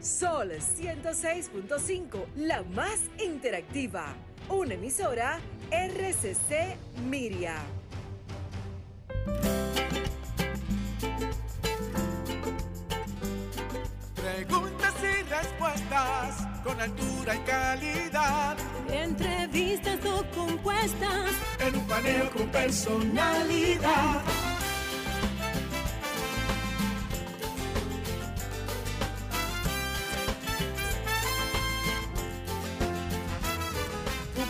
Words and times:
Sol 0.00 0.50
106.5, 0.52 2.26
la 2.36 2.62
más 2.62 3.00
interactiva. 3.22 4.14
Una 4.48 4.74
emisora 4.74 5.38
RCC 5.70 6.76
Miria. 7.04 7.56
Preguntas 14.14 14.94
y 15.02 15.22
respuestas 15.28 16.48
con 16.64 16.80
altura 16.80 17.34
y 17.34 17.38
calidad. 17.40 18.56
Entrevistas 18.90 19.98
o 20.06 20.24
compuestas 20.34 21.30
en 21.60 21.76
un 21.76 21.86
paneo 21.86 22.30
con 22.30 22.48
personalidad. 22.48 24.22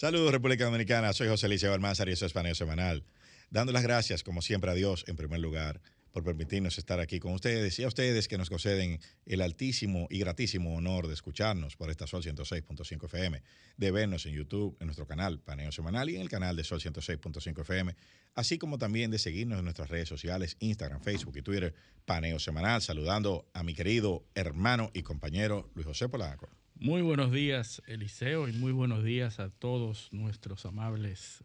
Saludos 0.00 0.30
República 0.30 0.64
Dominicana, 0.64 1.12
soy 1.12 1.26
José 1.26 1.48
Liceo 1.48 1.74
Almanzar 1.74 2.08
y 2.08 2.12
eso 2.12 2.24
es 2.24 2.32
Paneo 2.32 2.54
Semanal. 2.54 3.02
Dando 3.50 3.72
las 3.72 3.82
gracias, 3.82 4.22
como 4.22 4.42
siempre, 4.42 4.70
a 4.70 4.74
Dios 4.74 5.04
en 5.08 5.16
primer 5.16 5.40
lugar 5.40 5.80
por 6.12 6.22
permitirnos 6.22 6.78
estar 6.78 7.00
aquí 7.00 7.18
con 7.18 7.32
ustedes 7.32 7.76
y 7.80 7.82
a 7.82 7.88
ustedes 7.88 8.28
que 8.28 8.38
nos 8.38 8.48
conceden 8.48 9.00
el 9.26 9.40
altísimo 9.40 10.06
y 10.08 10.20
gratísimo 10.20 10.76
honor 10.76 11.08
de 11.08 11.14
escucharnos 11.14 11.74
por 11.74 11.90
esta 11.90 12.06
Sol 12.06 12.22
106.5 12.22 13.06
FM, 13.06 13.42
de 13.76 13.90
vernos 13.90 14.24
en 14.26 14.34
YouTube, 14.34 14.76
en 14.78 14.86
nuestro 14.86 15.04
canal 15.04 15.40
Paneo 15.40 15.72
Semanal 15.72 16.08
y 16.10 16.14
en 16.14 16.22
el 16.22 16.28
canal 16.28 16.54
de 16.54 16.62
Sol 16.62 16.80
106.5 16.80 17.62
FM, 17.62 17.96
así 18.36 18.56
como 18.56 18.78
también 18.78 19.10
de 19.10 19.18
seguirnos 19.18 19.58
en 19.58 19.64
nuestras 19.64 19.90
redes 19.90 20.08
sociales, 20.08 20.56
Instagram, 20.60 21.02
Facebook 21.02 21.38
y 21.38 21.42
Twitter, 21.42 21.74
Paneo 22.04 22.38
Semanal, 22.38 22.82
saludando 22.82 23.48
a 23.52 23.64
mi 23.64 23.74
querido 23.74 24.24
hermano 24.36 24.92
y 24.94 25.02
compañero 25.02 25.68
Luis 25.74 25.88
José 25.88 26.08
Polanco. 26.08 26.48
Muy 26.80 27.02
buenos 27.02 27.32
días, 27.32 27.82
Eliseo, 27.88 28.48
y 28.48 28.52
muy 28.52 28.70
buenos 28.70 29.02
días 29.02 29.40
a 29.40 29.50
todos 29.50 30.12
nuestros 30.12 30.64
amables 30.64 31.42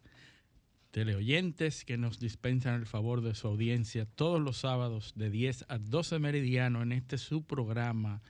teleoyentes 0.91 1.85
que 1.85 1.97
nos 1.97 2.19
dispensan 2.19 2.75
el 2.75 2.85
favor 2.85 3.21
de 3.21 3.33
su 3.33 3.47
audiencia 3.47 4.05
todos 4.05 4.39
los 4.39 4.57
sábados 4.57 5.13
de 5.15 5.31
10 5.31 5.65
a 5.69 5.79
12 5.79 6.19
meridiano 6.19 6.83
en 6.83 6.91
este 6.91 7.17
su 7.17 7.43
programa 7.43 8.21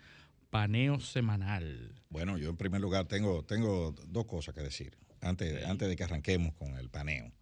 Paneo 0.49 1.01
Semanal. 1.01 2.01
Bueno, 2.09 2.37
yo 2.37 2.51
en 2.51 2.55
primer 2.55 2.79
lugar 2.79 3.05
tengo, 3.05 3.43
tengo 3.43 3.93
dos 4.07 4.25
cosas 4.25 4.55
que 4.55 4.61
decir 4.61 4.95
antes, 5.19 5.59
sí. 5.59 5.65
antes 5.65 5.89
de 5.89 5.97
que 5.97 6.05
arranquemos 6.05 6.53
con 6.53 6.77
el 6.77 6.89
paneo. 6.89 7.33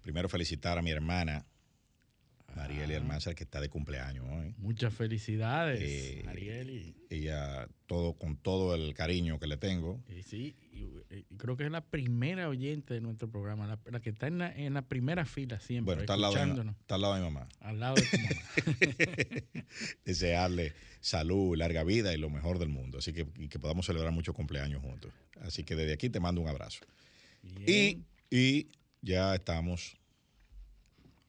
Primero 0.00 0.28
felicitar 0.28 0.78
a 0.78 0.82
mi 0.82 0.92
hermana 0.92 1.44
Marieli. 2.58 2.94
Almanzar, 2.94 3.34
que 3.34 3.44
está 3.44 3.60
de 3.60 3.68
cumpleaños 3.68 4.26
hoy. 4.28 4.54
Muchas 4.58 4.92
felicidades, 4.92 5.80
eh, 5.82 6.22
Marieli. 6.24 6.94
Ella, 7.10 7.68
todo, 7.86 8.14
con 8.14 8.36
todo 8.36 8.74
el 8.74 8.94
cariño 8.94 9.38
que 9.38 9.46
le 9.46 9.56
tengo. 9.56 10.02
Y 10.08 10.22
sí, 10.22 10.56
y, 10.72 11.14
y 11.14 11.36
creo 11.36 11.56
que 11.56 11.64
es 11.64 11.70
la 11.70 11.80
primera 11.80 12.48
oyente 12.48 12.94
de 12.94 13.00
nuestro 13.00 13.30
programa, 13.30 13.66
la, 13.66 13.78
la 13.90 14.00
que 14.00 14.10
está 14.10 14.26
en 14.26 14.38
la, 14.38 14.52
en 14.54 14.74
la, 14.74 14.82
primera 14.82 15.24
fila 15.24 15.60
siempre. 15.60 15.94
Bueno, 15.94 16.00
está 16.02 16.14
al, 16.14 16.20
lado 16.20 16.34
de, 16.34 16.70
está 16.80 16.94
al 16.96 17.00
lado 17.00 17.14
de 17.14 17.20
mi 17.20 17.26
mamá. 17.26 17.48
Al 17.60 17.80
lado 17.80 17.94
de 17.94 18.02
tu 18.02 18.18
mamá. 18.18 19.64
Desearle 20.04 20.72
salud, 21.00 21.56
larga 21.56 21.84
vida 21.84 22.12
y 22.14 22.18
lo 22.18 22.30
mejor 22.30 22.58
del 22.58 22.68
mundo. 22.68 22.98
Así 22.98 23.12
que, 23.12 23.26
y 23.36 23.48
que 23.48 23.58
podamos 23.58 23.86
celebrar 23.86 24.12
muchos 24.12 24.34
cumpleaños 24.34 24.82
juntos. 24.82 25.12
Así 25.40 25.64
que 25.64 25.76
desde 25.76 25.92
aquí 25.92 26.10
te 26.10 26.20
mando 26.20 26.40
un 26.40 26.48
abrazo. 26.48 26.80
Y, 27.66 28.02
y 28.30 28.68
ya 29.00 29.34
estamos 29.34 29.97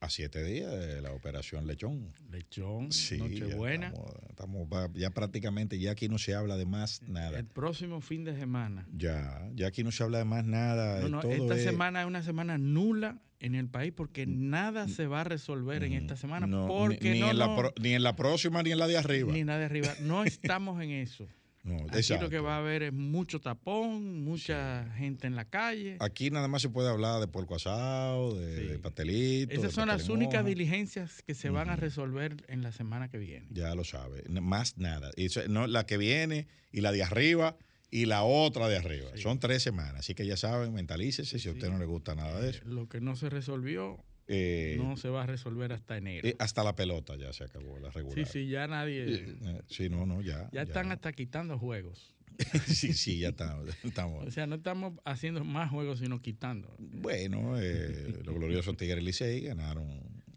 a 0.01 0.09
siete 0.09 0.43
días 0.43 0.71
de 0.71 1.01
la 1.01 1.11
operación 1.11 1.67
Lechón. 1.67 2.13
Lechón, 2.31 2.91
sí, 2.91 3.17
Nochebuena. 3.17 3.91
Ya, 3.91 3.99
estamos, 4.29 4.63
estamos, 4.65 4.93
ya 4.93 5.09
prácticamente, 5.11 5.77
ya 5.79 5.91
aquí 5.91 6.07
no 6.07 6.17
se 6.17 6.35
habla 6.35 6.57
de 6.57 6.65
más 6.65 7.01
nada. 7.03 7.39
El 7.39 7.45
próximo 7.45 7.99
fin 8.01 8.23
de 8.23 8.35
semana. 8.35 8.87
Ya, 8.93 9.49
ya 9.55 9.67
aquí 9.67 9.83
no 9.83 9.91
se 9.91 10.03
habla 10.03 10.19
de 10.19 10.25
más 10.25 10.45
nada. 10.45 11.01
No, 11.01 11.09
no, 11.09 11.21
todo 11.21 11.31
esta 11.31 11.55
es, 11.55 11.63
semana 11.63 12.01
es 12.01 12.07
una 12.07 12.23
semana 12.23 12.57
nula 12.57 13.21
en 13.39 13.55
el 13.55 13.67
país 13.67 13.93
porque 13.95 14.25
nada 14.25 14.87
se 14.87 15.07
va 15.07 15.21
a 15.21 15.23
resolver 15.23 15.83
en 15.83 15.93
esta 15.93 16.15
semana. 16.15 16.47
No, 16.47 16.67
porque 16.67 17.11
ni, 17.11 17.19
no, 17.19 17.31
en 17.31 17.37
la 17.37 17.55
pro, 17.55 17.73
ni 17.81 17.93
en 17.93 18.03
la 18.03 18.15
próxima 18.15 18.63
ni 18.63 18.71
en 18.71 18.79
la 18.79 18.87
de 18.87 18.97
arriba. 18.97 19.33
Ni 19.33 19.39
en 19.39 19.47
la 19.47 19.57
de 19.57 19.65
arriba. 19.65 19.93
No 20.01 20.23
estamos 20.25 20.81
en 20.81 20.91
eso. 20.91 21.27
No, 21.69 21.83
Aquí 21.87 21.97
exacto. 21.97 22.23
lo 22.23 22.29
que 22.31 22.39
va 22.39 22.55
a 22.55 22.57
haber 22.57 22.81
es 22.81 22.93
mucho 22.93 23.39
tapón, 23.39 24.23
mucha 24.23 24.85
sí. 24.85 24.89
gente 24.97 25.27
en 25.27 25.35
la 25.35 25.45
calle. 25.45 25.97
Aquí 25.99 26.31
nada 26.31 26.47
más 26.47 26.63
se 26.63 26.69
puede 26.69 26.89
hablar 26.89 27.19
de 27.19 27.27
puerco 27.27 27.55
asado, 27.55 28.35
de, 28.35 28.57
sí. 28.57 28.67
de 28.67 28.79
pastelito. 28.79 29.53
Esas 29.53 29.73
son 29.73 29.87
las 29.87 30.09
únicas 30.09 30.43
diligencias 30.43 31.21
que 31.21 31.35
se 31.35 31.51
van 31.51 31.67
uh 31.67 31.71
-huh. 31.71 31.73
a 31.73 31.75
resolver 31.75 32.43
en 32.47 32.63
la 32.63 32.71
semana 32.71 33.09
que 33.09 33.19
viene. 33.19 33.45
Ya 33.51 33.75
lo 33.75 33.83
sabe, 33.83 34.23
más 34.41 34.77
nada. 34.79 35.11
Y 35.15 35.25
eso, 35.25 35.41
no, 35.47 35.67
la 35.67 35.85
que 35.85 35.97
viene 35.97 36.47
y 36.71 36.81
la 36.81 36.91
de 36.91 37.03
arriba 37.03 37.55
y 37.91 38.05
la 38.05 38.23
otra 38.23 38.67
de 38.67 38.77
arriba. 38.77 39.11
Sí. 39.15 39.21
Son 39.21 39.39
tres 39.39 39.61
semanas, 39.61 39.99
así 39.99 40.15
que 40.15 40.25
ya 40.25 40.37
saben, 40.37 40.73
mentalícese 40.73 41.37
si 41.37 41.49
a 41.49 41.51
usted 41.51 41.69
no 41.69 41.77
le 41.77 41.85
gusta 41.85 42.15
nada 42.15 42.39
de 42.39 42.49
eso. 42.51 42.61
Lo 42.65 42.87
que 42.89 42.99
no 42.99 43.15
se 43.15 43.29
resolvió 43.29 44.03
eh, 44.31 44.75
no 44.77 44.95
se 44.95 45.09
va 45.09 45.23
a 45.23 45.25
resolver 45.25 45.73
hasta 45.73 45.97
enero. 45.97 46.27
Eh, 46.27 46.35
hasta 46.37 46.63
la 46.63 46.75
pelota 46.75 47.15
ya 47.15 47.33
se 47.33 47.45
acabó, 47.45 47.79
la 47.79 47.89
regular. 47.89 48.25
Sí, 48.27 48.31
sí, 48.31 48.47
ya 48.47 48.67
nadie. 48.67 49.05
Eh, 49.07 49.61
sí, 49.67 49.89
no, 49.89 50.05
no, 50.05 50.21
ya. 50.21 50.43
Ya, 50.43 50.49
ya. 50.51 50.61
están 50.61 50.91
hasta 50.91 51.11
quitando 51.13 51.57
juegos. 51.57 52.15
sí, 52.67 52.93
sí, 52.93 53.19
ya 53.19 53.29
estamos, 53.29 53.67
estamos. 53.83 54.27
O 54.27 54.31
sea, 54.31 54.45
no 54.45 54.55
estamos 54.55 54.93
haciendo 55.03 55.43
más 55.43 55.71
juegos, 55.71 55.99
sino 55.99 56.21
quitando. 56.21 56.73
Bueno, 56.77 57.59
eh, 57.59 58.21
los 58.23 58.35
gloriosos 58.35 58.77
Tigres 58.77 59.03
Licey 59.03 59.41
ganaron 59.41 59.87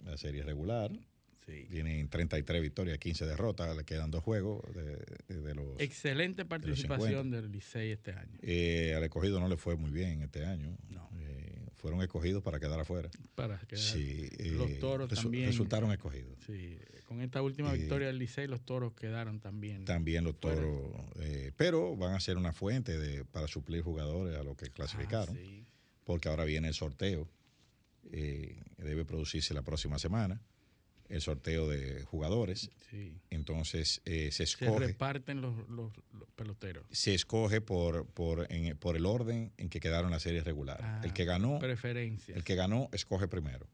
la 0.05 0.17
serie 0.17 0.43
regular. 0.43 0.91
Sí. 1.47 1.67
Tienen 1.71 2.09
33 2.09 2.63
victorias, 2.63 2.99
15 2.99 3.27
derrotas, 3.27 3.77
le 3.77 3.85
quedan 3.85 4.11
dos 4.11 4.23
juegos 4.23 4.63
de, 4.75 5.37
de 5.37 5.55
los. 5.55 5.79
Excelente 5.81 6.47
participación 6.47 7.31
de 7.31 7.43
del 7.43 7.53
Licey 7.53 7.91
este 7.91 8.13
año. 8.13 8.39
Eh, 8.41 8.95
al 8.97 9.03
escogido 9.03 9.39
no 9.39 9.49
le 9.49 9.59
fue 9.59 9.77
muy 9.77 9.91
bien 9.91 10.23
este 10.23 10.47
año. 10.47 10.77
No. 10.89 11.11
Eh, 11.83 11.89
fueron 11.89 12.03
escogidos 12.03 12.43
para 12.43 12.61
quedar 12.61 12.79
afuera. 12.79 13.11
Para 13.35 13.59
quedar. 13.59 13.83
Sí, 13.83 14.31
los 14.39 14.79
toros 14.79 15.11
resu 15.11 15.23
también. 15.23 15.47
Resultaron 15.47 15.91
escogidos. 15.93 16.39
Sí, 16.47 16.79
con 17.07 17.21
esta 17.21 17.43
última 17.43 17.73
victoria 17.73 18.07
del 18.07 18.19
Licey, 18.19 18.47
los 18.47 18.65
toros 18.65 18.95
quedaron 18.95 19.41
también. 19.41 19.85
También 19.85 20.25
los 20.25 20.39
toros. 20.39 20.91
Eh, 21.21 21.53
pero 21.57 21.97
van 21.97 22.15
a 22.15 22.21
ser 22.21 22.37
una 22.37 22.53
fuente 22.53 22.99
de, 22.99 23.25
para 23.25 23.49
suplir 23.49 23.83
jugadores 23.83 24.37
a 24.39 24.45
los 24.45 24.57
que 24.57 24.71
clasificaron. 24.71 25.37
Ah, 25.37 25.41
sí. 25.43 25.67
Porque 26.05 26.29
ahora 26.29 26.45
viene 26.45 26.69
el 26.69 26.75
sorteo. 26.75 27.29
Eh, 28.11 28.61
debe 28.79 29.05
producirse 29.05 29.55
la 29.55 29.63
próxima 29.63 29.99
semana 29.99 30.41
el 31.13 31.21
sorteo 31.21 31.69
de 31.69 32.03
jugadores. 32.05 32.71
Sí. 32.91 33.21
Entonces 33.29 34.01
eh, 34.07 34.31
se 34.33 34.45
escoge. 34.45 34.73
Se 34.73 34.79
reparten 34.79 35.43
los, 35.43 35.69
los, 35.69 35.93
los, 36.13 36.29
peloteros. 36.35 36.87
Se 36.91 37.15
escoge 37.15 37.61
por, 37.61 38.07
por, 38.07 38.51
en, 38.51 38.77
por 38.79 38.97
el 38.97 39.05
orden 39.05 39.53
en 39.59 39.69
que 39.69 39.79
quedaron 39.79 40.11
las 40.11 40.23
series 40.23 40.45
regulares. 40.45 40.85
Ah, 40.85 41.03
el 41.05 41.13
que 41.13 41.27
ganó. 41.27 41.59
Preferencias. 41.59 42.35
El 42.35 42.45
que 42.45 42.55
ganó 42.55 42.89
escoge 42.93 43.29
primero. 43.29 43.69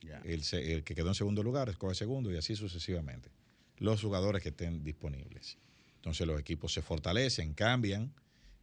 Ya. 0.00 0.20
El, 0.24 0.42
el, 0.52 0.82
que 0.82 0.94
quedó 0.94 1.08
en 1.08 1.14
segundo 1.14 1.42
lugar 1.42 1.68
escoge 1.68 1.94
segundo 1.94 2.32
y 2.32 2.38
así 2.38 2.56
sucesivamente. 2.56 3.30
Los 3.76 4.00
jugadores 4.00 4.42
que 4.42 4.48
estén 4.48 4.82
disponibles. 4.82 5.58
Entonces 5.96 6.26
los 6.26 6.40
equipos 6.40 6.72
se 6.72 6.80
fortalecen, 6.80 7.52
cambian, 7.52 8.14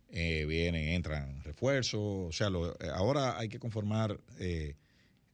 eh, 0.09 0.45
vienen, 0.47 0.89
entran 0.89 1.43
refuerzos. 1.43 2.01
O 2.01 2.31
sea, 2.31 2.49
lo, 2.49 2.75
ahora 2.95 3.37
hay 3.37 3.49
que 3.49 3.59
conformar, 3.59 4.19
eh, 4.39 4.75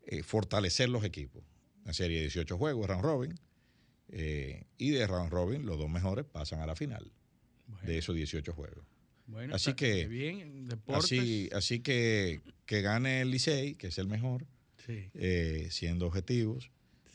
eh, 0.08 0.24
fortalecer 0.24 0.90
los 0.90 1.06
equipos 1.06 1.42
una 1.84 1.94
serie 1.94 2.18
de 2.18 2.24
18 2.24 2.58
juegos, 2.58 2.88
round 2.88 3.04
robin, 3.04 3.40
eh, 4.10 4.66
y 4.78 4.92
de 4.92 5.08
round 5.08 5.32
robin 5.32 5.66
los 5.66 5.78
dos 5.78 5.90
mejores 5.90 6.26
pasan 6.26 6.60
a 6.60 6.66
la 6.66 6.76
final 6.76 7.12
bueno. 7.68 7.88
de 7.88 7.98
esos 7.98 8.16
18 8.16 8.54
juegos. 8.54 8.86
Bueno, 9.28 9.56
así 9.56 9.74
que 9.74 10.08
bien, 10.08 10.68
así, 10.88 11.50
así 11.54 11.80
que 11.80 12.42
que 12.66 12.82
gane 12.82 13.22
el 13.22 13.32
Licey, 13.32 13.76
que 13.76 13.88
es 13.88 13.98
el 13.98 14.08
mejor, 14.08 14.46
sí. 14.86 15.10
eh, 15.14 15.68
siendo 15.72 16.06
objetivos 16.08 16.70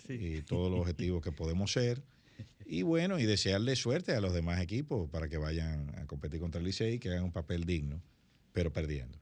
sí. 0.06 0.14
y 0.14 0.42
todos 0.42 0.70
los 0.70 0.80
objetivos 0.80 1.22
que 1.22 1.32
podemos 1.32 1.72
ser. 1.72 2.02
Y 2.64 2.82
bueno, 2.82 3.18
y 3.20 3.26
desearle 3.26 3.76
suerte 3.76 4.12
a 4.12 4.20
los 4.20 4.34
demás 4.34 4.60
equipos 4.60 5.08
para 5.10 5.28
que 5.28 5.36
vayan 5.36 5.96
a 5.98 6.06
competir 6.06 6.40
contra 6.40 6.58
el 6.58 6.66
Licey 6.66 6.94
y 6.94 6.98
que 6.98 7.10
hagan 7.10 7.24
un 7.24 7.32
papel 7.32 7.64
digno, 7.64 8.02
pero 8.52 8.72
perdiendo. 8.72 9.18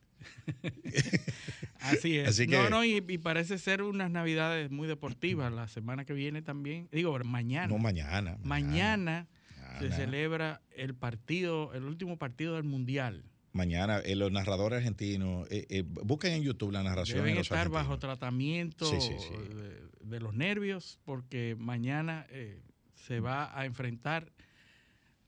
Así 1.81 2.19
es. 2.19 2.29
Así 2.29 2.47
que, 2.47 2.57
no, 2.57 2.71
no, 2.71 2.85
y, 2.85 3.05
y, 3.07 3.19
parece 3.19 3.59
ser 3.59 3.83
unas 3.83 4.11
navidades 4.11 4.71
muy 4.71 4.89
deportivas. 4.89 5.53
La 5.53 5.69
semana 5.69 6.05
que 6.05 6.13
viene 6.13 6.43
también, 6.43 6.89
digo, 6.93 7.19
mañana. 7.25 7.69
No, 7.69 7.79
mañana. 7.79 8.39
Mañana, 8.43 9.29
mañana 9.61 9.79
se 9.81 9.91
celebra 9.93 10.63
el 10.77 10.95
partido, 10.95 11.75
el 11.75 11.85
último 11.85 12.17
partido 12.17 12.55
del 12.55 12.65
Mundial. 12.65 13.25
Mañana, 13.53 13.99
eh, 13.99 14.17
los 14.17 14.33
narradores 14.33 14.79
argentinos, 14.79 15.47
eh, 15.51 15.67
eh, 15.69 15.85
busquen 15.87 16.33
en 16.33 16.43
YouTube 16.43 16.73
la 16.73 16.83
narración. 16.83 17.19
Deben 17.19 17.35
de 17.35 17.39
los 17.39 17.47
estar 17.47 17.59
argentinos. 17.59 17.87
bajo 17.87 17.99
tratamiento 17.99 18.85
Sí, 18.87 19.01
sí, 19.01 19.15
sí. 19.19 19.55
De, 19.55 19.85
de 20.05 20.21
los 20.21 20.35
nervios 20.35 20.99
porque 21.05 21.57
mañana 21.59 22.27
eh, 22.31 22.63
se 22.95 23.21
va 23.21 23.57
a 23.59 23.65
enfrentar 23.65 24.33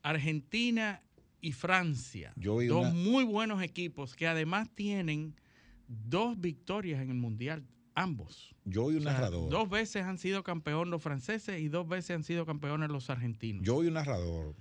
Argentina 0.03 1.01
y 1.41 1.51
Francia. 1.51 2.33
Yo 2.35 2.61
dos 2.63 2.81
una- 2.81 2.93
muy 2.93 3.23
buenos 3.23 3.61
equipos 3.61 4.15
que 4.15 4.27
además 4.27 4.69
tienen 4.75 5.35
dos 5.87 6.39
victorias 6.39 7.01
en 7.01 7.09
el 7.09 7.15
Mundial, 7.17 7.63
ambos. 7.95 8.55
Yo 8.65 8.85
oí 8.85 8.95
un 8.95 9.01
O 9.01 9.03
sea, 9.03 9.13
narrador. 9.13 9.49
dos 9.49 9.69
veces 9.69 10.03
han 10.03 10.17
sido 10.17 10.43
campeón 10.43 10.89
los 10.89 11.01
franceses 11.01 11.61
y 11.61 11.67
dos 11.69 11.87
veces 11.87 12.11
han 12.15 12.23
sido 12.23 12.45
campeones 12.45 12.89
los 12.89 13.09
argentinos. 13.09 13.63
Yo 13.63 13.77
oí 13.77 13.87
un 13.87 13.93
narrador 13.93 14.55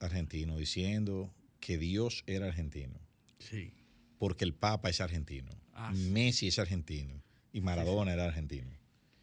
argentino 0.00 0.56
diciendo 0.56 1.32
que 1.60 1.78
Dios 1.78 2.24
era 2.26 2.46
argentino, 2.46 2.98
sí. 3.38 3.72
porque 4.18 4.44
el 4.44 4.54
Papa 4.54 4.90
es 4.90 5.00
argentino, 5.00 5.50
Ah, 5.74 5.92
sí. 5.94 6.10
Messi 6.10 6.48
es 6.48 6.58
argentino 6.58 7.22
y 7.52 7.60
Maradona 7.60 8.12
era 8.12 8.24
argentino. 8.26 8.70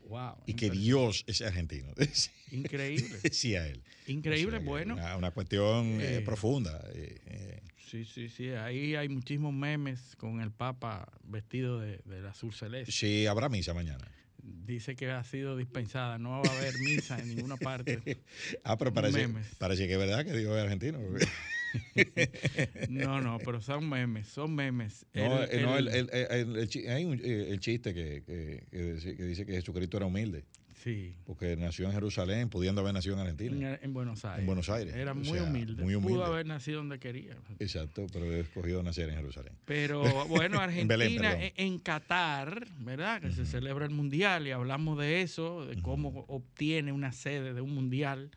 Wow. 0.10 0.44
Y 0.48 0.54
que. 0.56 0.70
Dios 0.70 1.24
es 1.28 1.42
argentino. 1.42 1.94
Increíble. 2.52 3.18
Decía 3.24 3.68
él. 3.68 3.82
Increíble, 4.08 4.48
O 4.48 4.52
sea, 4.52 4.60
que 4.60 4.66
bueno. 4.66 4.94
Una, 4.96 5.16
una 5.18 5.32
cuestión 5.32 6.02
eh, 6.02 6.18
Eh, 6.18 6.22
profunda. 6.22 6.84
eh. 6.94 7.62
Sí, 7.90 8.06
sí, 8.06 8.30
sí. 8.30 8.50
Ahí 8.50 8.94
hay 8.96 9.10
muchísimos 9.10 9.52
memes 9.54 10.16
con 10.18 10.42
el 10.42 10.52
Papa 10.52 11.12
vestido 11.24 11.80
de, 11.80 12.00
del 12.06 12.26
azul 12.28 12.54
celeste. 12.54 12.92
Sí, 12.92 13.26
habrá 13.26 13.50
misa 13.50 13.74
mañana. 13.74 14.08
Dice 14.42 14.96
que 14.96 15.10
ha 15.12 15.24
sido 15.24 15.58
dispensada. 15.58 16.18
No 16.20 16.42
va 16.42 16.50
a 16.52 16.58
haber 16.58 16.74
misa 16.80 17.18
en 17.20 17.30
ninguna 17.36 17.58
parte. 17.58 18.00
Ah, 18.64 18.78
pero 18.78 18.94
parece, 18.94 19.28
Memes. 19.28 19.48
parece 19.58 19.88
que 19.88 19.94
es 19.94 20.00
verdad 20.00 20.24
que 20.26 20.34
Dios 20.38 20.56
es 20.56 20.62
argentino. 20.64 21.00
No, 22.90 23.22
no, 23.22 23.38
pero 23.40 23.62
son 23.62 23.88
memes, 23.88 24.28
son 24.28 24.56
memes. 24.56 25.06
No, 25.14 25.44
El- 25.44 25.62
no, 25.64 25.78
el- 25.78 25.88
el, 25.88 26.10
el- 26.12 26.28
el- 26.32 26.56
el 26.58 26.70
chi- 26.70 26.88
hay 26.88 27.06
un- 27.06 27.20
eh, 27.24 27.48
el 27.52 27.60
chiste 27.60 27.94
que, 27.94 28.24
que- 28.24 28.66
que 28.72 29.24
dice- 29.26 29.46
que 29.46 29.54
Jesucristo 29.54 29.98
era 29.98 30.06
humilde, 30.06 30.46
sí, 30.76 31.14
porque 31.26 31.56
nació 31.56 31.86
en 31.88 31.92
Jerusalén, 31.94 32.50
pudiendo 32.50 32.82
haber 32.82 32.94
nacido 32.94 33.16
en 33.16 33.22
en, 33.22 33.28
Argentina. 33.28 33.80
en 33.82 33.94
Buenos 33.94 34.26
Aires. 34.26 34.40
En 34.40 34.46
Buenos 34.46 34.70
Aires, 34.70 34.96
Era 34.96 35.12
o 35.12 35.16
muy 35.16 35.26
sea, 35.26 35.44
humilde. 35.44 35.84
muy 35.84 35.96
humilde. 35.96 36.14
Pudo 36.16 36.26
haber 36.26 36.46
nacido 36.46 36.78
donde 36.78 37.00
quería. 37.00 37.36
Exacto, 37.60 38.08
pero 38.12 38.26
escogió 38.34 38.82
nacer 38.84 39.10
en 39.10 39.16
Jerusalén. 39.16 39.54
Pero 39.66 40.02
bueno, 40.28 40.62
En 40.64 40.88
Belén, 40.88 41.24
Argentina 41.24 41.52
en 41.56 41.80
Qatar, 41.80 42.66
¿verdad? 42.80 43.22
Que 43.22 43.32
se 43.32 43.46
celebra 43.46 43.86
el 43.86 43.92
mundial 43.92 44.48
y 44.48 44.52
hablamos 44.52 44.98
de 44.98 45.22
eso, 45.22 45.66
de 45.66 45.82
cómo 45.82 46.26
obtiene 46.28 46.92
una 46.92 47.12
sede 47.12 47.54
de 47.54 47.62
un 47.62 47.74
mundial 47.76 48.32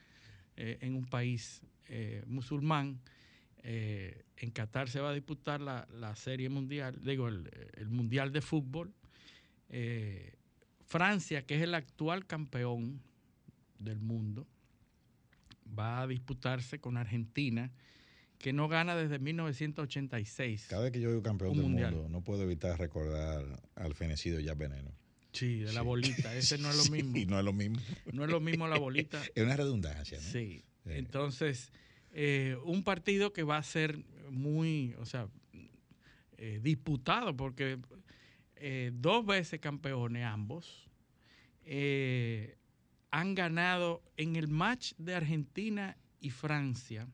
eh, 0.56 0.79
en 0.82 0.96
un 0.96 1.05
país 1.06 1.62
eh, 1.88 2.23
musulmán. 2.26 3.00
Eh, 3.62 4.25
en 4.38 4.50
Qatar 4.50 4.88
se 4.88 5.00
va 5.00 5.11
a 5.11 5.14
disputar 5.14 5.61
la, 5.61 5.87
la 5.93 6.17
serie 6.17 6.49
mundial, 6.49 6.99
digo, 7.03 7.29
el, 7.29 7.49
el 7.75 7.88
mundial 7.91 8.32
de 8.32 8.41
fútbol. 8.41 8.93
Eh, 9.69 10.32
Francia, 10.87 11.47
que 11.47 11.55
es 11.56 11.62
el 11.62 11.75
actual 11.75 12.26
campeón 12.26 13.00
del 13.79 14.00
mundo, 14.00 14.47
va 15.79 16.03
a 16.03 16.06
disputarse 16.06 16.81
con 16.81 16.97
Argentina, 16.97 17.70
que 18.38 18.53
no 18.53 18.69
gana 18.69 18.97
desde 18.97 19.19
1986. 19.20 20.67
Cada 20.69 20.82
vez 20.82 20.93
que 20.93 21.00
yo 21.00 21.11
digo 21.11 21.23
campeón 21.23 21.53
del 21.55 21.62
mundial. 21.62 21.93
mundo, 21.94 22.08
no 22.08 22.23
puedo 22.23 22.43
evitar 22.43 22.79
recordar 22.79 23.44
al 23.76 23.94
fenecido 23.94 24.41
ya 24.41 24.55
veneno. 24.55 24.91
Sí, 25.32 25.61
de 25.61 25.73
la 25.73 25.81
Sí. 25.81 25.87
bolita. 25.87 26.35
Ese 26.37 26.58
no 26.58 26.69
es 26.70 26.76
lo 26.76 26.82
Sí, 26.85 26.91
mismo. 26.91 27.31
no 27.31 27.38
es 27.38 27.44
lo 27.44 27.53
mismo. 27.53 27.81
No 28.12 28.25
es 28.25 28.31
lo 28.31 28.41
mismo 28.41 28.67
la 28.69 28.79
bolita. 28.79 29.23
Es 29.35 29.44
una 29.44 29.56
redundancia, 29.56 30.19
¿no? 30.19 30.25
Sí. 30.25 30.65
Sí. 30.85 30.91
Entonces, 30.91 31.73
eh, 32.12 32.56
un 32.64 32.85
partido 32.85 33.32
que 33.32 33.43
va 33.43 33.56
a 33.56 33.62
ser 33.62 33.99
muy, 34.31 34.94
o 34.99 35.05
sea, 35.06 35.29
eh, 36.38 36.59
disputado 36.62 37.37
porque 37.37 37.79
eh, 38.56 38.91
dos 38.94 39.25
veces 39.25 39.61
campeones 39.61 40.25
ambos 40.25 40.88
eh, 41.64 42.56
han 43.11 43.35
ganado 43.35 44.03
en 44.17 44.37
el 44.37 44.49
match 44.49 44.94
de 44.99 45.14
Argentina 45.14 45.97
y 46.20 46.31
Francia, 46.31 47.06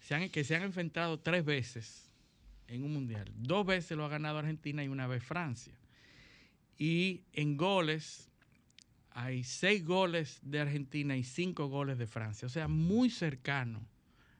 se 0.00 0.14
han, 0.14 0.28
que 0.28 0.44
se 0.44 0.56
han 0.56 0.62
enfrentado 0.62 1.20
tres 1.20 1.44
veces 1.44 2.10
en 2.66 2.82
un 2.82 2.92
mundial. 2.92 3.30
Dos 3.36 3.64
veces 3.64 3.96
lo 3.96 4.04
ha 4.04 4.08
ganado 4.08 4.38
Argentina 4.38 4.84
y 4.84 4.88
una 4.88 5.06
vez 5.06 5.22
Francia. 5.22 5.78
Y 6.76 7.22
en 7.32 7.56
goles, 7.56 8.27
hay 9.10 9.44
seis 9.44 9.84
goles 9.84 10.38
de 10.42 10.60
Argentina 10.60 11.16
y 11.16 11.24
cinco 11.24 11.68
goles 11.68 11.98
de 11.98 12.06
Francia. 12.06 12.46
O 12.46 12.48
sea, 12.50 12.68
muy 12.68 13.10
cercano 13.10 13.80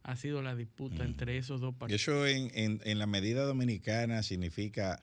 ha 0.02 0.16
sido 0.16 0.40
la 0.42 0.54
disputa 0.54 1.02
Mm. 1.04 1.06
entre 1.08 1.36
esos 1.38 1.60
dos 1.60 1.74
partidos. 1.74 2.00
eso 2.02 2.26
en, 2.26 2.50
en- 2.54 2.80
en 2.84 2.98
la 2.98 3.06
medida 3.06 3.42
dominicana 3.44 4.22
significa, 4.22 5.02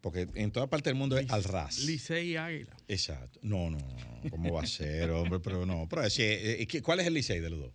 porque 0.00 0.28
en 0.34 0.50
toda 0.50 0.68
parte 0.68 0.90
del 0.90 0.96
mundo 0.96 1.16
es 1.18 1.30
al 1.30 1.44
ras. 1.44 1.78
Licey 1.80 2.32
y 2.32 2.36
Águila. 2.36 2.76
Exacto. 2.88 3.38
No, 3.42 3.70
no, 3.70 3.78
no. 3.78 4.30
¿Cómo 4.30 4.52
va 4.52 4.62
a 4.62 4.66
ser, 4.66 5.10
hombre? 5.10 5.40
Pero 5.40 5.64
no. 5.64 5.86
Pero 5.88 6.02
eh, 6.04 6.66
eh, 6.70 6.82
¿Cuál 6.82 7.00
es 7.00 7.06
el 7.06 7.14
Licey 7.14 7.40
de 7.40 7.50
los 7.50 7.60
dos? 7.60 7.72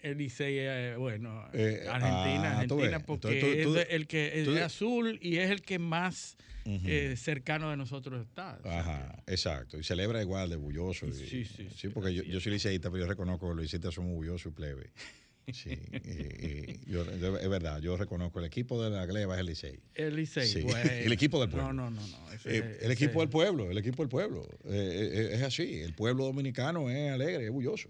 El 0.00 0.18
Licey, 0.18 0.96
bueno, 0.96 1.48
Eh, 1.52 1.84
Argentina, 1.88 2.42
ah, 2.44 2.60
Argentina, 2.60 3.00
porque 3.00 3.28
Entonces 3.40 3.64
tú- 3.64 3.72
tú- 3.74 3.78
es 3.78 3.86
el 3.90 4.06
que 4.06 4.40
es 4.40 4.44
tú- 4.46 4.58
azul 4.58 5.18
y 5.22 5.36
es 5.38 5.50
el 5.50 5.62
que 5.62 5.78
más 5.78 6.36
eh, 6.66 7.14
cercano 7.16 7.70
de 7.70 7.76
nosotros 7.76 8.24
está. 8.26 8.58
O 8.60 8.62
sea 8.62 8.80
Ajá, 8.80 9.22
exacto. 9.26 9.78
Y 9.78 9.82
celebra 9.82 10.20
igual 10.22 10.50
de 10.50 10.56
bulloso. 10.56 11.06
y- 11.06 11.12
Sí, 11.12 11.44
sí, 11.44 11.68
sí, 11.74 11.88
porque 11.88 12.14
yo, 12.14 12.22
yo 12.22 12.38
soy 12.38 12.52
liceísta, 12.52 12.90
pero 12.90 13.04
yo 13.04 13.08
reconozco 13.08 13.48
que 13.48 13.54
los 13.54 13.62
liceístas 13.64 13.94
son 13.94 14.12
bullosos 14.14 14.52
y 14.52 14.54
plebe. 14.54 14.90
Sí, 15.52 15.70
y- 16.04 16.70
y 16.86 16.92
yo- 16.92 17.04
yo- 17.16 17.36
es 17.38 17.48
verdad, 17.48 17.80
yo 17.80 17.96
reconozco 17.96 18.38
el 18.38 18.44
equipo 18.44 18.80
de 18.84 18.90
la 18.90 19.04
gleba 19.04 19.34
es 19.34 19.40
el 19.40 19.46
Licey. 19.46 19.80
El 19.96 20.14
Licey, 20.14 20.46
Sí, 20.46 20.60
bueno. 20.60 20.78
el 20.92 21.12
equipo 21.12 21.40
del 21.40 21.48
pueblo. 21.50 21.72
No, 21.72 21.90
no, 21.90 21.90
no. 21.90 22.06
no, 22.06 22.32
ese- 22.32 22.58
Eh, 22.58 22.78
el 22.82 22.92
ese- 22.92 23.04
equipo 23.04 23.18
del 23.20 23.30
pueblo, 23.30 23.68
el 23.68 23.78
equipo 23.78 24.02
del 24.04 24.08
pueblo. 24.10 24.46
Eh, 24.66 25.10
eh, 25.12 25.34
es 25.34 25.42
así, 25.42 25.80
el 25.80 25.92
pueblo 25.94 26.26
dominicano 26.26 26.88
es 26.88 27.10
alegre, 27.10 27.46
es 27.46 27.50
bulloso. 27.50 27.88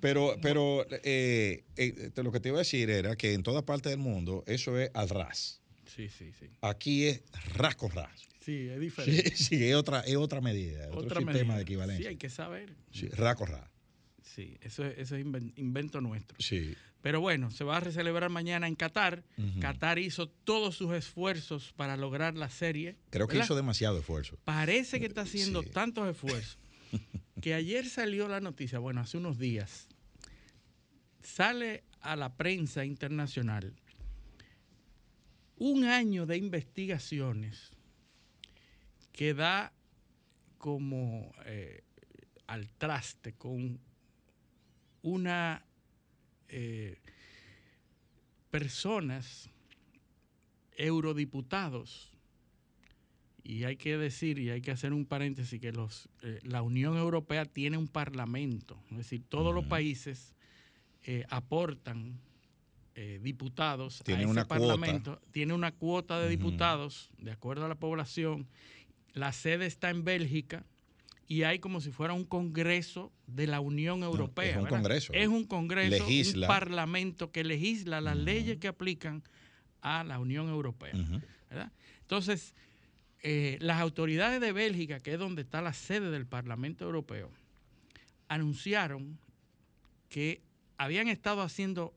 Pero, 0.00 0.36
pero 0.40 0.86
eh, 1.04 1.64
eh, 1.76 2.10
lo 2.16 2.32
que 2.32 2.40
te 2.40 2.48
iba 2.48 2.58
a 2.58 2.60
decir 2.60 2.88
era 2.90 3.16
que 3.16 3.32
en 3.34 3.42
toda 3.42 3.64
parte 3.64 3.88
del 3.90 3.98
mundo 3.98 4.44
eso 4.46 4.78
es 4.78 4.90
al 4.94 5.08
ras. 5.08 5.60
Sí, 5.86 6.08
sí, 6.08 6.32
sí. 6.38 6.46
Aquí 6.62 7.06
es 7.06 7.22
ras 7.54 7.76
con 7.76 7.90
ras. 7.90 8.28
Sí, 8.44 8.68
es 8.68 8.80
diferente. 8.80 9.36
sí, 9.36 9.64
es 9.68 9.74
otra, 9.74 10.00
es 10.00 10.16
otra 10.16 10.40
medida, 10.40 10.86
otro 10.88 11.00
Otra 11.00 11.16
sistema 11.20 11.34
medida. 11.42 11.56
de 11.56 11.62
equivalencia. 11.62 12.04
Sí, 12.04 12.08
hay 12.08 12.16
que 12.16 12.30
saber. 12.30 12.74
Sí, 12.92 13.08
ras 13.08 13.36
con 13.36 13.48
ras. 13.48 13.68
Sí, 14.22 14.56
eso, 14.62 14.84
es- 14.86 14.96
eso 14.98 15.16
es 15.16 15.24
inven- 15.26 15.52
invento 15.56 16.00
nuestro. 16.00 16.36
Sí. 16.40 16.74
Pero 17.02 17.20
bueno, 17.20 17.50
se 17.50 17.64
va 17.64 17.78
a 17.78 17.90
celebrar 17.90 18.28
mañana 18.30 18.68
en 18.68 18.76
Qatar. 18.76 19.24
Qatar 19.60 19.98
hizo 19.98 20.28
todos 20.28 20.76
sus 20.76 20.92
esfuerzos 20.94 21.72
para 21.74 21.96
lograr 21.96 22.34
la 22.36 22.48
serie. 22.50 22.96
Creo 23.10 23.26
que 23.26 23.38
hizo 23.38 23.56
demasiado 23.56 23.98
esfuerzo. 23.98 24.38
Parece 24.44 25.00
que 25.00 25.06
está 25.06 25.22
haciendo 25.22 25.62
Sí. 25.62 25.70
tantos 25.70 26.08
esfuerzos 26.10 26.58
que 27.40 27.54
ayer 27.54 27.88
salió 27.88 28.28
la 28.28 28.40
noticia, 28.40 28.78
bueno, 28.78 29.00
hace 29.00 29.16
unos 29.16 29.38
días, 29.38 29.88
sale 31.22 31.84
a 32.00 32.16
la 32.16 32.34
prensa 32.36 32.84
internacional 32.84 33.74
un 35.56 35.84
año 35.84 36.24
de 36.26 36.38
investigaciones 36.38 37.70
que 39.12 39.34
da 39.34 39.72
como 40.56 41.32
eh, 41.44 41.82
al 42.46 42.70
traste 42.70 43.34
con 43.34 43.78
una 45.02 45.64
eh, 46.48 46.98
personas 48.50 49.50
eurodiputados. 50.72 52.10
Y 53.42 53.64
hay 53.64 53.76
que 53.76 53.96
decir 53.96 54.38
y 54.38 54.50
hay 54.50 54.60
que 54.60 54.70
hacer 54.70 54.92
un 54.92 55.06
paréntesis 55.06 55.60
que 55.60 55.72
los 55.72 56.08
eh, 56.22 56.40
la 56.42 56.62
Unión 56.62 56.96
Europea 56.96 57.44
tiene 57.44 57.78
un 57.78 57.88
parlamento 57.88 58.82
es 58.90 58.98
decir 58.98 59.24
todos 59.28 59.54
los 59.54 59.64
países 59.64 60.34
eh, 61.04 61.24
aportan 61.30 62.20
eh, 62.94 63.18
diputados 63.22 64.02
Tiene 64.04 64.22
a 64.22 64.24
ese 64.24 64.30
una 64.30 64.44
cuota. 64.44 64.60
parlamento 64.60 65.20
tiene 65.30 65.54
una 65.54 65.72
cuota 65.72 66.20
de 66.20 66.28
diputados 66.28 67.10
de 67.18 67.30
acuerdo 67.30 67.64
a 67.64 67.68
la 67.68 67.76
población 67.76 68.46
la 69.14 69.32
sede 69.32 69.66
está 69.66 69.90
en 69.90 70.04
Bélgica 70.04 70.64
y 71.26 71.44
hay 71.44 71.60
como 71.60 71.80
si 71.80 71.92
fuera 71.92 72.12
un 72.12 72.24
congreso 72.24 73.12
de 73.26 73.46
la 73.46 73.60
Unión 73.60 74.02
Europea. 74.02 74.50
es 74.50 74.56
un 74.56 74.66
congreso. 74.66 75.12
Es 75.12 75.28
un 75.28 75.44
congreso, 75.44 76.04
Legisla. 76.04 76.46
un 76.48 76.52
parlamento 76.52 77.30
que 77.30 77.44
legisla 77.44 78.00
las 78.00 78.16
leyes 78.16 78.58
que 78.58 78.66
aplican 78.66 79.22
a 79.80 80.02
la 80.02 80.18
Unión 80.18 80.48
Europea. 80.48 80.92
Entonces, 82.00 82.54
eh, 83.22 83.58
las 83.60 83.80
autoridades 83.80 84.40
de 84.40 84.52
Bélgica, 84.52 84.98
que 84.98 85.12
es 85.12 85.18
donde 85.20 85.42
está 85.42 85.62
la 85.62 85.72
sede 85.72 86.10
del 86.10 86.26
Parlamento 86.26 86.84
Europeo, 86.84 87.30
anunciaron 88.26 89.16
que 90.08 90.42
habían 90.80 91.08
estado 91.08 91.42
haciendo 91.42 91.92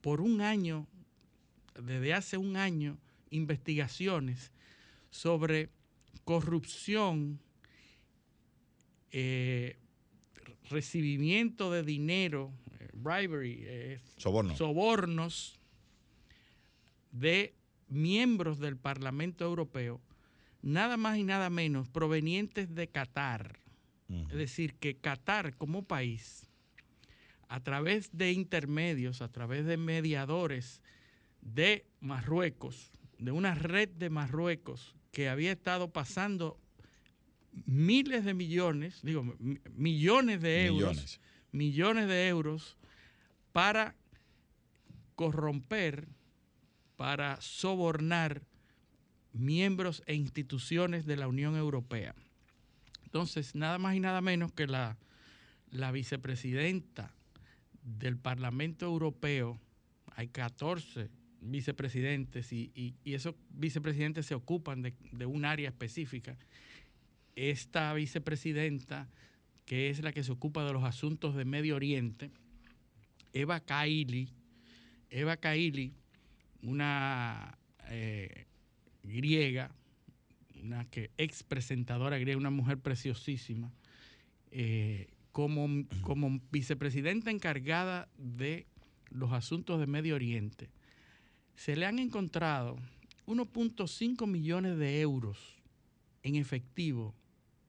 por 0.00 0.22
un 0.22 0.40
año, 0.40 0.86
desde 1.74 2.14
hace 2.14 2.38
un 2.38 2.56
año, 2.56 2.96
investigaciones 3.28 4.50
sobre 5.10 5.68
corrupción, 6.24 7.38
eh, 9.10 9.76
recibimiento 10.70 11.70
de 11.70 11.82
dinero, 11.82 12.50
eh, 12.80 12.88
bribery, 12.94 13.58
eh, 13.60 14.00
Soborno. 14.16 14.56
sobornos 14.56 15.60
de 17.12 17.54
miembros 17.88 18.58
del 18.58 18.78
Parlamento 18.78 19.44
Europeo, 19.44 20.00
nada 20.62 20.96
más 20.96 21.18
y 21.18 21.24
nada 21.24 21.50
menos 21.50 21.90
provenientes 21.90 22.74
de 22.74 22.88
Qatar. 22.88 23.60
Es 24.30 24.38
decir, 24.38 24.76
que 24.76 24.96
Qatar 24.96 25.54
como 25.58 25.82
país, 25.82 26.47
a 27.48 27.60
través 27.60 28.16
de 28.16 28.32
intermedios, 28.32 29.22
a 29.22 29.32
través 29.32 29.64
de 29.64 29.76
mediadores 29.76 30.82
de 31.40 31.86
Marruecos, 32.00 32.90
de 33.18 33.32
una 33.32 33.54
red 33.54 33.88
de 33.88 34.10
Marruecos 34.10 34.94
que 35.12 35.28
había 35.28 35.52
estado 35.52 35.90
pasando 35.90 36.60
miles 37.66 38.24
de 38.24 38.34
millones, 38.34 39.00
digo, 39.02 39.34
millones 39.74 40.42
de 40.42 40.66
euros, 40.66 41.20
millones 41.50 42.06
de 42.06 42.28
euros 42.28 42.76
para 43.52 43.96
corromper, 45.14 46.06
para 46.96 47.40
sobornar 47.40 48.42
miembros 49.32 50.02
e 50.06 50.14
instituciones 50.14 51.06
de 51.06 51.16
la 51.16 51.28
Unión 51.28 51.56
Europea. 51.56 52.14
Entonces, 53.04 53.54
nada 53.54 53.78
más 53.78 53.96
y 53.96 54.00
nada 54.00 54.20
menos 54.20 54.52
que 54.52 54.66
la, 54.66 54.98
la 55.70 55.90
vicepresidenta 55.92 57.14
del 57.98 58.16
Parlamento 58.16 58.86
Europeo, 58.86 59.58
hay 60.14 60.28
14 60.28 61.10
vicepresidentes 61.40 62.52
y, 62.52 62.94
esos 63.04 63.34
vicepresidentes 63.50 64.26
se 64.26 64.34
ocupan 64.34 64.82
de, 64.82 64.94
de, 65.12 65.26
un 65.26 65.44
área 65.44 65.68
específica. 65.68 66.36
Esta 67.36 67.92
vicepresidenta, 67.94 69.08
que 69.64 69.90
es 69.90 70.02
la 70.02 70.12
que 70.12 70.24
se 70.24 70.32
ocupa 70.32 70.64
de 70.64 70.72
los 70.72 70.84
asuntos 70.84 71.34
de 71.34 71.44
Medio 71.44 71.76
Oriente, 71.76 72.30
Eva 73.32 73.60
Kaili, 73.60 74.28
Eva 75.10 75.36
Kaili, 75.36 75.92
una 76.62 77.56
eh, 77.88 78.46
griega, 79.02 79.70
una 80.62 80.84
que 80.86 81.10
ex 81.16 81.42
presentadora 81.42 82.18
griega, 82.18 82.38
una 82.38 82.50
mujer 82.50 82.78
preciosísima, 82.78 83.72
eh, 84.50 85.08
como, 85.38 85.84
como 86.00 86.40
vicepresidenta 86.50 87.30
encargada 87.30 88.08
de 88.16 88.66
los 89.10 89.30
asuntos 89.30 89.78
de 89.78 89.86
Medio 89.86 90.16
Oriente, 90.16 90.68
se 91.54 91.76
le 91.76 91.86
han 91.86 92.00
encontrado 92.00 92.76
1.5 93.28 94.26
millones 94.26 94.76
de 94.78 95.00
euros 95.00 95.38
en 96.24 96.34
efectivo 96.34 97.14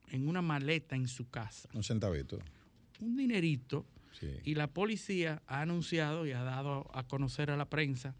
en 0.08 0.28
una 0.28 0.42
maleta 0.42 0.96
en 0.96 1.08
su 1.08 1.30
casa. 1.30 1.70
Un 1.76 1.84
centavito. 1.84 2.40
Un 3.02 3.16
dinerito. 3.16 3.86
Y 4.44 4.56
la 4.56 4.66
policía 4.66 5.44
ha 5.46 5.62
anunciado 5.62 6.26
y 6.26 6.32
ha 6.32 6.42
dado 6.42 6.90
a 6.92 7.04
conocer 7.04 7.52
a 7.52 7.56
la 7.56 7.70
prensa 7.70 8.16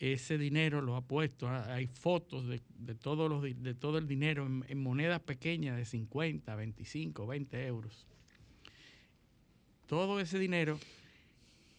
ese 0.00 0.36
dinero 0.36 0.80
lo 0.80 0.96
ha 0.96 1.00
puesto, 1.00 1.48
hay 1.48 1.86
fotos 1.86 2.46
de, 2.46 2.60
todos 2.94 3.28
los, 3.28 3.42
de 3.42 3.74
todo 3.74 3.98
el 3.98 4.06
dinero 4.06 4.46
en, 4.46 4.80
monedas 4.80 5.20
pequeñas 5.20 5.76
de 5.76 5.84
50, 5.84 6.54
25, 6.54 7.26
20 7.26 7.66
euros. 7.66 8.06
Todo 9.88 10.20
ese 10.20 10.38
dinero 10.38 10.78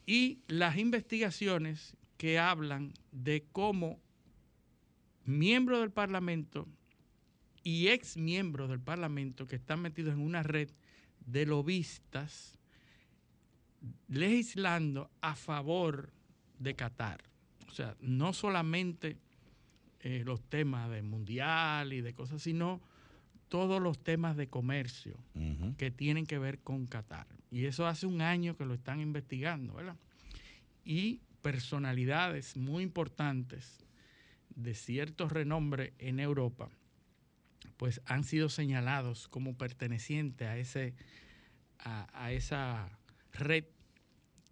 y 0.05 0.39
las 0.47 0.77
investigaciones 0.77 1.95
que 2.17 2.39
hablan 2.39 2.93
de 3.11 3.45
cómo 3.51 3.99
miembros 5.23 5.79
del 5.79 5.91
Parlamento 5.91 6.67
y 7.63 7.89
ex 7.89 8.17
miembros 8.17 8.69
del 8.69 8.81
Parlamento 8.81 9.47
que 9.47 9.55
están 9.55 9.81
metidos 9.81 10.13
en 10.15 10.21
una 10.21 10.43
red 10.43 10.69
de 11.25 11.45
lobistas 11.45 12.57
legislando 14.07 15.11
a 15.21 15.35
favor 15.35 16.11
de 16.57 16.75
Qatar. 16.75 17.21
O 17.67 17.71
sea, 17.71 17.95
no 18.01 18.33
solamente 18.33 19.17
eh, 19.99 20.23
los 20.25 20.41
temas 20.41 20.89
de 20.89 21.03
mundial 21.03 21.93
y 21.93 22.01
de 22.01 22.13
cosas, 22.13 22.41
sino 22.41 22.81
todos 23.49 23.81
los 23.81 24.03
temas 24.03 24.37
de 24.37 24.47
comercio 24.47 25.17
que 25.77 25.91
tienen 25.91 26.25
que 26.25 26.39
ver 26.39 26.59
con 26.59 26.85
Qatar. 26.85 27.27
Y 27.51 27.65
eso 27.65 27.87
hace 27.87 28.05
un 28.05 28.21
año 28.21 28.55
que 28.55 28.65
lo 28.65 28.73
están 28.73 28.99
investigando, 29.01 29.73
¿verdad? 29.73 29.97
Y 30.85 31.21
personalidades 31.41 32.55
muy 32.55 32.83
importantes 32.83 33.85
de 34.55 34.75
cierto 34.75 35.27
renombre 35.27 35.93
en 35.97 36.19
Europa, 36.19 36.69
pues 37.77 38.01
han 38.05 38.23
sido 38.23 38.49
señalados 38.49 39.27
como 39.27 39.57
pertenecientes 39.57 40.47
a, 40.47 40.57
ese, 40.57 40.93
a 41.79 42.31
esa 42.31 42.89
red 43.33 43.65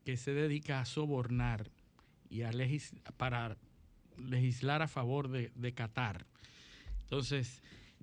que 0.06 0.18
se 0.18 0.34
dedica 0.34 0.80
a 0.80 0.86
sobornar 0.86 1.70
y 2.30 2.44
a 2.44 2.52
para 3.18 3.58
legislar 4.18 4.82
a 4.82 4.88
favor 4.88 5.30
de, 5.30 5.74
Qatar. 5.74 6.26
Entonces, 7.04 7.62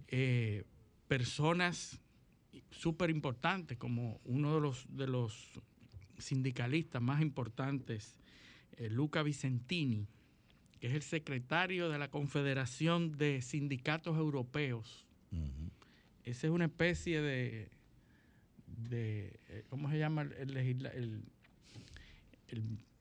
eh, 0.08 0.64
personas 1.08 2.00
súper 2.70 3.10
importantes, 3.10 3.78
como 3.78 4.20
uno 4.24 4.54
de 4.54 4.60
los, 4.60 4.86
de 4.96 5.06
los 5.06 5.60
sindicalistas 6.18 7.02
más 7.02 7.22
importantes, 7.22 8.18
eh, 8.76 8.88
Luca 8.90 9.22
Vicentini, 9.22 10.06
que 10.80 10.88
es 10.88 10.94
el 10.94 11.02
secretario 11.02 11.88
de 11.88 11.98
la 11.98 12.10
Confederación 12.10 13.16
de 13.16 13.40
Sindicatos 13.42 14.16
Europeos. 14.16 15.06
Ese 16.24 16.46
es 16.46 16.52
una 16.52 16.66
especie 16.66 17.20
de, 17.20 17.68
de 18.66 19.38
eh, 19.48 19.64
¿cómo 19.68 19.90
se 19.90 19.98
llama? 19.98 20.22
El, 20.22 20.56
el, 20.56 20.86
el 20.86 21.22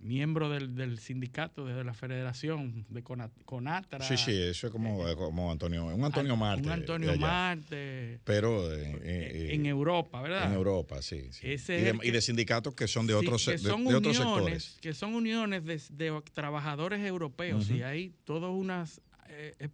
miembro 0.04 0.50
del, 0.50 1.00
sindicato 1.00 1.66
desde 1.66 1.84
la 1.84 1.94
federación 1.94 2.86
de 2.90 3.04
Conatra. 3.04 4.06
Sí, 4.06 4.18
sí, 4.18 4.32
eso 4.32 4.68
es 4.68 4.72
como, 4.72 5.04
como 5.16 5.52
Antonio, 5.52 5.86
un 5.86 6.04
Antonio 6.04 6.36
Marte. 6.36 6.64
Un 6.64 6.72
Antonio 6.72 7.18
Marte. 7.18 8.20
Pero 8.24 8.72
eh, 8.74 9.00
eh, 9.02 9.50
en 9.54 9.66
Europa, 9.66 10.22
¿verdad? 10.22 10.48
En 10.48 10.54
Europa, 10.54 11.02
sí. 11.02 11.30
y, 11.42 12.12
de, 12.12 12.22
sindicatos 12.22 12.76
que 12.76 12.88
son 12.88 13.08
de 13.08 13.14
otros, 13.16 13.46
de, 13.46 13.72
otros 13.72 14.18
sectores. 14.18 14.78
Que 14.82 14.94
son 14.94 15.16
uniones 15.16 15.64
de, 15.66 16.22
trabajadores 16.34 17.06
europeos 17.06 17.70
y 17.70 17.82
hay 17.82 18.14
todas 18.26 18.52
unas 18.52 19.02
eh, 19.30 19.70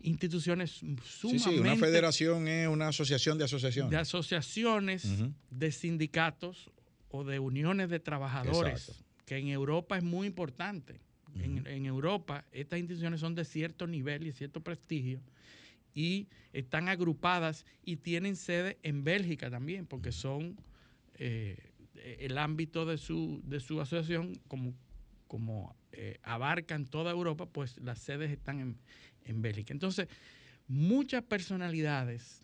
instituciones 0.00 0.70
sumamente... 0.70 1.04
Sí, 1.10 1.38
sí, 1.38 1.58
una 1.58 1.76
federación 1.76 2.48
es 2.48 2.68
una 2.68 2.88
asociación 2.88 3.36
de 3.38 3.44
asociaciones. 3.44 3.90
De 3.90 3.96
asociaciones, 3.96 5.06
de 5.50 5.72
sindicatos 5.72 6.70
o 7.10 7.24
de 7.24 7.38
uniones 7.38 7.90
de 7.90 8.00
trabajadores 8.00 9.01
que 9.32 9.38
en 9.38 9.48
Europa 9.48 9.96
es 9.96 10.04
muy 10.04 10.26
importante. 10.26 11.00
en, 11.34 11.86
Europa 11.86 12.44
estas 12.52 12.78
instituciones 12.78 13.20
son 13.20 13.34
de 13.34 13.46
cierto 13.46 13.86
nivel 13.86 14.26
y 14.26 14.32
cierto 14.32 14.60
prestigio 14.60 15.20
y 15.94 16.28
están 16.52 16.88
agrupadas 16.88 17.64
y 17.82 17.96
tienen 17.96 18.36
sede 18.36 18.76
en 18.82 19.04
Bélgica 19.04 19.50
también, 19.50 19.86
porque 19.86 20.12
son 20.12 20.58
eh, 21.14 21.56
el 21.94 22.36
ámbito 22.36 22.84
de 22.84 22.98
su, 22.98 23.40
de 23.44 23.60
su 23.60 23.80
asociación, 23.80 24.34
como, 24.48 24.74
como 25.26 25.74
eh, 25.92 26.18
abarcan 26.22 26.84
toda 26.84 27.12
Europa, 27.12 27.46
pues 27.46 27.78
las 27.80 28.00
sedes 28.00 28.30
están 28.30 28.60
en, 28.60 28.76
en 29.24 29.40
Bélgica. 29.40 29.72
Entonces, 29.72 30.08
muchas 30.68 31.22
personalidades 31.22 32.42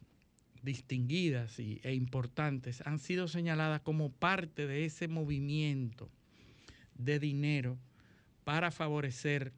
distinguidas 0.62 1.59
y, 1.59 1.80
e 1.83 1.92
importantes 1.92 2.80
han 2.87 2.99
sido 2.99 3.28
señaladas 3.28 3.83
como 3.83 4.11
parte 4.11 4.66
de 4.66 4.87
ese 4.87 5.07
movimiento 5.09 6.11
de 6.99 7.19
dinero 7.19 7.78
para 8.45 8.71
favorecer 8.71 9.52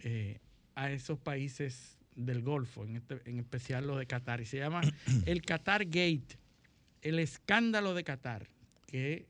eh, 0.00 0.38
a 0.74 0.90
esos 0.90 1.18
países 1.18 1.96
del 2.16 2.42
Golfo, 2.42 2.84
en, 2.84 2.96
este, 2.96 3.20
en 3.24 3.38
especial 3.38 3.86
los 3.86 3.98
de 3.98 4.06
Qatar. 4.06 4.40
Y 4.40 4.46
se 4.46 4.58
llama 4.58 4.80
el 5.26 5.42
Qatar 5.42 5.86
Gate, 5.86 6.38
el 7.00 7.18
escándalo 7.18 7.94
de 7.94 8.04
Qatar, 8.04 8.48
que 8.86 9.26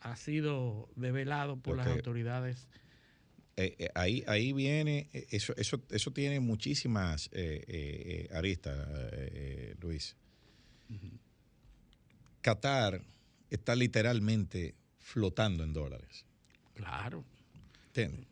ha 0.00 0.16
sido 0.16 0.88
develado 0.96 1.56
por 1.56 1.76
las 1.76 1.86
autoridades. 1.86 2.68
Eh, 3.56 3.76
eh, 3.78 3.88
ahí, 3.94 4.24
ahí 4.26 4.52
viene, 4.52 5.08
eso, 5.12 5.54
eso, 5.56 5.82
eso 5.90 6.12
tiene 6.12 6.40
muchísimas 6.40 7.30
aristas, 8.32 8.88
Luis. 9.80 10.16
Qatar 12.40 13.02
está 13.50 13.76
literalmente 13.76 14.74
flotando 14.98 15.64
en 15.64 15.72
dólares. 15.72 16.24
Claro. 16.80 17.24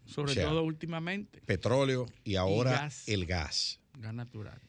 Sobre 0.07 0.35
todo 0.35 0.63
últimamente. 0.63 1.41
Petróleo 1.43 2.07
y 2.25 2.37
ahora 2.37 2.91
el 3.07 3.27
gas. 3.27 3.81
Gas 3.99 4.15
natural. 4.15 4.61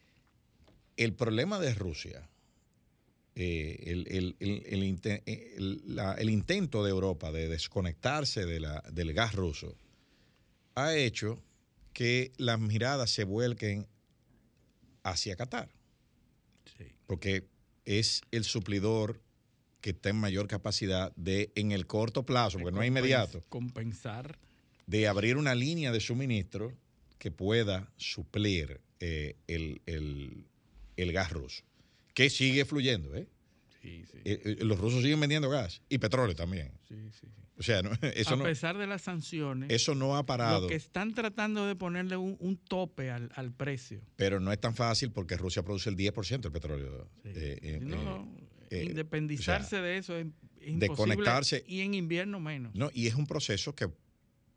El 0.96 1.14
problema 1.14 1.58
de 1.58 1.74
Rusia, 1.74 2.28
eh, 3.34 3.78
el, 3.86 4.82
intento 6.30 6.84
de 6.84 6.90
Europa 6.90 7.32
de 7.32 7.48
desconectarse 7.48 8.44
de 8.44 8.60
la, 8.60 8.82
del 8.92 9.14
gas 9.14 9.34
ruso, 9.34 9.76
ha 10.74 10.94
hecho 10.94 11.42
que 11.92 12.32
las 12.36 12.60
miradas 12.60 13.10
se 13.10 13.24
vuelquen 13.24 13.86
hacia 15.02 15.36
Qatar. 15.36 15.68
Porque 17.06 17.48
es 17.84 18.22
el 18.30 18.44
suplidor 18.44 19.20
que 19.80 19.90
está 19.90 20.10
en 20.10 20.16
mayor 20.16 20.46
capacidad 20.48 21.12
de, 21.16 21.52
en 21.54 21.72
el 21.72 21.86
corto 21.86 22.24
plazo, 22.24 22.58
porque 22.58 22.72
no 22.76 22.82
es 22.82 22.88
inmediato. 22.88 23.42
Compensar. 23.48 24.38
de 24.86 25.06
abrir 25.08 25.36
una 25.36 25.54
línea 25.54 25.92
de 25.92 26.00
suministro 26.00 26.72
que 27.18 27.30
pueda 27.30 27.90
suplir 27.96 28.80
eh, 29.00 29.36
el, 29.46 29.80
el- 29.86 30.46
el 30.96 31.12
gas 31.12 31.30
ruso, 31.32 31.62
que 32.14 32.28
sigue 32.28 32.64
fluyendo. 32.64 33.14
¿eh? 33.14 33.26
Sí, 33.80 34.04
sí. 34.10 34.18
Eh, 34.24 34.56
eh, 34.60 34.64
Los 34.64 34.78
rusos 34.78 35.00
siguen 35.02 35.20
vendiendo 35.20 35.48
gas 35.48 35.80
y 35.88 35.98
petróleo 35.98 36.34
también. 36.34 36.72
sí, 36.88 36.96
sí, 37.12 37.26
sí. 37.28 37.42
O 37.56 37.62
sea, 37.62 37.82
no- 37.82 37.90
eso, 38.14 38.34
a 38.34 38.36
no, 38.36 38.44
pesar 38.44 38.76
de 38.78 38.86
las 38.86 39.02
sanciones, 39.02 39.70
eso 39.70 39.94
no 39.94 40.16
ha 40.16 40.24
parado. 40.26 40.62
lo 40.62 40.68
que 40.68 40.74
están 40.74 41.14
tratando 41.14 41.66
de 41.66 41.76
ponerle 41.76 42.16
un, 42.16 42.36
un 42.40 42.56
tope 42.56 43.10
al, 43.10 43.30
al 43.36 43.52
precio. 43.52 44.00
Pero 44.16 44.40
no 44.40 44.50
es 44.52 44.58
tan 44.60 44.74
fácil 44.74 45.12
porque 45.12 45.36
Rusia 45.36 45.62
produce 45.62 45.88
el 45.90 45.96
10% 45.96 46.40
del 46.40 46.52
petróleo. 46.52 47.08
Eh, 47.24 47.78
no, 47.82 48.26
eh, 48.70 48.84
independizarse 48.84 49.80
de 49.80 49.98
eso 49.98 50.16
es, 50.16 50.26
es 50.26 50.68
imposible. 50.68 50.88
desconectarse. 50.88 51.64
Y 51.66 51.80
en 51.80 51.94
invierno 51.94 52.40
menos. 52.40 52.74
no, 52.74 52.90
y 52.94 53.06
es 53.06 53.14
un 53.14 53.26
proceso 53.26 53.74
que 53.74 53.88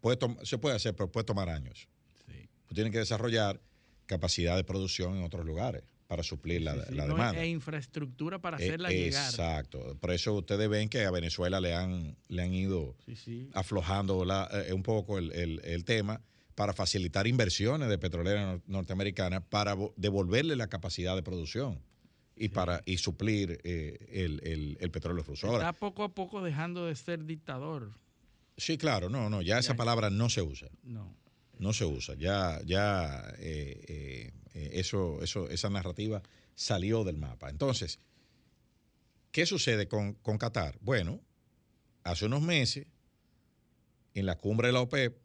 puede 0.01 0.17
se 0.43 0.57
puede 0.57 0.75
hacer, 0.75 0.95
pero 0.95 1.11
puede 1.11 1.25
tomar 1.25 1.49
años. 1.49 1.87
Sí. 2.27 2.47
Tienen 2.73 2.91
que 2.91 2.99
desarrollar 2.99 3.59
capacidad 4.05 4.55
de 4.55 4.63
producción 4.63 5.15
en 5.17 5.23
otros 5.23 5.45
lugares 5.45 5.83
para 6.07 6.21
suplir 6.21 6.61
la, 6.61 6.73
Sí, 6.75 6.81
sí, 6.89 6.95
la 6.95 7.07
no, 7.07 7.13
demanda. 7.15 7.41
E 7.41 7.47
infraestructura 7.47 8.39
para 8.39 8.57
Eh, 8.59 8.67
hacerla 8.67 8.89
llegar. 8.89 9.29
Exacto. 9.29 9.97
Por 9.99 10.11
eso 10.11 10.33
ustedes 10.33 10.69
ven 10.69 10.89
que 10.89 11.05
a 11.05 11.11
Venezuela 11.11 11.59
le 11.61 11.73
han, 11.73 12.15
le 12.27 12.41
han 12.43 12.53
ido 12.53 12.95
aflojando 13.53 14.25
la- 14.25 14.49
eh, 14.67 14.73
un 14.73 14.83
poco 14.83 15.17
el, 15.17 15.31
el- 15.31 15.61
el 15.63 15.85
tema 15.85 16.21
para 16.55 16.73
facilitar 16.73 17.25
inversiones 17.25 17.89
de 17.89 17.97
petroleras 17.97 18.45
nor- 18.57 18.61
norteamericanas 18.67 19.41
para 19.49 19.75
vo- 19.75 19.93
devolverle 19.95 20.55
la 20.55 20.67
capacidad 20.67 21.15
de 21.15 21.23
producción 21.23 21.79
y 22.35 22.49
para 22.49 22.81
y 22.85 22.97
suplir 22.97 23.59
eh, 23.63 24.07
el, 24.11 24.39
el- 24.43 24.77
el 24.79 24.91
petróleo 24.91 25.23
ruso. 25.23 25.47
Ahora, 25.47 25.69
Está 25.69 25.73
poco 25.79 26.03
a 26.03 26.09
poco 26.09 26.41
dejando 26.41 26.85
de 26.87 26.95
ser 26.95 27.25
dictador. 27.25 27.91
sí, 28.57 28.77
claro, 28.77 29.09
no, 29.09 29.29
no, 29.29 29.41
ya 29.41 29.59
esa 29.59 29.75
palabra 29.75 30.09
no 30.09 30.29
se 30.29 30.41
usa. 30.41 30.67
No. 30.83 31.15
no 31.59 31.73
se 31.73 31.85
usa. 31.85 32.15
Ya, 32.15 32.59
ya 32.65 33.23
eh, 33.37 34.31
eh, 34.55 34.69
eso, 34.73 35.21
eso, 35.21 35.47
esa 35.49 35.69
narrativa 35.69 36.21
salió 36.55 37.03
del 37.03 37.17
mapa. 37.17 37.49
Entonces, 37.49 37.99
¿qué 39.31 39.45
sucede 39.45 39.87
con, 39.87 40.13
con 40.15 40.37
Qatar? 40.37 40.77
Bueno, 40.81 41.19
hace 42.03 42.25
unos 42.25 42.41
meses, 42.41 42.87
en 44.15 44.25
la 44.25 44.37
cumbre 44.37 44.67
de 44.67 44.73
la 44.73 44.81
OPEP, 44.81 45.17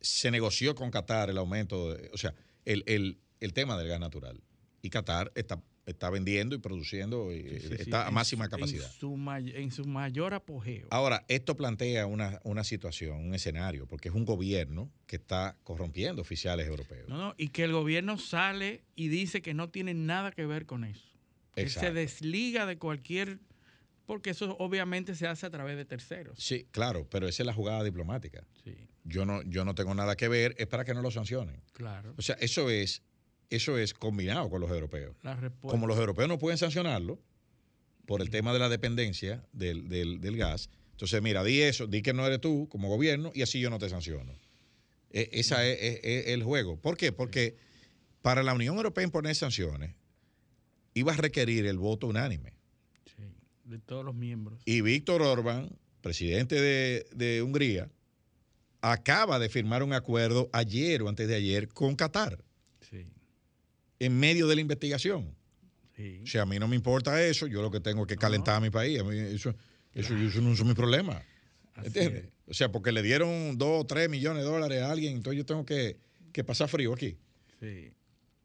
se 0.00 0.30
negoció 0.30 0.74
con 0.74 0.90
Qatar 0.90 1.30
el 1.30 1.38
aumento, 1.38 1.94
de- 1.94 2.10
o 2.12 2.16
sea, 2.18 2.34
el, 2.64 2.84
el- 2.86 3.18
el 3.40 3.52
tema 3.52 3.76
del 3.76 3.88
gas 3.88 4.00
natural. 4.00 4.40
Y 4.84 4.90
Qatar 4.90 5.32
está, 5.34 5.62
está 5.86 6.10
vendiendo 6.10 6.54
y 6.54 6.58
produciendo, 6.58 7.30
Sí, 7.32 7.42
sí. 7.58 7.74
está 7.78 8.06
a 8.06 8.10
máxima 8.10 8.50
capacidad. 8.50 8.84
En 8.86 8.92
su, 9.00 9.16
may- 9.16 9.50
en 9.56 9.70
su 9.70 9.86
mayor 9.86 10.34
apogeo. 10.34 10.88
Ahora, 10.90 11.24
esto 11.28 11.56
plantea 11.56 12.06
una, 12.06 12.38
una 12.44 12.64
situación, 12.64 13.16
un 13.16 13.34
escenario, 13.34 13.86
porque 13.86 14.10
es 14.10 14.14
un 14.14 14.26
gobierno 14.26 14.90
que 15.06 15.16
está 15.16 15.56
corrompiendo 15.64 16.20
oficiales 16.20 16.66
europeos. 16.66 17.08
No, 17.08 17.16
no, 17.16 17.34
y 17.38 17.48
que 17.48 17.64
el 17.64 17.72
gobierno 17.72 18.18
sale 18.18 18.84
y 18.94 19.08
dice 19.08 19.40
que 19.40 19.54
no 19.54 19.70
tiene 19.70 19.94
nada 19.94 20.32
que 20.32 20.44
ver 20.44 20.66
con 20.66 20.84
eso. 20.84 21.08
Que 21.54 21.70
se 21.70 21.90
desliga 21.92 22.66
de 22.66 22.76
cualquier. 22.76 23.38
Porque 24.04 24.28
eso 24.30 24.54
obviamente 24.58 25.14
se 25.14 25.26
hace 25.26 25.46
a 25.46 25.50
través 25.50 25.78
de 25.78 25.86
terceros. 25.86 26.38
Sí, 26.38 26.66
claro, 26.72 27.08
pero 27.08 27.26
esa 27.26 27.42
es 27.42 27.46
la 27.46 27.54
jugada 27.54 27.82
diplomática. 27.82 28.46
Sí, 28.62 28.74
Yo 29.04 29.24
no, 29.24 29.40
yo 29.44 29.64
no 29.64 29.74
tengo 29.74 29.94
nada 29.94 30.14
que 30.14 30.28
ver, 30.28 30.54
es 30.58 30.66
para 30.66 30.84
que 30.84 30.92
no 30.92 31.00
lo 31.00 31.10
sancionen. 31.10 31.62
claro. 31.72 32.12
O 32.18 32.20
sea, 32.20 32.36
eso 32.38 32.68
es, 32.68 33.00
eso 33.50 33.78
es 33.78 33.94
combinado 33.94 34.48
con 34.50 34.60
los 34.60 34.70
europeos. 34.70 35.16
Como 35.70 35.86
los 35.86 35.98
europeos 35.98 36.28
no 36.28 36.38
pueden 36.38 36.58
sancionarlo 36.58 37.20
por 38.06 38.20
el 38.20 38.30
tema 38.30 38.52
de 38.52 38.58
la 38.58 38.68
dependencia 38.68 39.44
del, 39.52 39.88
del- 39.88 40.20
del 40.20 40.36
gas, 40.36 40.68
entonces 40.92 41.20
mira, 41.22 41.42
di 41.42 41.60
eso, 41.62 41.86
di 41.86 42.02
que 42.02 42.12
no 42.12 42.26
eres 42.26 42.40
tú 42.40 42.68
como 42.70 42.88
gobierno 42.88 43.30
y 43.34 43.42
así 43.42 43.60
yo 43.60 43.70
no 43.70 43.78
te 43.78 43.88
sanciono. 43.88 44.32
E- 45.10 45.28
esa 45.32 45.66
es, 45.66 45.78
es- 45.80 46.00
es 46.04 46.26
el 46.28 46.42
juego. 46.42 46.76
¿Por 46.80 46.96
qué? 46.96 47.12
Porque 47.12 47.56
para 48.22 48.42
la 48.42 48.54
Unión 48.54 48.76
Europea 48.76 49.04
imponer 49.04 49.34
sanciones 49.34 49.94
iba 50.94 51.12
a 51.12 51.16
requerir 51.16 51.66
el 51.66 51.78
voto 51.78 52.06
unánime. 52.06 52.52
Sí, 53.06 53.22
de 53.64 53.78
todos 53.78 54.04
los 54.04 54.14
miembros. 54.14 54.60
Y 54.64 54.80
Víctor 54.82 55.22
Orbán, 55.22 55.76
presidente 56.00 56.60
de, 56.60 57.06
de 57.14 57.42
Hungría, 57.42 57.90
acaba 58.80 59.38
de 59.38 59.48
firmar 59.48 59.82
un 59.82 59.92
acuerdo 59.92 60.50
ayer 60.52 61.02
o 61.02 61.08
antes 61.08 61.26
de 61.28 61.34
ayer 61.34 61.68
con 61.68 61.96
Qatar, 61.96 62.38
en 64.04 64.18
medio 64.18 64.46
de 64.46 64.54
la 64.54 64.60
investigación. 64.60 65.34
sí. 65.96 66.20
O 66.24 66.26
sea, 66.26 66.42
a 66.42 66.46
mí 66.46 66.58
no 66.58 66.68
me 66.68 66.76
importa 66.76 67.22
eso, 67.24 67.46
yo 67.46 67.62
lo 67.62 67.70
que 67.70 67.80
tengo 67.80 68.02
es 68.02 68.08
que 68.08 68.16
calentar 68.16 68.56
a 68.56 68.60
mi 68.60 68.70
país. 68.70 69.00
A 69.00 69.04
mí 69.04 69.16
eso, 69.18 69.54
eso, 69.92 70.16
eso 70.16 70.40
no 70.40 70.52
es 70.52 70.64
mi 70.64 70.74
problema. 70.74 71.22
¿Entiendes? 71.82 72.26
O 72.46 72.54
sea, 72.54 72.70
porque 72.70 72.92
le 72.92 73.02
dieron 73.02 73.56
dos 73.58 73.82
o 73.82 73.86
tres 73.86 74.08
millones 74.08 74.44
de 74.44 74.48
dólares 74.48 74.82
a 74.82 74.90
alguien, 74.92 75.16
entonces 75.16 75.38
yo 75.38 75.46
tengo 75.46 75.64
que, 75.64 75.96
que 76.32 76.44
pasar 76.44 76.68
frío 76.68 76.92
aquí. 76.92 77.16
Sí. 77.60 77.92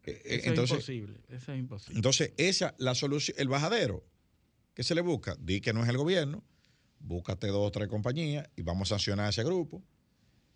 Eh, 0.05 0.21
Eso 0.25 0.49
entonces, 0.49 0.77
es 0.79 0.89
imposible. 0.89 1.19
Eso 1.29 1.53
es 1.53 1.59
imposible. 1.59 1.95
Entonces, 1.97 2.33
esa, 2.37 2.73
la 2.79 2.95
solución, 2.95 3.35
el 3.39 3.47
bajadero 3.49 4.03
que 4.73 4.83
se 4.83 4.95
le 4.95 5.01
busca, 5.01 5.35
di 5.39 5.59
que 5.61 5.73
no 5.73 5.83
es 5.83 5.89
el 5.89 5.97
gobierno, 5.97 6.43
búscate 6.99 7.47
dos 7.47 7.67
o 7.67 7.71
tres 7.71 7.87
compañías 7.89 8.47
y 8.55 8.61
vamos 8.63 8.89
a 8.91 8.95
sancionar 8.95 9.27
a 9.27 9.29
ese 9.29 9.43
grupo 9.43 9.83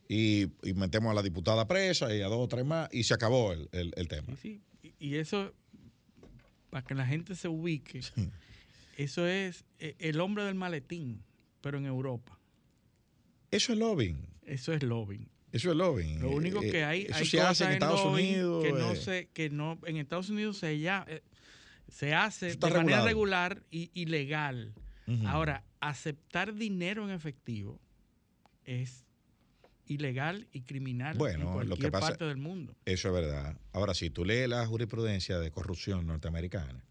y, 0.08 0.44
y 0.64 0.74
metemos 0.74 1.12
a 1.12 1.14
la 1.14 1.22
diputada 1.22 1.68
presa 1.68 2.14
y 2.16 2.22
a 2.22 2.28
dos 2.28 2.40
o 2.40 2.48
tres 2.48 2.66
más 2.66 2.90
y 2.92 3.04
se 3.04 3.14
acabó 3.14 3.52
el, 3.54 3.68
el- 3.74 3.94
el 3.96 4.08
tema. 4.08 4.28
Sí, 4.42 4.62
sí. 4.72 4.73
Y 5.04 5.16
eso, 5.18 5.54
para 6.70 6.86
que 6.86 6.96
la 6.96 7.06
gente 7.06 7.36
se 7.36 7.50
ubique, 7.50 8.00
eso 8.96 9.28
es 9.28 9.66
eh, 9.80 9.96
el 10.00 10.22
hombre 10.22 10.46
del 10.46 10.56
maletín, 10.56 11.22
pero 11.60 11.78
en 11.78 11.86
Europa. 11.86 12.40
Eso 13.52 13.74
es 13.74 13.80
lobbying. 13.80 14.26
Eso 14.44 14.72
es 14.72 14.82
lobbying. 14.82 15.28
Eso 15.52 15.72
es 15.72 15.76
lobbying. 15.76 16.22
Lo 16.22 16.32
único 16.32 16.64
Eh, 16.64 16.72
que 16.72 16.84
hay, 16.86 17.02
Eso 17.02 17.16
hay 17.16 17.26
se 17.26 17.42
hace 17.42 17.66
en 17.66 17.72
Estados 17.72 18.06
Unidos. 18.06 18.64
que 18.64 18.72
no 18.72 18.92
eh, 18.94 18.96
se, 18.96 19.28
que 19.34 19.50
no, 19.50 19.78
en 19.86 19.98
Estados 19.98 20.30
Unidos 20.30 20.58
se 20.60 20.80
ya 20.80 21.06
eh, 21.10 21.22
se 21.90 22.14
hace 22.14 22.56
de 22.56 22.70
manera 22.72 23.04
regular 23.04 23.62
y, 23.70 23.92
y 23.94 24.06
legal. 24.06 24.74
Ahora, 25.26 25.66
aceptar 25.82 26.56
dinero 26.56 27.04
en 27.04 27.10
efectivo 27.14 27.78
es 28.64 29.03
ilegal 29.86 30.48
y 30.52 30.62
criminal 30.62 31.18
Bueno, 31.18 31.62
en 31.62 31.70
lo 31.70 31.76
que 31.76 31.82
cualquier 31.82 31.92
pasa- 31.92 32.08
parte 32.10 32.26
del 32.26 32.38
mundo. 32.38 32.76
Eso 32.86 33.08
es 33.10 33.14
verdad. 33.14 33.58
Ahora, 33.74 33.94
si 33.94 34.10
tú 34.10 34.24
lees 34.26 34.48
la 34.50 34.66
jurisprudencia 34.66 35.40
de 35.40 35.52
corrupción 35.52 36.08
norteamericana, 36.08 36.84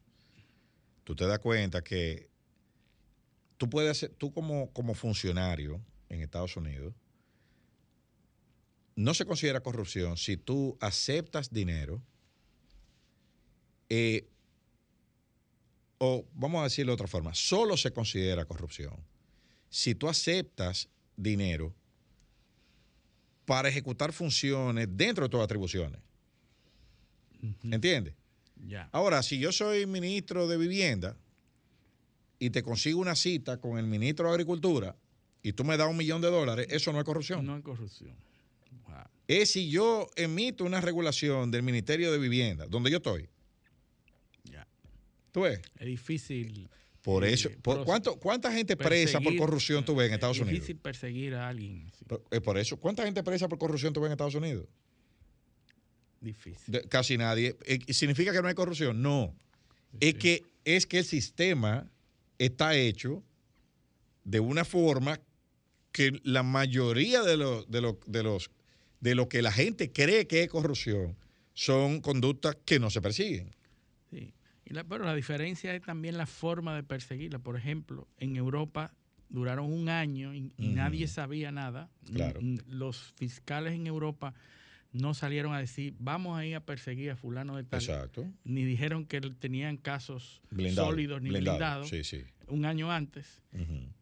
tú 1.05 1.15
te 1.17 1.27
das 1.27 1.39
cuenta 1.39 1.83
que 1.83 2.29
tú 3.57 3.69
puedes 3.71 3.91
hacer, 3.93 4.11
tú 4.17 4.33
como, 4.33 4.71
como 4.73 4.95
funcionario 4.95 5.81
en 6.09 6.21
Estados 6.21 6.57
Unidos, 6.57 6.95
no 8.95 9.15
se 9.15 9.25
considera 9.25 9.61
corrupción 9.63 10.17
si 10.19 10.37
tú 10.37 10.77
aceptas 10.81 11.51
dinero 11.51 12.03
eh, 13.89 14.29
o 15.99 16.27
vamos 16.35 16.61
a 16.61 16.65
decirlo 16.65 16.93
de 16.93 16.95
otra 16.95 17.07
forma, 17.09 17.35
solo 17.35 17.77
se 17.77 17.93
considera 17.93 18.45
corrupción 18.45 18.97
si 19.71 19.95
tú 19.95 20.09
aceptas 20.09 20.89
dinero 21.17 21.75
para 23.45 23.69
ejecutar 23.69 24.13
funciones 24.13 24.89
dentro 24.91 25.25
de 25.25 25.29
tus 25.31 25.41
atribuciones. 25.41 26.01
Ujú. 27.43 27.75
¿Entiendes? 27.75 28.15
Ya. 28.67 28.89
Ahora, 28.93 29.23
si 29.23 29.39
yo 29.39 29.51
soy 29.53 29.87
ministro 29.87 30.47
de 30.47 30.57
vivienda 30.57 31.17
y 32.39 32.51
te 32.51 32.63
consigo 32.63 33.01
una 33.01 33.17
cita 33.17 33.59
con 33.59 33.79
el 33.79 33.87
ministro 33.87 34.27
de 34.29 34.33
Agricultura 34.33 34.97
y 35.43 35.53
tú 35.53 35.65
me 35.65 35.77
das 35.77 35.89
un 35.89 35.97
millón 35.97 36.21
de 36.23 36.29
dólares, 36.31 36.67
eso 36.71 36.93
no 36.93 36.99
es 36.99 37.05
corrupción. 37.05 37.45
No 37.45 37.57
hay 37.57 37.63
corrupción. 37.63 38.15
Wow. 38.87 39.05
Es 39.27 39.53
si 39.53 39.69
yo 39.71 40.09
emito 40.15 40.65
una 40.65 40.81
regulación 40.81 41.51
del 41.51 41.63
Ministerio 41.63 42.13
de 42.13 42.19
Vivienda, 42.19 42.67
donde 42.67 42.91
yo 42.91 42.99
estoy. 42.99 43.29
Ya. 44.45 44.67
¿Tú 45.33 45.43
ves? 45.43 45.61
Es 45.79 45.87
difícil. 45.87 46.69
Por 47.03 47.25
eh, 47.25 47.33
eso, 47.33 47.51
por, 47.63 47.85
¿cuánto, 47.85 48.17
¿cuánta 48.17 48.53
gente 48.53 48.77
presa 48.77 49.21
por 49.21 49.37
corrupción 49.37 49.85
tú 49.85 49.95
ves 49.97 50.07
en 50.07 50.13
es 50.13 50.15
Estados 50.15 50.39
Unidos? 50.39 50.55
difícil 50.55 50.77
perseguir 50.77 51.35
a 51.35 51.49
alguien. 51.49 51.91
sí. 51.99 52.05
Por, 52.05 52.23
eh, 52.31 52.41
por 52.41 52.57
eso, 52.59 52.77
¿cuánta 52.77 53.03
gente 53.05 53.23
presa 53.25 53.49
por 53.49 53.59
corrupción 53.59 53.93
tú 53.93 54.01
ves 54.01 54.07
en 54.09 54.13
Estados 54.13 54.35
Unidos? 54.37 54.67
Difícil. 56.21 56.61
De- 56.73 56.83
casi 56.83 57.17
nadie. 57.19 57.57
Eh, 57.65 57.81
¿Significa 57.93 58.33
que 58.33 58.41
no 58.41 58.49
hay 58.49 58.55
corrupción? 58.55 59.03
No. 59.03 59.35
Es 60.01 60.13
Sí. 60.13 60.19
que, 60.19 60.43
es 60.65 60.87
que 60.87 60.99
el 60.99 61.05
sistema 61.05 61.91
está 62.39 62.77
hecho 62.77 63.23
de 64.25 64.39
una 64.41 64.65
forma 64.65 65.21
que 65.91 66.21
la 66.23 66.43
mayoría 66.45 67.23
de, 67.23 67.37
los 67.37 67.69
de, 67.71 67.81
los 67.81 67.97
de, 68.07 68.23
los, 68.23 68.51
de 69.01 69.15
lo 69.17 69.29
que 69.29 69.43
la 69.43 69.51
gente 69.53 69.91
cree 69.91 70.27
que 70.29 70.43
es 70.45 70.49
corrupción 70.49 71.17
son 71.55 72.01
conductas 72.01 72.57
que 72.65 72.79
no 72.79 72.89
se 72.91 73.03
persiguen. 73.03 73.51
Y 74.65 74.75
la- 74.75 74.85
pero 74.85 75.05
la 75.05 75.15
diferencia 75.15 75.75
es 75.75 75.83
también 75.83 76.17
la 76.17 76.27
forma 76.27 76.75
de 76.77 76.83
perseguirla. 76.83 77.39
Por 77.39 77.57
ejemplo, 77.57 78.07
en 78.19 78.37
Europa 78.37 78.93
duraron 79.29 79.73
un 79.73 79.89
año 79.89 80.35
y, 80.35 80.53
nadie 80.59 81.09
sabía 81.09 81.51
nada. 81.53 81.89
Claro. 82.13 82.41
Los 82.69 83.13
fiscales 83.17 83.73
en 83.75 83.87
Europa 83.87 84.35
no 84.93 85.15
salieron 85.15 85.55
a 85.55 85.59
decir, 85.59 85.95
vamos 85.99 86.39
a 86.39 86.45
ir 86.45 86.55
a 86.55 86.61
perseguir 86.61 87.11
a 87.11 87.17
fulano 87.17 87.57
de 87.57 87.65
tal. 87.65 87.81
Exacto. 87.81 88.31
Ni 88.45 88.65
dijeron 88.65 89.07
que 89.07 89.21
tenían 89.23 89.79
casos 89.79 90.43
Blindado, 90.51 90.89
sólidos 90.89 91.23
ni 91.23 91.31
blindado. 91.31 91.57
blindados 91.57 91.89
Sí, 91.89 92.05
sí. 92.05 92.23
un 92.49 92.67
año 92.67 92.93
antes. 92.93 93.41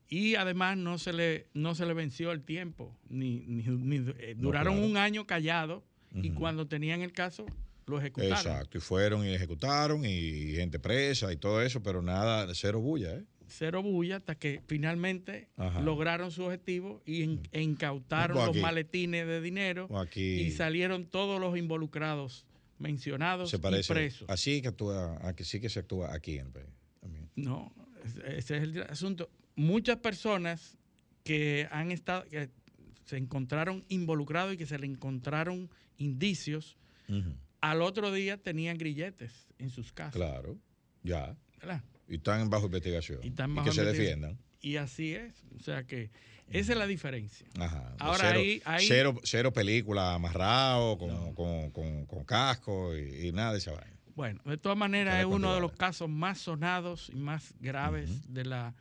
Y 0.09 0.35
además 0.35 0.77
no 0.77 0.99
se 0.99 1.13
le, 1.13 1.47
no 1.55 1.77
se 1.77 1.87
le 1.87 1.95
venció 1.95 2.33
el 2.33 2.43
tiempo, 2.43 2.97
ni, 3.09 3.47
ni- 3.47 3.63
ni- 3.63 4.11
eh, 4.19 4.35
duraron 4.37 4.75
claro. 4.79 4.89
un 4.91 4.97
año 4.97 5.25
callados 5.29 5.85
y 6.13 6.31
cuando 6.31 6.67
tenían 6.67 7.03
el 7.03 7.13
caso 7.13 7.47
lo 7.91 7.99
ejecutaron. 7.99 8.33
Exacto, 8.37 8.79
y 8.79 8.81
fueron 8.81 9.27
y 9.27 9.31
ejecutaron 9.35 10.05
y 10.07 10.53
gente 10.55 10.79
presa 10.79 11.31
y 11.33 11.37
todo 11.37 11.61
eso, 11.61 11.83
pero 11.83 12.01
nada, 12.01 12.47
cero 12.55 12.81
bulla, 12.81 13.15
¿eh? 13.17 13.25
Cero 13.49 13.83
bulla 13.83 14.17
hasta 14.19 14.37
que 14.37 14.63
finalmente 14.69 15.49
Ajá. 15.57 15.81
lograron 15.81 16.31
su 16.31 16.45
objetivo 16.45 17.03
y 17.05 17.25
en- 17.25 17.43
e 17.51 17.61
incautaron 17.63 18.37
Pues 18.37 18.47
los 18.47 18.57
maletines 18.59 19.27
de 19.27 19.41
dinero 19.41 19.89
aquí- 19.99 20.41
y 20.43 20.51
salieron 20.53 21.05
todos 21.07 21.41
los 21.41 21.59
involucrados 21.59 22.47
mencionados 22.79 23.51
Se 23.51 23.57
y 23.57 23.61
presos. 23.61 24.25
Así 24.31 24.63
que 24.63 24.69
actúa, 24.69 25.19
aquí 25.29 25.43
sí 25.45 25.61
que 25.61 25.69
se 25.69 25.81
actúa 25.81 26.15
aquí 26.15 26.39
en 26.39 26.47
el 26.47 26.53
país. 26.53 26.67
también. 27.01 27.29
No, 27.35 27.73
ese 28.25 28.57
es 28.59 28.63
el 28.63 28.83
asunto. 28.85 29.29
Muchas 29.57 29.97
personas 29.97 30.79
que 31.25 31.67
han 31.73 31.91
estado, 31.91 32.25
que 32.31 32.51
se 33.05 33.17
encontraron 33.17 33.85
involucrados 33.89 34.55
y 34.55 34.57
que 34.57 34.67
se 34.67 34.79
le 34.79 34.87
encontraron 34.87 35.69
indicios, 35.99 36.77
al 37.61 37.83
otro 37.83 38.13
día 38.13 38.37
tenían 38.37 38.79
grilletes 38.79 39.33
en 39.59 39.71
sus 39.71 39.93
casas. 39.93 40.15
Claro, 40.15 40.59
ya. 41.03 41.37
¿verdad? 41.59 41.83
Y 42.09 42.17
están 42.17 42.49
bajo 42.51 42.67
investigación. 42.67 43.21
Y 43.23 43.29
están 43.29 43.53
Y 43.53 43.55
bajo 43.55 43.69
que 43.69 43.75
se 43.75 43.85
defiendan. 43.85 44.39
Y 44.63 44.77
así 44.77 45.15
es. 45.15 45.35
O 45.59 45.61
sea 45.63 45.85
que 45.85 46.11
esa 46.49 46.73
es 46.73 46.79
la 46.79 46.87
diferencia. 46.87 47.47
Ajá. 47.59 47.95
Ahora 47.99 48.29
cero, 48.29 48.41
ahí- 48.41 48.63
ahí- 48.65 48.87
cero, 48.87 49.15
cero 49.23 49.53
película 49.53 50.15
amarrado, 50.15 50.99
con, 50.99 51.35
con, 51.35 51.71
con- 51.71 52.07
con 52.07 52.25
casco 52.25 52.97
y, 52.97 53.29
y 53.29 53.33
nada 53.33 53.53
de 53.53 53.59
esa 53.59 53.73
vaina. 53.73 53.97
Bueno, 54.17 54.41
de 54.45 54.59
todas 54.59 54.77
maneras 54.77 55.19
es 55.21 55.25
uno 55.27 55.55
de 55.55 55.61
los 55.61 55.73
casos 55.73 56.09
más 56.09 56.39
sonados 56.39 57.11
y 57.13 57.17
más 57.17 57.55
graves 57.61 58.33
de 58.33 58.45
la 58.45 58.75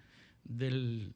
del, 0.44 1.14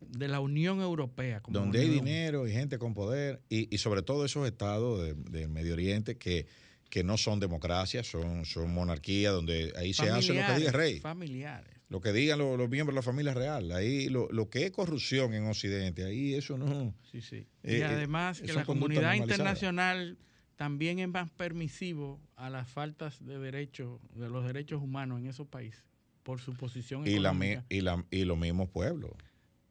de 0.00 0.28
la 0.28 0.40
Unión 0.40 0.80
Europea. 0.80 1.40
como 1.40 1.58
Donde 1.58 1.80
hay 1.80 1.88
dinero 1.88 2.46
y 2.46 2.52
gente 2.52 2.78
con 2.78 2.94
poder, 2.94 3.42
y, 3.48 3.74
y 3.74 3.78
sobre 3.78 4.02
todo 4.02 4.24
esos 4.24 4.46
estados 4.46 5.02
de- 5.02 5.14
del 5.14 5.48
Medio 5.48 5.72
Oriente 5.74 6.16
que, 6.16 6.46
que 6.90 7.04
no 7.04 7.16
son 7.16 7.38
democracias, 7.38 8.08
son, 8.08 8.44
son 8.44 8.74
monarquías, 8.74 9.32
donde 9.32 9.72
ahí 9.76 9.94
se 9.94 10.10
hace 10.10 10.34
lo 10.34 10.44
que 10.44 10.54
diga 10.56 10.68
el 10.68 10.74
rey. 10.74 11.00
Familiares. 11.00 11.72
Lo 11.88 12.00
que 12.00 12.12
digan 12.12 12.38
los, 12.38 12.58
los 12.58 12.68
miembros 12.68 12.94
de 12.94 12.98
la 12.98 13.02
familia 13.02 13.32
real. 13.32 13.72
Ahí 13.72 14.08
lo, 14.08 14.28
lo 14.30 14.50
que 14.50 14.66
es 14.66 14.72
corrupción 14.72 15.32
en 15.32 15.46
Occidente, 15.46 16.04
ahí 16.04 16.34
eso 16.34 16.58
no. 16.58 16.92
Sí, 17.10 17.20
sí. 17.20 17.46
Eh, 17.62 17.78
y 17.78 17.80
eh, 17.80 17.84
además 17.84 18.40
que 18.40 18.52
la 18.52 18.64
comunidad 18.64 19.14
internacional 19.14 20.18
también 20.56 20.98
es 20.98 21.08
más 21.08 21.30
permisivo 21.30 22.20
a 22.36 22.50
las 22.50 22.68
faltas 22.68 23.24
de 23.24 23.38
derechos, 23.38 24.00
de 24.14 24.28
los 24.28 24.44
derechos 24.44 24.82
humanos 24.82 25.20
en 25.20 25.26
esos 25.26 25.46
países, 25.46 25.82
por 26.22 26.40
su 26.40 26.52
posición 26.54 27.06
Y, 27.06 27.18
la, 27.18 27.34
y, 27.68 27.80
la, 27.80 28.04
y 28.10 28.24
los 28.24 28.36
mismos 28.36 28.68
pueblos. 28.68 29.12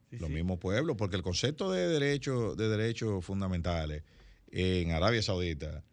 Sí, 0.09 0.17
los 0.17 0.29
sí. 0.29 0.35
mismos 0.35 0.57
pueblos, 0.57 0.95
porque 0.97 1.17
el 1.17 1.21
concepto 1.21 1.71
de 1.71 1.87
derechos 1.87 2.57
de 2.57 2.67
derechos 2.69 3.23
fundamentales 3.23 4.03
en 4.51 4.91
Arabia 4.91 5.21
Saudita 5.21 5.83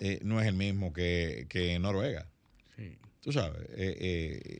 eh, 0.00 0.20
no 0.22 0.40
es 0.40 0.46
el 0.46 0.54
mismo 0.54 0.92
que, 0.92 1.46
que 1.48 1.74
en 1.74 1.82
Noruega. 1.82 2.28
Sí. 2.76 2.98
Tú 3.20 3.32
sabes, 3.32 3.60
eh, 3.70 3.96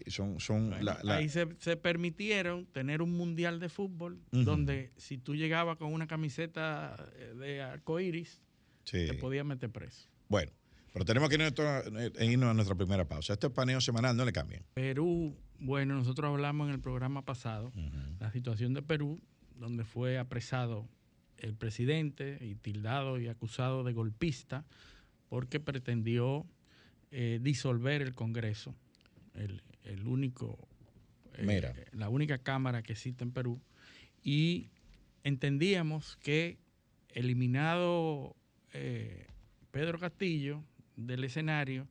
eh, 0.05 0.11
son, 0.11 0.40
son 0.40 0.70
Bueno, 0.70 0.85
la- 0.85 1.01
la- 1.03 1.16
Ahí 1.18 1.29
se, 1.29 1.46
se 1.59 1.77
permitieron 1.77 2.66
tener 2.66 3.01
un 3.03 3.16
mundial 3.16 3.61
de 3.61 3.68
fútbol 3.68 4.18
donde 4.33 4.90
si 4.96 5.18
tú 5.18 5.37
llegabas 5.37 5.77
con 5.77 5.92
una 5.92 6.07
camiseta 6.09 6.96
eh, 7.16 7.35
de 7.38 7.62
arcoíris, 7.62 8.40
sí. 8.85 9.07
te 9.07 9.14
podías 9.14 9.46
meter 9.46 9.70
preso. 9.70 10.09
Bueno, 10.29 10.51
pero 10.92 11.05
tenemos 11.05 11.29
que 11.29 11.37
eh, 11.37 12.27
irnos 12.27 12.51
a 12.51 12.55
nuestra 12.55 12.75
primera 12.75 13.05
pausa. 13.07 13.35
Este 13.35 13.51
paneo 13.51 13.81
semanal 13.81 14.16
no 14.16 14.25
le 14.25 14.33
cambien. 14.33 14.64
Perú, 14.75 15.37
bueno, 15.61 15.94
nosotros 15.94 16.29
hablamos 16.29 16.66
en 16.68 16.75
el 16.75 16.81
programa 16.81 17.22
pasado 17.25 17.72
la 18.18 18.33
situación 18.33 18.75
de 18.75 18.83
Perú, 18.83 19.20
donde 19.55 19.85
fue 19.85 20.18
apresado 20.18 20.88
el 21.38 21.55
presidente 21.55 22.38
y 22.40 22.57
tildado 22.57 23.20
y 23.20 23.29
acusado 23.29 23.85
de 23.85 23.92
golpista 23.92 24.64
porque 25.28 25.60
pretendió 25.60 26.46
eh, 27.10 27.38
disolver 27.42 28.02
el 28.02 28.14
Congreso, 28.14 28.74
el, 29.34 29.62
el 29.84 30.06
único, 30.06 30.58
eh, 31.34 31.44
la 31.92 32.08
única 32.08 32.38
cámara 32.38 32.82
que 32.82 32.92
existe 32.92 33.24
en 33.24 33.32
Perú, 33.32 33.60
y 34.22 34.70
entendíamos 35.24 36.16
que 36.16 36.58
eliminado 37.10 38.36
eh, 38.72 39.26
Pedro 39.70 39.98
Castillo 39.98 40.62
del 40.96 41.24
escenario, 41.24 41.86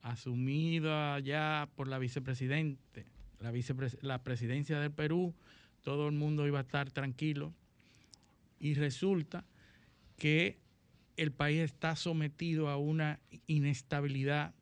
asumida 0.00 1.18
ya 1.20 1.68
por 1.76 1.88
la 1.88 1.98
vicepresidente, 1.98 3.06
la, 3.38 3.52
vicepres- 3.52 3.98
la 4.02 4.22
presidencia 4.22 4.80
del 4.80 4.90
Perú, 4.92 5.34
todo 5.82 6.08
el 6.08 6.14
mundo 6.14 6.46
iba 6.46 6.58
a 6.58 6.62
estar 6.62 6.90
tranquilo. 6.90 7.52
Y 8.58 8.74
resulta 8.74 9.44
que 10.16 10.58
el 11.16 11.32
país 11.32 11.60
está 11.60 11.96
sometido 11.96 12.68
a 12.68 12.76
una 12.76 13.20
inestabilidad, 13.46 14.54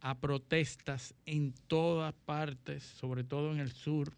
a 0.00 0.18
protestas 0.20 1.14
en 1.26 1.54
todas 1.66 2.12
partes, 2.12 2.82
sobre 2.82 3.24
todo 3.24 3.52
en 3.52 3.58
el 3.60 3.72
sur 3.72 4.12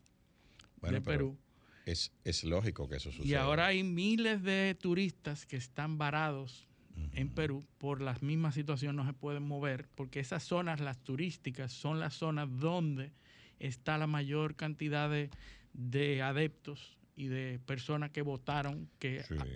Bueno, 0.81 0.97
de 0.97 1.01
Perú. 1.03 1.39
Es, 1.85 2.13
es 2.25 2.43
lógico 2.43 2.89
que 2.89 2.97
eso 2.97 3.13
suceda. 3.13 3.29
Y 3.29 3.35
ahora 3.35 3.67
hay 3.67 3.85
miles 3.85 4.43
de 4.43 4.77
turistas 4.81 5.47
que 5.47 5.57
están 5.57 5.99
varados 5.99 6.67
en 7.13 7.29
Perú 7.29 7.63
por 7.79 8.01
la 8.01 8.17
misma 8.23 8.53
situación, 8.53 8.97
no 8.97 9.05
se 9.07 9.13
pueden 9.13 9.43
mover, 9.43 9.87
porque 9.95 10.19
esas 10.19 10.43
zonas, 10.43 10.81
las 10.81 10.99
turísticas, 11.05 11.71
son 11.73 12.01
las 12.01 12.15
zonas 12.15 12.49
donde 12.59 13.13
está 13.59 13.99
la 13.99 14.07
mayor 14.07 14.57
cantidad 14.57 15.11
de, 15.11 15.29
de 15.75 16.23
adeptos 16.23 16.97
y 17.15 17.27
de 17.27 17.59
personas 17.67 18.11
que 18.13 18.23
votaron, 18.23 18.89
que 18.99 19.23
Sí. 19.25 19.35
a- 19.39 19.47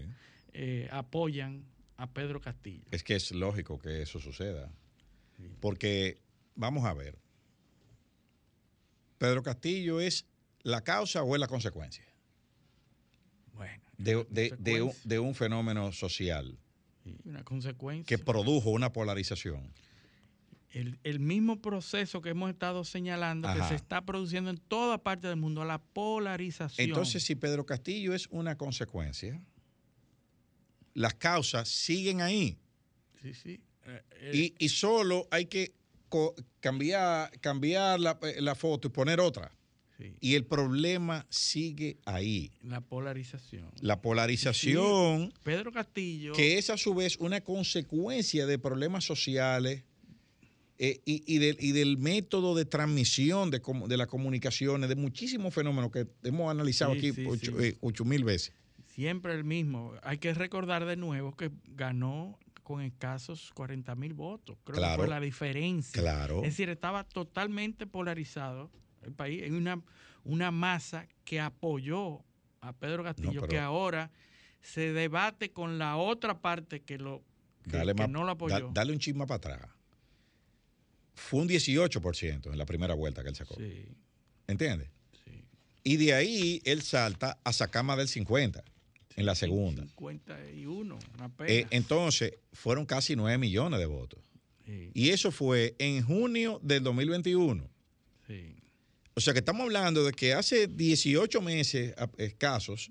eh, 0.53 0.89
apoyan 0.93 1.65
a 2.01 2.07
Pedro 2.07 2.41
Castillo. 2.41 2.87
Es 2.91 3.03
que 3.05 3.15
es 3.15 3.31
lógico 3.31 3.79
que 3.79 4.01
eso 4.03 4.19
suceda. 4.21 4.73
Porque, 5.61 6.19
vamos 6.55 6.85
a 6.87 6.95
ver, 6.95 7.19
Pedro 9.19 9.43
Castillo 9.43 10.01
es 10.01 10.27
la 10.63 10.83
causa 10.83 11.23
o 11.23 11.35
es 11.35 11.41
la 11.41 11.47
consecuencia 11.47 12.05
Bueno, 13.55 13.83
de, 13.99 14.17
un, 14.17 14.25
consecuencia, 14.25 15.01
de 15.05 15.19
un 15.19 15.35
fenómeno 15.35 15.93
social 15.93 16.59
sí, 17.05 17.17
una 17.25 17.43
consecuencia. 17.45 18.05
que 18.17 18.23
produjo 18.23 18.71
una 18.71 18.93
polarización. 18.93 19.73
el, 20.71 20.99
el 21.05 21.21
mismo 21.21 21.61
proceso 21.61 22.21
que 22.23 22.31
hemos 22.31 22.51
estado 22.51 22.85
señalando 22.85 23.49
que 23.55 23.63
se 23.65 23.75
está 23.75 24.05
produciendo 24.05 24.51
en 24.51 24.59
toda 24.59 24.99
parte 24.99 25.29
del 25.29 25.37
mundo, 25.37 25.65
la 25.65 25.79
polarización. 25.79 26.89
Entonces, 26.89 27.23
si 27.23 27.35
Pedro 27.35 27.65
Castillo 27.67 28.15
es 28.15 28.27
una 28.31 28.57
consecuencia, 28.57 29.43
las 31.01 31.15
causas 31.15 31.69
siguen 31.69 32.21
ahí. 32.21 32.59
sí, 33.23 33.35
sí. 33.35 33.61
eh, 33.87 34.03
eh, 34.21 34.53
Y, 34.59 34.65
y 34.65 34.69
solo 34.69 35.27
hay 35.31 35.47
que 35.47 35.73
cambiar, 36.61 37.31
cambiar 37.41 37.99
la, 38.01 38.19
eh, 38.23 38.41
la 38.41 38.55
foto 38.55 38.89
y 38.89 38.91
poner 38.91 39.21
otra. 39.21 39.51
sí, 39.97 40.15
Y 40.21 40.35
el 40.35 40.45
problema 40.45 41.27
sigue 41.31 41.99
ahí. 42.05 42.51
la 42.63 42.81
polarización. 42.81 43.71
La 43.81 44.01
polarización, 44.03 45.33
Pedro 45.45 45.73
Castillo. 45.73 46.33
que 46.35 46.59
es 46.59 46.71
a 46.71 46.77
su 46.77 46.95
vez 46.95 47.17
una 47.19 47.41
consecuencia 47.43 48.47
de 48.47 48.59
problemas 48.59 49.05
sociales 49.05 49.85
eh, 50.79 51.01
y, 51.05 51.23
y 51.27 51.39
del, 51.39 51.57
y 51.61 51.73
del 51.73 51.99
método 51.99 52.55
de 52.55 52.65
transmisión 52.65 53.51
de, 53.51 53.61
de 53.89 53.97
las 53.99 54.07
comunicaciones, 54.07 54.89
de 54.89 54.97
muchísimos 54.97 55.53
fenómenos 55.53 55.91
que 55.93 56.07
hemos 56.25 56.51
analizado 56.51 56.95
Sí, 56.95 57.11
aquí 57.11 57.27
ocho, 57.27 57.53
sí. 57.61 57.77
ocho 57.81 58.05
mil 58.05 58.25
veces. 58.25 58.53
Siempre 59.01 59.33
el 59.33 59.45
mismo. 59.45 59.95
Hay 60.03 60.19
que 60.19 60.35
recordar 60.35 60.85
de 60.85 60.95
nuevo 60.97 61.35
que 61.35 61.51
ganó 61.69 62.39
con 62.63 62.83
escasos 62.83 63.51
40 63.55 63.95
mil 63.95 64.13
votos. 64.13 64.59
Creo 64.63 64.77
Claro. 64.77 64.97
que 65.03 65.07
fue 65.07 65.09
la 65.09 65.21
diferencia. 65.21 66.03
Claro. 66.03 66.37
Es 66.45 66.51
decir, 66.51 66.69
estaba 66.69 67.05
totalmente 67.05 67.87
polarizado 67.87 68.71
el 69.01 69.13
país 69.15 69.43
en 69.45 69.55
una, 69.55 69.81
una 70.23 70.51
masa 70.51 71.09
que 71.25 71.41
apoyó 71.41 72.23
a 72.61 72.75
Pedro 72.75 73.03
Castillo, 73.03 73.41
pero- 73.41 73.49
que 73.49 73.59
ahora 73.59 74.11
se 74.61 74.93
debate 74.93 75.51
con 75.51 75.79
la 75.79 75.97
otra 75.97 76.39
parte 76.43 76.83
que, 76.83 76.99
lo, 76.99 77.23
que, 77.65 77.79
Dale, 77.79 77.95
que 77.95 78.03
más- 78.03 78.11
no 78.11 78.21
lo 78.21 78.27
da- 78.27 78.33
apoyó. 78.33 78.71
dale 78.75 78.93
un 78.93 78.99
chisme 78.99 79.27
para 79.27 79.37
atrás. 79.37 79.71
Fue 81.15 81.41
un 81.41 81.49
18% 81.49 82.53
en 82.53 82.59
la 82.59 82.67
primera 82.67 82.93
vuelta 82.93 83.23
que 83.23 83.31
él 83.31 83.35
sacó. 83.35 83.55
Sí, 83.57 83.87
¿Entiendes? 84.47 84.91
sí. 85.25 85.43
Y 85.85 85.97
de 85.97 86.13
ahí 86.13 86.61
él 86.67 86.83
salta 86.83 87.39
a 87.43 87.53
sacar 87.55 87.83
más 87.83 87.97
del 87.97 88.09
50 88.09 88.63
en 89.21 89.27
la 89.27 89.35
segunda. 89.35 89.83
51, 89.87 90.99
una 91.15 91.27
Eh, 91.27 91.31
pena. 91.37 91.69
entonces, 91.71 92.33
fueron 92.53 92.87
casi 92.87 93.15
9 93.17 93.39
millones 93.39 93.79
de 93.79 93.87
votos. 93.87 94.21
Sí, 94.67 94.91
Y 94.95 95.11
eso 95.11 95.31
fue 95.33 95.75
en 95.79 96.03
junio 96.03 96.59
del 96.63 96.83
2021. 96.83 97.69
sí. 98.27 98.57
O 99.15 99.21
sea 99.21 99.35
que 99.35 99.41
estamos 99.41 99.63
hablando 99.65 100.03
de 100.05 100.13
que 100.13 100.33
hace 100.33 100.67
18 100.67 101.43
meses 101.43 101.95
escasos, 102.17 102.91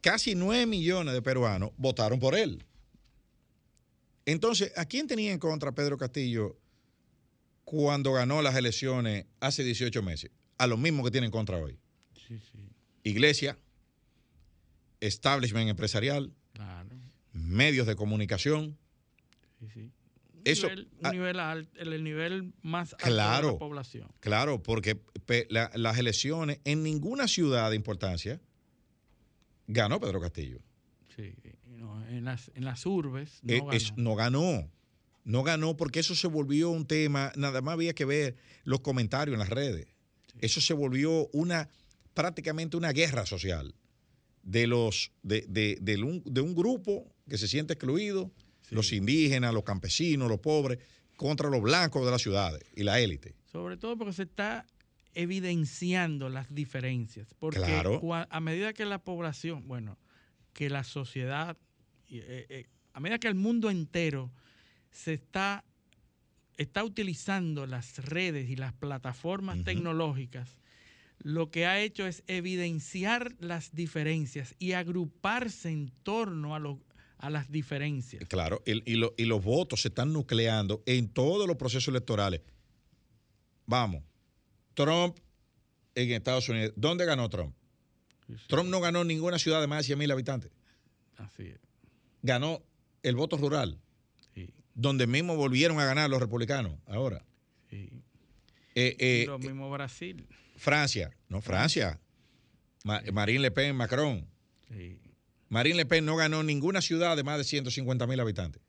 casi 0.00 0.34
9 0.34 0.64
millones 0.66 1.12
de 1.12 1.20
peruanos 1.20 1.72
votaron 1.76 2.18
por 2.18 2.34
él. 2.34 2.64
Entonces, 4.24 4.72
¿a 4.76 4.84
quién 4.86 5.06
tenía 5.08 5.32
en 5.32 5.38
contra 5.38 5.72
Pedro 5.72 5.98
Castillo 5.98 6.56
cuando 7.64 8.12
ganó 8.12 8.40
las 8.40 8.54
elecciones 8.56 9.26
hace 9.40 9.64
18 9.64 10.02
meses? 10.02 10.30
A 10.58 10.66
los 10.66 10.78
mismos 10.78 11.04
que 11.04 11.10
tienen 11.10 11.26
en 11.28 11.32
contra 11.32 11.58
hoy. 11.58 11.76
Sí, 12.14 12.38
sí, 12.38 12.58
iglesia, 13.02 13.58
establishment 15.06 15.68
empresarial, 15.68 16.32
claro. 16.52 16.88
medios 17.32 17.86
de 17.86 17.94
comunicación. 17.96 18.78
Sí, 19.60 19.68
sí. 19.72 19.80
Un 20.34 20.40
Eso- 20.44 20.68
nivel, 20.68 20.88
un 20.98 21.06
ah, 21.06 21.10
nivel 21.12 21.36
el, 21.76 21.92
el 21.92 22.04
nivel 22.04 22.52
más 22.62 22.92
alto 22.94 23.04
Claro. 23.06 23.46
de 23.48 23.52
la 23.54 23.58
población. 23.58 24.08
Claro, 24.20 24.62
porque 24.62 24.96
pe- 24.96 25.46
la- 25.50 25.70
las 25.74 25.98
elecciones 25.98 26.58
en 26.64 26.82
ninguna 26.82 27.28
ciudad 27.28 27.70
de 27.70 27.76
importancia 27.76 28.40
ganó 29.66 30.00
Pedro 30.00 30.20
Castillo. 30.20 30.58
Sí, 31.16 31.34
no, 31.66 32.04
en, 32.08 32.24
las, 32.24 32.50
en 32.54 32.64
las 32.64 32.84
urbes 32.86 33.38
no 33.42 33.52
Eh, 33.52 33.58
ganó. 33.58 33.72
es- 33.72 33.96
no 33.96 34.14
ganó. 34.14 34.70
No 35.24 35.42
ganó 35.44 35.76
porque 35.76 36.00
eso 36.00 36.14
se 36.16 36.26
volvió 36.26 36.70
un 36.70 36.84
tema, 36.86 37.32
nada 37.36 37.60
más 37.62 37.74
había 37.74 37.92
que 37.94 38.04
ver 38.04 38.36
los 38.64 38.80
comentarios 38.80 39.34
en 39.34 39.38
las 39.38 39.48
redes. 39.50 39.86
Eso 40.40 40.60
se 40.60 40.74
volvió 40.74 41.28
una 41.32 41.68
prácticamente 42.14 42.76
una 42.76 42.92
guerra 42.92 43.24
social 43.26 43.74
de 44.42 44.66
los 44.66 45.12
de, 45.22 45.44
de- 45.48 45.78
del 45.80 46.04
un, 46.04 46.22
de 46.24 46.40
un 46.40 46.54
grupo 46.54 47.06
que 47.28 47.38
se 47.38 47.48
siente 47.48 47.74
excluido, 47.74 48.30
Sí. 48.62 48.74
los 48.76 48.92
indígenas, 48.92 49.52
los 49.52 49.64
campesinos, 49.64 50.28
los 50.28 50.38
pobres, 50.40 50.78
contra 51.16 51.50
los 51.50 51.60
blancos 51.60 52.04
de 52.04 52.10
las 52.10 52.22
ciudades 52.22 52.62
y 52.74 52.82
la 52.84 53.00
élite. 53.00 53.34
Sobre 53.50 53.76
todo 53.76 53.96
porque 53.98 54.12
se 54.14 54.22
está 54.22 54.66
evidenciando 55.14 56.28
las 56.28 56.52
diferencias. 56.54 57.34
Porque 57.38 57.58
Claro. 57.58 58.00
a 58.30 58.40
medida 58.40 58.72
que 58.72 58.84
la 58.84 58.98
población, 58.98 59.66
bueno, 59.68 59.98
que 60.52 60.68
la 60.70 60.84
sociedad, 60.84 61.56
eh, 62.08 62.46
eh, 62.48 62.66
a 62.92 63.00
medida 63.00 63.18
que 63.18 63.28
el 63.28 63.34
mundo 63.34 63.70
entero 63.70 64.30
se 64.90 65.14
está, 65.14 65.64
está 66.56 66.84
utilizando 66.84 67.66
las 67.66 67.98
redes 68.04 68.48
y 68.50 68.56
las 68.56 68.72
plataformas 68.72 69.64
tecnológicas, 69.64 70.58
lo 71.22 71.50
que 71.50 71.66
ha 71.66 71.80
hecho 71.80 72.06
es 72.06 72.22
evidenciar 72.26 73.34
las 73.40 73.74
diferencias 73.74 74.54
y 74.58 74.72
agruparse 74.72 75.70
en 75.70 75.90
torno 76.02 76.54
a, 76.54 76.58
lo- 76.58 76.80
a 77.18 77.30
las 77.30 77.50
diferencias. 77.50 78.24
Claro, 78.28 78.62
y, 78.66 78.90
y 78.90 78.96
lo- 78.96 79.14
y 79.16 79.24
los 79.26 79.42
votos 79.44 79.82
se 79.82 79.88
están 79.88 80.12
nucleando 80.12 80.82
en 80.86 81.08
todos 81.08 81.46
los 81.46 81.56
procesos 81.56 81.88
electorales. 81.88 82.40
Vamos, 83.66 84.02
Trump 84.74 85.16
en 85.94 86.10
Estados 86.12 86.48
Unidos. 86.48 86.72
¿Dónde 86.76 87.04
ganó 87.04 87.28
Trump? 87.28 87.54
Sí, 88.26 88.34
sí, 88.36 88.44
Trump 88.48 88.68
no 88.70 88.80
ganó 88.80 89.04
ninguna 89.04 89.38
ciudad 89.38 89.60
de 89.60 89.66
más 89.66 89.78
de 89.78 89.84
100 89.84 89.98
mil 89.98 90.10
habitantes. 90.10 90.50
Así 91.16 91.44
es. 91.48 91.60
Ganó 92.22 92.62
el 93.02 93.14
voto 93.16 93.36
rural, 93.36 93.78
sí, 94.34 94.48
donde 94.74 95.06
mismo 95.06 95.36
volvieron 95.36 95.78
a 95.80 95.84
ganar 95.84 96.08
los 96.10 96.20
republicanos 96.20 96.78
ahora. 96.86 97.24
sí. 97.70 97.90
Eh, 98.74 98.96
Y 98.98 99.04
eh, 99.04 99.24
lo 99.26 99.38
mismo 99.38 99.70
Brasil. 99.70 100.26
Francia, 100.62 101.10
no 101.28 101.40
Francia. 101.40 101.98
Ma- 102.84 103.02
Marine 103.12 103.40
Le 103.40 103.50
Pen, 103.50 103.74
Macron. 103.74 104.24
Sí, 104.68 105.00
Marine 105.48 105.76
Le 105.76 105.86
Pen 105.86 106.04
no 106.04 106.14
ganó 106.14 106.42
ninguna 106.44 106.80
ciudad 106.80 107.16
de 107.16 107.24
más 107.24 107.36
de 107.38 107.44
150 107.44 108.06
mil 108.06 108.20
habitantes. 108.20 108.62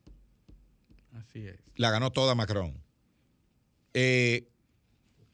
así 1.12 1.46
es. 1.46 1.56
La 1.76 1.90
ganó 1.92 2.10
toda 2.10 2.34
Macron. 2.34 2.82
Eh, 3.94 4.48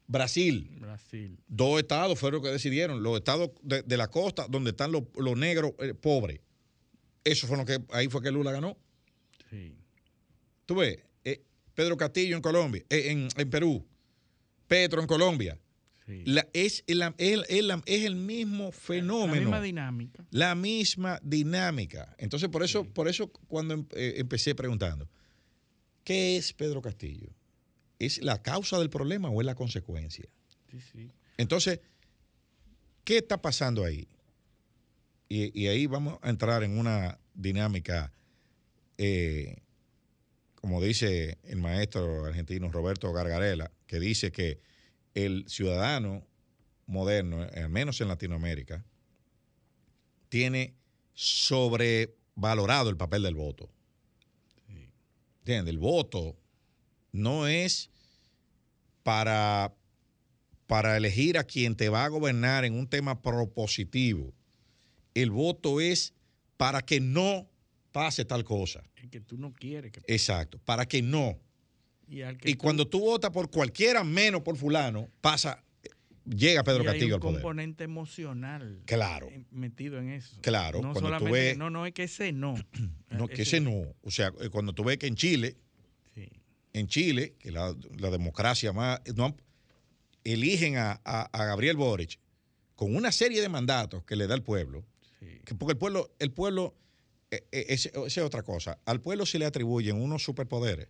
Brasil, 0.07 0.69
Brasil. 0.81 1.39
dos 1.49 1.79
estados 1.81 2.19
fueron 2.19 2.41
los 2.43 2.49
que 2.49 2.53
decidieron. 2.53 3.03
Los 3.03 3.17
estados 3.17 3.51
de, 3.63 3.83
de 3.83 3.97
la 3.97 4.09
costa, 4.09 4.47
donde 4.49 4.71
están 4.71 4.93
los, 4.93 5.05
los 5.17 5.37
negros 5.39 5.73
eh, 5.79 5.95
pobres. 5.95 6.41
Eso 7.25 7.47
fue 7.47 7.57
lo 7.57 7.65
que, 7.65 7.79
ahí 7.93 8.09
fue 8.09 8.21
que 8.23 8.31
Lula 8.31 8.53
ganó. 8.53 8.77
Sí, 9.49 9.75
Tú 10.67 10.75
ves, 10.77 10.99
eh, 11.25 11.43
Pedro 11.75 11.97
Castillo 11.97 12.37
en 12.37 12.43
Colombia, 12.43 12.85
en, 12.91 13.29
en 13.37 13.51
Perú, 13.51 13.87
Petro 14.69 15.01
en 15.01 15.07
Colombia. 15.07 15.59
Sí. 16.11 16.23
La- 16.27 16.49
es, 16.53 16.85
la- 16.87 17.15
la- 17.19 17.83
el 17.87 18.17
mismo 18.17 18.67
La 18.67 18.73
fenómeno. 18.73 19.41
misma 19.41 19.61
dinámica. 19.63 20.25
la 20.31 20.55
misma 20.55 21.21
dinámica. 21.23 22.15
Entonces, 22.19 22.49
por 22.49 22.63
eso, 22.63 22.83
Sí. 22.85 22.91
por 22.93 23.09
eso 23.09 23.29
cuando 23.49 23.75
em- 23.75 23.87
eh, 23.95 24.15
empecé 24.19 24.55
preguntando, 24.55 25.09
¿qué 26.05 26.37
es 26.37 26.53
Pedro 26.53 26.83
Castillo? 26.83 27.29
¿Es 27.99 28.23
la 28.23 28.43
causa 28.43 28.79
del 28.79 28.91
problema 28.91 29.29
o 29.31 29.41
es 29.41 29.47
la 29.47 29.55
consecuencia? 29.55 30.27
Sí, 30.71 30.79
sí. 30.93 31.11
Entonces, 31.37 31.81
¿qué 33.05 33.19
está 33.19 33.41
pasando 33.41 33.85
ahí? 33.85 34.09
Y, 35.29 35.59
y 35.61 35.69
ahí 35.69 35.87
vamos 35.87 36.19
a 36.23 36.31
entrar 36.31 36.63
en 36.65 36.79
una 36.79 37.19
dinámica, 37.35 38.13
eh, 38.99 39.57
como 40.57 40.83
dice 40.83 41.39
el 41.45 41.59
maestro 41.59 42.25
argentino 42.27 42.71
Roberto 42.71 43.13
Gargarela, 43.13 43.71
que 43.87 44.01
dice 44.01 44.33
que 44.33 44.61
el 45.15 45.45
ciudadano 45.49 46.27
moderno, 46.87 47.43
al 47.43 47.69
menos 47.69 48.01
en 48.01 48.09
Latinoamérica, 48.09 48.85
tiene 50.29 50.75
sobrevalorado 51.15 52.91
el 52.91 52.97
papel 52.97 53.23
del 53.23 53.35
voto. 53.35 53.71
Sí. 54.67 54.91
¿Entiendes? 55.41 55.73
El 55.73 55.79
voto 55.79 56.37
no 57.13 57.47
es 57.47 57.91
para, 59.03 59.75
para 60.67 60.97
elegir 60.97 61.39
a 61.39 61.45
quien 61.45 61.77
te 61.77 61.89
va 61.89 62.05
a 62.05 62.09
gobernar 62.09 62.65
en 62.65 62.75
un 62.75 62.89
tema 62.89 63.23
propositivo. 63.23 64.33
El 65.15 65.31
voto 65.31 65.81
es 65.81 66.15
para 66.57 66.83
que 66.83 67.01
no 67.01 67.51
pase 67.93 68.25
tal 68.25 68.45
cosa. 68.45 68.85
El 68.97 69.11
que 69.11 69.21
tú 69.21 69.37
no 69.37 69.53
quieres 69.53 69.93
que 69.93 70.01
Exacto, 70.07 70.59
para 70.65 70.87
que 70.87 71.03
no. 71.03 71.39
Y 72.11 72.23
al 72.23 72.37
que 72.37 72.51
Y 72.51 72.55
tú- 72.55 72.59
cuando 72.63 72.87
tú 72.89 73.01
votas 73.01 73.31
por 73.31 73.51
cualquiera 73.51 74.05
menos 74.05 74.43
por 74.43 74.57
fulano, 74.57 75.09
pasa, 75.21 75.63
llega 76.27 76.63
Pedro 76.65 76.83
y 76.85 76.87
hay 76.89 76.93
Castillo 76.93 77.07
un 77.07 77.13
al 77.15 77.21
poder. 77.21 77.35
componente 77.43 77.85
emocional 77.85 78.83
Claro. 78.85 79.29
eh, 79.31 79.45
metido 79.51 79.99
en 79.99 80.11
eso. 80.11 80.37
Claro, 80.43 80.83
no 80.83 80.93
cuando 80.93 81.17
tú 81.19 81.25
ves- 81.33 81.57
no, 81.57 81.71
no 81.71 81.87
es 81.87 81.93
que 81.95 82.03
ese 82.05 82.33
no. 82.33 82.55
No, 83.11 83.27
que 83.29 83.43
ese 83.43 83.61
no. 83.61 83.95
O 84.03 84.11
sea, 84.11 84.33
eh, 84.41 84.49
cuando 84.51 84.73
tú 84.73 84.85
ves 84.85 84.99
que 84.99 85.07
en 85.07 85.15
Chile, 85.17 85.57
Sí, 86.15 86.29
en 86.73 86.87
Chile, 86.89 87.35
que 87.39 87.51
la, 87.53 87.75
la 87.99 88.11
democracia 88.11 88.73
más, 88.73 89.01
no 89.17 89.37
eligen 90.25 90.77
a, 90.77 91.01
a- 91.05 91.29
a 91.33 91.45
Gabriel 91.47 91.77
Boric 91.77 92.19
con 92.75 92.95
una 92.95 93.11
serie 93.13 93.41
de 93.41 93.49
mandatos 93.49 94.05
que 94.05 94.17
le 94.17 94.27
da 94.27 94.35
el 94.35 94.43
pueblo, 94.43 94.85
sí, 95.19 95.41
que 95.45 95.55
porque 95.55 95.73
el 95.73 95.79
pueblo, 95.79 96.11
el 96.19 96.33
pueblo, 96.33 96.75
eh, 97.31 97.45
eh, 97.53 97.67
esa 97.69 97.91
es 98.07 98.19
otra 98.19 98.43
cosa, 98.43 98.79
al 98.85 99.01
pueblo 99.01 99.27
se 99.27 99.39
le 99.39 99.47
atribuyen 99.47 100.01
unos 100.01 100.23
superpoderes. 100.23 100.89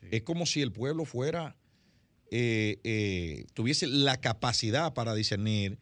Sí. 0.00 0.08
Es 0.10 0.22
como 0.22 0.46
si 0.46 0.62
el 0.62 0.72
pueblo 0.72 1.04
fuera, 1.04 1.56
eh, 2.30 2.78
eh, 2.84 3.46
tuviese 3.54 3.86
la 3.86 4.20
capacidad 4.20 4.94
para 4.94 5.14
discernir 5.14 5.78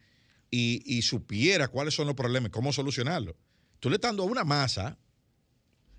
y, 0.51 0.81
y 0.85 1.01
supiera 1.01 1.67
cuáles 1.67 1.93
son 1.95 2.05
los 2.07 2.15
problemas 2.15 2.51
cómo 2.51 2.71
solucionarlos. 2.71 3.35
Tú 3.79 3.89
le 3.89 3.95
estás 3.95 4.09
dando 4.09 4.23
a 4.23 4.27
una 4.27 4.43
masa, 4.43 4.97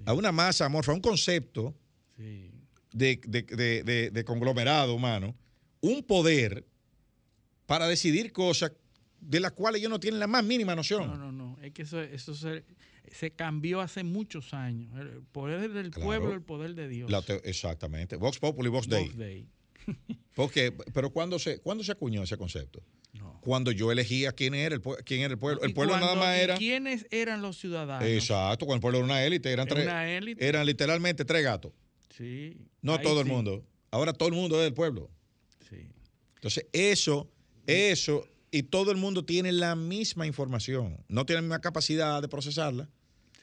a 0.04 0.12
una 0.12 0.32
masa 0.32 0.66
amorfa, 0.66 0.92
a 0.92 0.94
un 0.94 1.00
concepto, 1.00 1.74
sí. 2.16 2.50
de, 2.92 3.20
de- 3.26 4.10
de- 4.10 4.24
conglomerado 4.24 4.94
humano 4.94 5.34
un 5.80 6.02
poder 6.02 6.66
para 7.66 7.86
decidir 7.88 8.32
cosas 8.32 8.72
de 9.20 9.40
las 9.40 9.52
cuales 9.52 9.80
ellos 9.80 9.90
no 9.90 10.00
tienen 10.00 10.20
la 10.20 10.26
más 10.26 10.44
mínima 10.44 10.74
noción. 10.76 11.06
No, 11.08 11.16
no, 11.16 11.32
no. 11.32 11.58
Es 11.62 11.72
que 11.72 11.82
eso, 11.82 12.00
eso 12.00 12.34
se, 12.34 12.64
se 13.12 13.30
cambió 13.30 13.80
hace 13.80 14.04
muchos 14.04 14.52
años. 14.54 14.90
El 14.98 15.22
poder 15.32 15.70
del 15.72 15.90
Claro. 15.90 16.06
pueblo, 16.06 16.32
el 16.34 16.42
poder 16.42 16.74
de 16.74 16.88
Dios. 16.88 17.10
La 17.10 17.22
exactamente. 17.44 18.16
Vox 18.16 18.38
Populi, 18.38 18.68
Vox 18.68 18.88
Dei. 18.88 19.04
Vox 19.06 19.16
Dei. 19.16 19.46
Porque, 20.34 20.72
pero 20.92 21.10
¿cuándo 21.10 21.38
se, 21.38 21.60
¿cuándo 21.60 21.82
se 21.84 21.92
acuñó 21.92 22.22
ese 22.22 22.36
concepto? 22.36 22.82
No. 23.14 23.40
Cuando 23.40 23.70
yo 23.72 23.90
elegía 23.90 24.32
quién 24.32 24.54
era 24.54 24.74
el, 24.74 24.82
quién 25.04 25.20
era 25.22 25.32
el 25.32 25.38
pueblo. 25.38 25.62
El 25.62 25.72
pueblo 25.72 25.94
nada 25.94 26.08
cuando- 26.08 26.24
más 26.26 26.36
era. 26.38 26.56
¿Quiénes 26.58 27.06
eran 27.10 27.40
los 27.40 27.56
ciudadanos? 27.58 28.06
Exacto, 28.06 28.66
cuando 28.66 28.76
el 28.76 28.80
pueblo 28.82 28.98
era 28.98 29.04
una 29.06 29.24
élite, 29.24 29.50
eran, 29.50 29.66
Era 29.66 29.74
tres, 29.74 29.86
una 29.86 30.10
élite. 30.10 30.46
eran 30.46 30.66
literalmente 30.66 31.24
tres 31.24 31.42
gatos. 31.42 31.72
Sí. 32.14 32.58
No 32.82 33.00
todo 33.00 33.20
el 33.22 33.26
mundo. 33.26 33.64
Ahora 33.90 34.12
todo 34.12 34.28
el 34.28 34.34
mundo 34.34 34.56
es 34.56 34.64
del 34.64 34.74
pueblo. 34.74 35.10
Sí. 35.70 35.88
Entonces, 36.34 36.66
eso, 36.72 37.30
eso, 37.66 38.26
y 38.50 38.62
todo 38.64 38.90
el 38.90 38.96
mundo 38.96 39.24
tiene 39.24 39.52
la 39.52 39.74
misma 39.76 40.26
información. 40.26 40.96
No 41.08 41.26
tiene 41.26 41.38
la 41.38 41.42
misma 41.42 41.60
capacidad 41.60 42.20
de 42.22 42.28
procesarla. 42.28 42.88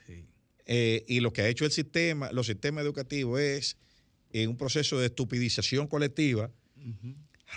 Sí. 0.07 0.25
Eh, 0.65 1.03
y 1.07 1.19
lo 1.19 1.31
que 1.33 1.41
ha 1.41 1.47
hecho 1.49 1.65
el 1.65 1.71
sistema, 1.71 2.31
los 2.31 2.47
sistemas 2.47 2.83
educativos 2.83 3.39
es 3.39 3.77
en 4.31 4.49
un 4.49 4.57
proceso 4.57 4.97
de 4.99 5.07
estupidización 5.07 5.87
colectiva, 5.87 6.49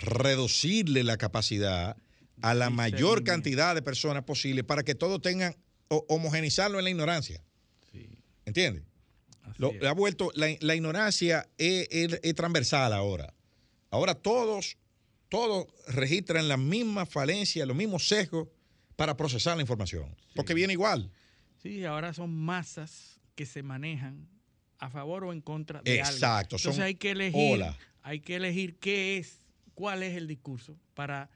reducirle 0.01 1.03
la 1.03 1.17
capacidad 1.17 1.97
a 2.41 2.53
la 2.53 2.69
mayor 2.69 3.23
cantidad 3.23 3.73
de 3.73 3.81
personas 3.81 4.23
posible 4.23 4.63
para 4.63 4.83
que 4.83 4.93
todos 4.93 5.21
tengan, 5.21 5.55
o- 5.87 6.05
homogenizarlo 6.09 6.77
en 6.77 6.83
la 6.83 6.89
ignorancia. 6.91 7.41
Sí. 7.91 8.07
¿Entiendes? 8.45 8.83
Lo, 9.57 9.71
ha 9.87 9.93
vuelto, 9.93 10.31
la, 10.35 10.47
la 10.59 10.75
ignorancia 10.75 11.49
es, 11.57 11.87
es- 11.89 12.19
es 12.21 12.35
transversal 12.35 12.93
ahora. 12.93 13.33
Ahora 13.89 14.13
todos, 14.13 14.77
todos 15.29 15.67
registran 15.87 16.47
las 16.47 16.59
mismas 16.59 17.09
falencias, 17.09 17.67
los 17.67 17.75
mismos 17.77 18.07
sesgos 18.07 18.47
para 18.95 19.15
procesar 19.17 19.55
la 19.57 19.61
información. 19.61 20.15
Porque 20.35 20.53
viene 20.53 20.73
igual. 20.73 21.11
Sí, 21.61 21.83
ahora 21.85 22.13
son 22.13 22.33
masas 22.33 23.19
que 23.35 23.45
se 23.45 23.61
manejan 23.63 24.27
a 24.79 24.89
favor 24.89 25.23
o 25.25 25.33
en 25.33 25.41
contra 25.41 25.81
de 25.81 26.01
algo. 26.01 26.11
Exacto, 26.13 26.55
Entonces 26.55 26.75
son 26.75 26.83
hay 26.83 26.95
que 26.95 27.11
elegir, 27.11 27.63
hay 28.03 28.19
que 28.19 28.35
elegir 28.35 28.75
qué 28.77 29.17
es, 29.17 29.39
cuál 29.73 30.03
es 30.03 30.15
el 30.15 30.27
discurso 30.27 30.77
para 30.93 31.29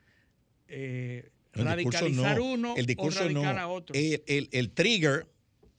eh, 0.68 1.30
radicalizar 1.54 2.40
uno 2.40 2.76
el 2.78 2.86
discurso 2.86 3.20
o 3.20 3.24
radical 3.24 3.56
no, 3.56 3.62
a 3.62 3.68
otro. 3.68 3.96
El, 3.96 4.24
el- 4.28 4.50
el 4.52 4.72
trigger 4.72 5.28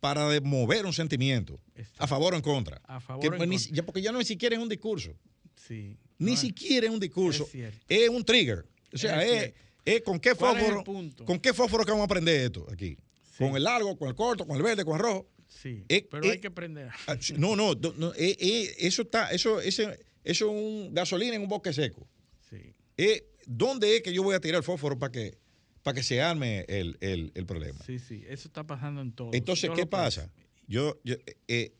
para 0.01 0.29
mover 0.42 0.85
un 0.85 0.92
sentimiento 0.92 1.61
Exacto. 1.77 2.05
a 2.05 2.07
favor 2.09 2.35
o 2.35 2.37
en 2.37 2.42
contra. 2.42 2.81
A 2.85 3.01
favor 3.01 3.22
Que, 3.22 3.29
o 3.29 3.33
en 3.33 3.38
pues, 3.38 3.48
ni- 3.48 3.57
contra. 3.57 3.77
ya 3.77 3.83
porque 3.87 4.03
ya 4.03 4.12
no 4.12 4.18
ni 4.18 4.25
siquiera 4.25 4.57
es 4.57 4.62
un 4.62 4.68
discurso. 4.68 5.14
Sí. 5.57 5.96
Ni 6.22 6.32
No 6.32 6.37
siquiera 6.37 6.87
es 6.87 6.92
un 6.92 7.00
discurso. 7.00 7.48
es 7.88 8.08
un 8.08 8.24
trigger. 8.24 8.64
O 8.92 8.98
sea, 8.98 9.22
Es 9.24 9.52
es, 9.85 10.02
con 10.02 10.20
qué 10.20 10.35
¿Cuál 10.35 10.56
es 10.58 10.62
el 10.62 10.74
fósforo. 10.85 11.24
¿Con 11.26 11.40
qué 11.40 11.52
fósforo 11.52 11.85
que 11.85 11.90
vamos 11.90 12.02
a 12.02 12.06
aprender 12.06 12.40
esto 12.42 12.66
aquí? 12.70 12.96
Sí. 13.37 13.38
Con 13.38 13.56
el 13.56 13.64
largo, 13.64 13.96
con 13.98 14.08
el 14.08 14.14
corto, 14.14 14.46
con 14.46 14.56
el 14.56 14.62
verde, 14.62 14.85
con 14.85 14.94
el 14.94 15.00
rojo. 15.00 15.28
Sí. 15.48 15.85
Pero 15.88 16.30
hay 16.30 16.38
que 16.38 16.46
aprender. 16.48 16.88
Ah, 17.08 17.16
No, 17.37 17.56
no, 17.56 17.74
no, 17.74 18.12
eh, 18.14 18.37
eh, 18.38 18.74
eso 18.78 19.02
está, 19.02 19.30
eso, 19.32 19.61
ese, 19.61 19.82
eso 19.82 19.96
es 20.24 20.42
un 20.42 20.94
gasolina 20.94 21.35
en 21.35 21.42
un 21.42 21.48
bosque 21.48 21.72
seco. 21.72 22.06
Sí. 22.48 22.74
Eh, 22.96 23.26
¿Dónde 23.46 23.96
es 23.96 24.02
que 24.02 24.12
yo 24.12 24.22
voy 24.22 24.35
a 24.37 24.40
tirar 24.40 24.58
el 24.58 24.62
fósforo 24.62 24.96
para 24.98 25.11
que, 25.11 25.37
para 25.82 25.94
que 25.96 26.02
se 26.04 26.22
arme 26.22 26.64
el, 26.68 26.96
el- 27.00 27.32
el 27.35 27.44
problema? 27.46 27.80
Sí, 27.85 27.98
sí. 27.98 28.22
Eso 28.28 28.46
está 28.48 28.64
pasando 28.64 29.00
en 29.00 29.12
todo. 29.12 29.30
Entonces, 29.32 29.68
Todo 29.68 29.76
¿qué 29.76 29.87
pasa? 29.87 30.30
Yo, 30.68 31.00
yo, 31.02 31.16
eh, 31.48 31.72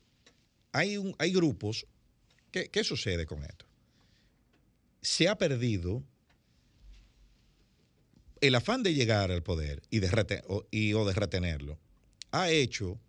hay, 0.73 0.97
un, 0.97 1.15
hay 1.19 1.31
grupos. 1.31 1.85
¿qué, 2.51 2.69
¿Qué 2.69 2.83
sucede 2.83 3.25
con 3.25 3.43
esto? 3.43 3.65
Se 5.03 5.27
ha 5.29 5.37
perdido 5.37 6.03
el 8.41 8.55
afán 8.55 8.81
de 8.83 8.93
llegar 8.93 9.31
al 9.31 9.43
poder 9.43 9.83
y 9.89 9.99
de, 9.99 10.43
o, 10.47 10.65
y, 10.71 10.93
o 10.93 11.05
de 11.05 11.13
retenerlo. 11.13 11.77
Ha 12.31 12.49
hecho 12.49 12.99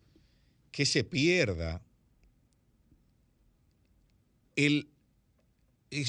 que 0.70 0.84
se 0.86 1.02
pierda 1.04 1.80
el, 4.56 4.88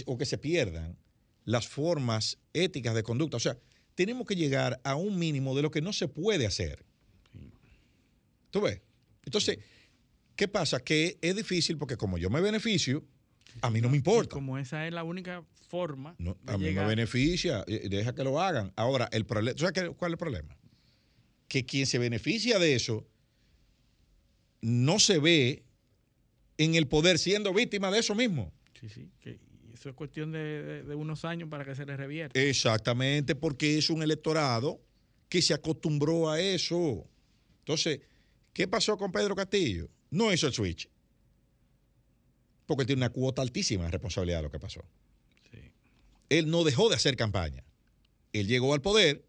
o 0.05 0.17
que 0.17 0.25
se 0.25 0.37
pierdan 0.37 0.97
las 1.45 1.67
formas 1.67 2.37
éticas 2.53 2.93
de 2.95 3.03
conducta. 3.03 3.37
O 3.37 3.39
sea, 3.39 3.57
tenemos 3.95 4.27
que 4.27 4.35
llegar 4.35 4.79
a 4.83 4.95
un 4.95 5.17
mínimo 5.17 5.55
de 5.55 5.61
lo 5.61 5.71
que 5.71 5.81
no 5.81 5.93
se 5.93 6.07
puede 6.07 6.45
hacer. 6.45 6.83
¿Tú 8.51 8.61
ves? 8.61 8.81
Entonces, 9.23 9.59
¿qué 10.35 10.47
pasa? 10.47 10.79
Que 10.79 11.17
es 11.21 11.35
difícil 11.35 11.77
porque 11.77 11.97
como 11.97 12.17
yo 12.17 12.29
me 12.29 12.41
beneficio, 12.41 13.03
a 13.61 13.69
mí 13.69 13.81
no 13.81 13.89
me 13.89 13.95
Y 13.95 13.99
importa. 13.99 14.33
como 14.33 14.57
esa 14.57 14.85
es 14.87 14.93
la 14.93 15.03
única 15.03 15.43
forma 15.65 16.15
No, 16.19 16.37
de 16.43 16.53
a 16.53 16.57
mí 16.57 16.65
llegar- 16.65 16.85
me 16.85 16.89
beneficia, 16.95 17.63
eh, 17.67 17.87
deja 17.89 18.13
que 18.13 18.23
lo 18.23 18.39
hagan. 18.41 18.71
Ahora, 18.75 19.09
el 19.11 19.25
problema, 19.25 19.57
¿sabes 19.57 19.73
qué- 19.73 19.89
cuál 19.89 20.11
es 20.11 20.13
el 20.13 20.17
problema? 20.19 20.57
Que 21.47 21.65
quien 21.65 21.85
se 21.85 21.97
beneficia 21.97 22.59
de 22.59 22.75
eso 22.75 23.05
no 24.61 24.99
se 24.99 25.19
ve 25.19 25.63
en 26.57 26.75
el 26.75 26.87
poder 26.87 27.19
siendo 27.19 27.53
víctima 27.53 27.91
de 27.91 27.99
eso 27.99 28.15
mismo. 28.15 28.51
Sí, 28.79 28.89
sí. 28.89 29.09
que 29.19 29.39
eso 29.73 29.89
es 29.89 29.95
cuestión 29.95 30.31
de, 30.31 30.39
de- 30.63 30.83
de 30.83 30.95
unos 30.95 31.25
años 31.25 31.49
para 31.49 31.65
que 31.65 31.75
se 31.75 31.85
le 31.85 31.95
revierta. 31.97 32.39
Exactamente, 32.39 33.35
porque 33.35 33.77
es 33.77 33.89
un 33.89 34.01
electorado 34.03 34.81
que 35.29 35.41
se 35.41 35.53
acostumbró 35.53 36.29
a 36.29 36.39
eso. 36.39 37.07
Entonces, 37.59 37.99
¿qué 38.53 38.67
pasó 38.67 38.97
con 38.97 39.11
Pedro 39.11 39.35
Castillo? 39.35 39.89
No 40.11 40.31
hizo 40.31 40.47
el 40.47 40.53
switch. 40.53 40.87
Porque 42.65 42.81
él 42.83 42.87
tiene 42.87 42.99
una 43.01 43.09
cuota 43.11 43.41
altísima 43.41 43.85
de 43.85 43.91
responsabilidad 43.91 44.37
de 44.39 44.43
lo 44.43 44.51
que 44.51 44.59
pasó. 44.59 44.83
Él 46.29 46.49
no 46.49 46.63
dejó 46.63 46.89
de 46.89 46.95
hacer 46.95 47.15
campaña. 47.15 47.63
Él 48.33 48.47
llegó 48.47 48.73
al 48.73 48.81
poder 48.81 49.25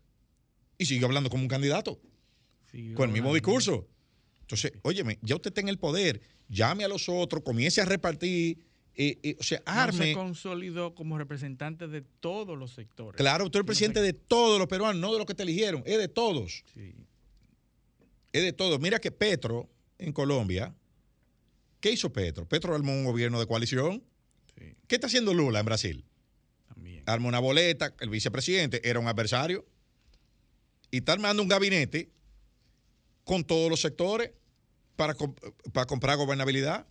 y 0.78 0.86
siguió 0.86 1.06
hablando 1.06 1.30
como 1.30 1.42
un 1.42 1.48
candidato, 1.48 2.00
Sí, 2.70 2.92
con 2.94 3.08
el 3.08 3.12
mismo 3.12 3.32
discurso. 3.32 3.86
Entonces, 4.42 4.72
óyeme, 4.82 5.18
ya 5.22 5.36
usted 5.36 5.48
está 5.50 5.60
en 5.60 5.68
el 5.68 5.78
poder, 5.78 6.20
llame 6.48 6.84
a 6.84 6.88
los 6.88 7.08
otros, 7.08 7.42
comience 7.42 7.80
a 7.80 7.84
repartir, 7.84 8.58
eh, 8.94 9.18
eh, 9.22 9.36
o 9.38 9.42
sea, 9.42 9.62
no 9.66 9.72
arme. 9.72 10.06
se 10.06 10.12
consolidó 10.14 10.94
como 10.94 11.16
representante 11.18 11.86
de 11.88 12.02
todos 12.02 12.56
los 12.58 12.72
sectores. 12.72 13.16
Claro, 13.16 13.44
usted 13.44 13.58
es 13.58 13.60
el 13.60 13.62
No 13.62 13.66
presidente 13.66 14.02
de 14.02 14.12
todos 14.12 14.58
los 14.58 14.68
peruanos, 14.68 15.00
no 15.00 15.12
de 15.12 15.18
los 15.18 15.26
que 15.26 15.34
te 15.34 15.42
eligieron, 15.44 15.82
es 15.86 15.98
de 15.98 16.08
todos. 16.08 16.64
Sí, 16.74 16.94
Es 18.32 18.42
de 18.42 18.52
todos. 18.52 18.80
Mira 18.80 18.98
que 18.98 19.10
Petro 19.10 19.68
en 19.98 20.12
Colombia, 20.12 20.74
¿qué 21.80 21.90
hizo 21.92 22.12
Petro? 22.12 22.46
Petro 22.46 22.74
armó 22.74 22.92
un 22.92 23.04
gobierno 23.04 23.38
de 23.40 23.46
coalición. 23.46 24.02
sí, 24.58 24.74
¿Qué 24.86 24.96
está 24.96 25.06
haciendo 25.06 25.32
Lula 25.34 25.60
en 25.60 25.66
Brasil? 25.66 26.04
Arma 27.06 27.28
una 27.28 27.38
boleta, 27.38 27.94
el 28.00 28.08
vicepresidente 28.10 28.80
era 28.88 28.98
un 28.98 29.06
adversario 29.08 29.64
y 30.90 30.98
está 30.98 31.12
armando 31.12 31.42
un 31.42 31.48
gabinete 31.48 32.10
con 33.24 33.44
todos 33.44 33.70
los 33.70 33.80
sectores 33.80 34.32
para, 34.96 35.16
comp- 35.16 35.52
para 35.72 35.86
comprar 35.86 36.16
gobernabilidad. 36.16 36.86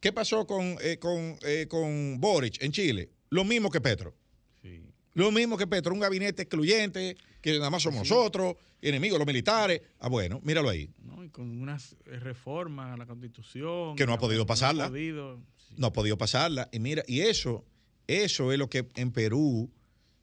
¿Qué 0.00 0.12
pasó 0.12 0.46
con, 0.46 0.76
eh, 0.80 0.98
con, 0.98 1.38
eh, 1.42 1.66
con 1.68 2.20
Boric 2.20 2.62
en 2.62 2.70
Chile? 2.72 3.10
Lo 3.30 3.44
mismo 3.44 3.70
que 3.70 3.80
Petro. 3.80 4.14
Sí. 4.62 4.82
Lo 5.14 5.32
mismo 5.32 5.56
que 5.58 5.66
Petro, 5.66 5.92
un 5.92 6.00
gabinete 6.00 6.42
excluyente, 6.42 7.16
que 7.40 7.58
nada 7.58 7.70
más 7.70 7.82
somos 7.82 8.06
Sí. 8.06 8.14
nosotros, 8.14 8.54
enemigos 8.80 9.18
los 9.18 9.26
militares. 9.26 9.82
Ah, 9.98 10.08
bueno, 10.08 10.40
míralo 10.44 10.68
ahí. 10.68 10.88
¿no? 11.02 11.24
Y 11.24 11.30
con 11.30 11.60
unas 11.60 11.94
eh, 12.06 12.18
reformas 12.20 12.94
a 12.94 12.96
la 12.96 13.06
constitución. 13.06 13.96
Que 13.96 14.06
no 14.06 14.12
ha 14.12 14.18
podido 14.18 14.42
no 14.42 14.46
pasarla. 14.46 14.84
ha 14.84 14.88
podido, 14.88 15.40
sí. 15.56 15.74
no 15.76 15.88
ha 15.88 15.92
podido 15.92 16.16
pasarla. 16.16 16.68
Y 16.70 16.78
mira, 16.78 17.02
y 17.08 17.22
eso, 17.22 17.64
eso 18.08 18.50
es 18.52 18.58
lo 18.58 18.68
que 18.68 18.88
en 18.96 19.12
Perú, 19.12 19.70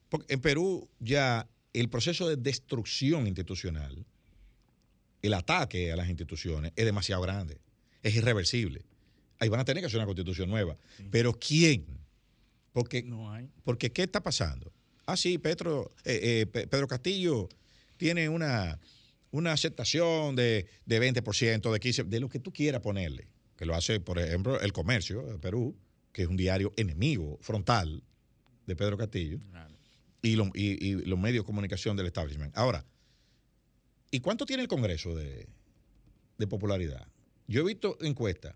porque 0.10 0.34
en 0.34 0.42
Perú 0.42 0.90
ya 1.00 1.48
el 1.74 1.88
proceso 1.90 2.28
de 2.28 2.36
destrucción 2.36 3.28
institucional, 3.28 4.06
el 5.22 5.34
ataque 5.34 5.92
a 5.92 5.96
las 5.96 6.10
instituciones 6.10 6.72
es 6.76 6.86
demasiado 6.86 7.22
grande, 7.22 7.60
es 8.04 8.16
irreversible. 8.16 8.82
Ahí 9.40 9.50
van 9.50 9.60
a 9.60 9.66
tener 9.66 9.82
que 9.82 9.88
hacer 9.88 9.98
una 10.00 10.06
constitución 10.06 10.50
nueva. 10.50 10.78
Pero 11.12 11.34
¿quién? 11.34 11.86
Porque, 12.74 13.04
No 13.04 13.32
hay. 13.32 13.50
porque 13.64 13.92
¿qué 13.92 14.04
está 14.04 14.22
pasando? 14.22 14.72
Ah, 15.06 15.18
sí, 15.18 15.38
Pedro, 15.38 15.94
eh, 16.04 16.42
eh, 16.42 16.46
Pe- 16.46 16.68
Pedro 16.68 16.88
Castillo 16.88 17.50
tiene 17.98 18.30
una, 18.30 18.80
una 19.32 19.52
aceptación 19.52 20.36
de, 20.36 20.68
de 20.86 21.00
20%, 21.14 21.72
de 21.72 21.80
15%, 21.80 22.04
de 22.08 22.20
lo 22.20 22.30
que 22.30 22.40
tú 22.40 22.52
quieras 22.54 22.82
ponerle. 22.82 23.28
Que 23.58 23.66
lo 23.66 23.76
hace, 23.76 24.00
por 24.00 24.20
ejemplo, 24.20 24.60
el 24.60 24.74
comercio 24.74 25.22
de 25.24 25.38
Perú, 25.40 25.76
que 26.16 26.22
es 26.22 26.30
un 26.30 26.38
diario 26.38 26.72
enemigo 26.78 27.38
frontal 27.42 28.02
de 28.66 28.76
Pedro 28.78 28.96
Castillo, 28.98 29.38
Claro. 29.52 29.76
y, 30.22 30.38
lo- 30.38 30.50
y- 30.54 30.78
y 30.88 30.92
los 31.06 31.20
medios 31.20 31.44
de 31.44 31.46
comunicación 31.46 31.98
del 31.98 32.06
establishment. 32.06 32.56
Ahora, 32.58 32.86
¿y 34.12 34.22
cuánto 34.22 34.46
tiene 34.46 34.64
el 34.64 34.70
Congreso 34.70 35.14
de, 35.14 35.46
de 36.38 36.48
popularidad? 36.48 37.06
Yo 37.48 37.62
he 37.62 37.66
visto 37.66 37.98
encuestas 38.00 38.56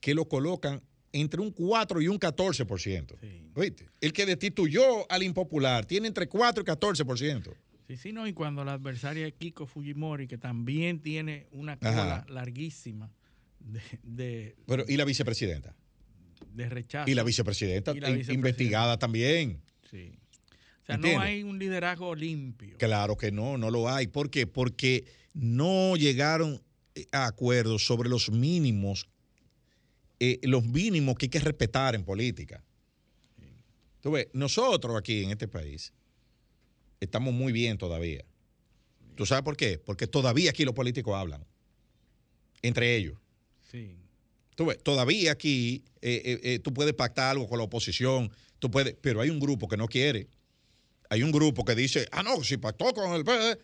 que 0.00 0.14
lo 0.14 0.28
colocan 0.28 0.82
entre 1.12 1.40
un 1.40 1.52
4 1.52 2.02
y 2.02 2.08
un 2.08 2.18
14%. 2.20 3.16
Sí. 3.18 3.50
¿Oíste? 3.54 3.88
El 4.02 4.12
que 4.12 4.26
destituyó 4.26 5.10
al 5.10 5.22
impopular 5.22 5.86
tiene 5.86 6.06
entre 6.08 6.28
4 6.28 6.62
y 6.62 6.66
14%. 6.66 7.54
Sí, 7.86 7.96
sí, 7.96 8.12
no, 8.12 8.26
y 8.26 8.34
cuando 8.34 8.62
la 8.62 8.74
adversaria 8.74 9.26
es 9.26 9.32
Kiko 9.32 9.66
Fujimori, 9.66 10.26
que 10.28 10.36
también 10.36 11.00
tiene 11.00 11.46
una 11.50 11.78
Ajá. 11.80 11.80
cola 11.94 12.26
larguísima 12.28 13.10
de, 13.58 13.80
de, 14.02 14.56
Pero, 14.66 14.84
¿y 14.86 14.98
la 14.98 15.06
vicepresidenta? 15.06 15.74
De 16.54 16.68
rechazo. 16.68 17.10
Y 17.10 17.14
la 17.14 17.22
vicepresidenta, 17.22 17.92
Y 17.92 18.00
la 18.00 18.08
in- 18.10 18.16
vicepresidenta. 18.18 18.48
investigada 18.48 18.98
también. 18.98 19.60
Sí. 19.90 20.12
O 20.82 20.86
sea, 20.86 20.94
¿Entiendes? 20.96 21.18
no 21.18 21.24
hay 21.24 21.42
un 21.42 21.58
liderazgo 21.58 22.14
limpio. 22.14 22.76
Claro 22.78 23.16
que 23.16 23.30
no, 23.30 23.58
no 23.58 23.70
lo 23.70 23.88
hay. 23.88 24.06
¿Por 24.06 24.30
qué? 24.30 24.46
Porque 24.46 25.04
no 25.34 25.96
llegaron 25.96 26.62
eh, 26.94 27.06
a 27.12 27.26
acuerdos 27.26 27.84
sobre 27.84 28.08
los 28.08 28.30
mínimos, 28.30 29.08
eh, 30.20 30.38
los 30.42 30.64
mínimos 30.64 31.16
que 31.16 31.26
hay 31.26 31.30
que 31.30 31.40
respetar 31.40 31.94
en 31.94 32.04
política. 32.04 32.64
Tú 34.00 34.12
ves, 34.12 34.28
nosotros 34.32 34.96
aquí 34.96 35.24
en 35.24 35.30
este 35.30 35.48
país 35.48 35.92
estamos 37.00 37.34
muy 37.34 37.52
bien 37.52 37.76
todavía. 37.78 38.24
¿Tú 39.16 39.26
sabes 39.26 39.42
por 39.44 39.56
qué? 39.56 39.78
Porque 39.78 40.06
todavía 40.06 40.50
aquí 40.50 40.64
los 40.64 40.74
políticos 40.74 41.14
hablan. 41.16 41.44
Entre 42.62 42.96
ellos. 42.96 43.18
Sí. 43.70 43.96
Tú 44.58 44.66
ves, 44.66 44.82
todavía 44.82 45.30
aquí 45.30 45.84
eh, 46.02 46.20
eh, 46.24 46.40
eh, 46.42 46.58
tú 46.58 46.74
puedes 46.74 46.92
pactar 46.92 47.30
algo 47.30 47.46
con 47.48 47.58
la 47.58 47.64
oposición, 47.64 48.28
tú 48.58 48.68
puedes, 48.72 48.96
pero 49.00 49.20
hay 49.20 49.30
un 49.30 49.38
grupo 49.38 49.68
que 49.68 49.76
no 49.76 49.86
quiere. 49.86 50.26
Hay 51.10 51.22
un 51.22 51.30
grupo 51.30 51.64
que 51.64 51.76
dice, 51.76 52.08
ah, 52.10 52.24
no, 52.24 52.42
si 52.42 52.56
pactó 52.56 52.92
con 52.92 53.12
el 53.14 53.22
PD. 53.22 53.56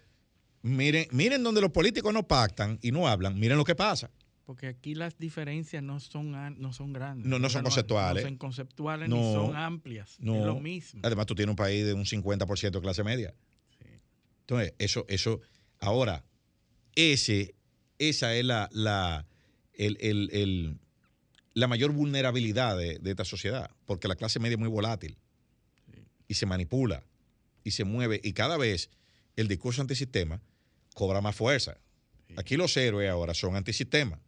Miren, 0.62 1.08
miren 1.10 1.42
donde 1.42 1.60
los 1.60 1.72
políticos 1.72 2.14
no 2.14 2.22
pactan 2.28 2.78
y 2.80 2.92
no 2.92 3.08
hablan, 3.08 3.36
miren 3.40 3.58
lo 3.58 3.64
que 3.64 3.74
pasa. 3.74 4.08
Porque 4.44 4.68
aquí 4.68 4.94
las 4.94 5.18
diferencias 5.18 5.82
no 5.82 5.98
son, 5.98 6.60
no 6.60 6.72
son 6.72 6.92
grandes. 6.92 7.26
No, 7.26 7.40
no 7.40 7.48
O 7.48 7.50
sea, 7.50 7.58
son 7.58 7.64
conceptuales. 7.64 8.22
No 8.22 8.28
son 8.28 8.38
conceptuales 8.38 9.08
No, 9.08 9.16
ni 9.16 9.34
son 9.34 9.56
amplias. 9.56 10.14
no. 10.20 10.36
Es 10.36 10.46
lo 10.46 10.60
mismo. 10.60 11.00
Además, 11.02 11.26
tú 11.26 11.34
tienes 11.34 11.50
un 11.50 11.56
país 11.56 11.84
de 11.84 11.92
un 11.92 12.04
50% 12.04 12.70
de 12.70 12.80
clase 12.80 13.02
media. 13.02 13.34
Entonces, 14.42 14.74
eso, 14.78 15.04
eso, 15.08 15.40
ahora, 15.80 16.24
ese, 16.94 17.56
esa 17.98 18.32
es 18.36 18.44
la, 18.44 18.68
la, 18.70 19.26
el- 19.72 19.98
el- 20.00 20.30
el- 20.32 20.78
la 21.54 21.66
mayor 21.68 21.92
vulnerabilidad 21.92 22.76
de, 22.76 22.98
de 22.98 23.10
esta 23.10 23.24
sociedad, 23.24 23.70
porque 23.86 24.08
la 24.08 24.16
clase 24.16 24.38
media 24.40 24.54
es 24.54 24.58
muy 24.60 24.68
volátil 24.68 25.16
y 26.28 26.34
se 26.34 26.46
manipula 26.46 27.02
y 27.62 27.70
se 27.70 27.84
mueve, 27.84 28.20
y 28.22 28.32
cada 28.32 28.56
vez 28.56 28.90
el 29.36 29.48
discurso 29.48 29.80
antisistema 29.80 30.40
cobra 30.94 31.20
más 31.20 31.34
fuerza. 31.36 31.78
Aquí 32.36 32.56
los 32.56 32.76
héroes 32.76 33.08
ahora 33.10 33.34
son 33.34 33.54
antisistemas. 33.56 34.20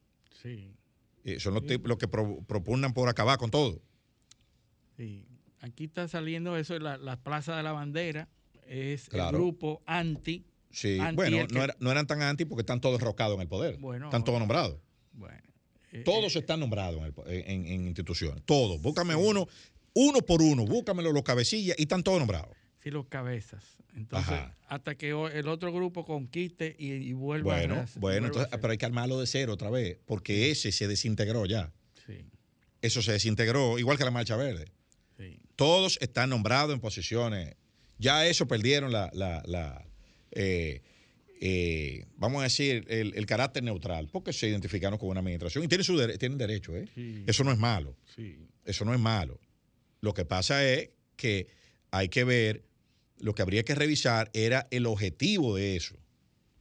Sí, 0.43 0.73
Eh, 1.25 1.41
son 1.41 1.55
los, 1.55 1.65
que 1.65 1.79
pro- 2.09 2.41
propugnan 2.47 2.95
por 2.95 3.09
acabar 3.09 3.39
con 3.39 3.51
todo. 3.51 3.83
sí. 4.97 5.27
Aquí 5.61 5.85
está 5.85 6.07
saliendo 6.07 6.57
eso, 6.57 6.79
la, 6.79 6.97
la 6.99 7.17
Plaza 7.17 7.57
de 7.57 7.63
la 7.63 7.73
Bandera, 7.73 8.29
es 8.69 9.09
Claro. 9.09 9.31
el 9.31 9.43
grupo 9.43 9.83
anti. 9.87 10.45
Sí, 10.71 10.99
anti 11.01 11.17
bueno, 11.17 11.47
que- 11.49 11.55
no, 11.55 11.65
era- 11.65 11.77
no 11.81 11.91
eran 11.91 12.07
tan 12.07 12.23
anti 12.23 12.45
porque 12.45 12.61
están 12.61 12.81
todos 12.81 13.01
enroscados 13.01 13.35
en 13.37 13.41
el 13.41 13.49
poder. 13.49 13.79
Bueno, 13.79 14.07
están 14.07 14.23
todos 14.23 14.39
nombrados. 14.39 14.79
Bueno, 15.13 15.43
Todos 16.05 16.35
eh, 16.37 16.41
están 16.41 16.61
nombrados 16.61 16.99
en, 16.99 17.05
el 17.07 17.13
po- 17.13 17.27
en- 17.27 17.67
en 17.67 17.87
instituciones. 17.87 18.43
Todos. 18.45 18.81
Búscame 18.83 19.15
uno, 19.15 19.49
uno 19.95 20.19
por 20.21 20.43
uno. 20.43 20.65
Búscamelo 20.67 21.13
los 21.13 21.23
cabecillas 21.23 21.77
y 21.79 21.83
están 21.83 22.03
todos 22.03 22.19
nombrados. 22.19 22.57
sí, 22.83 22.91
los 22.91 23.07
cabezas. 23.07 23.63
Entonces, 23.95 24.31
Ajá. 24.33 24.55
hasta 24.69 24.95
que 24.95 25.09
el 25.11 25.49
otro 25.49 25.73
grupo 25.73 26.05
conquiste 26.05 26.77
y, 26.79 26.93
y 26.93 27.13
vuelva 27.15 27.55
Bueno, 27.57 27.75
a. 27.75 27.77
bueno, 27.79 27.91
vuelva 27.97 28.27
entonces, 28.27 28.59
pero 28.61 28.71
hay 28.73 28.79
que 28.79 28.85
armarlo 28.85 29.19
de 29.19 29.27
cero 29.27 29.55
otra 29.55 29.71
vez, 29.71 29.99
porque 30.05 30.51
ese 30.51 30.71
se 30.71 30.87
desintegró 30.87 31.47
ya. 31.47 31.73
Sí, 32.07 32.27
Eso 32.83 33.01
se 33.01 33.13
desintegró, 33.13 33.79
igual 33.79 33.97
que 33.97 34.05
la 34.05 34.11
Marcha 34.11 34.37
Verde. 34.37 34.67
sí. 35.17 35.39
Todos 35.57 35.97
están 36.03 36.29
nombrados 36.31 36.75
en 36.75 36.81
posiciones. 36.81 37.57
Ya 37.99 38.27
eso 38.27 38.47
perdieron 38.47 38.93
la, 38.93 39.09
la- 39.15 39.43
la, 39.47 39.87
eh, 40.33 40.83
eh, 41.41 42.07
vamos 42.17 42.41
a 42.41 42.45
decir, 42.45 42.85
el, 42.89 43.15
el 43.15 43.27
carácter 43.27 43.63
neutral, 43.63 44.09
porque 44.11 44.33
se 44.33 44.49
identificaron 44.49 44.99
con 44.99 45.09
una 45.11 45.21
administración 45.21 45.65
y 45.65 45.69
tienen, 45.69 45.85
su 45.85 45.97
dere- 45.97 46.19
tienen 46.19 46.39
derecho, 46.39 46.75
¿eh? 46.77 46.89
Sí. 46.95 47.25
Eso 47.27 47.45
no 47.45 47.53
es 47.53 47.59
malo. 47.59 47.97
Sí. 48.15 48.39
Eso 48.65 48.85
no 48.85 48.95
es 48.95 49.01
malo. 49.01 49.39
Lo 50.01 50.15
que 50.15 50.25
pasa 50.25 50.67
es 50.67 50.91
que 51.17 51.47
hay 51.91 52.09
que 52.09 52.25
ver, 52.25 52.65
lo 53.19 53.35
que 53.35 53.43
habría 53.43 53.65
que 53.65 53.75
revisar 53.75 54.31
era 54.35 54.67
el 54.71 54.87
objetivo 54.87 55.57
de 55.57 55.77
eso. 55.77 55.97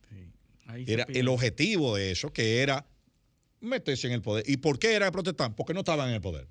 sí. 0.10 0.32
Ahí 0.68 0.86
se 0.86 0.94
Era 0.94 1.06
el 1.10 1.28
objetivo 1.28 1.96
de 1.96 2.12
eso, 2.12 2.32
que 2.34 2.62
era 2.62 2.86
meterse 3.62 4.08
en 4.08 4.14
el 4.14 4.22
poder. 4.22 4.44
¿Y 4.48 4.58
por 4.58 4.78
qué 4.80 4.94
era 4.94 5.12
protestar? 5.12 5.56
Porque 5.56 5.74
no 5.74 5.80
estaban 5.82 6.10
en 6.10 6.16
el 6.16 6.22
poder. 6.22 6.48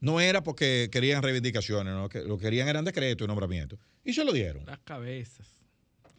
No 0.00 0.20
era 0.20 0.42
porque 0.42 0.88
querían 0.90 1.22
reivindicaciones, 1.22 1.94
¿no? 1.94 2.08
que 2.08 2.22
lo 2.22 2.36
que 2.38 2.44
querían 2.44 2.68
eran 2.68 2.84
decretos 2.84 3.24
y 3.24 3.28
nombramientos. 3.28 3.78
Y 4.04 4.12
se 4.14 4.24
lo 4.24 4.32
dieron. 4.32 4.66
Las 4.66 4.80
cabezas. 4.80 5.46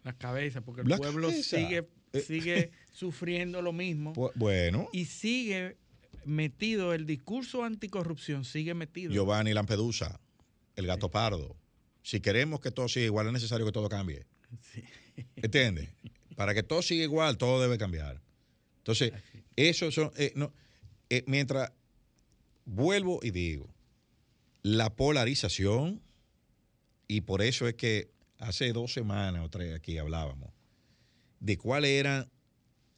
Las 0.04 0.14
cabezas, 0.14 0.62
porque 0.64 0.82
el 0.82 0.96
pueblo 0.96 1.30
sigue, 1.32 1.88
Eh. 2.12 2.20
sigue 2.20 2.70
sufriendo 2.92 3.60
lo 3.62 3.72
mismo 3.72 4.12
Bu- 4.14 4.30
Bueno, 4.36 4.88
y 4.92 5.06
sigue 5.06 5.76
metido, 6.24 6.94
el 6.94 7.04
discurso 7.06 7.64
anticorrupción 7.64 8.44
sigue 8.44 8.72
metido. 8.74 9.12
Giovanni 9.12 9.52
Lampedusa, 9.52 10.20
el 10.76 10.86
gato 10.86 11.10
pardo. 11.10 11.56
Si 12.02 12.20
queremos 12.20 12.60
que 12.60 12.70
todo 12.70 12.86
siga 12.88 13.06
igual, 13.06 13.26
es 13.26 13.32
necesario 13.32 13.64
que 13.66 13.72
todo 13.72 13.88
cambie. 13.88 14.26
Sí. 14.60 14.84
¿Entiendes? 15.36 15.88
Para 16.36 16.54
que 16.54 16.62
todo 16.62 16.82
siga 16.82 17.02
igual, 17.02 17.36
todo 17.38 17.60
debe 17.62 17.78
cambiar. 17.78 18.20
Entonces, 18.78 19.12
eso 19.56 19.90
son. 19.90 20.10
eh, 20.16 20.32
no, 20.36 20.52
eh, 21.08 21.24
mientras 21.26 21.72
vuelvo 22.66 23.20
y 23.22 23.30
digo, 23.30 23.68
la 24.62 24.94
polarización, 24.94 26.02
y 27.08 27.22
por 27.22 27.42
eso 27.42 27.68
es 27.68 27.74
que 27.74 28.10
hace 28.38 28.72
dos 28.72 28.92
semanas 28.92 29.44
o 29.44 29.48
tres 29.48 29.74
aquí 29.74 29.98
hablábamos 29.98 30.50
de 31.40 31.58
cuáles 31.58 31.90
eran 31.90 32.30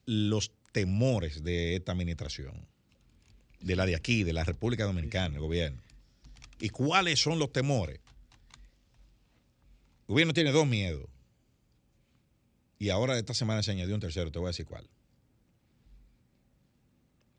los 0.04 0.52
temores 0.70 1.42
de 1.42 1.74
esta 1.74 1.92
administración, 1.92 2.68
de 3.60 3.74
la 3.74 3.86
de 3.86 3.96
aquí, 3.96 4.22
de 4.22 4.32
la 4.32 4.44
República 4.44 4.84
Dominicana, 4.84 5.34
el 5.34 5.40
gobierno. 5.40 5.82
¿Y 6.60 6.68
cuáles 6.68 7.20
son 7.20 7.40
los 7.40 7.52
temores? 7.52 7.98
El 10.06 10.12
gobierno 10.12 10.32
tiene 10.32 10.52
dos 10.52 10.66
miedos. 10.66 11.08
Y 12.78 12.90
ahora 12.90 13.18
esta 13.18 13.34
semana 13.34 13.64
se 13.64 13.72
añadió 13.72 13.94
un 13.94 14.00
tercero, 14.00 14.30
te 14.30 14.38
voy 14.38 14.46
a 14.46 14.50
decir 14.50 14.66
cuál. 14.66 14.88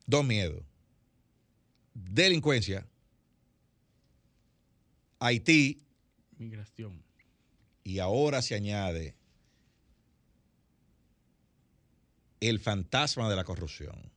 Dos 0.05 0.25
miedos. 0.25 0.61
Delincuencia, 1.93 2.85
Haití 5.19 5.81
Migración. 6.37 7.06
Y 7.87 7.99
ahora 7.99 8.41
se 8.41 8.53
añade 8.53 9.15
el 12.41 12.59
fantasma 12.59 13.29
de 13.29 13.35
la 13.37 13.45
corrupción 13.45 14.11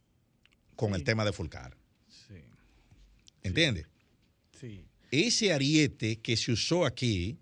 con 0.74 0.90
Sí. 0.90 0.96
el 0.96 1.04
tema 1.04 1.24
de 1.24 1.32
Fulcar. 1.32 1.76
Sí. 2.08 2.34
¿Entiendes? 3.44 3.86
Sí. 4.58 4.84
Ese 5.12 5.52
ariete 5.52 6.18
que 6.20 6.36
se 6.36 6.50
usó 6.52 6.84
aquí, 6.84 7.38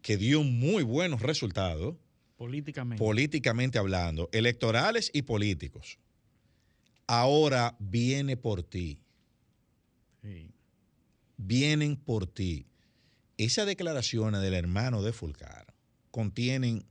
que 0.00 0.16
dio 0.16 0.44
muy 0.44 0.84
buenos 0.84 1.22
resultados, 1.22 1.96
Políticamente. 2.36 3.02
políticamente 3.02 3.78
hablando, 3.78 4.28
electorales 4.32 5.10
y 5.12 5.22
políticos, 5.22 5.98
ahora 7.08 7.74
viene 7.80 8.36
por 8.36 8.62
ti. 8.62 9.00
sí. 10.22 10.50
vienen 11.36 11.96
por 11.96 12.28
ti. 12.28 12.64
Esas 13.36 13.66
declaraciones 13.66 14.40
del 14.40 14.54
hermano 14.54 15.02
de 15.02 15.12
Fulcar 15.12 15.74
contienen, 16.10 16.86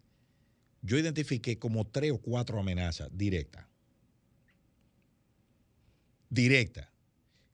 yo 0.82 0.98
identifiqué 0.98 1.58
como 1.58 1.88
tres 1.88 2.12
o 2.12 2.18
cuatro 2.18 2.60
amenazas 2.60 3.10
directas. 3.14 3.66
Directas. 6.30 6.90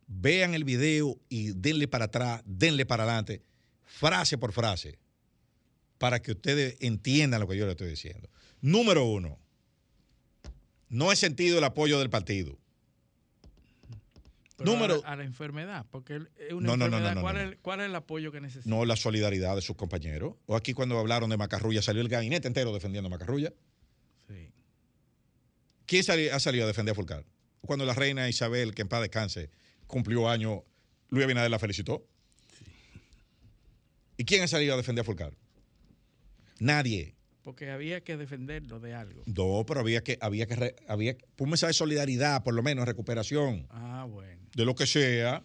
Vean 0.08 0.56
el 0.56 0.64
video 0.64 1.20
y 1.30 1.52
denle 1.52 1.88
para 1.88 2.06
atrás, 2.06 2.42
denle 2.46 2.86
para 2.88 3.04
adelante, 3.04 3.44
frase 3.84 4.40
por 4.40 4.54
frase, 4.54 4.98
para 6.00 6.20
que 6.22 6.32
ustedes 6.32 6.78
entiendan 6.80 7.42
lo 7.42 7.48
que 7.48 7.58
yo 7.58 7.66
les 7.66 7.74
estoy 7.74 7.90
diciendo. 7.90 8.30
Número 8.62 9.06
uno, 9.06 9.38
no 10.90 11.12
he 11.12 11.16
sentido 11.16 11.60
el 11.60 11.64
apoyo 11.64 12.00
del 12.00 12.10
partido. 12.10 12.58
Número- 14.66 14.96
a 14.96 15.02
la, 15.02 15.08
a 15.10 15.16
la 15.18 15.24
enfermedad, 15.24 15.86
porque 15.92 16.16
es 16.38 16.54
una 16.54 16.68
No, 16.68 16.86
enfermedad. 16.86 17.10
no, 17.10 17.16
no, 17.16 17.22
¿Cuál. 17.22 17.38
Es, 17.38 17.58
¿Cuál 17.62 17.80
es 17.82 17.86
el 17.88 17.96
apoyo 17.96 18.32
que 18.32 18.42
necesita? 18.42 18.70
No 18.70 18.86
la 18.86 18.96
solidaridad 18.96 19.56
de 19.56 19.62
sus 19.62 19.76
compañeros. 19.76 20.36
O 20.46 20.56
aquí 20.56 20.74
cuando 20.74 20.98
hablaron 21.00 21.30
de 21.30 21.38
Macarrulla 21.38 21.82
salió 21.82 22.02
el 22.02 22.10
gabinete 22.10 22.48
entero 22.48 22.74
defendiendo 22.74 23.08
a 23.08 23.10
Macarrulla. 23.12 23.54
Sí. 24.28 24.52
¿Quién 25.86 26.04
ha 26.34 26.40
salido 26.40 26.64
a 26.66 26.68
defender 26.68 26.92
a 26.94 26.96
Fulcar? 26.96 27.26
Cuando 27.62 27.86
la 27.86 27.94
reina 27.94 28.30
Isabel, 28.30 28.74
que 28.74 28.82
en 28.84 28.88
paz 28.88 29.02
descanse, 29.02 29.50
cumplió 29.88 30.30
años, 30.30 30.62
Luis 31.10 31.26
Abinader 31.26 31.50
la 31.52 31.60
felicitó. 31.60 32.06
¿Y 34.18 34.26
quién 34.26 34.44
ha 34.44 34.48
salido 34.48 34.74
a 34.74 34.78
defender 34.78 35.02
a 35.04 35.06
Fulcar? 35.06 35.34
Nadie. 36.60 37.16
Porque 37.50 37.72
había 37.72 38.02
que 38.02 38.16
defenderlo 38.16 38.80
de 38.80 38.94
algo. 38.94 39.24
No, 39.26 39.66
pero 39.66 39.80
había 39.80 40.04
que, 40.04 40.20
había 40.22 40.46
que, 40.46 40.76
había 40.88 41.18
que- 41.18 41.26
un 41.40 41.50
mensaje 41.50 41.70
de 41.70 41.74
solidaridad, 41.74 42.44
por 42.44 42.54
lo 42.54 42.62
menos, 42.62 42.86
recuperación, 42.86 43.66
Ah, 43.72 44.06
bueno. 44.08 44.40
de 44.56 44.66
lo 44.66 44.76
que 44.76 44.86
sea. 44.86 45.44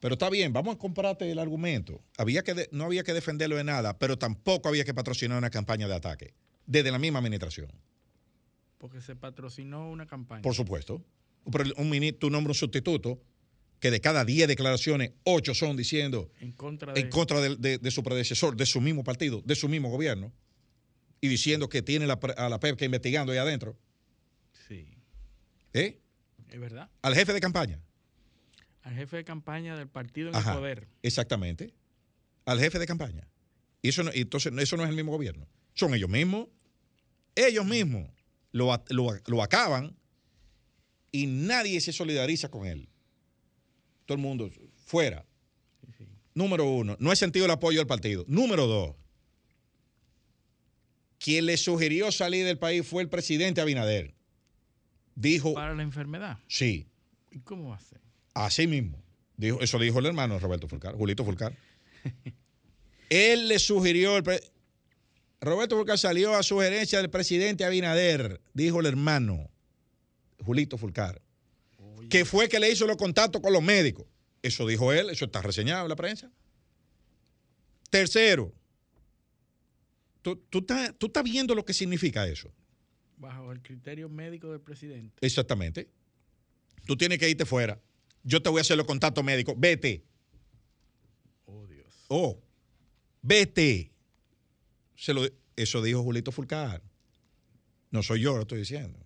Pero 0.00 0.16
está 0.16 0.28
bien, 0.28 0.52
vamos 0.52 0.74
a 0.74 0.78
comprarte 0.78 1.30
el 1.30 1.38
argumento. 1.38 2.02
Había 2.18 2.42
que 2.42 2.52
de- 2.52 2.68
no 2.72 2.84
había 2.84 3.04
que 3.04 3.14
defenderlo 3.14 3.56
de 3.56 3.64
nada, 3.64 3.98
pero 3.98 4.18
tampoco 4.18 4.68
había 4.68 4.84
que 4.84 4.92
patrocinar 4.92 5.38
una 5.38 5.48
campaña 5.48 5.88
de 5.88 5.94
ataque, 5.94 6.34
desde 6.66 6.90
la 6.90 6.98
misma 6.98 7.20
administración. 7.20 7.72
Porque 8.76 9.00
se 9.00 9.16
patrocinó 9.16 9.90
una 9.90 10.06
campaña. 10.06 10.42
Por 10.42 10.54
supuesto. 10.54 11.02
Pero 11.50 11.70
un 11.78 11.88
ministro, 11.88 12.18
tú 12.18 12.30
nombras 12.30 12.54
un 12.58 12.60
sustituto 12.68 13.18
que 13.80 13.90
de 13.90 14.02
cada 14.02 14.26
10 14.26 14.46
declaraciones, 14.46 15.12
8 15.24 15.54
son 15.54 15.74
diciendo 15.74 16.30
en 16.38 16.52
contra 16.52 16.92
de. 16.92 17.00
en 17.00 17.08
contra 17.08 17.40
de, 17.40 17.56
de- 17.56 17.78
de 17.78 17.90
su 17.90 18.02
predecesor, 18.02 18.56
de 18.56 18.66
su 18.66 18.82
mismo 18.82 19.04
partido, 19.04 19.40
de 19.46 19.54
su 19.54 19.70
mismo 19.70 19.88
gobierno, 19.88 20.34
y 21.20 21.28
diciendo 21.28 21.68
que 21.68 21.82
tiene 21.82 22.06
la 22.06 22.14
a 22.36 22.48
la 22.48 22.60
PEPCA 22.60 22.84
investigando 22.84 23.32
ahí 23.32 23.38
adentro. 23.38 23.76
Sí. 24.68 24.88
¿eh? 25.72 26.00
Es 26.50 26.60
verdad. 26.60 26.90
Al 27.02 27.14
jefe 27.14 27.32
de 27.32 27.40
campaña. 27.40 27.80
Al 28.82 28.94
jefe 28.94 29.16
de 29.18 29.24
campaña 29.24 29.76
del 29.76 29.88
partido 29.88 30.30
en 30.30 30.36
Ajá. 30.36 30.52
el 30.52 30.58
poder. 30.58 30.88
Exactamente. 31.02 31.74
Al 32.44 32.58
jefe 32.58 32.78
de 32.78 32.86
campaña. 32.86 33.28
Y 33.82 33.88
eso 33.88 34.02
no, 34.02 34.10
entonces 34.12 34.52
eso 34.58 34.76
no 34.76 34.84
es 34.84 34.88
el 34.90 34.96
mismo 34.96 35.12
gobierno. 35.12 35.46
Son 35.74 35.94
ellos 35.94 36.08
mismos. 36.08 36.48
Ellos 37.34 37.64
mismos 37.66 38.10
lo, 38.52 38.82
lo 38.88 39.12
lo 39.26 39.42
acaban 39.42 39.96
y 41.12 41.26
nadie 41.26 41.80
se 41.80 41.92
solidariza 41.92 42.48
con 42.50 42.66
él. 42.66 42.88
Todo 44.06 44.16
el 44.16 44.22
mundo 44.22 44.50
fuera. 44.74 45.24
Sí, 45.80 45.92
sí. 45.98 46.08
Número 46.34 46.64
uno, 46.64 46.96
no 46.98 47.12
he 47.12 47.16
sentido 47.16 47.44
el 47.44 47.50
apoyo 47.50 47.78
del 47.78 47.86
partido. 47.86 48.24
Número 48.26 48.66
dos, 48.66 48.96
quien 51.18 51.46
le 51.46 51.56
sugirió 51.56 52.12
salir 52.12 52.44
del 52.46 52.58
país 52.58 52.86
fue 52.86 53.02
el 53.02 53.08
presidente 53.08 53.60
Abinader. 53.60 54.14
Dijo, 55.14 55.54
Para 55.54 55.74
la 55.74 55.82
enfermedad. 55.82 56.38
sí, 56.46 56.86
¿Y 57.30 57.40
cómo 57.40 57.70
va 57.70 57.76
a 57.76 57.80
ser? 57.80 58.00
así 58.34 58.66
mismo. 58.66 59.02
Dijo, 59.36 59.60
eso 59.60 59.78
dijo 59.78 59.98
el 59.98 60.06
hermano 60.06 60.38
Roberto 60.38 60.68
Fulcar, 60.68 60.94
Julito 60.94 61.24
Fulcar. 61.24 61.56
Él 63.10 63.48
le 63.48 63.58
sugirió, 63.58 64.16
el 64.16 64.22
pre- 64.22 64.40
Roberto 65.40 65.76
Fulcar 65.76 65.98
salió 65.98 66.34
a 66.34 66.42
sugerencia 66.42 66.98
del 67.00 67.10
presidente 67.10 67.64
Abinader, 67.64 68.40
dijo 68.54 68.80
el 68.80 68.86
hermano 68.86 69.48
Julito 70.44 70.78
Fulcar, 70.78 71.20
Oye, 71.78 72.08
que 72.08 72.24
fue 72.24 72.48
que 72.48 72.58
le 72.60 72.70
hizo 72.70 72.86
los 72.86 72.96
contactos 72.96 73.40
con 73.42 73.52
los 73.52 73.62
médicos. 73.62 74.06
Eso 74.42 74.66
dijo 74.66 74.92
él, 74.92 75.10
eso 75.10 75.24
está 75.24 75.42
reseñado 75.42 75.82
en 75.84 75.88
la 75.88 75.96
prensa. 75.96 76.30
Tercero, 77.90 78.52
tú, 80.22 80.36
tú 80.50 80.58
estás, 80.58 80.94
tú 80.98 81.06
estás 81.06 81.24
viendo 81.24 81.54
lo 81.54 81.64
que 81.64 81.72
significa 81.74 82.26
eso. 82.26 82.52
bajo 83.16 83.50
el 83.52 83.60
criterio 83.62 84.08
médico 84.08 84.50
del 84.50 84.60
presidente. 84.60 85.16
Exactamente. 85.26 85.88
Tú 86.86 86.96
tienes 86.96 87.18
que 87.18 87.28
irte 87.28 87.44
fuera. 87.44 87.80
Yo 88.22 88.40
te 88.42 88.48
voy 88.48 88.58
a 88.58 88.62
hacer 88.62 88.76
los 88.76 88.86
contactos 88.86 89.24
médicos. 89.24 89.54
Vete. 89.58 90.04
Oh, 91.46 91.66
Dios. 91.66 91.86
Oh, 92.08 92.40
vete. 93.22 93.90
Se 94.96 95.12
lo, 95.14 95.22
eso 95.56 95.82
dijo 95.82 96.02
Julito 96.02 96.30
Fulcar. 96.32 96.82
No 97.90 98.02
soy 98.02 98.20
yo, 98.20 98.34
lo 98.36 98.42
estoy 98.42 98.58
diciendo. 98.60 98.98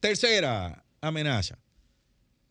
Tercera 0.00 0.84
amenaza. 1.00 1.58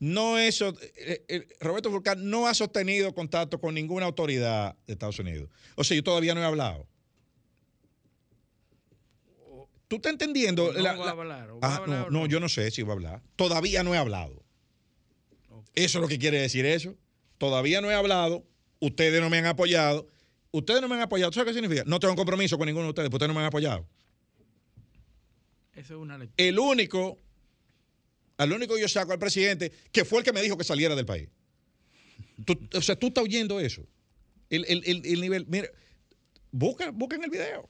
No 0.05 0.37
eso, 0.37 0.73
eh, 0.97 1.23
eh, 1.29 1.47
Roberto 1.61 1.89
Fulcar 1.89 2.17
no 2.17 2.45
ha 2.45 2.53
sostenido 2.53 3.13
contacto 3.15 3.57
con 3.61 3.73
ninguna 3.73 4.05
autoridad 4.05 4.75
de 4.85 4.91
Estados 4.93 5.17
Unidos. 5.19 5.49
O 5.77 5.83
sea, 5.85 5.95
yo 5.95 6.03
todavía 6.03 6.35
no 6.35 6.41
he 6.41 6.43
hablado. 6.45 6.85
¿Tú 9.87 9.95
estás 9.95 10.11
entendiendo? 10.11 10.73
No 10.73 10.79
la- 10.79 10.93
va 10.97 11.03
a 11.03 11.05
la- 11.05 11.11
hablar, 11.11 11.49
o 11.51 11.59
va 11.61 11.67
a 11.69 11.75
hablar 11.77 11.99
no, 11.99 12.05
o 12.07 12.09
no, 12.09 12.19
no. 12.21 12.25
yo 12.25 12.41
no 12.41 12.49
sé 12.49 12.69
si 12.71 12.81
va 12.81 12.89
a 12.89 12.95
hablar. 12.95 13.21
Todavía 13.37 13.81
no 13.83 13.93
he 13.93 13.97
hablado. 13.97 14.43
Eso 15.73 15.99
es 15.99 16.01
lo 16.01 16.09
que 16.09 16.19
quiere 16.19 16.41
decir 16.41 16.65
eso. 16.65 16.95
Todavía 17.37 17.79
no 17.79 17.89
he 17.89 17.93
hablado. 17.95 18.43
Ustedes 18.81 19.21
no 19.21 19.29
me 19.29 19.37
han 19.37 19.45
apoyado. 19.45 20.09
Ustedes 20.51 20.81
no 20.81 20.89
me 20.89 20.95
han 20.95 21.01
apoyado. 21.03 21.31
¿Sabes 21.31 21.53
qué 21.53 21.61
significa? 21.61 21.83
No 21.87 22.01
tengo 22.01 22.15
compromiso 22.17 22.57
con 22.57 22.65
ninguno 22.65 22.85
de 22.87 22.89
ustedes, 22.89 23.09
porque 23.09 23.23
ustedes 23.23 23.29
no 23.29 23.35
me 23.35 23.39
han 23.39 23.45
apoyado. 23.47 23.87
Eso 25.75 25.93
es 25.95 25.99
una 25.99 26.17
lectura. 26.17 26.45
El 26.45 26.59
único, 26.59 27.17
al 28.37 28.51
único 28.51 28.75
que 28.75 28.81
yo 28.81 28.87
saco 28.87 29.11
al 29.11 29.19
presidente, 29.19 29.71
que 29.91 30.05
fue 30.05 30.19
el 30.19 30.25
que 30.25 30.33
me 30.33 30.41
dijo 30.41 30.57
que 30.57 30.63
saliera 30.63 30.95
del 30.95 31.05
país. 31.05 31.29
Tú- 32.45 32.59
o 32.75 32.81
sea, 32.81 32.95
tú 32.95 33.07
estás 33.07 33.23
oyendo 33.23 33.59
eso. 33.59 33.85
El, 34.49 34.65
el- 34.67 34.83
el- 34.85 35.05
el 35.05 35.21
nivel. 35.21 35.45
Mira, 35.47 35.67
busca, 36.51 36.91
busquen 36.91 37.23
el 37.23 37.29
video. 37.29 37.69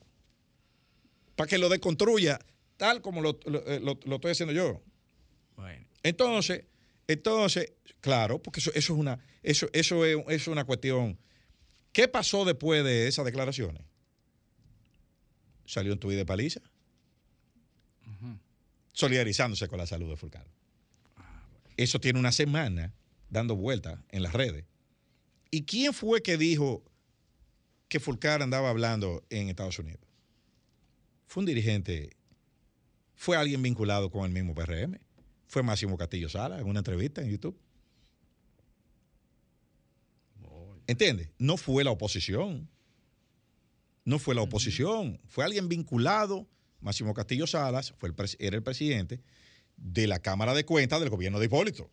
Para 1.35 1.47
que 1.49 1.57
lo 1.57 1.69
deconstruya 1.69 2.39
tal 2.77 3.01
como 3.01 3.21
lo, 3.21 3.39
lo- 3.45 3.65
eh, 3.67 3.79
lo- 3.79 3.99
lo 4.05 4.15
estoy 4.15 4.31
haciendo 4.31 4.53
yo. 4.53 4.81
Bueno, 5.55 5.85
Entonces, 6.03 6.65
entonces, 7.07 7.73
claro, 8.01 8.41
porque 8.41 8.59
eso, 8.59 8.71
eso 8.73 8.93
es 8.93 8.99
una, 8.99 9.19
eso, 9.43 9.67
eso 9.73 10.05
es, 10.05 10.17
es 10.29 10.47
una 10.47 10.63
cuestión. 10.65 11.17
¿Qué 11.91 12.07
pasó 12.07 12.43
después 12.45 12.83
de 12.83 13.07
esas 13.07 13.25
declaraciones? 13.25 13.83
Salió 15.65 15.93
un 15.93 15.99
tuit 15.99 16.17
de 16.17 16.25
paliza. 16.25 16.59
Solidarizándose 18.93 19.67
con 19.67 19.77
la 19.77 19.85
salud 19.85 20.09
de 20.09 20.15
Fulcar. 20.15 20.47
Eso 21.75 21.99
tiene 21.99 22.19
una 22.19 22.31
semana 22.31 22.93
dando 23.29 23.55
vueltas 23.55 23.99
en 24.09 24.23
las 24.23 24.33
redes. 24.33 24.65
¿Y 25.51 25.63
quién 25.63 25.93
fue 25.93 26.23
que 26.23 26.37
dijo 26.37 26.83
que 27.89 27.99
Fulcar 27.99 28.41
andaba 28.41 28.69
hablando 28.69 29.23
en 29.29 29.49
Estados 29.49 29.77
Unidos? 29.79 30.01
Fue 31.27 31.41
un 31.41 31.45
dirigente, 31.45 32.15
fue 33.15 33.37
alguien 33.37 33.61
vinculado 33.61 34.09
con 34.09 34.25
el 34.25 34.31
mismo 34.31 34.55
PRM 34.55 34.99
fue 35.53 35.61
Máximo 35.61 35.95
Castillo 35.97 36.29
Sala 36.29 36.59
en 36.59 36.65
una 36.65 36.79
entrevista 36.79 37.21
en 37.21 37.29
YouTube. 37.29 37.55
¿Entiendes? 40.87 41.29
No 41.37 41.57
fue 41.57 41.83
la 41.83 41.91
oposición. 41.91 42.67
No 44.03 44.17
fue 44.17 44.33
la 44.33 44.41
oposición. 44.41 45.21
Fue 45.27 45.45
alguien 45.45 45.69
vinculado. 45.69 46.47
Máximo 46.83 47.13
Castillo 47.13 47.47
Salas 47.47 47.93
fue 47.97 48.09
el 48.09 48.15
era 48.39 48.55
el 48.55 48.63
presidente 48.63 49.21
de 49.77 50.07
la 50.07 50.19
Cámara 50.19 50.53
de 50.53 50.65
Cuentas 50.65 50.99
del 50.99 51.09
gobierno 51.09 51.39
de 51.39 51.45
Hipólito. 51.45 51.89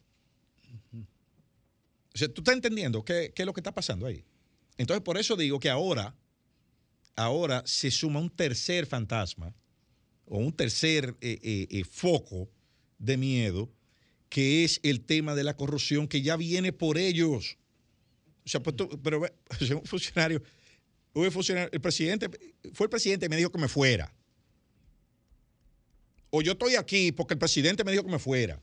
O 2.12 2.18
sea, 2.18 2.28
¿tú 2.28 2.40
estás 2.40 2.54
entendiendo 2.54 3.04
qué, 3.04 3.32
qué 3.34 3.42
es 3.42 3.46
lo 3.46 3.52
que 3.52 3.60
está 3.60 3.72
pasando 3.72 4.06
ahí? 4.06 4.24
Entonces, 4.76 5.02
por 5.02 5.16
eso 5.16 5.36
digo 5.36 5.60
que 5.60 5.70
ahora, 5.70 6.14
ahora 7.14 7.62
se 7.66 7.90
suma 7.90 8.18
un 8.18 8.30
tercer 8.30 8.86
fantasma 8.86 9.54
o 10.26 10.38
un 10.38 10.52
tercer 10.52 11.16
eh, 11.20 11.38
eh, 11.42 11.66
eh, 11.70 11.84
foco 11.84 12.50
de 12.98 13.16
miedo, 13.16 13.70
que 14.28 14.64
es 14.64 14.80
el 14.82 15.02
tema 15.02 15.34
de 15.34 15.44
la 15.44 15.56
corrupción 15.56 16.08
que 16.08 16.22
ya 16.22 16.36
viene 16.36 16.72
por 16.72 16.98
ellos. 16.98 17.58
O 18.44 18.48
sea, 18.48 18.62
pues 18.62 18.76
pero 19.02 19.20
un 19.76 19.84
funcionario, 19.84 20.42
un 21.12 21.30
funcionario, 21.30 21.70
el 21.72 21.80
presidente, 21.80 22.30
fue 22.72 22.86
el 22.86 22.90
presidente 22.90 23.26
que 23.26 23.30
me 23.30 23.36
dijo 23.36 23.50
que 23.50 23.58
me 23.58 23.68
fuera. 23.68 24.14
O 26.30 26.42
yo 26.42 26.52
estoy 26.52 26.76
aquí 26.76 27.12
porque 27.12 27.34
el 27.34 27.38
presidente 27.38 27.84
me 27.84 27.90
dijo 27.92 28.04
que 28.04 28.10
me 28.10 28.18
fuera, 28.18 28.60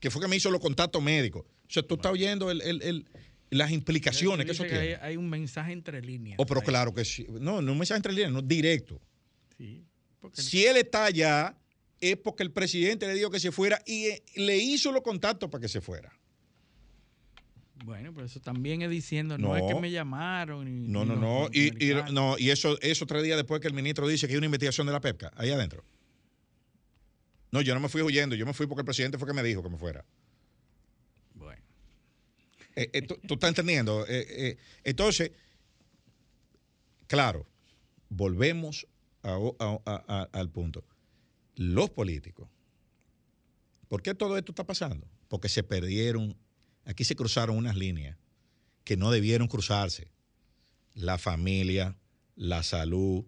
que 0.00 0.10
fue 0.10 0.20
que 0.22 0.28
me 0.28 0.36
hizo 0.36 0.50
los 0.50 0.60
contactos 0.60 1.02
médicos. 1.02 1.42
O 1.44 1.70
sea, 1.72 1.82
tú 1.82 1.94
estás 1.96 2.12
oyendo 2.12 2.50
el- 2.50 2.60
el- 2.62 2.82
el- 2.82 3.06
las 3.50 3.70
implicaciones 3.70 4.44
que 4.46 4.52
eso 4.52 4.64
tiene. 4.64 4.78
hay, 4.78 4.92
hay 5.00 5.16
un 5.16 5.28
mensaje 5.28 5.72
entre 5.72 6.02
líneas. 6.02 6.36
Oh, 6.38 6.46
pero 6.46 6.60
claro 6.62 6.92
que 6.92 7.04
sí. 7.04 7.26
No, 7.40 7.62
no 7.62 7.72
un 7.72 7.78
mensaje 7.78 7.96
entre 7.98 8.12
líneas, 8.12 8.32
no 8.32 8.42
directo. 8.42 9.00
Sí, 9.56 9.84
porque 10.20 10.42
Si 10.42 10.64
él 10.66 10.76
está 10.76 11.06
allá, 11.06 11.56
es 12.00 12.16
porque 12.18 12.42
el 12.42 12.50
presidente 12.52 13.06
le 13.06 13.14
dijo 13.14 13.30
que 13.30 13.40
se 13.40 13.50
fuera 13.52 13.80
y 13.86 14.06
eh, 14.06 14.22
le 14.34 14.58
hizo 14.58 14.92
los 14.92 15.02
contactos 15.02 15.48
para 15.48 15.62
que 15.62 15.68
se 15.68 15.80
fuera. 15.80 16.12
Bueno, 17.84 18.12
pero 18.14 18.26
eso 18.26 18.40
también 18.40 18.82
es 18.82 18.90
diciendo, 18.90 19.36
no, 19.38 19.56
es 19.56 19.62
que 19.62 19.80
me 19.80 19.90
llamaron. 19.90 20.66
y- 20.66 20.88
No, 20.88 21.04
no, 21.04 21.14
no. 21.16 21.48
Y, 21.52 21.68
y- 21.90 21.94
no, 22.12 22.36
y 22.38 22.50
eso, 22.50 22.78
eso 22.80 23.06
tres 23.06 23.22
días 23.22 23.36
después 23.36 23.60
que 23.60 23.68
el 23.68 23.74
ministro 23.74 24.08
dice 24.08 24.26
que 24.26 24.32
hay 24.32 24.38
una 24.38 24.46
investigación 24.46 24.86
de 24.86 24.92
la 24.92 25.00
PEPCA, 25.00 25.32
ahí 25.36 25.50
adentro. 25.50 25.84
No, 27.50 27.60
yo 27.60 27.74
no 27.74 27.80
me 27.80 27.88
fui 27.88 28.02
huyendo, 28.02 28.34
yo 28.36 28.44
me 28.46 28.52
fui 28.54 28.66
porque 28.66 28.80
el 28.80 28.84
presidente 28.86 29.18
fue 29.18 29.28
que 29.28 29.34
me 29.34 29.42
dijo 29.42 29.62
que 29.62 29.70
me 29.70 29.78
fuera. 29.78 30.04
Bueno, 31.34 31.62
Eh, 32.74 32.90
eh, 32.92 33.02
¿tú, 33.02 33.16
tú 33.26 33.34
estás 33.34 33.48
entendiendo? 33.48 34.04
Eh, 34.08 34.58
entonces, 34.84 35.30
claro, 37.06 37.46
volvemos 38.08 38.86
a- 39.22 39.38
a- 39.58 39.80
a- 39.86 40.04
a- 40.08 40.28
al 40.32 40.50
punto. 40.50 40.84
Los 41.54 41.90
políticos, 41.90 42.48
¿por 43.88 44.02
qué 44.02 44.14
todo 44.14 44.36
esto 44.36 44.52
está 44.52 44.64
pasando? 44.64 45.06
Porque 45.28 45.48
se 45.48 45.62
perdieron, 45.62 46.36
aquí 46.84 47.04
se 47.04 47.16
cruzaron 47.16 47.56
unas 47.56 47.76
líneas 47.76 48.16
que 48.84 48.96
no 48.96 49.10
debieron 49.10 49.48
cruzarse. 49.48 50.08
La 50.94 51.18
familia, 51.18 51.96
la 52.36 52.62
salud, 52.62 53.24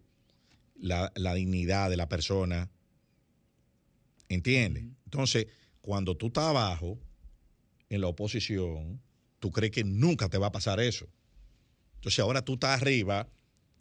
la, 0.77 1.11
la 1.16 1.35
dignidad 1.35 1.91
de 1.91 1.97
la 1.97 2.09
persona. 2.09 2.71
¿Entiendes? 4.29 4.85
Entonces, 5.05 5.47
cuando 5.81 6.16
tú 6.16 6.26
estás 6.29 6.45
abajo, 6.45 6.99
en 7.91 8.01
la 8.03 8.09
oposición, 8.09 9.01
tú 9.39 9.51
crees 9.51 9.72
que 9.72 9.85
nunca 9.85 10.29
te 10.29 10.37
va 10.37 10.49
a 10.49 10.53
pasar 10.53 10.79
eso. 10.81 11.09
Entonces 11.95 12.18
ahora 12.20 12.45
tú 12.45 12.55
estás 12.55 12.81
arriba 12.83 13.29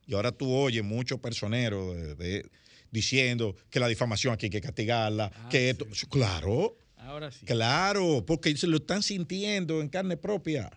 y 0.05 0.13
ahora 0.13 0.31
tú 0.31 0.49
oyes 0.53 0.83
muchos 0.83 1.19
personeros 1.19 1.95
de- 1.95 2.15
de- 2.15 2.49
diciendo 2.89 3.53
que 3.69 3.79
la 3.81 3.87
difamación 3.89 4.33
aquí 4.33 4.45
hay 4.45 4.49
que 4.49 4.61
castigarla, 4.61 5.29
Ah, 5.35 5.49
que 5.49 5.69
esto, 5.71 5.85
claro, 6.09 6.77
ahora 6.95 7.29
sí. 7.31 7.45
claro, 7.45 8.23
porque 8.25 8.55
se 8.55 8.67
lo 8.67 8.77
están 8.77 9.03
sintiendo 9.03 9.81
en 9.81 9.89
carne 9.89 10.15
propia. 10.15 10.69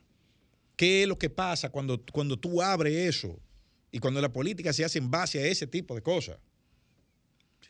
¿Qué 0.74 1.02
es 1.02 1.08
lo 1.08 1.16
que 1.18 1.30
pasa 1.30 1.70
cuando, 1.70 2.02
cuando 2.10 2.36
tú 2.36 2.60
abres 2.60 2.94
eso? 3.16 3.38
Y 3.92 4.00
cuando 4.00 4.20
la 4.20 4.32
política 4.32 4.72
se 4.72 4.84
hace 4.84 4.98
en 4.98 5.08
base 5.10 5.38
a 5.40 5.46
ese 5.46 5.66
tipo 5.68 5.94
de 5.94 6.02
cosas. 6.02 6.38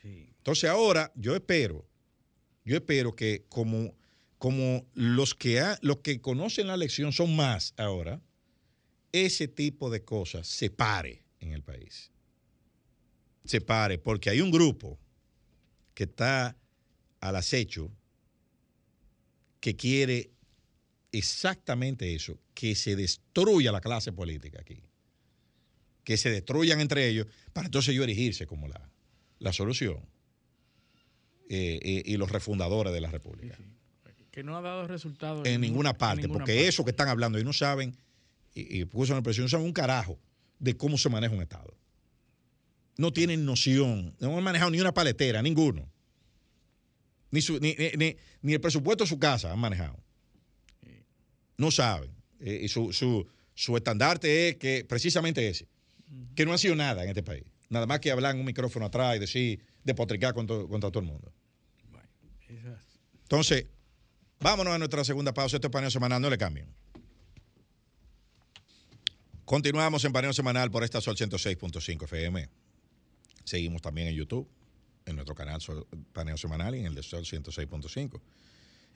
Sí. 0.01 0.33
Entonces 0.37 0.69
ahora 0.69 1.11
yo 1.15 1.35
espero, 1.35 1.85
yo 2.63 2.75
espero 2.75 3.15
que 3.15 3.45
como, 3.49 3.95
como 4.37 4.85
los, 4.93 5.35
que 5.35 5.63
los 5.81 5.97
que 5.97 6.21
conocen 6.21 6.67
la 6.67 6.77
lección 6.77 7.11
son 7.11 7.35
más 7.35 7.73
ahora, 7.77 8.21
ese 9.11 9.47
tipo 9.47 9.89
de 9.89 10.03
cosas 10.03 10.47
se 10.47 10.69
pare 10.69 11.25
en 11.39 11.51
el 11.51 11.63
país. 11.63 12.11
Se 13.45 13.61
pare, 13.61 13.97
porque 13.97 14.29
hay 14.29 14.41
un 14.41 14.51
grupo 14.51 14.99
que 15.93 16.03
está 16.03 16.55
al 17.19 17.35
acecho 17.35 17.91
que 19.59 19.75
quiere 19.75 20.31
exactamente 21.11 22.15
eso, 22.15 22.39
que 22.53 22.75
se 22.75 22.95
destruya 22.95 23.71
la 23.71 23.81
clase 23.81 24.11
política 24.11 24.59
aquí. 24.61 24.83
Que 26.03 26.17
se 26.17 26.31
destruyan 26.31 26.79
entre 26.79 27.07
ellos 27.07 27.27
para 27.53 27.67
entonces 27.67 27.93
yo 27.93 28.03
erigirse 28.03 28.47
como 28.47 28.67
la, 28.67 28.89
la 29.39 29.53
solución. 29.53 30.05
Eh, 31.53 31.79
eh, 31.83 32.03
y 32.05 32.15
los 32.15 32.31
refundadores 32.31 32.93
de 32.93 33.01
la 33.01 33.11
República. 33.11 33.57
Que 34.31 34.41
no 34.41 34.55
ha 34.55 34.61
dado 34.61 34.87
resultados 34.87 35.45
En 35.45 35.59
ninguna 35.59 35.89
en 35.89 35.97
parte, 35.97 36.21
ninguna 36.21 36.39
porque 36.45 36.53
parte. 36.53 36.67
eso 36.69 36.85
que 36.85 36.91
están 36.91 37.09
hablando 37.09 37.37
y 37.39 37.43
no 37.43 37.51
saben, 37.51 37.93
y, 38.55 38.79
y 38.79 38.85
puso 38.85 39.13
la 39.13 39.21
presión, 39.21 39.43
no 39.43 39.49
saben 39.49 39.65
un 39.65 39.73
carajo 39.73 40.17
de 40.59 40.77
cómo 40.77 40.97
se 40.97 41.09
maneja 41.09 41.35
un 41.35 41.41
Estado. 41.41 41.75
No 42.97 43.11
tienen 43.11 43.43
noción, 43.43 44.15
no 44.19 44.37
han 44.37 44.43
manejado 44.45 44.71
ni 44.71 44.79
una 44.79 44.93
paletera, 44.93 45.41
ninguno. 45.41 45.91
Ni, 47.31 47.41
su- 47.41 47.59
ni, 47.59 47.75
ni- 47.75 47.91
ni- 47.97 48.15
ni 48.41 48.53
el 48.53 48.61
presupuesto 48.61 49.03
de 49.03 49.09
su 49.09 49.19
casa 49.19 49.51
han 49.51 49.59
manejado. 49.59 49.97
No 51.57 51.69
saben. 51.69 52.11
Eh, 52.39 52.61
y 52.63 52.67
su, 52.69 52.93
su, 52.93 53.27
su 53.53 53.75
estandarte 53.75 54.47
es 54.49 54.55
que 54.55 54.85
precisamente 54.87 55.47
ese, 55.49 55.67
que 56.33 56.45
no 56.45 56.53
ha 56.53 56.57
sido 56.57 56.75
nada 56.75 57.03
en 57.03 57.09
este 57.09 57.23
país. 57.23 57.43
Nada 57.69 57.85
más 57.87 57.99
que 57.99 58.09
hablar 58.11 58.33
en 58.35 58.39
un 58.39 58.45
micrófono 58.45 58.85
atrás 58.85 59.17
y 59.17 59.19
decir, 59.19 59.63
despotricar 59.83 60.33
contra, 60.33 60.55
contra 60.67 60.89
todo 60.91 60.99
el 61.01 61.07
mundo. 61.07 61.31
Entonces, 63.31 63.65
vámonos 64.41 64.73
a 64.73 64.77
nuestra 64.77 65.05
segunda 65.05 65.33
pausa. 65.33 65.55
Este 65.55 65.67
es 65.67 65.71
paneo 65.71 65.89
semanal, 65.89 66.21
no 66.21 66.29
le 66.29 66.37
cambien. 66.37 66.67
Continuamos 69.45 70.03
en 70.03 70.11
paneo 70.11 70.33
semanal 70.33 70.69
por 70.69 70.83
esta 70.83 70.99
Sol 70.99 71.15
106.5 71.15 72.03
FM. 72.03 72.49
Seguimos 73.45 73.81
también 73.81 74.09
en 74.09 74.15
YouTube, 74.15 74.49
en 75.05 75.15
nuestro 75.15 75.33
canal 75.33 75.61
Sol- 75.61 75.87
Paneo 76.11 76.35
Semanal 76.35 76.75
y 76.75 76.79
en 76.79 76.87
el 76.87 76.95
de 76.95 77.03
Sol 77.03 77.23
106.5. 77.23 78.19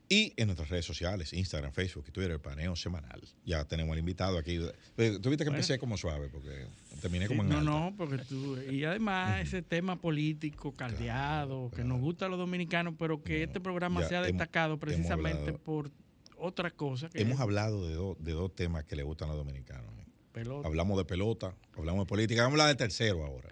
Y 0.07 0.33
en 0.37 0.47
nuestras 0.47 0.69
redes 0.69 0.85
sociales, 0.85 1.33
Instagram, 1.33 1.71
Facebook 1.73 2.05
y 2.07 2.11
Twitter, 2.11 2.39
paneo 2.39 2.75
semanal. 2.75 3.21
Ya 3.43 3.65
tenemos 3.65 3.93
al 3.93 3.99
invitado 3.99 4.37
aquí. 4.37 4.57
Tú 4.57 5.29
viste 5.29 5.43
que 5.43 5.49
empecé 5.49 5.79
como 5.79 5.97
suave, 5.97 6.29
porque 6.29 6.67
terminé 7.01 7.27
como 7.27 7.41
en 7.43 7.49
No, 7.49 7.57
alta. 7.57 7.69
no, 7.71 7.93
porque 7.97 8.17
tú. 8.19 8.57
Y 8.69 8.83
además, 8.83 9.41
ese 9.41 9.61
tema 9.63 9.95
político, 9.99 10.73
caldeado, 10.75 11.71
que 11.75 11.83
nos 11.83 11.99
gusta 11.99 12.27
a 12.27 12.29
los 12.29 12.37
dominicanos, 12.37 12.93
pero 12.99 13.23
que 13.23 13.41
este 13.43 13.59
programa 13.59 14.07
se 14.07 14.15
ha 14.15 14.21
destacado 14.21 14.77
precisamente 14.77 15.39
hablado- 15.51 15.57
por 15.63 15.91
otra 16.37 16.69
cosa. 16.69 17.09
Que 17.09 17.21
Hemos 17.21 17.35
es 17.35 17.39
hablado 17.39 17.87
de, 17.87 17.95
dos- 17.95 18.17
de 18.23 18.31
dos 18.33 18.53
temas 18.53 18.83
que 18.85 18.95
le 18.95 19.01
gustan 19.03 19.29
a 19.29 19.33
los 19.33 19.43
dominicanos. 19.45 19.91
pelota. 20.31 20.67
Hablamos 20.67 20.97
de 20.97 21.05
pelota, 21.05 21.55
hablamos 21.77 22.05
de 22.05 22.09
política. 22.09 22.43
Vamos 22.43 22.59
a 22.59 22.63
hablar 22.63 22.75
de 22.77 22.83
tercero 22.83 23.25
ahora. 23.25 23.49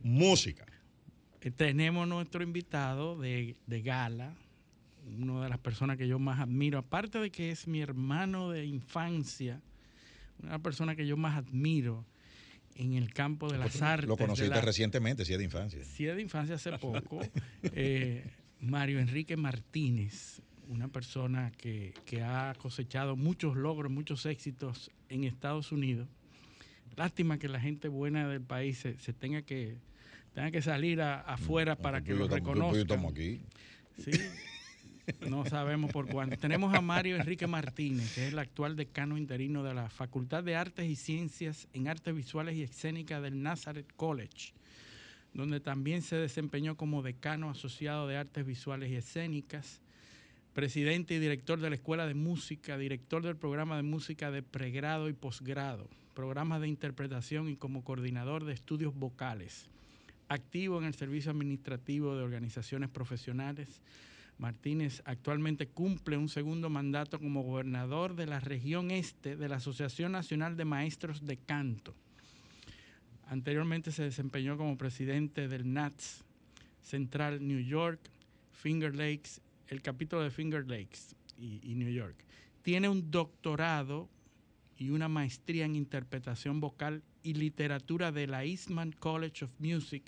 Música. 0.00 0.64
Eh, 1.40 1.50
Tenemos 1.50 2.08
nuestro 2.08 2.42
invitado 2.42 3.18
de, 3.20 3.56
de 3.66 3.82
gala, 3.82 4.34
personas 5.62 5.96
que 5.96 6.06
yo 6.08 6.18
más 6.18 6.40
admiro, 6.40 6.78
aparte 6.78 7.18
de 7.18 7.30
que 7.30 7.50
es 7.50 7.66
mi 7.66 7.80
hermano 7.80 8.50
de 8.50 8.64
infancia, 8.66 9.60
una 10.42 10.58
persona 10.58 10.96
que 10.96 11.06
yo 11.06 11.16
más 11.16 11.36
admiro 11.36 12.04
en 12.74 12.94
el 12.94 13.12
campo 13.12 13.50
de 13.52 13.58
las 13.58 13.80
artes. 13.82 14.08
Lo 14.08 14.16
conociste 14.16 14.48
la- 14.48 14.60
recientemente, 14.60 15.24
si 15.24 15.32
es 15.32 15.38
de 15.38 15.44
infancia. 15.44 15.84
Sí, 15.84 16.06
es 16.06 16.16
de 16.16 16.22
infancia 16.22 16.54
hace 16.56 16.72
poco. 16.78 17.20
eh, 17.62 18.24
Mario 18.60 18.98
Enrique 19.00 19.36
Martínez, 19.36 20.40
una 20.68 20.88
persona 20.88 21.52
que, 21.58 21.92
que 22.06 22.22
ha 22.22 22.54
cosechado 22.58 23.14
muchos 23.16 23.56
logros, 23.56 23.90
muchos 23.92 24.24
éxitos 24.26 24.90
en 25.08 25.24
Estados 25.24 25.70
Unidos. 25.72 26.08
Lástima 26.96 27.38
que 27.38 27.48
la 27.48 27.60
gente 27.60 27.88
buena 27.88 28.28
del 28.28 28.40
país 28.42 28.78
se, 28.78 28.98
se 28.98 29.12
tenga 29.12 29.42
que 29.42 29.76
tenga 30.34 30.50
que 30.50 30.62
salir 30.62 31.02
a- 31.02 31.20
afuera 31.20 31.76
para 31.76 32.00
Tú 32.00 32.06
que 32.06 32.14
lo 32.14 32.24
y 32.26 32.28
yo 32.28 32.34
reconozcan. 32.36 32.80
estamos 32.80 33.12
aquí. 33.12 33.40
Sí. 34.02 34.10
No 35.28 35.44
sabemos 35.44 35.90
por 35.90 36.08
cuánto. 36.08 36.36
Tenemos 36.36 36.74
a 36.74 36.80
Mario 36.80 37.16
Enrique 37.16 37.46
Martínez, 37.46 38.14
que 38.14 38.26
es 38.26 38.32
el 38.32 38.38
actual 38.38 38.76
decano 38.76 39.18
interino 39.18 39.62
de 39.62 39.74
la 39.74 39.88
Facultad 39.88 40.44
de 40.44 40.56
Artes 40.56 40.88
y 40.88 40.96
Ciencias 40.96 41.68
en 41.72 41.88
Artes 41.88 42.14
Visuales 42.14 42.56
y 42.56 42.62
Escénicas 42.62 43.22
del 43.22 43.42
Nazareth 43.42 43.92
College, 43.96 44.52
donde 45.34 45.60
también 45.60 46.02
se 46.02 46.16
desempeñó 46.16 46.76
como 46.76 47.02
decano 47.02 47.50
asociado 47.50 48.06
de 48.06 48.16
Artes 48.16 48.46
Visuales 48.46 48.90
y 48.90 48.96
Escénicas, 48.96 49.80
presidente 50.54 51.14
y 51.14 51.18
director 51.18 51.60
de 51.60 51.70
la 51.70 51.76
Escuela 51.76 52.06
de 52.06 52.14
Música, 52.14 52.78
director 52.78 53.22
del 53.22 53.36
programa 53.36 53.76
de 53.76 53.82
música 53.82 54.30
de 54.30 54.42
pregrado 54.42 55.08
y 55.08 55.14
posgrado, 55.14 55.88
programas 56.14 56.60
de 56.60 56.68
interpretación 56.68 57.48
y 57.48 57.56
como 57.56 57.82
coordinador 57.82 58.44
de 58.44 58.52
estudios 58.52 58.94
vocales 58.94 59.68
activo 60.32 60.78
en 60.78 60.84
el 60.84 60.94
servicio 60.94 61.30
administrativo 61.30 62.16
de 62.16 62.22
organizaciones 62.22 62.88
profesionales. 62.88 63.68
Martínez 64.42 65.02
actualmente 65.04 65.68
cumple 65.68 66.16
un 66.16 66.28
segundo 66.28 66.68
mandato 66.68 67.20
como 67.20 67.44
gobernador 67.44 68.16
de 68.16 68.26
la 68.26 68.40
región 68.40 68.90
este 68.90 69.36
de 69.36 69.48
la 69.48 69.56
Asociación 69.56 70.10
Nacional 70.10 70.56
de 70.56 70.64
Maestros 70.64 71.24
de 71.24 71.36
Canto. 71.36 71.94
Anteriormente 73.28 73.92
se 73.92 74.02
desempeñó 74.02 74.56
como 74.56 74.76
presidente 74.76 75.46
del 75.46 75.72
NATS 75.72 76.24
Central 76.82 77.46
New 77.46 77.60
York, 77.60 78.00
Finger 78.50 78.96
Lakes, 78.96 79.40
el 79.68 79.80
capítulo 79.80 80.22
de 80.22 80.32
Finger 80.32 80.66
Lakes 80.66 81.14
y, 81.38 81.76
New 81.76 81.92
York. 81.92 82.16
Tiene 82.62 82.88
un 82.88 83.12
doctorado 83.12 84.08
y 84.76 84.90
una 84.90 85.06
maestría 85.06 85.66
en 85.66 85.76
interpretación 85.76 86.58
vocal 86.58 87.04
y 87.22 87.34
literatura 87.34 88.10
de 88.10 88.26
la 88.26 88.44
Eastman 88.44 88.90
College 88.90 89.44
of 89.44 89.52
Music 89.60 90.02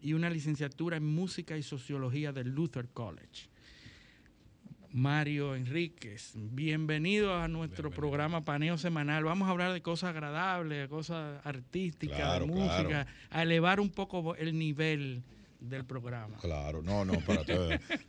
y 0.00 0.12
una 0.12 0.30
licenciatura 0.30 0.96
en 0.96 1.06
música 1.12 1.58
y 1.58 1.64
sociología 1.64 2.32
del 2.32 2.50
Luther 2.50 2.88
College. 2.90 3.52
Mario 4.94 5.56
Enríquez, 5.56 6.34
bienvenido 6.36 7.34
a 7.34 7.48
nuestro 7.48 7.90
programa 7.90 8.44
Paneo 8.44 8.78
Semanal. 8.78 9.24
Vamos 9.24 9.48
a 9.48 9.50
hablar 9.50 9.72
de 9.72 9.82
cosas 9.82 10.10
agradables, 10.10 10.82
de 10.82 10.88
cosas 10.88 11.44
artísticas, 11.44 12.16
Claro, 12.16 12.46
de 12.46 12.52
música, 12.52 12.86
claro. 12.86 13.10
a 13.30 13.42
elevar 13.42 13.80
un 13.80 13.90
poco 13.90 14.36
el 14.36 14.56
nivel 14.56 15.24
del 15.58 15.84
programa. 15.84 16.36
Claro, 16.36 16.80
no, 16.80 17.04
no, 17.04 17.14
para 17.26 17.42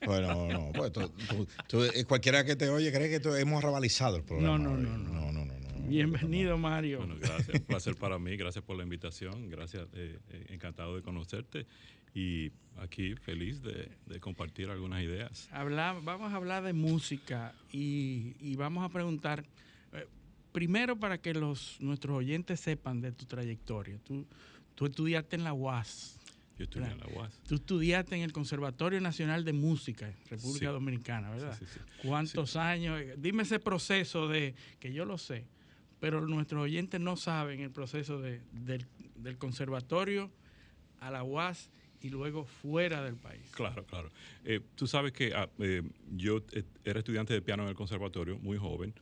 Bueno, 0.05 0.47
no, 0.47 0.71
pues 0.75 0.91
tú- 0.91 1.09
tú- 1.27 1.47
tú- 1.67 1.83
eh, 1.85 2.05
cualquiera 2.05 2.45
que 2.45 2.55
te 2.55 2.69
oye 2.69 2.91
cree 2.93 3.09
que 3.09 3.19
tú- 3.19 3.33
hemos 3.33 3.63
rabalizado 3.63 4.17
el 4.17 4.23
programa. 4.23 4.55
No, 4.59 4.69
no, 4.69 4.77
no. 4.77 4.95
no, 4.95 5.31
no, 5.31 5.43
no, 5.45 5.59
no. 5.59 5.87
Bienvenido, 5.87 6.55
Mario. 6.59 6.99
Bueno, 6.99 7.15
gracias. 7.19 7.49
Un 7.61 7.65
placer 7.65 7.95
para 7.95 8.19
mí. 8.19 8.37
Gracias 8.37 8.63
por 8.63 8.77
la 8.77 8.83
invitación. 8.83 9.49
Gracias. 9.49 9.87
eh, 9.93 10.19
eh, 10.29 10.45
encantado 10.49 10.95
de 10.95 11.01
conocerte. 11.01 11.65
Y 12.15 12.51
aquí 12.77 13.13
feliz 13.15 13.61
de, 13.61 13.89
de 14.05 14.19
compartir 14.19 14.69
algunas 14.69 15.03
ideas. 15.03 15.49
Habla- 15.51 15.99
vamos 16.01 16.31
a 16.33 16.37
hablar 16.37 16.63
de 16.63 16.73
música 16.73 17.53
y, 17.71 18.35
y 18.39 18.55
vamos 18.55 18.83
a 18.85 18.89
preguntar, 18.89 19.45
eh, 19.93 20.07
primero 20.53 20.97
para 20.97 21.17
que 21.17 21.33
los 21.33 21.75
nuestros 21.81 22.15
oyentes 22.17 22.59
sepan 22.61 23.01
de 23.01 23.11
tu 23.11 23.25
trayectoria. 23.25 23.99
Tú, 24.05 24.25
tú 24.75 24.85
estudiaste 24.85 25.35
en 25.35 25.43
la 25.43 25.51
UAS, 25.53 26.17
Yo 26.57 26.63
estudié 26.63 26.87
en 26.89 26.99
la 26.99 27.07
UAS. 27.07 27.37
tú 27.45 27.55
estudiaste 27.55 28.15
en 28.15 28.21
el 28.21 28.31
Conservatorio 28.31 29.01
Nacional 29.01 29.43
de 29.43 29.51
Música, 29.51 30.07
República 30.29 30.67
Sí. 30.67 30.71
Dominicana, 30.73 31.29
¿verdad? 31.31 31.57
Sí, 31.59 31.65
sí, 31.65 31.71
sí. 31.73 32.07
¿Cuántos 32.07 32.55
años? 32.55 33.01
Dime 33.17 33.43
ese 33.43 33.59
proceso 33.59 34.29
de, 34.29 34.55
que 34.79 34.93
yo 34.93 35.03
lo 35.03 35.17
sé, 35.17 35.43
pero 35.99 36.21
nuestros 36.25 36.61
oyentes 36.63 37.01
no 37.01 37.17
saben 37.17 37.59
el 37.59 37.71
proceso 37.71 38.21
de, 38.21 38.41
del, 38.53 38.85
del 39.17 39.37
conservatorio 39.37 40.31
a 41.01 41.11
la 41.11 41.23
UAS 41.23 41.69
y 42.05 42.09
luego 42.09 42.45
fuera 42.45 43.03
del 43.03 43.15
país. 43.15 43.49
Claro, 43.51 43.83
claro. 43.85 44.11
Eh, 44.43 44.59
tú 44.75 44.85
sabes 44.85 45.11
que 45.11 45.33
ah, 45.33 45.49
eh, 45.59 45.81
yo 46.11 46.43
eh, 46.53 46.63
era 46.83 46.99
estudiante 46.99 47.33
de 47.33 47.41
piano 47.41 47.63
en 47.63 47.69
el 47.69 47.75
conservatorio, 47.75 48.37
muy 48.39 48.57
joven. 48.57 48.93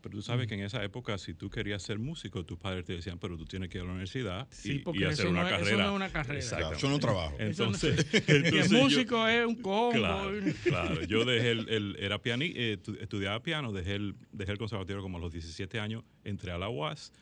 Pero 0.00 0.14
tú 0.14 0.22
sabes 0.22 0.46
que 0.46 0.54
en 0.54 0.60
esa 0.60 0.82
época, 0.84 1.18
si 1.18 1.34
tú 1.34 1.50
querías 1.50 1.82
ser 1.82 1.98
músico, 1.98 2.46
tus 2.46 2.56
padres 2.56 2.84
te 2.84 2.92
decían, 2.92 3.18
pero 3.18 3.36
tú 3.36 3.44
tienes 3.44 3.68
que 3.68 3.78
ir 3.78 3.82
a 3.82 3.86
la 3.86 3.90
universidad 3.90 4.46
Sí, 4.50 4.74
y, 4.74 4.78
porque 4.78 5.00
y 5.00 5.04
hacer 5.04 5.26
eso 5.26 5.30
una 5.30 5.42
no 5.42 5.48
es- 5.48 5.54
eso 5.54 5.64
carrera. 5.64 5.82
no 5.84 5.90
es 5.90 5.96
una 5.96 6.08
carrera. 6.10 6.38
Exacto. 6.40 6.72
Eso 6.76 6.88
no 6.88 6.94
es 6.94 7.00
trabajo. 7.00 7.36
Entonces, 7.40 8.06
y 8.12 8.30
el 8.30 8.44
entonces 8.46 8.70
yo- 8.70 8.78
músico 8.78 9.26
es 9.28 9.44
un 9.46 9.56
combo. 9.56 9.90
Claro, 9.92 10.30
claro. 10.62 11.02
Yo 11.04 11.24
dejé 11.24 11.50
el, 11.50 11.68
el- 11.68 11.96
era 11.98 12.22
piani, 12.22 12.52
eh, 12.54 12.78
estu- 12.80 12.96
estudiaba 13.00 13.42
piano, 13.42 13.72
dejé 13.72 13.96
el, 13.96 14.14
dejé 14.32 14.52
el 14.52 14.58
conservatorio 14.58 15.02
como 15.02 15.18
a 15.18 15.20
los 15.20 15.32
17 15.32 15.80
años, 15.80 16.04
entré 16.24 16.52
a 16.52 16.58
la 16.58 16.68
UAS, 16.70 17.12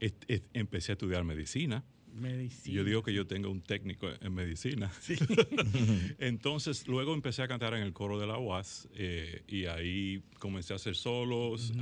est- 0.00 0.24
est- 0.26 0.46
empecé 0.54 0.92
a 0.92 0.94
estudiar 0.94 1.22
medicina. 1.24 1.84
Medicina. 2.14 2.76
Yo 2.76 2.84
digo 2.84 3.02
que 3.02 3.12
yo 3.12 3.26
tengo 3.26 3.50
un 3.50 3.60
técnico 3.60 4.08
en 4.20 4.34
medicina. 4.34 4.90
Entonces, 6.18 6.86
luego 6.86 7.12
empecé 7.14 7.42
a 7.42 7.48
cantar 7.48 7.74
en 7.74 7.82
el 7.82 7.92
coro 7.92 8.18
de 8.18 8.26
la 8.26 8.38
UAS 8.38 8.88
eh, 8.94 9.42
y 9.48 9.66
ahí 9.66 10.22
comencé 10.38 10.72
a 10.72 10.76
hacer 10.76 10.94
solos 10.94 11.72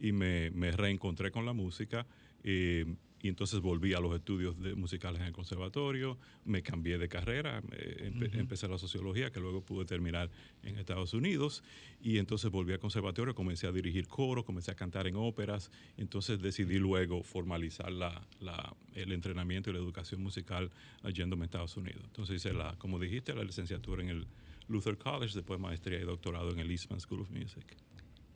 y 0.00 0.12
me, 0.12 0.50
me 0.50 0.70
reencontré 0.70 1.30
con 1.30 1.44
la 1.44 1.52
música. 1.52 2.06
eh, 2.44 2.86
y 3.20 3.28
entonces 3.28 3.60
volví 3.60 3.94
a 3.94 4.00
los 4.00 4.14
estudios 4.14 4.60
de 4.60 4.74
musicales 4.74 5.20
en 5.20 5.26
el 5.28 5.32
conservatorio, 5.32 6.18
me 6.44 6.62
cambié 6.62 6.98
de 6.98 7.08
carrera, 7.08 7.62
eh, 7.72 8.10
empe- 8.12 8.34
empecé 8.38 8.68
la 8.68 8.78
sociología, 8.78 9.30
que 9.30 9.40
luego 9.40 9.60
pude 9.62 9.84
terminar 9.84 10.30
en 10.62 10.78
Estados 10.78 11.14
Unidos, 11.14 11.62
y 12.00 12.18
entonces 12.18 12.50
volví 12.50 12.72
al 12.72 12.78
conservatorio, 12.78 13.34
comencé 13.34 13.66
a 13.66 13.72
dirigir 13.72 14.06
coros, 14.06 14.44
comencé 14.44 14.70
a 14.70 14.74
cantar 14.74 15.06
en 15.06 15.16
óperas, 15.16 15.70
entonces 15.96 16.40
decidí 16.40 16.78
luego 16.78 17.22
formalizar 17.22 17.90
la, 17.90 18.26
la- 18.40 18.74
el 18.94 19.12
entrenamiento 19.12 19.70
y 19.70 19.72
la 19.72 19.78
educación 19.78 20.22
musical 20.22 20.70
yéndome 21.12 21.42
a 21.42 21.46
Estados 21.46 21.76
Unidos. 21.76 22.02
Entonces 22.04 22.36
hice, 22.36 22.52
la, 22.52 22.76
como 22.78 22.98
dijiste, 22.98 23.34
la 23.34 23.44
licenciatura 23.44 24.02
en 24.02 24.10
el 24.10 24.26
Luther 24.68 24.96
College, 24.98 25.34
después 25.34 25.58
maestría 25.58 25.98
y 25.98 26.04
doctorado 26.04 26.50
en 26.52 26.58
el 26.58 26.70
Eastman 26.70 27.00
School 27.00 27.22
of 27.22 27.30
Music. 27.30 27.64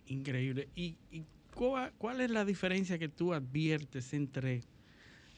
Increíble. 0.07 0.69
¿Y, 0.75 0.97
y 1.11 1.23
cuál, 1.55 2.21
es 2.21 2.31
la 2.31 2.45
diferencia 2.45 2.99
que 2.99 3.09
tú 3.09 3.33
adviertes 3.35 4.13
entre 4.15 4.63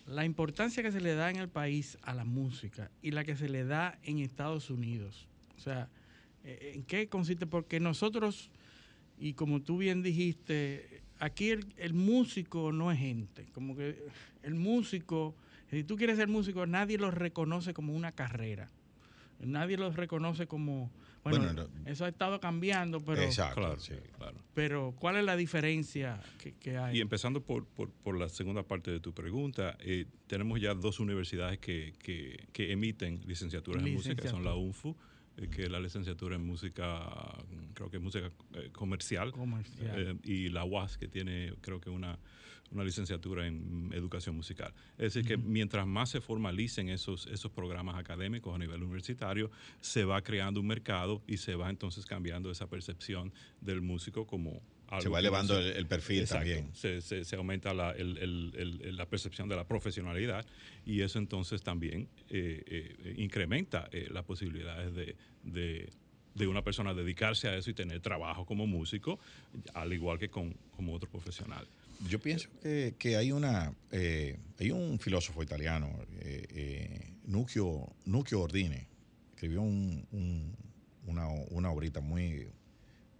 la 0.06 0.24
importancia 0.24 0.82
que 0.82 0.92
se 0.92 1.00
le 1.00 1.14
da 1.14 1.30
en 1.30 1.36
el 1.36 1.48
país 1.48 1.98
a 2.02 2.14
la 2.14 2.24
música 2.24 2.90
y 3.02 3.10
la 3.10 3.24
que 3.24 3.36
se 3.36 3.48
le 3.48 3.64
da 3.64 3.98
en 4.02 4.18
Estados 4.18 4.70
Unidos? 4.70 5.28
O 5.56 5.60
sea, 5.60 5.88
eh, 6.44 6.72
¿en 6.74 6.84
qué 6.84 7.08
consiste? 7.08 7.46
Porque 7.46 7.80
nosotros, 7.80 8.50
y 9.18 9.34
como 9.34 9.62
tú 9.62 9.78
bien 9.78 10.02
dijiste, 10.02 11.02
aquí 11.18 11.50
el, 11.50 11.72
el 11.76 11.94
músico 11.94 12.72
no 12.72 12.92
es 12.92 12.98
gente. 12.98 13.46
Como 13.52 13.76
que 13.76 14.06
el 14.42 14.54
músico, 14.54 15.34
si 15.70 15.84
tú 15.84 15.96
quieres 15.96 16.16
ser 16.16 16.28
músico, 16.28 16.66
nadie 16.66 16.98
lo 16.98 17.10
reconoce 17.10 17.74
como 17.74 17.94
una 17.94 18.12
carrera. 18.12 18.70
Nadie 19.40 19.76
lo 19.76 19.90
reconoce 19.90 20.46
como... 20.46 20.90
Bueno, 21.24 21.38
Bueno, 21.38 21.52
no- 21.84 21.90
eso 21.90 22.04
ha 22.04 22.08
estado 22.08 22.38
cambiando, 22.38 23.00
pero... 23.00 23.22
Exacto, 23.22 23.60
Claro, 23.62 23.80
sí. 23.80 23.94
claro. 24.18 24.36
Pero, 24.52 24.94
¿cuál 24.98 25.16
es 25.16 25.24
la 25.24 25.36
diferencia 25.36 26.20
que, 26.38 26.52
que 26.54 26.76
hay? 26.76 26.98
Y 26.98 27.00
empezando 27.00 27.40
por, 27.42 27.66
por- 27.66 27.90
por 27.90 28.18
la 28.18 28.28
segunda 28.28 28.62
parte 28.62 28.90
de 28.90 29.00
tu 29.00 29.14
pregunta, 29.14 29.76
eh, 29.80 30.04
tenemos 30.26 30.60
ya 30.60 30.74
dos 30.74 31.00
universidades 31.00 31.58
que, 31.58 31.94
que- 31.98 32.46
que 32.52 32.72
emiten 32.72 33.20
licenciaturas 33.26 33.82
en 33.84 33.94
música, 33.94 34.14
que 34.22 34.28
son 34.28 34.44
la 34.44 34.54
UNFU 34.54 34.94
eh, 35.36 35.48
que 35.50 35.64
es 35.64 35.70
la 35.70 35.80
licenciatura 35.80 36.36
en 36.36 36.46
música, 36.46 37.10
creo 37.74 37.90
que 37.90 37.98
música 37.98 38.30
eh, 38.52 38.68
comercial, 38.70 39.32
Comercial. 39.32 40.20
y 40.22 40.48
la 40.50 40.62
UAS, 40.64 40.96
que 40.96 41.08
tiene 41.08 41.52
creo 41.60 41.80
que 41.80 41.90
una, 41.90 42.18
una 42.70 42.82
licenciatura 42.84 43.46
en 43.46 43.90
educación 43.94 44.34
musical. 44.36 44.72
Es 44.98 45.14
decir, 45.14 45.24
que 45.26 45.36
mientras 45.36 45.86
más 45.86 46.10
se 46.10 46.20
formalicen 46.20 46.88
esos, 46.88 47.26
esos 47.28 47.50
programas 47.52 47.96
académicos 47.96 48.54
a 48.54 48.58
nivel 48.58 48.82
universitario, 48.82 49.50
se 49.80 50.04
va 50.04 50.20
creando 50.22 50.60
un 50.60 50.66
mercado 50.66 51.22
y 51.26 51.36
se 51.36 51.54
va 51.54 51.70
entonces 51.70 52.04
cambiando 52.04 52.50
esa 52.50 52.66
percepción 52.68 53.32
del 53.60 53.80
músico 53.80 54.26
como 54.26 54.60
algo 54.88 55.02
Se 55.02 55.08
va 55.08 55.18
elevando 55.20 55.58
el, 55.58 55.66
el 55.68 55.86
perfil 55.86 56.20
Exacto. 56.20 56.44
también. 56.50 56.74
Se, 56.74 57.00
se- 57.00 57.24
se 57.24 57.36
aumenta 57.36 57.72
la, 57.74 57.92
el- 57.92 58.18
el- 58.18 58.52
el- 58.82 58.96
la 58.96 59.06
percepción 59.06 59.48
de 59.48 59.56
la 59.56 59.64
profesionalidad 59.66 60.44
y 60.84 61.00
eso 61.00 61.18
entonces 61.18 61.62
también 61.62 62.08
eh, 62.28 62.62
eh, 62.66 63.14
incrementa 63.18 63.88
eh, 63.92 64.08
las 64.10 64.24
posibilidades 64.24 64.94
de, 64.94 65.16
de- 65.44 65.90
de 66.34 66.46
una 66.48 66.62
persona 66.62 66.92
dedicarse 66.94 67.46
a 67.48 67.56
eso 67.56 67.70
y 67.70 67.74
tener 67.74 68.00
trabajo 68.00 68.44
como 68.44 68.66
músico, 68.66 69.20
al 69.74 69.92
igual 69.92 70.18
que 70.18 70.28
con, 70.28 70.54
como 70.76 70.92
otro 70.92 71.08
profesional. 71.08 71.64
Yo 72.08 72.18
pienso 72.20 72.48
que, 72.62 72.94
que 72.98 73.16
hay 73.16 73.32
una 73.32 73.74
eh, 73.90 74.38
hay 74.58 74.70
un 74.70 74.98
filósofo 74.98 75.42
italiano, 75.42 75.90
eh, 76.20 76.46
eh, 76.50 77.14
Nuccio, 77.24 77.94
Nuccio 78.04 78.40
Ordine, 78.40 78.88
escribió 79.34 79.62
un- 79.62 80.06
un- 80.12 80.56
una, 81.06 81.28
una 81.28 81.70
obrita 81.70 82.00
muy, 82.00 82.48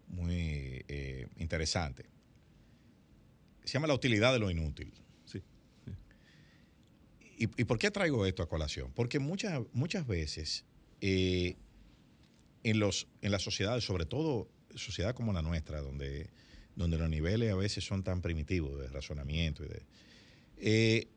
muy 0.08 0.84
eh, 0.88 1.26
interesante. 1.38 2.06
Se 3.64 3.72
llama 3.74 3.86
La 3.86 3.94
utilidad 3.94 4.32
de 4.32 4.38
lo 4.38 4.50
inútil. 4.50 4.92
Sí. 5.24 5.42
¿Y, 7.38 7.44
y 7.44 7.64
por 7.64 7.78
qué 7.78 7.90
traigo 7.90 8.26
esto 8.26 8.42
a 8.42 8.48
colación? 8.48 8.92
Porque 8.94 9.18
muchas, 9.18 9.60
muchas 9.72 10.06
veces 10.06 10.64
eh, 11.00 11.56
en, 12.62 12.78
los, 12.78 13.08
en 13.22 13.32
las 13.32 13.42
sociedades, 13.42 13.84
sobre 13.84 14.06
todo 14.06 14.48
sociedad 14.74 15.14
como 15.14 15.32
la 15.32 15.42
nuestra, 15.42 15.80
donde, 15.80 16.30
donde 16.76 16.98
los 16.98 17.08
niveles 17.08 17.52
a 17.52 17.56
veces 17.56 17.84
son 17.84 18.02
tan 18.02 18.20
primitivos 18.22 18.78
de 18.80 18.88
razonamiento 18.88 19.64
y 19.64 19.68
de... 19.68 19.82
eh, 20.58 21.08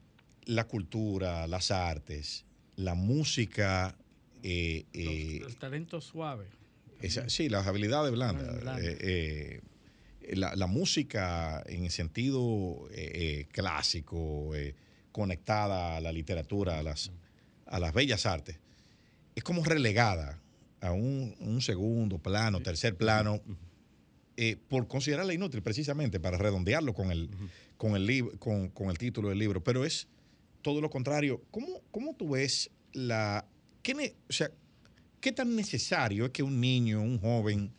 la 0.45 0.66
cultura, 0.66 1.45
las 1.47 1.72
artes, 1.72 2.45
la 2.76 2.93
música... 2.95 3.95
eh, 4.43 4.86
eh, 4.93 5.39
Los, 5.41 5.58
talentos 5.58 6.05
suaves. 6.05 6.47
esa- 7.01 7.28
sí, 7.30 7.49
las 7.49 7.68
habilidades 7.68 8.12
blandas. 8.14 8.62
Blandas. 8.62 8.93
la, 10.32 10.55
la 10.55 10.68
música 10.68 11.64
en 11.68 11.84
el 11.86 11.91
sentido 11.91 12.88
clásico, 13.51 14.51
conectada 15.12 15.97
a 15.97 16.01
la 16.01 16.12
literatura, 16.12 16.80
a 16.80 16.84
las, 16.84 17.12
a 17.66 17.80
las 17.80 17.93
bellas 17.93 18.26
artes, 18.26 18.60
es 19.36 19.43
como 19.43 19.64
relegada 19.64 20.39
a 20.82 20.91
un, 20.91 21.36
un 21.39 21.62
segundo 21.62 22.20
plano, 22.20 22.62
tercer 22.62 22.95
plano, 22.95 23.41
eh, 24.38 24.56
por 24.70 24.88
considerarla 24.88 25.34
inútil 25.34 25.62
precisamente, 25.62 26.20
para 26.20 26.38
redondearlo 26.38 26.94
con 26.94 27.12
el, 27.12 27.30
con, 27.78 27.96
el 27.96 28.38
con, 28.40 28.70
con 28.70 28.90
el 28.90 28.98
título 28.98 29.30
del 29.30 29.40
libro. 29.40 29.64
Pero 29.64 29.84
es 29.84 30.08
todo 30.62 30.80
lo 30.82 30.90
contrario. 30.90 31.42
¿Cómo, 31.52 31.82
cómo 31.92 32.16
tú 32.16 32.30
ves 32.30 32.70
la... 32.94 33.46
¿qué, 33.82 34.16
o 34.30 34.34
sea, 34.34 34.50
¿Qué 35.20 35.32
tan 35.32 35.56
necesario 35.56 36.26
es 36.26 36.32
que 36.32 36.44
un 36.44 36.62
niño, 36.62 37.02
un 37.02 37.20
joven, 37.20 37.72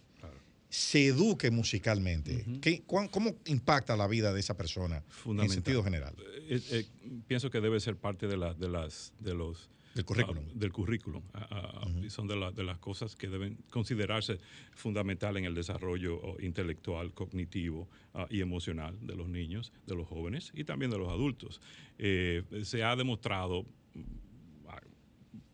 se 0.68 1.06
eduque 1.06 1.50
musicalmente? 1.50 2.44
¿Qué- 2.60 2.82
cuán- 2.82 3.08
¿Cómo 3.08 3.36
impacta 3.46 3.96
la 3.96 4.06
vida 4.08 4.32
de 4.34 4.40
esa 4.40 4.56
persona 4.56 5.02
en 5.44 5.48
sentido 5.54 5.82
general? 5.84 6.14
Eh, 6.48 6.60
eh, 6.70 6.84
pienso 7.26 7.48
que 7.50 7.60
debe 7.60 7.78
ser 7.80 7.96
parte 7.96 8.26
de, 8.26 8.36
la, 8.36 8.54
de 8.54 8.68
las 8.68 9.12
de 9.20 9.34
los 9.34 9.70
Del 9.98 10.04
currículum. 10.06 10.44
ah, 10.46 10.52
del 10.54 10.72
currículum. 10.72 11.22
Ah, 11.34 11.48
ah, 11.50 11.86
son 12.08 12.28
de, 12.28 12.36
la- 12.36 12.52
de 12.52 12.62
las 12.62 12.78
cosas 12.78 13.16
que 13.16 13.28
deben 13.28 13.56
considerarse 13.70 14.38
fundamental 14.72 15.36
en 15.36 15.44
el 15.44 15.54
desarrollo 15.54 16.20
oh, 16.22 16.36
intelectual 16.40 17.12
cognitivo 17.14 17.88
y 18.30 18.40
emocional 18.40 18.96
de 19.04 19.16
los 19.16 19.28
niños 19.28 19.72
de 19.86 19.94
los 19.96 20.06
jóvenes 20.06 20.52
y 20.54 20.64
también 20.64 20.90
de 20.90 20.98
los 20.98 21.08
adultos. 21.08 21.60
Eh, 21.98 22.42
se 22.62 22.82
ha 22.84 22.94
demostrado 22.96 23.64
mm, 23.94 24.02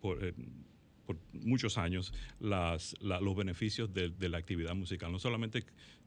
por, 0.00 0.22
eh, 0.24 0.34
por 1.06 1.16
muchos 1.32 1.76
años 1.78 2.12
las, 2.40 2.94
la- 3.00 3.20
los 3.20 3.36
beneficios 3.36 3.92
de, 3.92 4.08
de 4.10 4.28
la 4.28 4.38
actividad 4.38 4.74
musical. 4.74 5.10
No 5.12 5.18
solamente 5.18 5.64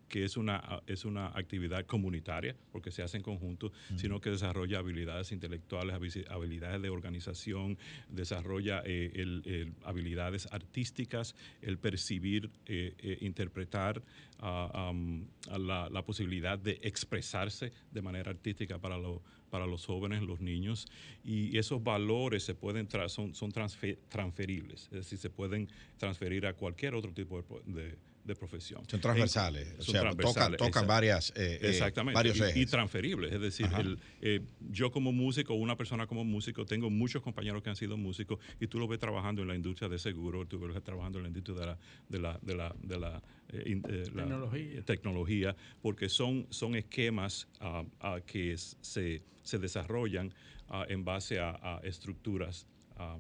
que 0.10 0.24
es 0.24 0.38
una, 0.38 0.82
es 0.88 1.04
una 1.04 1.28
actividad 1.38 1.86
comunitaria, 1.86 2.56
porque 2.72 2.92
se 2.92 3.04
hace 3.04 3.18
en 3.18 3.24
conjunto, 3.24 3.74
sino 3.98 4.22
que 4.22 4.30
desarrolla 4.30 4.80
habilidades 4.80 5.34
intelectuales, 5.34 5.94
habi- 5.98 6.26
habilidades 6.30 6.82
de 6.82 6.90
organización, 6.90 7.78
desarrolla 8.08 8.82
eh, 8.86 9.12
el- 9.16 9.42
el- 9.46 9.74
habilidades 9.84 10.48
artísticas, 10.54 11.36
el 11.62 11.78
percibir, 11.78 12.50
eh, 12.68 12.94
eh, 13.00 13.18
interpretar, 13.20 14.02
la, 14.40 15.90
la 15.92 16.02
posibilidad 16.06 16.58
de 16.58 16.80
expresarse 16.84 17.74
de 17.92 18.02
manera 18.02 18.32
artística 18.32 18.80
para, 18.80 18.98
lo- 18.98 19.22
para 19.50 19.66
los 19.66 19.86
jóvenes, 19.86 20.22
los 20.24 20.40
niños, 20.42 20.88
y 21.24 21.58
esos 21.58 21.84
valores 21.84 22.44
se 22.44 22.54
pueden 22.56 22.88
tra- 22.88 23.10
son, 23.10 23.34
son 23.34 23.52
transfe- 23.52 23.98
transferibles, 24.10 24.84
es 24.86 24.92
decir, 24.92 25.18
se 25.18 25.30
pueden 25.30 25.70
transferir 25.98 26.46
a 26.46 26.54
cualquier 26.54 26.96
otro 26.96 27.14
tipo 27.14 27.42
de, 27.42 27.82
de- 27.82 27.98
de 28.28 28.36
profesión. 28.36 28.84
Son 28.88 29.00
transversales, 29.00 29.70
En- 29.70 29.80
o 29.80 29.84
sea, 29.84 29.86
tocan, 30.02 30.02
transversales, 30.18 30.58
tocan 30.58 30.68
exacto. 30.70 30.88
varias, 30.88 31.30
eh, 31.36 31.60
eh, 31.62 31.70
Exactamente. 31.70 32.16
varios 32.16 32.38
y, 32.38 32.42
y 32.42 32.44
ejes. 32.44 32.70
transferibles. 32.70 33.32
Es 33.34 33.40
decir, 33.42 33.68
el, 33.80 33.98
eh, 34.22 34.42
yo 34.70 34.92
como 34.92 35.12
músico, 35.14 35.54
una 35.54 35.78
persona 35.78 36.06
como 36.08 36.24
músico, 36.26 36.66
tengo 36.66 36.90
muchos 36.90 37.24
compañeros 37.24 37.64
que 37.64 37.70
han 37.70 37.76
sido 37.78 37.96
músicos 37.98 38.40
y 38.60 38.68
tú 38.68 38.80
lo 38.80 38.88
ves 38.88 39.00
trabajando 39.00 39.42
en 39.42 39.48
la 39.48 39.56
industria 39.56 39.88
de 39.90 39.98
seguro, 39.98 40.46
tú 40.46 40.60
lo 40.60 40.74
ves 40.74 40.84
trabajando 40.84 41.20
en 41.20 41.24
la 41.24 41.30
industria 41.30 41.56
de 41.58 41.66
la, 41.66 41.78
de 42.10 42.20
la, 42.20 42.40
de 42.42 42.56
la, 42.56 42.76
de 42.84 43.00
la, 43.00 43.24
eh, 43.50 43.64
in- 43.66 43.84
eh, 43.88 44.04
la 44.14 44.24
Tecnología. 44.24 44.82
tecnología, 44.84 45.56
porque 45.82 46.10
son, 46.10 46.46
son 46.50 46.76
esquemas 46.76 47.48
ah, 47.62 47.86
que 48.26 48.56
se, 48.58 49.24
se 49.42 49.58
desarrollan 49.58 50.34
ah, 50.68 50.86
en 50.90 51.06
base 51.06 51.40
a, 51.40 51.52
a 51.62 51.80
estructuras 51.84 52.68
ah, 52.98 53.18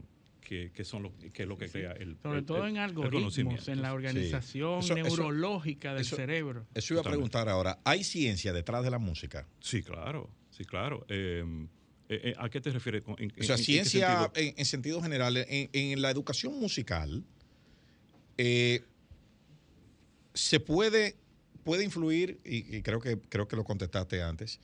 que, 0.47 0.71
que 0.71 0.85
son 0.85 1.03
lo 1.03 1.11
que 1.33 1.43
es 1.43 1.47
lo 1.47 1.57
que 1.57 1.67
crea 1.67 1.91
el 1.91 2.15
Sobre 2.23 2.39
el- 2.39 2.45
todo 2.45 2.63
el- 2.63 2.69
en 2.69 2.77
algoritmos, 2.77 3.67
en 3.67 3.81
la 3.81 3.91
organización 3.93 4.79
eso- 4.79 4.95
neurológica 4.95 5.91
del 5.93 6.01
eso- 6.03 6.15
cerebro. 6.15 6.65
Eso 6.73 6.93
iba 6.93 7.01
a 7.01 7.03
preguntar 7.03 7.49
ahora. 7.49 7.79
¿Hay 7.83 8.05
ciencia 8.05 8.53
detrás 8.53 8.85
de 8.85 8.89
la 8.91 8.97
música? 8.97 9.45
Sí, 9.59 9.83
claro, 9.83 10.29
sí, 10.49 10.63
claro. 10.63 11.05
Eh, 11.09 11.43
eh, 12.07 12.21
eh, 12.23 12.33
¿A 12.37 12.49
qué 12.49 12.61
te 12.61 12.71
refieres? 12.71 13.01
con- 13.01 13.15
en- 13.21 13.29
O 13.37 13.43
sea, 13.43 13.43
en- 13.43 13.51
en 13.51 13.57
qué 13.57 13.63
ciencia 13.63 14.07
sentido? 14.23 14.31
en, 14.35 14.53
en 14.57 14.65
sentido 14.65 15.01
general, 15.01 15.35
en, 15.35 15.69
en 15.73 16.01
la 16.01 16.11
educación 16.11 16.57
musical, 16.57 17.25
eh, 18.37 18.85
se 20.33 20.61
puede, 20.61 21.17
puede 21.65 21.83
influir, 21.83 22.39
y, 22.45 22.77
y 22.77 22.81
creo, 22.83 23.01
que, 23.01 23.19
creo 23.27 23.49
que 23.49 23.57
lo 23.57 23.65
contestaste 23.65 24.21
antes, 24.23 24.61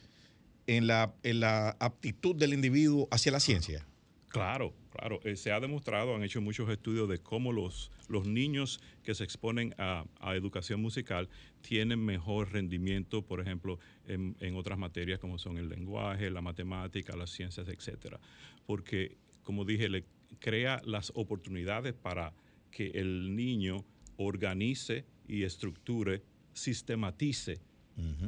en 0.66 0.88
la, 0.88 1.14
en 1.24 1.42
la 1.42 1.76
aptitud 1.82 2.36
del 2.38 2.54
individuo 2.54 3.10
hacia 3.12 3.34
la 3.34 3.42
ciencia. 3.42 3.86
Claro, 4.34 4.74
claro. 4.90 5.20
Eh, 5.24 5.36
se 5.36 5.52
ha 5.52 5.60
demostrado, 5.60 6.16
han 6.16 6.24
hecho 6.24 6.42
muchos 6.42 6.68
estudios 6.70 7.08
de 7.08 7.20
cómo 7.20 7.52
los, 7.54 7.92
los 8.08 8.26
niños 8.26 8.80
que 9.04 9.14
se 9.14 9.24
exponen 9.24 9.76
a, 9.78 10.06
a 10.20 10.36
educación 10.36 10.82
musical 10.82 11.30
tienen 11.62 12.04
mejor 12.04 12.52
rendimiento, 12.52 13.22
por 13.22 13.40
ejemplo, 13.42 13.78
en, 14.08 14.36
en 14.40 14.56
otras 14.56 14.80
materias 14.80 15.20
como 15.20 15.38
son 15.38 15.60
el 15.60 15.70
lenguaje, 15.70 16.32
la 16.32 16.42
matemática, 16.42 17.16
las 17.16 17.30
ciencias, 17.30 17.68
etcétera. 17.68 18.20
Porque, 18.66 19.18
como 19.44 19.66
dije, 19.66 19.88
le 19.88 20.04
crea 20.40 20.82
las 20.84 21.12
oportunidades 21.14 21.94
para 21.94 22.34
que 22.72 22.88
el 22.88 23.36
niño 23.36 23.86
organice 24.18 25.06
y 25.28 25.44
estructure, 25.44 26.24
sistematice 26.54 27.62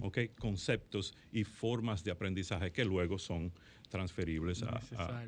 ¿ok? 0.03 0.20
conceptos 0.38 1.16
y 1.32 1.43
formas 1.43 2.03
de 2.03 2.12
aprendizaje 2.12 2.72
que 2.72 2.86
luego 2.86 3.18
son 3.18 3.51
transferibles 3.89 4.62
a- 4.62 4.80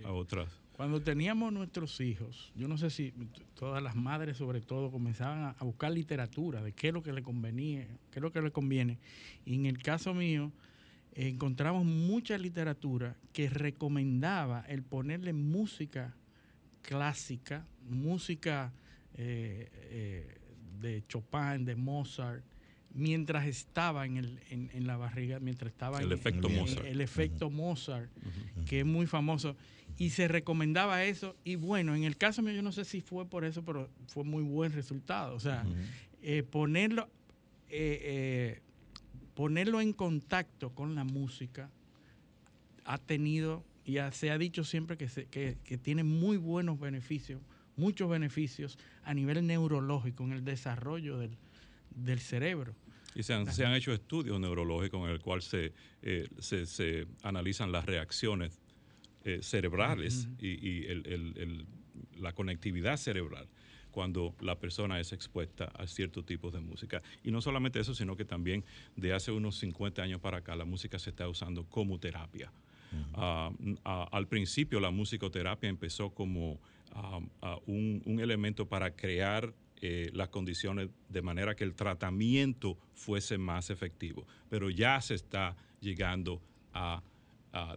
a 0.05 0.11
otras. 0.11 0.49
Cuando 0.77 1.01
teníamos 1.01 1.51
nuestros 1.51 1.99
hijos, 2.01 2.51
yo 2.55 2.67
no 2.67 2.77
sé 2.77 2.91
si 2.91 3.11
todas 3.55 3.81
las 3.81 3.95
madres 3.95 4.37
sobre 4.37 4.61
todo 4.61 4.91
comenzaban 4.91 5.55
a, 5.57 5.63
buscar 5.63 5.91
literatura 5.91 6.61
de 6.61 6.71
qué 6.71 6.89
es 6.89 6.93
lo 6.93 7.01
que 7.01 7.11
le 7.11 7.23
convenía, 7.23 7.87
qué 8.11 8.19
es 8.19 8.21
lo 8.21 8.31
que 8.31 8.43
le 8.43 8.51
conviene. 8.51 8.99
Y 9.43 9.55
en 9.55 9.65
el 9.65 9.81
caso 9.81 10.13
mío, 10.13 10.51
encontramos 11.13 11.83
mucha 11.83 12.37
literatura 12.37 13.15
que 13.33 13.49
recomendaba 13.49 14.65
el 14.67 14.83
ponerle 14.83 15.33
música 15.33 16.13
clásica, 16.83 17.65
música 17.89 18.71
eh, 19.15 19.71
eh, 19.73 20.37
de 20.79 21.03
Chopin, 21.07 21.65
de 21.65 21.75
Mozart, 21.75 22.43
mientras 22.93 23.45
estaba 23.45 24.05
en, 24.05 24.17
el, 24.17 24.39
en, 24.49 24.69
en 24.73 24.87
la 24.87 24.97
barriga, 24.97 25.39
mientras 25.39 25.71
estaba 25.71 25.99
El 25.99 26.07
en, 26.11 26.17
efecto 26.17 26.47
en- 26.47 26.53
en- 26.55 26.59
Mozart. 26.61 26.85
el 26.85 27.01
efecto 27.01 27.49
Mozart, 27.49 28.09
que 28.65 28.79
es 28.79 28.85
muy 28.85 29.05
famoso. 29.07 29.55
Y 29.97 30.11
se 30.11 30.27
recomendaba 30.27 31.03
eso. 31.03 31.35
Y 31.43 31.55
bueno, 31.55 31.95
en 31.95 32.03
el 32.03 32.17
caso 32.17 32.41
mío, 32.41 32.53
yo 32.53 32.61
no 32.61 32.71
sé 32.71 32.85
si 32.85 33.01
fue 33.01 33.25
por 33.27 33.45
eso, 33.45 33.63
pero 33.63 33.89
fue 34.07 34.23
muy 34.23 34.43
buen 34.43 34.71
resultado. 34.73 35.35
O 35.35 35.39
sea, 35.39 35.65
eh, 36.21 36.43
ponerlo, 36.43 37.09
eh, 37.69 37.99
eh, 38.01 38.61
ponerlo 39.33 39.81
en 39.81 39.93
contacto 39.93 40.71
con 40.73 40.95
la 40.95 41.03
música 41.03 41.69
ha 42.85 42.97
tenido, 42.97 43.63
y 43.85 43.97
ha- 43.97 44.11
se 44.11 44.31
ha 44.31 44.37
dicho 44.37 44.63
siempre 44.63 44.97
que, 44.97 45.09
se- 45.09 45.25
que, 45.25 45.57
que 45.63 45.77
tiene 45.77 46.03
muy 46.03 46.37
buenos 46.37 46.79
beneficios 46.79 47.41
muchos 47.75 48.09
beneficios 48.09 48.79
a 49.03 49.13
nivel 49.13 49.45
neurológico 49.45 50.23
en 50.23 50.31
el 50.31 50.43
desarrollo 50.43 51.19
del, 51.19 51.37
del 51.97 52.19
cerebro. 52.19 52.75
Y 53.15 53.23
se 53.23 53.33
han, 53.33 53.51
se 53.51 53.65
han, 53.65 53.73
hecho 53.73 53.91
estudios 53.93 54.39
neurológicos 54.39 55.03
en 55.03 55.09
el 55.09 55.19
cual 55.19 55.41
se, 55.41 55.73
eh, 56.03 56.27
se, 56.39 56.65
se, 56.67 57.07
analizan 57.23 57.71
las 57.71 57.85
reacciones 57.85 58.59
eh, 59.23 59.39
cerebrales 59.41 60.25
uh 60.25 60.29
-huh. 60.29 60.43
y, 60.43 60.69
y 60.69 60.85
el, 60.85 61.07
el, 61.07 61.33
el, 61.37 61.65
la 62.19 62.33
conectividad 62.33 62.97
cerebral 62.97 63.47
cuando 63.91 64.35
la 64.41 64.59
persona 64.59 64.99
es 64.99 65.11
expuesta 65.13 65.65
a 65.75 65.87
ciertos 65.87 66.23
tipos 66.23 66.53
de 66.53 66.59
música. 66.59 67.01
Y 67.23 67.31
no 67.31 67.41
solamente 67.41 67.79
eso, 67.79 67.95
sino 67.95 68.15
que 68.15 68.25
también 68.25 68.63
de 68.95 69.13
hace 69.13 69.31
unos 69.31 69.57
50 69.57 70.03
años 70.03 70.21
para 70.21 70.37
acá 70.37 70.55
la 70.55 70.65
música 70.65 70.99
se 70.99 71.09
está 71.09 71.27
usando 71.27 71.63
como 71.63 71.99
terapia. 71.99 72.51
Uh 72.91 73.17
-huh. 73.17 73.55
uh, 73.59 73.71
uh, 73.71 74.07
al 74.11 74.27
principio 74.27 74.79
la 74.79 74.91
musicoterapia 74.91 75.69
empezó 75.69 76.11
como 76.11 76.59
un, 77.65 78.01
un, 78.05 78.19
elemento 78.19 78.65
para 78.65 78.95
crear 78.95 79.53
eh, 79.81 80.09
las 80.13 80.29
condiciones 80.29 80.89
de 81.09 81.21
manera 81.21 81.55
que 81.55 81.63
el 81.63 81.75
tratamiento 81.75 82.77
fuese 82.93 83.37
más 83.37 83.69
efectivo, 83.69 84.25
pero 84.49 84.69
ya 84.69 84.99
se 85.01 85.13
está 85.13 85.55
llegando 85.79 86.41
a, 86.73 87.03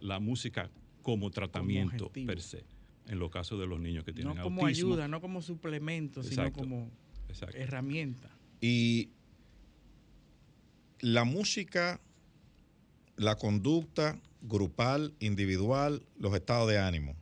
la 0.01 0.19
música 0.19 0.69
como 1.01 1.31
tratamiento 1.31 2.11
como 2.11 2.27
per 2.27 2.39
se 2.39 2.63
en 3.07 3.17
los 3.17 3.31
casos 3.31 3.59
de 3.59 3.65
los 3.65 3.79
niños 3.79 4.03
que 4.03 4.13
tienen 4.13 4.35
no 4.35 4.43
como 4.43 4.61
autismo. 4.61 4.93
ayuda, 4.93 5.07
no 5.07 5.21
como 5.21 5.41
suplemento, 5.41 6.21
Exacto. 6.21 6.35
sino 6.41 6.53
como 6.53 6.91
Exacto. 7.29 7.57
herramienta. 7.57 8.29
Y 8.59 9.09
la 10.99 11.23
música, 11.23 11.99
la 13.15 13.37
conducta 13.37 14.21
grupal, 14.41 15.13
individual, 15.19 16.03
los 16.17 16.33
estados 16.35 16.69
de 16.69 16.79
ánimo. 16.79 17.15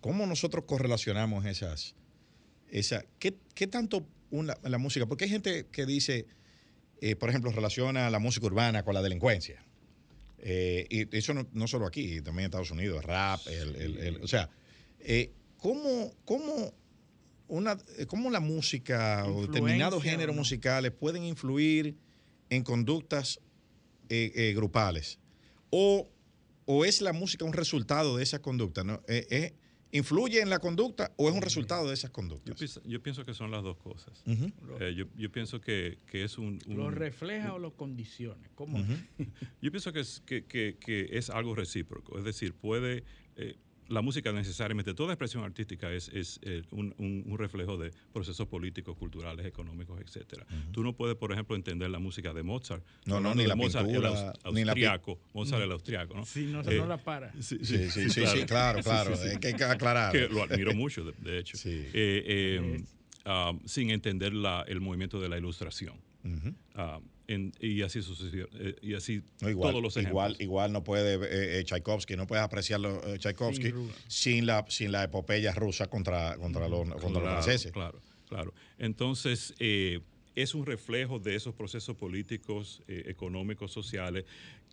¿Cómo 0.00 0.26
nosotros 0.26 0.64
correlacionamos 0.66 1.44
esas? 1.46 1.94
Esa, 2.70 3.04
¿qué, 3.18 3.34
¿Qué 3.54 3.66
tanto 3.66 4.06
una, 4.30 4.56
la 4.62 4.78
música? 4.78 5.06
Porque 5.06 5.24
hay 5.24 5.30
gente 5.30 5.66
que 5.70 5.86
dice, 5.86 6.26
eh, 7.00 7.16
por 7.16 7.28
ejemplo, 7.28 7.50
relaciona 7.50 8.10
la 8.10 8.18
música 8.18 8.46
urbana 8.46 8.84
con 8.84 8.94
la 8.94 9.02
delincuencia. 9.02 9.64
Eh, 10.38 10.86
y 10.88 11.16
eso 11.16 11.34
no, 11.34 11.48
no, 11.52 11.66
solo 11.66 11.86
aquí, 11.86 12.20
también 12.20 12.40
en 12.40 12.44
Estados 12.44 12.70
Unidos, 12.70 13.04
rap, 13.04 13.40
el, 13.48 13.74
el, 13.76 13.98
el, 13.98 14.22
o 14.22 14.28
sea, 14.28 14.48
eh, 15.00 15.32
¿cómo, 15.56 16.12
cómo, 16.24 16.72
una, 17.48 17.76
¿cómo 18.06 18.30
la 18.30 18.40
música 18.40 19.24
o 19.26 19.46
determinados 19.46 20.02
géneros 20.02 20.36
no? 20.36 20.40
musicales 20.40 20.92
pueden 20.92 21.24
influir 21.24 21.96
en 22.50 22.62
conductas 22.62 23.40
grupales? 24.54 25.18
O, 25.70 26.08
¿O 26.66 26.84
es 26.84 27.00
la 27.00 27.12
música 27.12 27.44
un 27.44 27.52
resultado 27.52 28.16
de 28.16 28.22
esas 28.22 28.40
conductas? 28.40 28.84
¿no? 28.84 29.02
¿Influye 29.90 30.40
en 30.40 30.50
la 30.50 30.58
conducta 30.58 31.12
o 31.16 31.28
es 31.28 31.34
un 31.34 31.40
resultado 31.40 31.88
de 31.88 31.94
esas 31.94 32.10
conductas? 32.10 32.46
Yo 32.46 32.54
pienso, 32.54 32.82
yo 32.84 33.02
pienso 33.02 33.24
que 33.24 33.32
son 33.32 33.50
las 33.50 33.62
dos 33.62 33.76
cosas. 33.78 34.22
Uh 34.26 34.32
-huh. 34.32 34.94
yo, 34.94 35.06
yo, 35.16 35.32
pienso 35.32 35.60
que, 35.60 35.98
que 36.06 36.24
es 36.24 36.36
un, 36.36 36.58
un, 36.66 36.76
¿Lo 36.76 36.90
refleja 36.90 37.48
un, 37.48 37.54
o 37.54 37.58
lo 37.58 37.76
condiciona? 37.76 38.50
¿Cómo? 38.54 38.78
Uh 38.78 38.82
-huh. 39.18 39.28
yo 39.62 39.70
pienso 39.70 39.92
que 39.92 40.00
es, 40.00 40.20
que, 40.26 40.44
que, 40.44 40.76
que 40.78 41.08
es 41.12 41.30
algo 41.30 41.54
recíproco. 41.54 42.18
Es 42.18 42.24
decir, 42.24 42.52
puede... 42.54 43.04
Eh, 43.36 43.56
la 43.88 44.02
música 44.02 44.32
necesariamente, 44.32 44.94
toda 44.94 45.12
expresión 45.12 45.44
artística 45.44 45.90
es, 45.92 46.08
es 46.08 46.38
eh, 46.42 46.62
un, 46.70 46.94
un, 46.98 47.24
un, 47.26 47.38
reflejo 47.38 47.76
de 47.76 47.90
procesos 48.12 48.46
políticos, 48.46 48.96
culturales, 48.96 49.46
económicos, 49.46 50.00
etc. 50.00 50.16
Uh 50.16 50.54
-huh. 50.54 50.72
Tú 50.72 50.82
no 50.82 50.92
puedes, 50.94 51.16
por 51.16 51.32
ejemplo, 51.32 51.56
entender 51.56 51.90
la 51.90 51.98
música 51.98 52.32
de 52.32 52.42
Mozart. 52.42 52.84
No, 53.06 53.20
no, 53.20 53.34
ni 53.34 53.46
la 53.46 53.56
Mozart, 53.56 53.86
pintura, 53.86 54.08
el 54.08 54.68
austriaco, 54.68 55.12
la 55.12 55.30
Mozart 55.34 55.62
el 55.62 55.72
austriaco, 55.72 56.14
¿no? 56.14 56.24
Sí, 56.24 56.46
no, 56.46 56.60
eh, 56.60 56.78
no 56.78 56.86
la 56.86 56.98
para. 56.98 57.32
Sí, 57.40 57.58
sí, 57.62 57.90
sí, 57.90 58.10
sí, 58.10 58.26
sí 58.26 58.44
claro, 58.46 58.82
claro, 58.82 59.16
sí, 59.16 59.22
sí, 59.22 59.46
hay 59.46 59.54
que 59.54 59.64
aclarar. 59.64 60.12
Que 60.12 60.28
lo 60.28 60.42
admiro 60.42 60.74
mucho, 60.74 61.04
de, 61.04 61.12
de 61.18 61.38
hecho. 61.38 61.56
Eh, 61.64 62.82
uh, 63.26 63.58
sin 63.66 63.90
entender 63.90 64.32
la, 64.32 64.64
el 64.68 64.80
movimiento 64.80 65.20
de 65.20 65.28
la 65.28 65.38
ilustración. 65.38 65.96
Uh 66.24 66.28
-huh. 66.28 66.98
uh, 66.98 67.02
en, 67.28 67.52
y 67.60 67.82
así 67.82 68.02
sucesivamente. 68.02 68.70
Eh, 68.70 68.76
y 68.82 68.94
así 68.94 69.22
no, 69.40 69.48
igual, 69.48 69.70
todos 69.70 69.82
los 69.82 69.96
ejemplos. 69.96 70.12
Igual, 70.12 70.36
igual 70.40 70.72
no 70.72 70.82
puede 70.82 71.60
eh, 71.60 71.64
Tchaikovsky, 71.64 72.16
no 72.16 72.26
puedes 72.26 72.44
apreciar 72.44 72.80
eh, 72.80 73.18
Tchaikovsky 73.18 73.70
sin, 73.70 73.92
sin, 74.08 74.46
la, 74.46 74.64
sin 74.68 74.90
la 74.90 75.04
epopeya 75.04 75.52
rusa 75.52 75.88
contra, 75.88 76.36
contra, 76.36 76.68
los, 76.68 76.84
claro, 76.86 77.00
contra 77.00 77.22
los 77.22 77.30
franceses. 77.30 77.70
Claro, 77.70 78.00
claro. 78.28 78.52
Entonces, 78.78 79.54
eh, 79.60 80.00
es 80.34 80.54
un 80.54 80.66
reflejo 80.66 81.18
de 81.18 81.36
esos 81.36 81.54
procesos 81.54 81.96
políticos, 81.96 82.82
económicos, 82.88 83.72
sociales, 83.72 84.24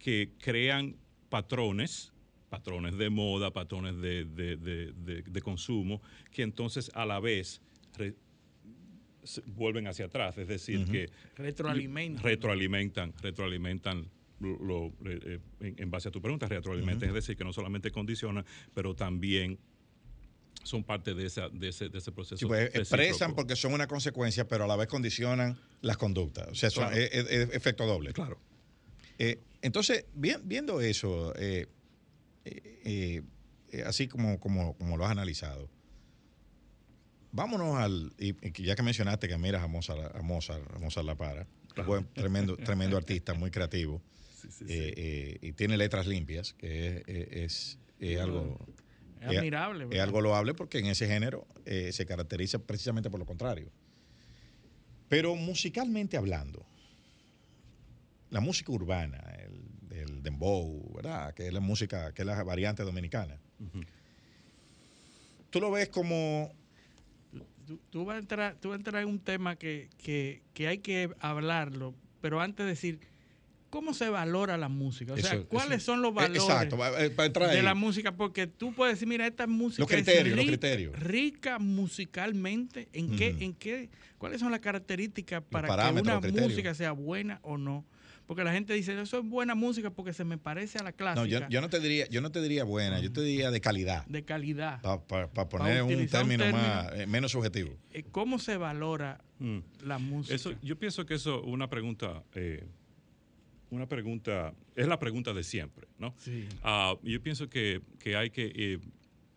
que 0.01 0.31
crean 0.39 0.95
patrones 1.29 2.11
patrones 2.49 2.97
de 2.97 3.09
moda, 3.09 3.51
patrones 3.51 3.99
de, 3.99 4.23
de, 4.23 4.55
de, 4.55 5.23
de 5.23 5.41
consumo, 5.41 6.01
que 6.31 6.43
entonces 6.43 6.89
a 6.93 7.05
la 7.05 7.19
vez 7.19 7.59
re, 7.97 8.15
vuelven 9.45 9.87
hacia 9.87 10.05
atrás, 10.05 10.37
es 10.37 10.47
decir, 10.47 10.79
uh 10.79 10.83
-huh. 10.83 10.91
que 10.91 11.09
retroalimentan, 11.35 12.23
retroalimentan, 12.23 13.13
retroalimentan 13.21 14.09
lo, 14.39 14.57
lo, 14.59 14.93
eh, 15.05 15.39
en, 15.61 15.75
en, 15.77 15.91
base 15.91 16.09
a 16.09 16.11
tu 16.11 16.21
pregunta, 16.21 16.47
retroalimentan, 16.47 17.09
uh 17.09 17.13
-huh. 17.13 17.17
es 17.17 17.25
decir, 17.25 17.37
que 17.37 17.43
no 17.43 17.53
solamente 17.53 17.91
condicionan, 17.91 18.45
pero 18.73 18.93
también 18.93 19.57
son 20.63 20.83
parte 20.83 21.13
de, 21.13 21.25
esa, 21.27 21.49
de, 21.49 21.69
ese, 21.69 21.89
de 21.89 21.97
ese 21.97 22.11
proceso. 22.11 22.37
Sí, 22.37 22.45
pues, 22.45 22.73
expresan 22.73 23.35
porque 23.35 23.55
son 23.55 23.73
una 23.73 23.87
consecuencia, 23.87 24.47
pero 24.47 24.65
a 24.65 24.67
la 24.67 24.75
vez 24.75 24.87
condicionan 24.87 25.57
las 25.81 25.97
conductas. 25.97 26.47
O 26.49 26.55
sea, 26.55 26.69
claro. 26.69 26.93
son, 26.93 27.01
es, 27.01 27.13
es, 27.13 27.31
es, 27.31 27.49
efecto 27.53 27.85
doble. 27.85 28.13
Claro. 28.13 28.39
Eh, 29.17 29.39
entonces, 29.61 30.05
bien, 30.13 30.41
viendo 30.43 30.81
eso, 30.81 31.33
eh, 31.37 31.67
eh, 32.43 33.21
así 33.85 34.07
como, 34.07 34.39
como, 34.39 34.75
como 34.77 34.97
lo 34.97 35.05
has 35.05 35.11
analizado, 35.11 35.69
vámonos 37.35 37.75
al. 37.77 38.13
Y, 38.17 38.33
ya 38.63 38.75
que 38.75 38.81
mencionaste 38.81 39.27
que 39.27 39.37
miras 39.37 39.61
a 39.61 39.67
Mozart, 39.67 40.15
a 40.15 40.21
Mozart, 40.21 40.63
a 40.73 40.79
Mozart 40.79 41.05
La 41.05 41.15
Para, 41.15 41.45
claro. 41.73 41.87
buen, 41.87 42.07
tremendo, 42.13 42.55
tremendo 42.55 42.97
artista, 42.97 43.33
muy 43.33 43.51
creativo. 43.51 44.01
Sí, 44.41 44.47
sí, 44.49 44.65
eh, 44.67 44.93
sí. 44.95 45.01
Eh, 45.01 45.37
y 45.41 45.51
tiene 45.51 45.77
letras 45.77 46.07
limpias, 46.07 46.53
que 46.53 47.03
es, 47.31 47.77
es 47.99 48.19
algo. 48.19 48.57
Es 49.21 49.37
admirable. 49.37 49.87
Es, 49.91 49.99
algo 49.99 50.21
loable 50.21 50.53
porque 50.53 50.79
en 50.79 50.85
ese 50.87 51.07
género 51.07 51.45
eh, 51.65 51.91
se 51.91 52.05
caracteriza 52.05 52.59
precisamente 52.59 53.09
por 53.09 53.19
lo 53.19 53.25
contrario. 53.25 53.69
Pero 55.09 55.35
musicalmente 55.35 56.17
hablando, 56.17 56.65
la 58.29 58.39
música 58.39 58.71
urbana, 58.71 59.19
el, 59.39 59.97
el 59.97 60.23
dembow, 60.23 60.93
¿verdad? 60.95 61.33
Que 61.33 61.47
es 61.47 61.53
la 61.53 61.59
música, 61.59 62.13
que 62.13 62.21
es 62.21 62.25
la 62.25 62.43
variante 62.43 62.83
dominicana. 62.83 63.39
Uh 63.59 63.63
-huh. 63.63 63.85
Tú 65.49 65.61
lo 65.61 65.71
ves 65.71 65.89
como 65.89 66.51
Tú, 67.65 67.79
tú, 67.89 68.05
vas 68.05 68.15
a 68.15 68.19
entrar, 68.19 68.55
tú 68.59 68.69
vas 68.69 68.75
a 68.75 68.79
entrar 68.79 69.01
en 69.01 69.09
un 69.09 69.19
tema 69.19 69.55
que, 69.55 69.89
que, 69.97 70.41
que, 70.53 70.67
hay 70.67 70.79
que 70.79 71.09
hablarlo, 71.19 71.95
pero 72.21 72.41
antes 72.41 72.65
de 72.65 72.69
decir, 72.71 72.99
¿cómo 73.69 73.93
se 73.93 74.09
valora 74.09 74.57
la 74.57 74.69
música? 74.69 75.13
O 75.13 75.17
sea, 75.17 75.33
eso, 75.33 75.47
¿cuáles 75.47 75.77
eso, 75.77 75.91
son 75.91 76.01
los 76.01 76.13
valores 76.13 76.41
exacto, 76.41 76.77
para 76.77 77.25
entrar 77.25 77.51
de 77.51 77.61
la 77.61 77.75
música? 77.75 78.15
Porque 78.15 78.47
tú 78.47 78.73
puedes 78.73 78.95
decir, 78.95 79.07
mira, 79.07 79.27
esta 79.27 79.47
música 79.47 79.81
los 79.81 79.89
criterios, 79.89 80.27
es 80.27 80.33
rica, 80.33 80.35
los 80.35 80.45
criterios. 80.45 80.99
rica 80.99 81.59
musicalmente. 81.59 82.87
¿En, 82.93 83.05
uh 83.05 83.09
-huh. 83.09 83.17
qué, 83.17 83.35
¿En 83.39 83.53
qué? 83.53 83.89
¿Cuáles 84.17 84.39
son 84.39 84.51
las 84.51 84.61
características 84.61 85.43
para 85.49 85.67
que 85.67 86.01
una 86.01 86.19
música 86.19 86.73
sea 86.73 86.91
buena 86.91 87.39
o 87.41 87.57
no? 87.57 87.85
Porque 88.27 88.43
la 88.43 88.51
gente 88.51 88.73
dice, 88.73 88.99
eso 88.99 89.19
es 89.19 89.25
buena 89.25 89.53
música 89.53 89.91
porque 89.91 90.11
se 90.11 90.23
me 90.23 90.37
parece 90.37 90.79
a 90.79 90.83
la 90.83 90.91
clásica. 90.91 91.21
No, 91.21 91.27
yo, 91.27 91.47
yo 91.49 91.61
no 91.61 91.69
te 91.69 91.79
diría, 91.79 92.07
yo 92.09 92.21
no 92.21 92.31
te 92.31 92.41
diría 92.41 92.63
buena, 92.63 92.99
yo 92.99 93.11
te 93.11 93.21
diría 93.21 93.51
de 93.51 93.61
calidad. 93.61 94.05
De 94.07 94.23
calidad. 94.23 94.81
Para 94.81 95.01
pa, 95.05 95.31
pa 95.31 95.47
poner 95.47 95.83
un, 95.83 95.89
término 96.07 96.45
un, 96.45 96.51
término 96.51 96.57
más, 96.57 96.91
eh, 96.93 97.05
menos 97.05 97.31
subjetivo. 97.31 97.77
Eh, 97.91 98.03
¿Cómo 98.11 98.39
se 98.39 98.57
valora 98.57 99.23
mm. 99.39 99.59
la 99.83 99.99
música? 99.99 100.35
Eso, 100.35 100.53
yo 100.63 100.77
pienso 100.79 101.05
que 101.05 101.13
eso 101.13 101.39
es 101.39 101.45
una 101.45 101.69
pregunta, 101.69 102.23
eh, 102.33 102.65
una 103.69 103.87
pregunta, 103.87 104.53
es 104.75 104.87
la 104.87 104.97
pregunta 104.97 105.33
de 105.33 105.43
siempre, 105.43 105.87
¿no? 105.99 106.15
Sí. 106.17 106.47
Uh, 106.63 106.97
yo 107.07 107.21
pienso 107.21 107.47
que, 107.47 107.81
que 107.99 108.15
hay 108.15 108.31
que, 108.31 108.51
eh, 108.55 108.79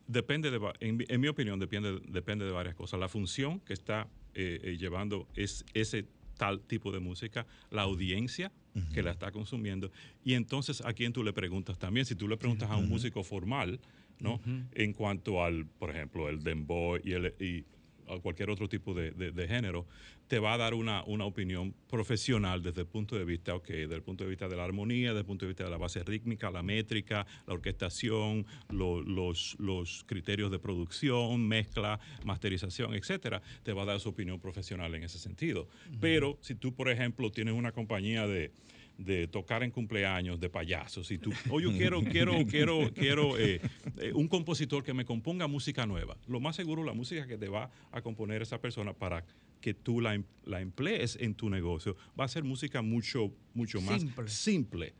depende 0.07 0.49
de, 0.49 0.59
en, 0.79 1.05
en, 1.07 1.21
mi 1.21 1.27
opinión, 1.27 1.59
depende, 1.59 1.99
depende 2.07 2.45
de 2.45 2.51
varias 2.51 2.73
cosas. 2.73 2.99
La 2.99 3.07
función 3.07 3.59
que 3.59 3.73
está 3.73 4.07
eh, 4.33 4.77
llevando 4.79 5.27
es 5.35 5.63
ese 5.73 6.05
tal 6.37 6.61
tipo 6.61 6.91
de 6.91 6.99
música, 6.99 7.45
la 7.69 7.83
audiencia 7.83 8.51
uh 8.75 8.79
-huh. 8.79 8.93
que 8.93 9.01
la 9.01 9.11
está 9.11 9.31
consumiendo, 9.31 9.91
y 10.23 10.33
entonces 10.33 10.81
a 10.85 10.93
quién 10.93 11.13
tú 11.13 11.23
le 11.23 11.33
preguntas 11.33 11.77
también. 11.77 12.05
Si 12.05 12.15
tú 12.15 12.27
le 12.27 12.37
preguntas 12.37 12.69
a 12.69 12.77
un 12.77 12.89
músico 12.89 13.23
formal, 13.23 13.79
¿no? 14.19 14.41
En 14.73 14.93
cuanto 14.93 15.43
al, 15.43 15.65
por 15.65 15.89
ejemplo, 15.91 16.29
el 16.29 16.43
dembow 16.43 16.97
y, 17.03 17.13
el, 17.13 17.33
y 17.39 17.63
a 18.09 18.19
cualquier 18.19 18.49
otro 18.49 18.67
tipo 18.67 18.93
de, 18.93 19.11
de, 19.11 19.31
de, 19.31 19.47
género, 19.47 19.85
te 20.27 20.39
va 20.39 20.53
a 20.53 20.57
dar 20.57 20.73
una, 20.73 21.03
una 21.05 21.25
opinión 21.25 21.73
profesional 21.89 22.61
desde 22.61 22.81
el 22.81 22.87
punto 22.87 23.15
de 23.15 23.25
vista, 23.25 23.55
ok, 23.55 23.67
desde 23.67 23.95
el 23.95 24.01
punto 24.01 24.23
de 24.23 24.29
vista 24.29 24.47
de 24.47 24.55
la 24.55 24.63
armonía, 24.63 25.09
desde 25.09 25.21
el 25.21 25.25
punto 25.25 25.45
de 25.45 25.49
vista 25.49 25.63
de 25.63 25.69
la 25.69 25.77
base 25.77 26.03
rítmica, 26.03 26.51
la 26.51 26.63
métrica, 26.63 27.25
la 27.47 27.53
orquestación, 27.53 28.45
lo, 28.69 29.01
los, 29.01 29.55
los 29.59 30.03
criterios 30.05 30.51
de 30.51 30.59
producción, 30.59 31.47
mezcla, 31.47 31.99
masterización, 32.23 32.93
etcétera, 32.93 33.41
te 33.63 33.73
va 33.73 33.83
a 33.83 33.85
dar 33.85 33.99
su 33.99 34.09
opinión 34.09 34.39
profesional 34.39 34.93
en 34.95 35.03
ese 35.03 35.19
sentido. 35.19 35.63
Uh 35.63 35.65
-huh. 35.93 35.97
Pero 35.99 36.37
si 36.41 36.55
tú, 36.55 36.73
por 36.73 36.89
ejemplo, 36.89 37.31
tienes 37.31 37.53
una 37.53 37.71
compañía 37.71 38.27
de 38.27 38.51
de 38.99 39.27
tocar 39.27 39.63
en 39.63 39.71
cumpleaños 39.71 40.39
de 40.39 40.49
payasos 40.49 41.09
y 41.09 41.17
tú, 41.17 41.31
oh, 41.49 41.61
yo 41.61 41.71
quiero, 41.71 42.03
quiero, 42.03 42.45
quiero, 42.45 42.91
quiero 42.93 43.37
eh, 43.39 43.61
eh, 43.97 44.11
un 44.13 44.27
compositor 44.27 44.83
que 44.83 44.93
me 44.93 45.05
componga 45.05 45.47
música 45.47 45.85
nueva. 45.85 46.17
Lo 46.27 46.41
más 46.41 46.57
seguro, 46.57 46.83
la 46.83 46.93
música 46.93 47.25
que 47.25 47.37
te 47.37 47.47
va 47.47 47.71
a 47.91 48.01
componer 48.01 48.41
esa 48.41 48.59
persona 48.59 48.93
para 48.93 49.23
que 49.61 49.73
tú 49.73 50.01
la, 50.01 50.15
em, 50.15 50.23
la 50.43 50.59
emplees 50.59 51.17
en 51.19 51.33
tu 51.33 51.49
negocio 51.49 51.95
va 52.19 52.25
a 52.25 52.27
ser 52.27 52.43
música 52.43 52.81
mucho, 52.81 53.31
mucho 53.53 53.79
más 53.81 54.05
simple. 54.27 54.93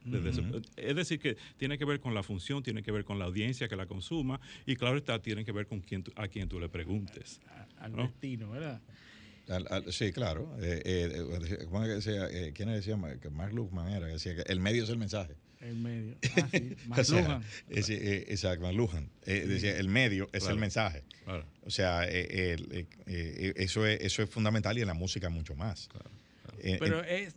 Es 0.78 0.96
decir, 0.96 1.20
que 1.20 1.36
tiene 1.58 1.78
que 1.78 1.84
ver 1.84 2.00
con 2.00 2.14
la 2.14 2.24
función, 2.24 2.64
tiene 2.64 2.82
que 2.82 2.92
ver 2.92 3.04
con 3.04 3.20
la 3.20 3.26
audiencia 3.26 3.68
que 3.68 3.76
la 3.76 3.86
consuma 3.86 4.40
y 4.66 4.78
claro 4.78 4.98
está, 4.98 5.22
tiene 5.22 5.44
que 5.44 5.52
ver 5.52 5.68
con 5.68 5.82
quién 5.82 6.06
a 6.16 6.30
quien 6.30 6.48
tú 6.48 6.60
le 6.60 6.70
preguntes. 6.70 7.42
Al 7.78 7.94
destino, 7.96 8.52
¿verdad? 8.52 8.82
Sí, 9.90 10.12
claro. 10.12 10.56
Eh, 10.62 10.82
eh, 10.86 11.66
¿Cómo 11.66 11.84
es 11.84 11.90
que 11.90 11.96
decía? 11.96 12.28
Eh, 12.30 12.54
¿Quién 12.54 12.70
decía? 12.70 12.98
Que 13.22 13.30
Mark 13.30 13.54
Luhmann 13.54 13.90
era 13.90 14.08
que 14.08 14.14
decía 14.14 14.36
que 14.36 14.44
el 14.52 14.60
medio 14.60 14.84
es 14.84 14.90
el 14.90 14.98
mensaje. 14.98 15.36
El 15.60 15.76
medio. 15.76 16.16
Ah, 16.32 16.48
sí. 16.52 16.76
Mark 16.88 17.06
exacto, 17.90 18.72
Mark. 18.72 19.10
Decía, 19.26 19.78
el 19.78 19.90
medio 19.90 20.30
es 20.32 20.48
el 20.48 20.58
mensaje. 20.58 21.04
O 21.66 21.70
sea, 21.70 22.06
eso, 22.06 23.86
es, 23.86 24.02
eso 24.02 24.24
es 24.24 24.30
fundamental 24.30 24.78
y 24.78 24.82
en 24.82 24.88
la 24.88 24.94
música 24.94 25.30
mucho 25.30 25.56
más. 25.56 25.90
Pero 26.62 27.04
es, 27.04 27.36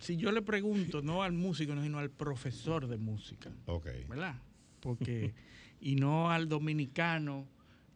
si 0.00 0.16
yo 0.16 0.32
le 0.32 0.42
pregunto, 0.42 1.02
no 1.02 1.22
al 1.22 1.32
músico, 1.32 1.80
sino 1.80 1.98
al 1.98 2.10
profesor 2.10 2.86
de 2.86 2.96
música. 2.96 3.50
Ok. 3.66 3.86
¿Verdad? 4.08 4.34
Porque, 4.80 5.32
y 5.80 5.96
no 5.96 6.30
al 6.30 6.48
dominicano 6.48 7.46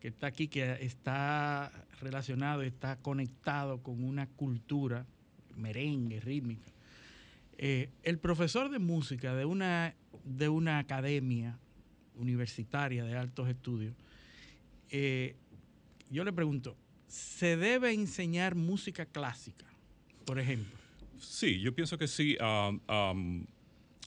que 0.00 0.08
está 0.08 0.26
aquí, 0.26 0.48
que 0.48 0.78
está 0.80 1.72
relacionado, 2.00 2.62
está 2.62 2.96
conectado 2.96 3.82
con 3.82 4.04
una 4.04 4.26
cultura 4.26 5.06
merengue, 5.56 6.20
rítmica. 6.20 6.70
Eh, 7.58 7.88
el 8.02 8.18
profesor 8.18 8.70
de 8.70 8.78
música 8.78 9.34
de 9.34 9.44
una, 9.44 9.94
de 10.24 10.48
una 10.48 10.78
academia 10.78 11.58
universitaria 12.16 13.04
de 13.04 13.16
altos 13.16 13.48
estudios, 13.48 13.94
eh, 14.90 15.36
yo 16.10 16.22
le 16.24 16.32
pregunto, 16.32 16.76
¿se 17.08 17.56
debe 17.56 17.92
enseñar 17.92 18.54
música 18.54 19.06
clásica, 19.06 19.66
por 20.24 20.38
ejemplo? 20.38 20.76
Sí, 21.18 21.60
yo 21.60 21.74
pienso 21.74 21.96
que 21.96 22.06
sí. 22.06 22.36
Um, 22.40 22.80
um, 22.88 23.46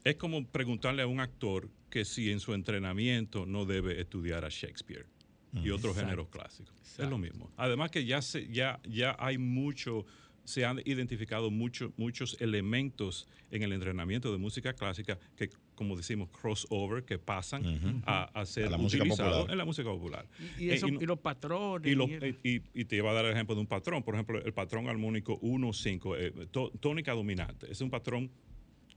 es 0.04 0.14
como 0.14 0.46
preguntarle 0.46 1.02
a 1.02 1.06
un 1.06 1.20
actor 1.20 1.68
que 1.90 2.04
si 2.04 2.30
en 2.30 2.38
su 2.38 2.54
entrenamiento 2.54 3.46
no 3.46 3.66
debe 3.66 4.00
estudiar 4.00 4.44
a 4.44 4.48
Shakespeare 4.48 5.06
y 5.52 5.70
otros 5.70 5.96
géneros 5.96 6.28
clásicos. 6.28 6.74
Es 6.98 7.08
lo 7.08 7.18
mismo. 7.18 7.50
Además 7.56 7.90
que 7.90 8.04
ya, 8.04 8.22
se, 8.22 8.48
ya, 8.48 8.80
ya 8.88 9.16
hay 9.18 9.38
mucho, 9.38 10.04
se 10.44 10.64
han 10.64 10.80
identificado 10.84 11.50
mucho, 11.50 11.92
muchos 11.96 12.36
elementos 12.40 13.28
en 13.50 13.62
el 13.62 13.72
entrenamiento 13.72 14.30
de 14.32 14.38
música 14.38 14.72
clásica 14.74 15.18
que, 15.36 15.50
como 15.74 15.96
decimos, 15.96 16.28
crossover, 16.30 17.04
que 17.04 17.18
pasan 17.18 18.02
a, 18.06 18.44
ser 18.44 18.72
utilizados 18.72 19.48
en 19.48 19.58
la 19.58 19.64
música 19.64 19.90
popular. 19.90 20.26
Y, 20.58 20.70
eh, 20.70 20.80
los 21.00 21.18
patrones. 21.18 21.96
Y, 22.42 22.62
y, 22.74 22.84
te 22.84 22.96
iba 22.96 23.10
a 23.10 23.14
dar 23.14 23.24
el 23.24 23.32
ejemplo 23.32 23.54
de 23.54 23.62
un 23.62 23.66
patrón. 23.66 24.02
Por 24.02 24.14
ejemplo, 24.14 24.42
el 24.42 24.52
patrón 24.52 24.88
armónico 24.88 25.40
1-5, 25.40 26.16
eh, 26.18 26.46
tónica 26.80 27.12
dominante. 27.12 27.70
Es 27.70 27.80
un 27.80 27.90
patrón 27.90 28.30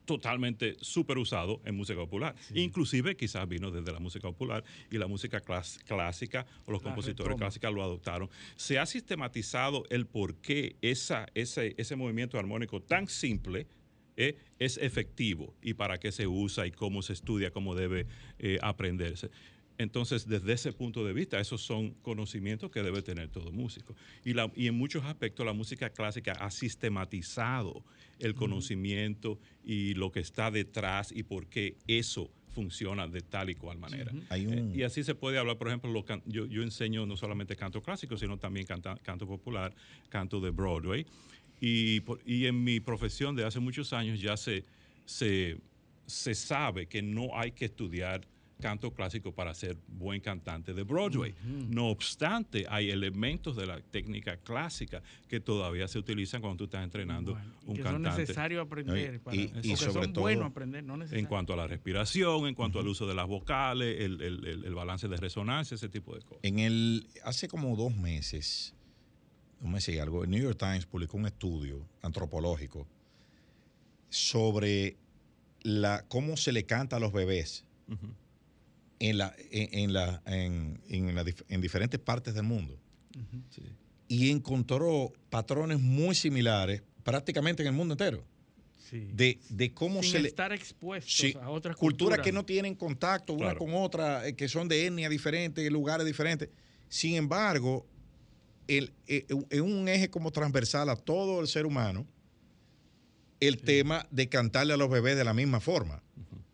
totalmente 0.06 0.76
súper 0.82 1.18
usado 1.18 1.62
en 1.66 1.76
música 1.76 2.00
popular. 2.00 2.36
Inclusive 2.54 3.16
quizás 3.16 3.48
vino 3.48 3.72
desde 3.72 3.92
la 3.92 4.00
música 4.00 4.28
popular 4.28 4.64
y 4.92 4.98
la 4.98 5.08
música 5.08 5.42
clásica 5.42 6.46
o 6.66 6.72
los 6.72 6.82
compositores 6.82 7.38
clásicos 7.38 7.74
lo 7.74 7.84
adoptaron. 7.84 8.30
Se 8.56 8.80
ha 8.80 8.86
sistematizado 8.86 9.86
el 9.90 10.06
por 10.06 10.36
qué 10.36 10.76
esa, 10.82 11.28
ese, 11.34 11.76
ese 11.78 11.96
movimiento 11.96 12.38
armónico 12.38 12.82
tan 12.82 13.08
simple 13.08 13.68
eh, 14.16 14.38
es 14.60 14.78
efectivo 14.78 15.56
y 15.62 15.74
para 15.74 16.00
qué 16.00 16.12
se 16.12 16.28
usa 16.28 16.68
y 16.68 16.72
cómo 16.72 17.02
se 17.02 17.14
estudia, 17.14 17.52
cómo 17.52 17.74
debe 17.74 18.06
eh, 18.40 18.60
aprenderse. 18.62 19.32
Entonces, 19.78 20.28
desde 20.28 20.54
ese 20.54 20.72
punto 20.72 21.04
de 21.04 21.14
vista, 21.14 21.40
esos 21.40 21.62
son 21.62 21.92
conocimientos 22.02 22.72
que 22.72 22.84
debe 22.84 23.02
tener 23.02 23.30
todo 23.30 23.52
músico. 23.52 23.96
Y, 24.24 24.34
la, 24.34 24.52
y 24.56 24.68
en 24.68 24.76
muchos 24.76 25.04
aspectos 25.06 25.46
la 25.46 25.54
música 25.54 25.90
clásica 25.90 26.34
ha 26.34 26.52
sistematizado 26.52 27.84
el 28.20 28.36
conocimiento 28.36 29.40
y 29.66 29.96
lo 29.96 30.12
que 30.12 30.20
está 30.20 30.52
detrás 30.52 31.12
y 31.12 31.24
por 31.24 31.48
qué 31.48 31.78
eso 31.88 32.30
funciona 32.54 33.08
de 33.08 33.22
tal 33.22 33.50
y 33.50 33.56
cual 33.56 33.80
manera. 33.80 34.12
Eh, 34.32 34.72
y 34.76 34.84
así 34.84 35.04
se 35.04 35.16
puede 35.16 35.40
hablar, 35.40 35.58
por 35.58 35.68
ejemplo, 35.68 35.92
yo, 36.26 36.46
yo, 36.46 36.62
enseño 36.62 37.06
no 37.06 37.18
solamente 37.18 37.56
canto 37.56 37.82
clásico, 37.82 38.16
sino 38.16 38.38
también 38.38 38.68
canto 38.68 39.28
popular, 39.28 39.74
canto 40.10 40.40
de 40.40 40.52
Broadway. 40.52 41.06
Y, 41.60 42.02
y, 42.26 42.46
en 42.46 42.64
mi 42.64 42.80
profesión 42.80 43.36
de 43.36 43.46
hace 43.46 43.60
muchos 43.60 43.94
años 43.94 44.20
ya 44.20 44.38
se, 44.38 44.66
se, 45.06 45.58
se 46.06 46.36
sabe 46.36 46.88
que 46.88 47.02
no 47.02 47.38
hay 47.38 47.54
que 47.54 47.66
estudiar 47.66 48.22
canto 48.60 48.92
clásico 48.92 49.34
para 49.34 49.54
ser 49.54 49.78
buen 49.88 50.22
cantante 50.22 50.74
de 50.74 50.84
Broadway. 50.84 51.36
No 51.70 51.90
obstante, 51.90 52.66
hay 52.70 52.90
elementos 52.90 53.56
de 53.56 53.66
la 53.66 53.82
técnica 53.82 54.38
clásica 54.38 55.02
que 55.28 55.40
todavía 55.40 55.88
se 55.88 56.00
utilizan 56.00 56.42
cuando 56.42 56.58
tú 56.58 56.64
estás 56.66 56.84
entrenando 56.84 57.38
un 57.66 57.76
que 57.76 57.84
cantante. 57.84 58.10
Son 58.10 58.20
necesarios 58.20 58.66
aprender. 58.66 59.22
y, 59.32 59.76
sobre 59.76 60.08
todo, 60.08 60.44
aprender, 60.44 60.84
no 60.84 61.04
En 61.04 61.26
cuanto 61.26 61.54
a 61.54 61.56
la 61.58 61.68
respiración, 61.68 62.48
en 62.48 62.56
cuanto 62.56 62.80
al 62.80 62.88
uso 62.88 63.08
de 63.08 63.16
las 63.16 63.28
vocales, 63.28 64.00
el, 64.00 64.74
balance 64.74 65.08
de 65.08 65.18
resonancia, 65.18 65.76
ese 65.76 65.90
tipo 65.90 66.16
de 66.16 66.22
cosas. 66.22 66.40
En 66.44 66.60
el, 66.60 67.08
hace 67.24 67.48
como 67.48 67.76
dos 67.76 67.96
meses, 67.96 68.74
no 69.62 69.70
me 69.70 69.82
sé 69.82 70.00
algo, 70.02 70.24
el 70.24 70.30
New 70.30 70.42
York 70.42 70.58
Times 70.58 70.86
publicó 70.86 71.18
un 71.18 71.26
estudio 71.26 71.86
antropológico 72.02 72.88
sobre 74.10 74.98
la, 75.62 76.06
cómo 76.08 76.38
se 76.38 76.52
le 76.52 76.66
canta 76.66 76.98
a 76.98 77.00
los 77.00 77.14
bebés 77.14 77.66
en, 79.00 79.18
la, 79.18 79.36
en, 79.52 79.94
la, 79.94 80.22
en, 80.26 80.82
en, 80.88 81.62
diferentes 81.62 82.00
partes 82.00 82.34
del 82.34 82.44
mundo. 82.44 82.80
Y 84.08 84.30
encontró 84.30 85.12
patrones 85.30 85.80
muy 85.80 86.16
similares 86.16 86.84
prácticamente 87.04 87.64
en 87.64 87.68
el 87.68 87.74
mundo 87.74 87.94
entero. 87.94 88.26
De, 88.92 89.40
de, 89.50 89.74
cómo 89.74 90.04
se 90.04 90.20
le. 90.20 90.28
estar 90.28 90.54
expuestos 90.54 91.36
a 91.42 91.50
otras 91.50 91.76
culturas. 91.76 92.20
que 92.20 92.32
no 92.32 92.46
tienen 92.46 92.76
contacto 92.76 93.34
una 93.34 93.56
con 93.56 93.74
otra, 93.74 94.28
eh, 94.28 94.36
que 94.36 94.48
son 94.48 94.68
de 94.68 94.86
etnia 94.86 95.10
diferente, 95.10 95.68
lugares 95.72 96.06
diferentes. 96.06 96.50
Sin 96.90 97.16
embargo, 97.16 97.88
el, 98.68 98.94
eh, 99.08 99.26
es 99.50 99.62
un 99.62 99.88
eje 99.88 100.12
como 100.12 100.32
transversal 100.32 100.90
a 100.90 100.96
todo 100.96 101.42
el 101.42 101.48
ser 101.48 101.66
humano 101.66 102.06
el 103.40 103.58
tema 103.58 104.08
de 104.12 104.30
cantarle 104.30 104.74
a 104.74 104.78
los 104.78 104.92
bebés 104.92 105.18
de 105.18 105.24
la 105.24 105.34
misma 105.34 105.60
forma. 105.60 106.03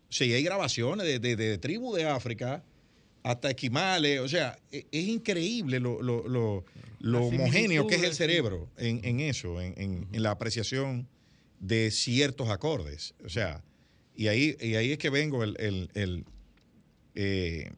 Sí, 0.09 0.33
hay 0.33 0.43
grabaciones 0.43 1.05
de, 1.05 1.19
de, 1.19 1.35
de 1.35 1.57
tribus 1.57 1.95
de 1.95 2.05
África 2.05 2.63
hasta 3.23 3.49
esquimales. 3.49 4.19
O 4.19 4.27
sea, 4.27 4.57
e, 4.71 4.85
es, 4.91 5.07
increíble 5.07 5.79
lo, 5.79 5.95
homogéneo 7.01 7.87
que 7.87 7.95
es 7.95 8.03
el 8.03 8.13
cerebro 8.13 8.69
en, 8.77 9.19
eso, 9.19 9.61
en, 9.61 10.07
la 10.11 10.31
apreciación 10.31 11.07
de 11.59 11.91
ciertos 11.91 12.49
acordes. 12.49 13.13
O 13.23 13.29
sea, 13.29 13.63
y 14.15 14.27
ahí, 14.27 14.55
y 14.59 14.75
ahí 14.75 14.91
es 14.91 14.97
que 14.97 15.09
vengo 15.09 15.43
el, 15.43 16.25
eh, 17.15 17.71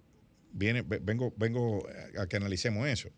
viene, 0.54 0.82
vengo, 0.82 1.34
vengo 1.38 1.88
a 2.18 2.28
que 2.28 2.38
analicemos 2.38 2.88
eso. 2.88 3.10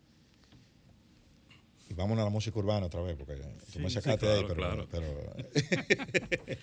Y 1.90 1.94
vámonos 1.94 2.22
a 2.22 2.26
la 2.26 2.32
música 2.32 2.58
urbana 2.58 2.86
otra 2.86 3.02
vez, 3.02 3.16
porque 3.18 3.36
tú 3.72 3.80
me 3.80 3.90
sacaste 3.90 4.26
de 4.26 4.34
ahí, 4.34 4.46
pero, 4.48 4.88
pero 4.90 5.36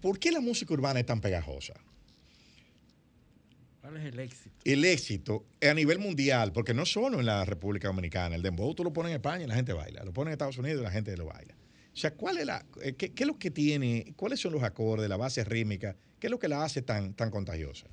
¿Por 0.00 0.18
qué 0.18 0.32
la 0.32 0.40
música 0.40 0.72
urbana 0.72 1.00
es 1.00 1.06
tan 1.06 1.20
pegajosa? 1.20 1.74
¿Cuál 3.80 3.96
es 3.96 4.04
el 4.12 4.18
éxito? 4.18 4.56
El 4.64 4.84
éxito 4.84 5.46
a 5.62 5.74
nivel 5.74 5.98
mundial, 5.98 6.52
porque 6.52 6.74
no 6.74 6.84
solo 6.86 7.20
en 7.20 7.26
la 7.26 7.44
República 7.44 7.88
Dominicana. 7.88 8.36
El 8.36 8.42
dembow 8.42 8.74
tú 8.74 8.84
lo 8.84 8.92
pones 8.92 9.10
en 9.10 9.16
España 9.16 9.44
y 9.44 9.48
la 9.48 9.54
gente 9.54 9.72
baila. 9.72 10.04
Lo 10.04 10.12
pones 10.12 10.30
en 10.30 10.32
Estados 10.32 10.58
Unidos 10.58 10.80
y 10.80 10.84
la 10.84 10.90
gente 10.90 11.16
lo 11.16 11.26
baila. 11.26 11.54
O 11.92 11.96
sea, 11.96 12.14
¿cuál 12.14 12.38
es 12.38 12.46
la, 12.46 12.64
eh, 12.82 12.94
qué, 12.94 13.12
es 13.16 13.26
lo 13.26 13.38
que 13.38 13.50
tiene, 13.50 14.12
cuáles 14.16 14.40
son 14.40 14.52
los 14.52 14.62
acordes, 14.62 15.08
la 15.08 15.16
base 15.16 15.42
rítmica? 15.44 15.96
¿Qué 16.18 16.28
es 16.28 16.30
lo 16.30 16.38
que 16.38 16.48
la 16.48 16.62
hace 16.64 16.82
tan, 16.82 17.14
tan 17.14 17.30
contagiosa? 17.30 17.86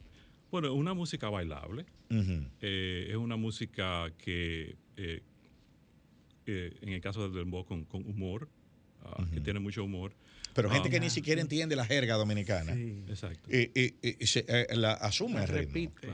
Bueno, 0.52 0.74
una 0.74 0.94
música 0.94 1.30
bailable. 1.30 1.86
Eh, 2.10 3.08
es 3.10 3.16
una 3.16 3.36
música 3.36 4.14
que, 4.18 4.76
eh, 4.98 5.22
en 6.46 6.90
el 6.90 7.02
caso 7.02 7.24
del 7.24 7.34
dembow, 7.34 7.66
con, 7.66 7.88
humor, 7.92 8.50
ah, 9.04 9.26
que 9.34 9.42
tiene 9.42 9.60
mucho 9.60 9.84
humor. 9.84 10.14
Pero 10.58 10.72
gente 10.72 10.90
que 10.90 11.00
ni 11.00 11.12
siquiera 11.12 11.40
entiende 11.40 11.76
la 11.76 11.86
jerga 11.86 12.16
dominicana. 12.16 12.74
Exacto. 13.08 13.48
Y, 13.48 13.70
eh, 13.72 14.68
la 14.72 14.94
asume 14.94 15.44
el 15.44 15.48
Repite. 15.48 16.08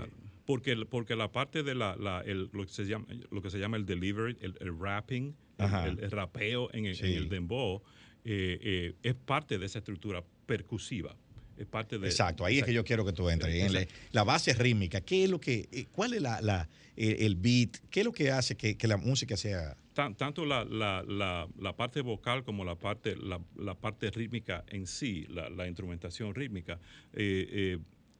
Porque, 0.45 0.75
porque 0.89 1.15
la 1.15 1.31
parte 1.31 1.63
de 1.63 1.73
la, 1.73 1.95
lo, 1.95 2.65
que 2.65 2.73
se 2.73 2.83
llama, 2.83 3.05
lo 3.31 3.41
que 3.41 3.49
se 3.49 3.57
llama 3.57 3.77
el 3.77 3.85
delivery, 3.85 4.37
el, 4.41 4.77
rapping, 4.77 5.33
el, 5.57 6.11
rapeo 6.11 6.69
en 6.73 6.87
el, 6.87 7.29
dembow, 7.29 7.81
eh, 8.25 8.59
eh, 8.61 8.93
es 9.01 9.15
parte 9.15 9.57
de 9.57 9.65
esa 9.65 9.79
estructura 9.79 10.21
percusiva. 10.45 11.15
es 11.57 11.65
parte 11.65 11.97
de... 11.97 12.07
Exacto, 12.07 12.43
ahí 12.43 12.59
es 12.59 12.65
que 12.65 12.73
yo 12.73 12.83
quiero 12.83 13.05
que 13.05 13.13
tú 13.13 13.29
entres. 13.29 13.55
En 13.55 13.71
la, 13.71 13.87
la, 14.11 14.23
base 14.25 14.53
rítmica, 14.53 14.99
¿qué 14.99 15.23
es 15.23 15.29
lo 15.29 15.39
que, 15.39 15.69
eh, 15.71 15.85
cuál 15.93 16.13
es 16.13 16.21
la, 16.21 16.41
la 16.41 16.67
el, 16.95 17.35
beat? 17.35 17.77
¿Qué 17.89 18.01
es 18.01 18.05
lo 18.05 18.11
que 18.11 18.31
hace 18.31 18.55
que, 18.55 18.77
que 18.77 18.87
la 18.87 18.97
música 18.97 19.37
sea...? 19.37 19.77
tanto 19.93 20.43
la, 20.45 20.65
la, 20.65 21.75
parte 21.75 22.01
vocal 22.01 22.43
como 22.43 22.65
la 22.65 22.75
parte, 22.75 23.15
la, 23.15 23.75
parte 23.75 24.09
rítmica 24.09 24.63
en 24.67 24.87
sí, 24.87 25.27
la, 25.29 25.67
instrumentación 25.67 26.33
rítmica, 26.33 26.79
eh, 27.13 27.77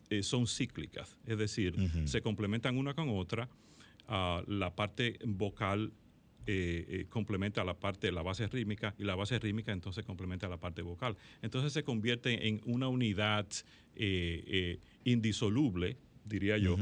eh, 0.09 0.21
son 0.21 0.45
cíclicas, 0.45 1.17
es 1.25 1.37
decir, 1.37 1.75
se 2.05 2.21
complementan 2.21 2.77
una 2.77 2.93
con 2.93 3.09
otra. 3.09 3.49
Uh, 4.07 4.43
la 4.51 4.75
parte 4.75 5.17
vocal 5.25 5.93
eh, 6.45 6.85
eh, 6.89 7.05
complementa 7.09 7.63
la 7.63 7.79
parte 7.79 8.07
de 8.07 8.11
la 8.11 8.21
base 8.21 8.45
rítmica 8.47 8.93
y 8.97 9.05
la 9.05 9.15
base 9.15 9.39
rítmica 9.39 9.71
entonces 9.71 10.03
complementa 10.03 10.49
la 10.49 10.57
parte 10.57 10.81
vocal. 10.81 11.15
Entonces 11.41 11.71
se 11.71 11.83
convierte 11.83 12.49
en 12.49 12.59
una 12.65 12.89
unidad 12.89 13.47
eh, 13.95 14.79
indisoluble, 15.05 15.95
diría 16.25 16.57
yo, 16.57 16.75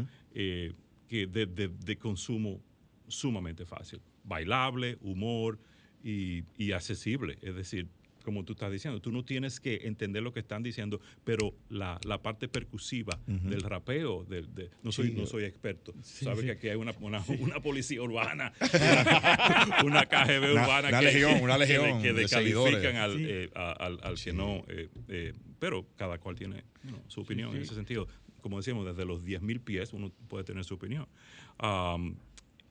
que 1.11 1.27
de, 1.27 1.45
de, 1.45 1.97
consumo 1.97 2.63
sumamente 3.09 3.65
fácil. 3.65 3.99
Bailable, 4.23 4.97
humor 5.01 5.59
y, 6.01 6.45
y 6.57 6.71
accesible. 6.71 7.37
Es 7.41 7.53
decir, 7.53 7.89
como 8.23 8.45
tú 8.45 8.53
estás 8.53 8.71
diciendo, 8.71 9.01
tú 9.01 9.11
no 9.11 9.25
tienes 9.25 9.59
que 9.59 9.81
entender 9.83 10.23
lo 10.23 10.31
que 10.31 10.39
están 10.39 10.63
diciendo, 10.63 11.01
pero 11.25 11.53
la, 11.67 11.99
parte 12.21 12.47
percusiva 12.47 13.19
del 13.25 13.61
rapeo, 13.61 14.25
no, 14.83 14.91
soy, 14.93 15.11
no 15.11 15.25
soy 15.25 15.43
experto, 15.43 15.93
sabes 16.01 16.45
que 16.45 16.51
aquí 16.51 16.69
hay 16.69 16.77
una, 16.77 16.93
policía 17.61 18.01
urbana, 18.01 18.53
una, 19.83 20.05
KGB 20.05 20.53
urbana 20.53 20.87
una 20.87 20.99
que, 20.99 21.05
legión, 21.05 21.41
una 21.41 21.57
legión 21.57 22.01
que, 22.01 22.13
descalifican 22.13 22.95
al, 22.95 23.17
eh, 23.19 23.49
al, 23.53 24.15
que 24.23 24.31
no, 24.31 24.63
eh, 24.69 24.87
eh, 25.09 25.33
pero 25.59 25.87
cada 25.97 26.19
cual 26.19 26.35
tiene 26.35 26.63
su 27.07 27.21
opinión 27.21 27.53
en 27.53 27.63
ese 27.63 27.75
sentido. 27.75 28.07
Como 28.41 28.57
decíamos, 28.57 28.85
desde 28.85 29.05
los 29.05 29.23
10.000 29.25 29.61
pies 29.61 29.93
uno 29.93 30.11
puede 30.27 30.43
tener 30.43 30.63
su 30.63 30.75
opinión. 30.75 31.07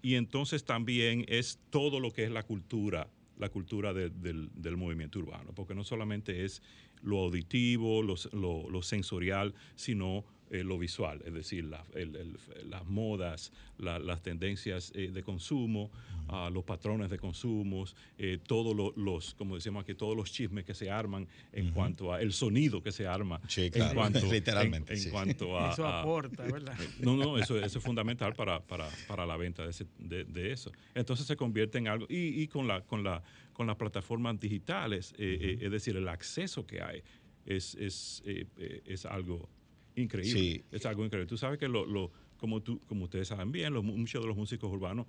y 0.03 0.15
entonces 0.15 0.65
también 0.65 1.25
es 1.29 1.59
todo 1.71 2.01
lo 2.01 2.11
que 2.13 2.25
es 2.25 2.31
la 2.31 2.43
cultura 2.43 3.09
la 3.41 3.49
cultura 3.49 3.93
del, 3.95 4.77
movimiento 4.77 5.19
urbano, 5.19 5.53
porque 5.55 5.75
no 5.75 5.83
solamente 5.83 6.45
es 6.45 6.63
lo 7.03 7.19
auditivo, 7.21 8.03
lo, 8.03 8.83
sensorial, 8.83 9.55
sino 9.75 10.25
eh, 10.53 10.65
lo 10.65 10.79
visual, 10.79 11.23
es 11.25 11.33
decir, 11.33 11.65
las 11.65 12.87
modas, 12.87 13.53
las 13.79 14.21
tendencias 14.21 14.91
eh, 14.97 15.13
de 15.13 15.23
consumo, 15.23 15.93
ah, 16.27 16.51
los 16.53 16.65
patrones 16.65 17.09
de 17.09 17.19
consumos, 17.21 17.95
eh, 18.19 18.41
todos 18.45 18.75
los, 18.97 19.35
como 19.35 19.55
decimos 19.55 19.85
aquí, 19.85 19.95
todos 19.95 20.17
los 20.17 20.33
chismes 20.33 20.65
que 20.65 20.75
se 20.75 20.91
arman 20.91 21.29
en 21.53 21.71
cuanto 21.71 22.13
a 22.13 22.21
el 22.21 22.33
sonido 22.33 22.83
que 22.83 22.91
se 22.91 23.07
arma. 23.07 23.41
en 23.57 23.95
cuanto, 23.95 24.27
literalmente. 24.33 24.95
En, 24.95 25.11
cuanto 25.11 25.57
a, 25.57 25.71
eso 25.73 25.87
aporta, 25.87 26.43
¿verdad? 26.43 26.77
No, 26.99 27.17
no, 27.17 27.39
eso, 27.39 27.57
es 27.57 27.73
fundamental 27.79 28.35
para, 28.35 28.61
la 29.25 29.37
venta 29.37 29.63
de, 29.99 30.53
eso. 30.53 30.73
Entonces 30.97 31.29
se 31.29 31.37
convierte 31.37 31.79
en 31.79 31.87
algo, 31.87 32.07
y, 32.09 32.49
con, 32.49 32.67
la, 32.67 32.81
con, 32.81 33.05
la, 33.05 33.23
con 33.53 33.69
las 33.69 33.77
plataformas 33.77 34.41
digitales, 34.41 35.15
es 35.17 35.71
decir, 35.71 35.97
el 35.97 36.09
acceso 36.09 36.67
que 36.67 36.83
hay 36.83 37.05
es, 37.47 37.77
es, 37.77 38.25
es 38.27 39.07
algo 39.07 39.49
increíble. 39.97 40.65
Es 40.71 40.87
algo 40.87 41.05
increíble. 41.05 41.29
Tú 41.29 41.37
sabes 41.37 41.59
que 41.59 41.69
lo, 41.69 42.11
como, 42.37 42.63
tú, 42.63 42.81
como 42.87 43.05
ustedes 43.05 43.29
saben 43.29 43.53
bien, 43.53 43.73
muchos 43.73 44.23
de 44.23 44.29
los 44.29 44.37
músicos 44.37 44.71
urbanos 44.73 45.07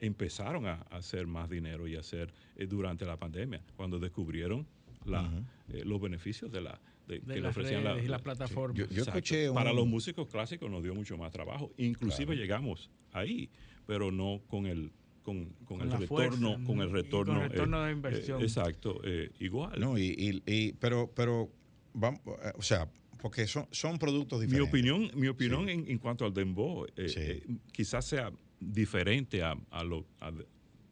empezaron 0.00 0.66
a, 0.66 0.74
hacer 0.90 1.26
más 1.26 1.48
dinero 1.48 1.86
y 1.86 1.96
a 1.96 2.00
hacer 2.00 2.32
eh, 2.56 2.66
durante 2.66 3.04
la 3.04 3.16
pandemia, 3.16 3.60
cuando 3.76 3.98
descubrieron 3.98 4.66
la, 5.04 5.30
eh, 5.72 5.82
los 5.84 6.00
beneficios 6.00 6.50
de 6.50 6.60
la 6.62 6.80
que 7.06 7.40
le 7.40 7.48
ofrecían 7.48 7.82
la, 7.82 7.96
la, 7.96 8.18
plataforma. 8.20 8.86
Yo, 8.88 9.02
escuché 9.02 9.50
Para 9.50 9.72
los 9.72 9.86
músicos 9.86 10.28
clásicos 10.28 10.70
nos 10.70 10.82
dio 10.82 10.94
mucho 10.94 11.16
más 11.18 11.32
trabajo. 11.32 11.72
Inclusive 11.76 12.36
llegamos 12.36 12.88
ahí, 13.12 13.50
pero 13.86 14.12
no 14.12 14.40
con 14.46 14.66
el 14.66 14.92
con, 15.24 15.46
con, 15.66 15.82
el, 15.82 15.90
retorno, 15.90 16.64
con 16.64 16.80
el 16.80 16.90
retorno, 16.90 17.34
con 17.34 17.42
el 17.42 17.50
retorno 17.50 17.82
de 17.82 17.92
inversión. 17.92 18.40
exacto, 18.40 19.00
igual. 19.38 19.78
No, 19.78 19.98
y, 19.98 20.40
y, 20.46 20.72
pero, 20.74 21.10
pero 21.14 21.50
vamos, 21.92 22.20
o 22.54 22.62
sea, 22.62 22.88
porque 23.20 23.46
son, 23.46 23.66
son 23.70 23.98
productos 23.98 24.40
diferentes. 24.40 24.72
Mi 24.72 24.78
opinión, 24.78 25.10
mi 25.14 25.28
opinión 25.28 25.68
en, 25.68 25.98
cuanto 25.98 26.24
al 26.24 26.32
dembow 26.32 26.86
eh, 26.86 26.90
eh, 26.96 27.42
quizás 27.72 28.04
sea 28.04 28.32
diferente 28.58 29.42
a, 29.42 29.56
lo 29.84 30.06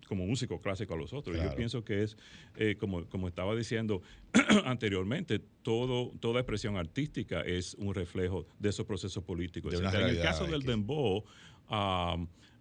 como 0.06 0.26
músico 0.26 0.58
clásico 0.60 0.94
a 0.94 0.96
los 0.96 1.12
otros. 1.12 1.36
Yo 1.36 1.54
pienso 1.54 1.84
que 1.84 2.02
es, 2.02 2.16
eh, 2.56 2.76
como, 2.78 3.04
como 3.10 3.28
estaba 3.28 3.54
diciendo 3.54 4.00
anteriormente, 4.64 5.38
todo, 5.62 6.12
toda 6.18 6.40
expresión 6.40 6.78
artística 6.78 7.42
es 7.42 7.74
un 7.74 7.94
reflejo 7.94 8.46
de 8.58 8.70
esos 8.70 8.86
procesos 8.86 9.22
políticos. 9.22 9.74
en 9.74 9.84
el 9.84 10.22
caso 10.22 10.46
del 10.46 10.62
dembow, 10.62 11.24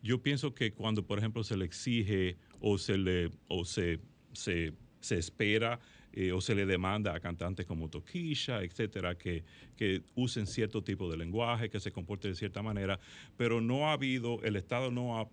yo 0.03 0.22
pienso 0.22 0.53
que 0.53 0.74
cuando, 0.74 1.05
por 1.05 1.20
ejemplo, 1.20 1.43
se 1.43 1.55
le 1.55 1.65
exige 1.65 2.38
o 2.59 2.78
se 2.78 2.97
le 2.97 3.32
o 3.47 3.63
se, 3.63 3.99
se, 4.34 4.74
se 4.99 5.18
espera 5.18 5.80
eh, 6.20 6.32
o 6.32 6.41
se 6.41 6.55
le 6.55 6.65
demanda 6.65 7.13
a 7.13 7.20
cantantes 7.20 7.68
como 7.68 7.89
Toquisha, 7.89 8.63
etcétera, 8.63 9.15
que, 9.15 9.43
que 9.76 10.01
usen 10.15 10.47
cierto 10.47 10.84
tipo 10.84 11.11
de 11.11 11.15
lenguaje, 11.15 11.70
que 11.70 11.80
se 11.80 11.91
comporten 11.91 12.32
de 12.32 12.36
cierta 12.36 12.63
manera, 12.63 12.99
pero 13.38 13.61
no 13.61 13.88
ha 13.88 13.93
habido, 13.93 14.41
el 14.41 14.55
Estado 14.55 14.89
no 14.89 15.20
ha 15.20 15.28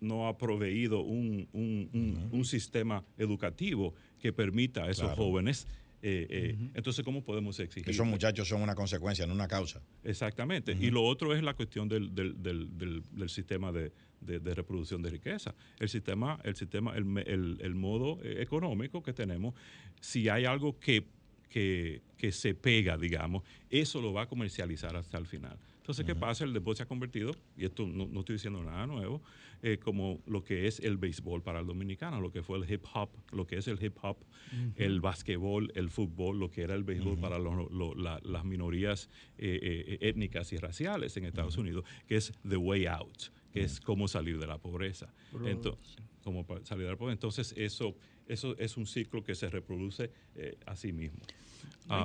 no 0.00 0.26
ha 0.26 0.36
proveído 0.36 0.98
un, 1.02 1.48
un, 1.52 2.44
sistema 2.44 3.04
educativo 3.16 3.94
que 4.18 4.32
permita 4.32 4.82
a 4.82 4.90
esos 4.90 5.12
jóvenes 5.12 5.68
eh, 6.02 6.26
eh, 6.28 6.70
entonces, 6.74 7.04
¿cómo 7.04 7.24
podemos 7.24 7.58
exigir? 7.58 7.88
Esos 7.88 8.06
muchachos 8.06 8.46
son 8.48 8.62
una 8.62 8.74
consecuencia, 8.74 9.26
no 9.26 9.32
una 9.32 9.48
causa. 9.48 9.80
Exactamente. 10.04 10.76
Y 10.78 10.90
lo 10.90 11.02
otro 11.04 11.34
es 11.34 11.42
la 11.42 11.54
cuestión 11.54 11.88
del, 11.88 12.14
del, 12.14 12.42
del, 12.42 13.02
del 13.12 13.28
sistema 13.28 13.72
de, 13.72 13.92
de, 14.20 14.54
reproducción 14.54 15.02
de 15.02 15.10
riqueza. 15.10 15.54
El 15.78 15.88
sistema, 15.88 16.38
el, 16.44 16.56
sistema 16.56 16.94
el, 16.96 17.58
el, 17.60 17.74
modo 17.74 18.18
eh, 18.22 18.42
económico 18.42 19.02
que 19.02 19.12
tenemos, 19.12 19.54
si 20.00 20.28
hay 20.28 20.44
algo 20.44 20.78
que, 20.78 21.06
que, 21.48 22.02
que, 22.16 22.32
se 22.32 22.54
pega, 22.54 22.96
digamos, 22.96 23.42
eso 23.70 24.00
lo 24.00 24.12
va 24.12 24.22
a 24.22 24.28
comercializar 24.28 24.96
hasta 24.96 25.18
el 25.18 25.26
final. 25.26 25.58
Entonces, 25.86 26.04
¿qué 26.04 26.16
pasa? 26.16 26.42
El 26.42 26.52
deporte 26.52 26.78
se 26.78 26.82
ha 26.82 26.86
convertido, 26.86 27.32
y 27.56 27.64
esto 27.64 27.86
no, 27.86 28.08
no 28.08 28.20
estoy 28.20 28.34
diciendo 28.34 28.60
nada 28.60 28.88
nuevo, 28.88 29.22
eh, 29.62 29.78
como 29.78 30.20
lo 30.26 30.42
que 30.42 30.66
es 30.66 30.80
el 30.80 30.96
béisbol 30.96 31.42
para 31.42 31.60
el 31.60 31.66
dominicano, 31.66 32.20
lo 32.20 32.32
que 32.32 32.42
fue 32.42 32.58
el 32.58 32.68
hip 32.68 32.84
hop, 32.92 33.08
lo 33.30 33.46
que 33.46 33.58
es 33.58 33.68
el 33.68 33.80
hip 33.80 33.96
hop, 34.02 34.16
el 34.74 35.00
básquetbol, 35.00 35.70
el 35.76 35.90
fútbol, 35.90 36.40
lo 36.40 36.50
que 36.50 36.62
era 36.62 36.74
el 36.74 36.82
béisbol 36.82 37.18
para 37.18 37.38
las 37.38 38.44
minorías 38.44 39.08
eh, 39.38 39.98
étnicas 40.00 40.52
y 40.52 40.56
raciales 40.56 41.16
en 41.16 41.24
Estados 41.24 41.56
Unidos, 41.56 41.84
que 42.08 42.16
es 42.16 42.32
The 42.48 42.56
Way 42.56 42.86
Out 42.86 43.35
que 43.56 43.64
es 43.64 43.80
cómo 43.80 44.06
salir 44.06 44.38
de 44.38 44.46
la 44.46 44.58
pobreza. 44.58 45.12
Entonces, 45.44 45.96
cómo 46.22 46.46
salir 46.64 46.84
de 46.84 46.90
la 46.90 46.96
pobreza. 46.96 47.14
Entonces, 47.14 47.54
eso, 47.56 47.96
eso 48.28 48.56
es 48.58 48.76
un 48.76 48.86
ciclo 48.86 49.24
que 49.24 49.34
se 49.34 49.48
reproduce 49.48 50.10
eh, 50.34 50.58
a 50.66 50.76
sí 50.76 50.92
mismo. 50.92 51.20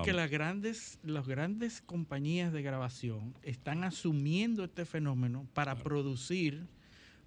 que 0.05 0.13
las 0.13 0.31
grandes, 0.31 0.99
las 1.03 1.27
grandes 1.27 1.81
compañías 1.81 2.53
de 2.53 2.61
grabación 2.61 3.35
están 3.43 3.83
asumiendo 3.83 4.63
este 4.63 4.85
fenómeno 4.85 5.45
para 5.53 5.75
producir, 5.75 6.67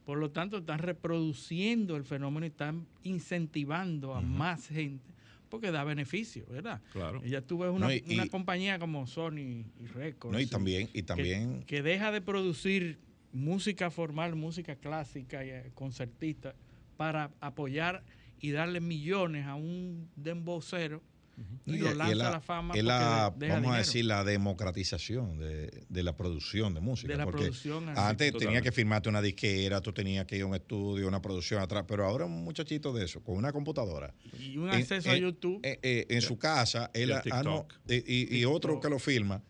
por 0.07 0.16
lo 0.16 0.31
tanto 0.31 0.59
están 0.59 0.79
reproduciendo 0.79 1.97
el 1.97 2.05
fenómeno 2.05 2.47
y 2.47 2.49
están 2.49 2.87
incentivando 3.03 4.14
a 4.14 4.22
más 4.22 4.68
gente 4.68 5.12
porque 5.51 5.70
da 5.70 5.85
beneficio, 5.85 6.45
¿verdad? 6.51 6.81
Claro. 6.93 7.22
Ya 7.25 7.41
tú 7.41 7.59
ves 7.59 7.70
una, 7.70 7.89
compañía 8.29 8.81
como 8.81 9.07
Sony 9.07 9.62
y 9.79 9.87
Records. 9.87 10.33
No, 10.33 10.41
y 10.41 10.47
también, 10.47 10.89
y 10.93 11.03
también 11.05 11.62
que, 11.62 11.81
deja 11.81 12.11
de 12.11 12.20
producir 12.20 12.99
música 13.35 13.91
formal, 13.91 14.37
música 14.37 14.76
clásica 14.76 15.45
y 15.45 15.51
eh, 15.51 15.70
concertista 15.74 16.55
para 16.97 17.32
apoyar 17.41 18.05
y 18.41 18.53
darle 18.53 18.80
millones 18.80 19.47
a 19.47 19.57
un 19.57 20.09
dembocero 20.16 21.02
y, 21.66 21.78
lo 21.78 21.93
lanza 21.94 22.28
a 22.28 22.31
la 22.31 22.40
fama. 22.40 22.74
Es 22.74 22.85
la, 22.85 23.35
vamos 23.36 23.74
a 23.74 23.78
decir, 23.78 24.05
la 24.05 24.23
democratización 24.23 25.36
de, 25.36 26.02
la 26.05 26.15
producción 26.16 26.74
de 26.74 26.81
música. 26.81 27.12
De 27.12 27.19
la 27.19 27.24
porque 27.24 27.43
producción. 27.43 27.89
Antes 27.97 28.32
tenía 28.35 28.62
que 28.62 28.70
firmarte 28.70 29.09
una 29.09 29.20
disquera, 29.20 29.81
tú 29.81 29.93
tenías 29.93 30.27
que 30.27 30.36
ir 30.36 30.43
a 30.43 30.47
un 30.47 30.55
estudio, 30.55 31.09
una 31.09 31.20
producción 31.20 31.61
atrás, 31.61 31.85
pero 31.89 32.06
ahora 32.06 32.27
un 32.27 32.44
muchachito 32.44 32.93
de 32.93 33.05
eso, 33.05 33.20
con 33.20 33.36
una 33.36 33.52
computadora. 33.52 34.15
Y 34.39 34.59
un 34.59 34.70
acceso 34.70 35.11
a 35.11 35.16
YouTube. 35.16 35.61
en 35.62 36.23
su 36.23 36.39
casa, 36.39 36.89
él, 36.94 37.12
y, 37.89 38.39
y, 38.39 38.44
otro 38.44 38.78
que 38.78 38.89
lo 38.89 39.01
firma 39.01 39.43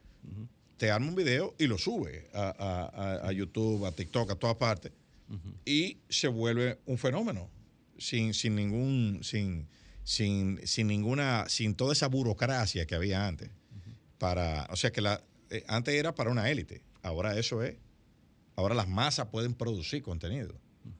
te 0.76 0.90
arma 0.90 1.08
un 1.08 1.14
video 1.14 1.54
y 1.58 1.66
lo 1.66 1.78
sube 1.78 2.28
a, 2.32 3.30
YouTube, 3.32 3.86
a 3.86 3.92
TikTok, 3.92 4.32
a 4.32 4.34
todas 4.36 4.56
partes. 4.56 4.92
Y 5.64 5.98
se 6.08 6.28
vuelve 6.28 6.78
un 6.86 6.98
fenómeno. 6.98 7.50
Sin, 7.96 8.34
sin 8.34 8.56
ningún, 8.56 9.20
sin, 9.22 9.68
sin, 10.02 10.60
sin 10.66 10.88
ninguna, 10.88 11.48
sin 11.48 11.74
toda 11.74 11.92
esa 11.92 12.08
burocracia 12.08 12.86
que 12.86 12.94
había 12.94 13.26
antes. 13.26 13.50
Para, 14.18 14.66
o 14.70 14.76
sea 14.76 14.90
que 14.90 15.00
la, 15.00 15.22
eh, 15.50 15.64
antes 15.68 15.94
era 15.94 16.14
para 16.14 16.30
una 16.30 16.50
élite. 16.50 16.82
Ahora 17.02 17.38
eso 17.38 17.62
es. 17.62 17.76
Ahora 18.56 18.74
las 18.74 18.88
masas 18.88 19.28
pueden 19.28 19.54
producir 19.54 20.02
contenido. 20.02 20.54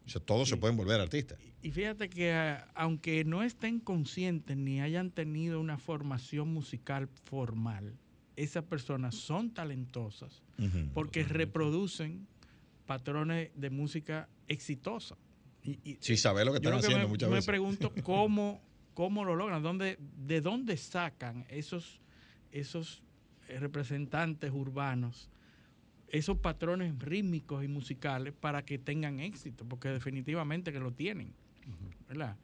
O 0.07 0.09
sea, 0.09 0.21
todos 0.21 0.49
se 0.49 0.57
pueden 0.57 0.77
volver 0.77 1.01
artistas. 1.01 1.39
Y 1.63 1.71
fíjate 1.71 2.09
que 2.09 2.33
ah, 2.33 2.69
aunque 2.75 3.25
no 3.25 3.43
estén 3.43 3.81
conscientes 3.81 4.57
ni 4.57 4.81
hayan 4.81 5.11
tenido 5.11 5.61
una 5.61 5.79
formación 5.79 6.53
musical 6.53 7.09
formal, 7.25 7.95
esas 8.37 8.65
personas 8.65 9.15
son 9.15 9.53
talentosas 9.53 10.43
porque 10.93 11.25
reproducen 11.25 12.27
patrones 12.87 13.51
de 13.55 13.71
música 13.71 14.29
exitosa. 14.49 15.17
Y, 15.63 15.97
sí, 16.01 16.17
sabe 16.17 16.45
lo 16.45 16.53
que 16.53 16.59
están 16.59 16.75
haciendo 16.75 17.09
muchas 17.09 17.31
veces. 17.31 17.47
Me 17.47 17.53
pregunto 17.53 17.93
cómo, 18.03 18.61
cómo 18.93 19.25
lo 19.25 19.35
logran, 19.35 19.63
dónde, 19.63 19.99
de 20.27 20.41
dónde 20.41 20.77
sacan 20.77 21.47
esos, 21.49 22.01
esos 22.53 23.03
representantes 23.49 24.53
urbanos 24.53 25.31
esos 26.15 26.39
patrones 26.39 26.97
rítmicos 27.01 27.65
y 27.65 27.69
musicales 27.69 28.33
para 28.33 28.65
que 28.65 28.79
tengan 28.79 29.19
éxito, 29.19 29.65
porque 29.65 29.89
definitivamente 29.89 30.73
que 30.73 30.79
lo 30.79 30.93
tienen. 30.93 31.35
¿verdad? 32.09 32.37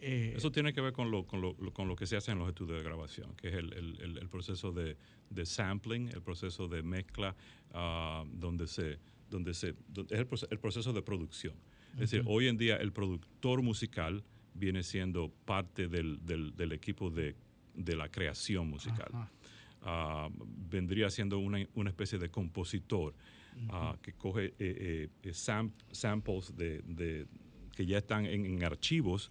Eh, 0.00 0.34
Eso 0.36 0.52
tiene 0.52 0.72
que 0.72 0.80
ver 0.80 0.92
con 0.92 1.10
lo, 1.10 1.26
con, 1.26 1.40
lo, 1.40 1.54
con 1.72 1.88
lo, 1.88 1.96
que 1.96 2.06
se 2.06 2.16
hace 2.16 2.32
en 2.32 2.38
los 2.38 2.48
estudios 2.48 2.78
de 2.78 2.84
grabación, 2.84 3.34
que 3.36 3.48
es 3.48 3.54
el, 3.54 3.72
el, 3.72 4.18
el 4.18 4.28
proceso 4.28 4.72
de, 4.72 4.96
de, 5.30 5.46
sampling, 5.46 6.08
el 6.08 6.22
proceso 6.22 6.68
de 6.68 6.82
mezcla, 6.82 7.34
uh, 7.74 8.26
donde 8.30 8.66
se, 8.66 8.98
donde 9.30 9.54
se, 9.54 9.70
es 9.70 9.74
el, 10.10 10.28
el, 10.50 10.58
proceso 10.58 10.92
de 10.92 11.02
producción. 11.02 11.54
Es 11.94 12.10
decir, 12.10 12.22
hoy 12.26 12.48
en 12.48 12.58
día 12.58 12.76
el 12.76 12.92
productor 12.92 13.62
musical 13.62 14.22
viene 14.52 14.82
siendo 14.82 15.30
parte 15.44 15.88
del, 15.88 16.18
del 16.24 16.72
equipo 16.72 17.10
de, 17.10 17.34
de, 17.74 17.96
la 17.96 18.10
creación 18.10 18.68
musical. 18.68 19.10
Uh, 19.82 20.30
vendría 20.68 21.08
siendo 21.10 21.38
una, 21.38 21.66
una, 21.74 21.90
especie 21.90 22.18
de 22.18 22.28
compositor 22.28 23.14
uh, 23.68 23.96
que 24.02 24.12
coge 24.14 24.54
eh, 24.58 25.08
eh, 25.22 25.32
samples 25.32 26.56
de, 26.56 26.80
de 26.82 27.26
que 27.76 27.84
ya 27.84 27.98
están 27.98 28.24
en, 28.24 28.64
archivos 28.64 29.30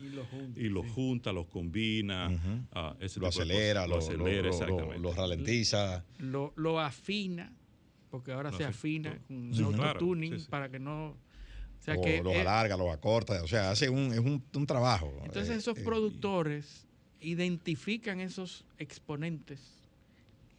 y 0.56 0.70
los 0.70 0.86
junta, 0.92 1.34
los 1.34 1.48
combina, 1.48 2.30
ah, 2.74 2.96
lo 3.18 3.28
acelera, 3.28 3.88
lo, 3.88 3.98
acelera, 3.98 4.52
lo, 5.00 5.12
ralentiza. 5.14 6.06
Lo, 6.20 6.80
afina, 6.80 7.52
porque 8.12 8.32
ahora 8.32 8.52
se 8.52 8.64
afina 8.64 9.20
con 9.28 9.54
sí, 9.54 9.64
autotuning 9.64 10.46
para 10.46 10.70
que 10.70 10.80
no... 10.80 11.08
O 11.08 11.86
sea 11.86 11.98
que 12.02 12.24
los 12.24 12.36
alarga, 12.36 12.78
los 12.78 12.92
acorta, 12.92 13.44
o 13.44 13.48
sea, 13.48 13.70
hace 13.70 13.90
un, 13.90 14.12
es 14.12 14.20
un, 14.20 14.66
trabajo. 14.66 15.12
Entonces 15.24 15.56
eh, 15.56 15.60
esos 15.60 15.78
eh, 15.78 15.84
productores 15.84 16.88
identifican 17.20 18.22
esos 18.22 18.66
exponentes 18.78 19.60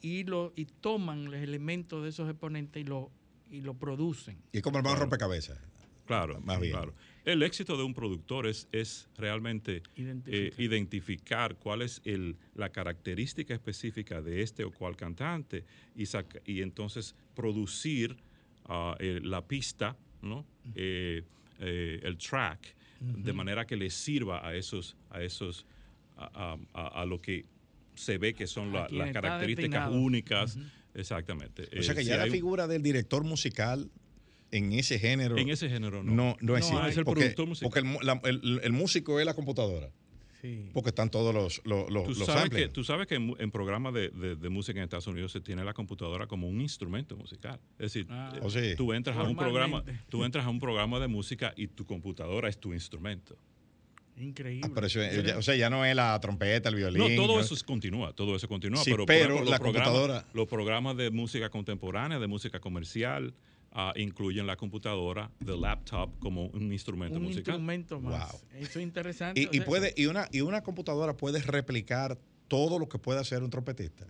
y, 0.00 0.24
lo, 0.24 0.52
y 0.54 0.66
toman 0.66 1.24
los 1.24 1.34
elementos 1.34 2.02
de 2.02 2.10
esos 2.10 2.28
exponentes 2.28 2.80
y 2.80 2.84
lo, 2.84 3.10
y 3.50 3.60
lo 3.60 3.74
producen. 3.74 4.38
Y 4.52 4.58
es 4.58 4.62
como 4.62 4.78
el 4.78 4.84
más 4.84 4.98
rompecabezas. 4.98 5.58
Claro, 6.04 6.40
más 6.40 6.60
bien. 6.60 6.72
Claro. 6.72 6.94
El 7.26 7.42
éxito 7.42 7.76
de 7.76 7.82
un 7.82 7.92
productor 7.92 8.46
es, 8.46 8.68
es 8.70 9.08
realmente 9.18 9.82
eh, 9.96 10.52
identificar. 10.58 11.56
cuál 11.56 11.82
es 11.82 12.00
el, 12.04 12.36
la 12.54 12.70
característica 12.70 13.52
específica 13.52 14.22
de 14.22 14.42
este 14.42 14.62
o 14.62 14.70
cual 14.70 14.94
cantante 14.94 15.64
y, 15.96 16.04
y 16.44 16.62
entonces 16.62 17.16
producir 17.34 18.16
ah, 18.66 18.96
eh, 19.00 19.18
la 19.24 19.44
pista, 19.44 19.96
¿no? 20.22 20.46
Eh, 20.76 21.24
el 21.58 22.16
track, 22.16 22.76
de 23.00 23.32
manera 23.32 23.66
que 23.66 23.76
le 23.76 23.90
sirva 23.90 24.46
a 24.46 24.54
esos, 24.54 24.96
a 25.10 25.22
esos, 25.22 25.66
a, 26.16 27.04
lo 27.06 27.20
que 27.20 27.44
se 27.94 28.18
ve 28.18 28.34
que 28.34 28.46
son 28.46 28.72
las 28.72 29.12
características 29.12 29.90
únicas. 29.90 30.58
Exactamente. 30.94 31.68
O 31.76 31.82
sea 31.82 31.94
que 31.94 32.04
ya 32.04 32.18
la 32.18 32.26
figura 32.26 32.68
del 32.68 32.82
director 32.82 33.24
musical 33.24 33.90
en 34.50 34.72
ese 34.72 34.98
género. 34.98 35.36
En 35.36 35.48
ese 35.48 35.68
género 35.68 36.02
no. 36.02 36.12
No, 36.12 36.36
no, 36.40 36.56
es 36.56 36.96
el 36.96 37.04
productor 37.04 37.46
musical. 37.46 37.70
Porque 37.70 38.28
el, 38.62 38.72
músico 38.72 39.20
es 39.20 39.26
la 39.26 39.34
computadora. 39.34 39.90
Sí. 40.42 40.68
Porque 40.72 40.90
están 40.90 41.10
todos 41.10 41.34
los, 41.34 41.62
los, 41.64 41.90
los, 41.90 42.06
¿Tú 42.06 42.14
sabes 42.14 42.50
Que, 42.50 42.68
tú 42.68 42.84
sabes 42.84 43.06
que 43.06 43.14
en, 43.14 43.50
programas 43.50 43.94
de, 43.94 44.10
música 44.50 44.78
en 44.78 44.84
Estados 44.84 45.06
Unidos 45.06 45.32
se 45.32 45.40
tiene 45.40 45.64
la 45.64 45.72
computadora 45.72 46.26
como 46.26 46.48
un 46.48 46.60
instrumento 46.60 47.16
musical. 47.16 47.58
Es 47.78 47.92
decir, 47.92 48.06
ah. 48.10 48.32
oh, 48.42 48.48
tú, 48.76 48.92
entras 48.92 49.16
a 49.16 49.22
un 49.22 49.36
programa, 49.36 49.82
tú 50.08 50.24
entras 50.24 50.44
a 50.44 50.50
un 50.50 50.60
programa 50.60 51.00
de 51.00 51.08
música 51.08 51.52
y 51.56 51.68
tu 51.68 51.84
computadora 51.84 52.48
es 52.48 52.58
tu 52.58 52.74
instrumento. 52.74 53.36
Increíble. 54.18 54.70
Ah, 54.74 55.36
o 55.36 55.42
sea, 55.42 55.56
ya 55.56 55.68
no 55.68 55.84
es 55.84 55.94
la 55.94 56.18
trompeta, 56.20 56.70
el 56.70 56.74
violín. 56.74 57.16
No, 57.16 57.22
todo 57.22 57.38
eso 57.38 57.54
continúa, 57.66 58.14
todo 58.14 58.34
eso 58.36 58.48
continúa. 58.48 58.82
pero, 58.84 59.04
pero 59.04 59.44
la 59.44 59.58
computadora. 59.58 60.26
los 60.32 60.48
programas 60.48 60.96
de 60.96 61.10
música 61.10 61.50
contemporánea, 61.50 62.18
de 62.18 62.26
música 62.26 62.58
comercial, 62.58 63.34
incluyen 63.96 64.46
la 64.46 64.56
computadora, 64.56 65.30
the 65.44 65.56
laptop 65.56 66.18
como 66.18 66.46
un 66.46 66.72
instrumento 66.72 67.20
musical. 67.20 67.56
Un 67.56 67.72
instrumento 67.72 68.00
más. 68.00 68.44
Eso 68.54 68.78
es 68.78 68.82
interesante. 68.82 69.48
Y, 69.52 69.60
puede, 69.60 69.92
y, 69.96 70.06
una, 70.06 70.28
y 70.32 70.40
una 70.40 70.62
computadora 70.62 71.16
puede 71.16 71.40
replicar 71.42 72.18
todo 72.48 72.78
lo 72.78 72.88
que 72.88 72.98
puede 72.98 73.20
hacer 73.20 73.42
un 73.42 73.50
trompetista. 73.50 74.06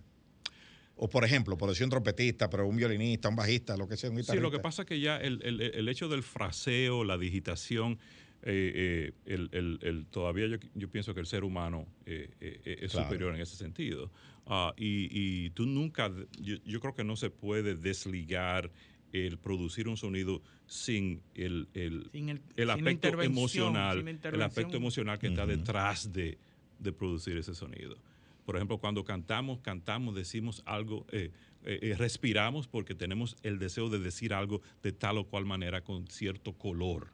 O 0.95 1.09
por 1.09 1.23
ejemplo, 1.23 1.57
por 1.57 1.69
decir 1.69 1.83
un 1.83 1.91
trompetista, 1.91 2.49
pero 2.49 2.67
un 2.67 2.75
violinista, 2.75 3.29
un 3.29 3.35
bajista, 3.35 3.77
lo 3.77 3.87
que 3.87 3.97
sea, 3.97 4.09
un 4.09 4.23
Sí, 4.23 4.37
lo 4.37 4.49
que 4.49 4.59
pasa 4.59 4.81
es 4.81 4.87
que 4.87 4.99
ya 4.99 5.17
el, 5.17 5.39
el, 5.43 5.61
el 5.61 5.89
hecho 5.89 6.09
del 6.09 6.23
fraseo, 6.23 7.03
la 7.03 7.17
digitación, 7.17 7.99
eh, 8.43 9.11
eh, 9.25 9.35
el, 9.51 9.79
el, 9.81 10.05
todavía 10.07 10.47
yo, 10.47 10.57
yo, 10.73 10.89
pienso 10.89 11.13
que 11.13 11.19
el 11.19 11.27
ser 11.27 11.43
humano 11.43 11.87
eh, 12.05 12.29
es 12.63 12.91
superior 12.91 13.35
en 13.35 13.41
ese 13.41 13.55
sentido. 13.55 14.11
Ah, 14.47 14.73
y, 14.77 15.09
y, 15.11 15.49
tú 15.51 15.65
nunca, 15.65 16.11
yo, 16.39 16.55
yo, 16.65 16.79
creo 16.79 16.95
que 16.95 17.03
no 17.03 17.15
se 17.15 17.29
puede 17.29 17.75
desligar 17.75 18.71
el 19.13 19.37
producir 19.37 19.87
un 19.87 19.97
sonido 19.97 20.41
sin 20.65 21.21
el, 21.35 21.67
el, 21.73 22.09
el, 22.55 22.69
aspecto 22.69 23.21
emocional, 23.21 24.07
el 24.07 24.41
aspecto 24.41 24.77
emocional 24.77 25.17
que 25.19 25.27
está 25.27 25.45
detrás 25.45 26.11
de, 26.11 26.37
de, 26.79 26.91
producir 26.91 27.37
ese 27.37 27.55
sonido. 27.55 27.97
Por 28.45 28.55
ejemplo, 28.55 28.77
cuando 28.77 29.03
cantamos, 29.03 29.59
cantamos, 29.59 30.15
decimos 30.15 30.63
algo, 30.65 31.05
eh, 31.11 31.31
eh, 31.63 31.79
eh, 31.81 31.95
respiramos 31.97 32.67
porque 32.67 32.95
tenemos 32.95 33.35
el 33.43 33.59
deseo 33.59 33.89
de 33.89 33.99
decir 33.99 34.33
algo 34.33 34.61
de 34.83 34.91
tal 34.91 35.17
o 35.17 35.25
cual 35.25 35.45
manera 35.45 35.83
con 35.83 36.07
cierto 36.07 36.53
color. 36.53 37.11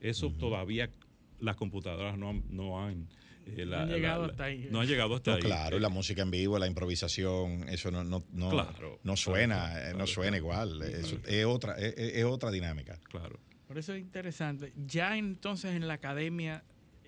Eso 0.00 0.32
todavía 0.32 0.90
las 1.38 1.56
computadoras 1.56 2.18
no, 2.18 2.42
no 2.50 2.80
han 2.82 3.08
eh, 3.46 3.66
no 3.66 3.76
han 3.76 3.88
llegado 3.88 4.24
hasta 4.24 4.44
ahí. 4.44 4.68
No 4.70 4.80
ha 4.80 4.84
llegado 4.84 5.16
hasta 5.16 5.34
ahí. 5.34 5.42
Claro, 5.42 5.78
la 5.78 5.88
música 5.88 6.22
en 6.22 6.30
vivo, 6.30 6.58
la 6.58 6.66
improvisación, 6.66 7.68
eso 7.68 7.90
no, 7.90 8.04
no, 8.04 8.24
no, 8.32 8.66
no 9.02 9.16
suena, 9.16 9.90
eh, 9.90 9.94
no 9.94 10.06
suena 10.06 10.36
igual. 10.36 10.82
Es, 10.82 11.44
otra, 11.44 11.76
es, 11.78 12.24
otra 12.24 12.50
dinámica. 12.50 12.98
Claro. 13.10 13.38
Por 13.66 13.78
eso 13.78 13.94
es 13.94 14.00
interesante. 14.00 14.72
Ya 14.76 15.16
entonces 15.16 15.74
en 15.74 15.88
la 15.88 15.94
academia 15.94 16.64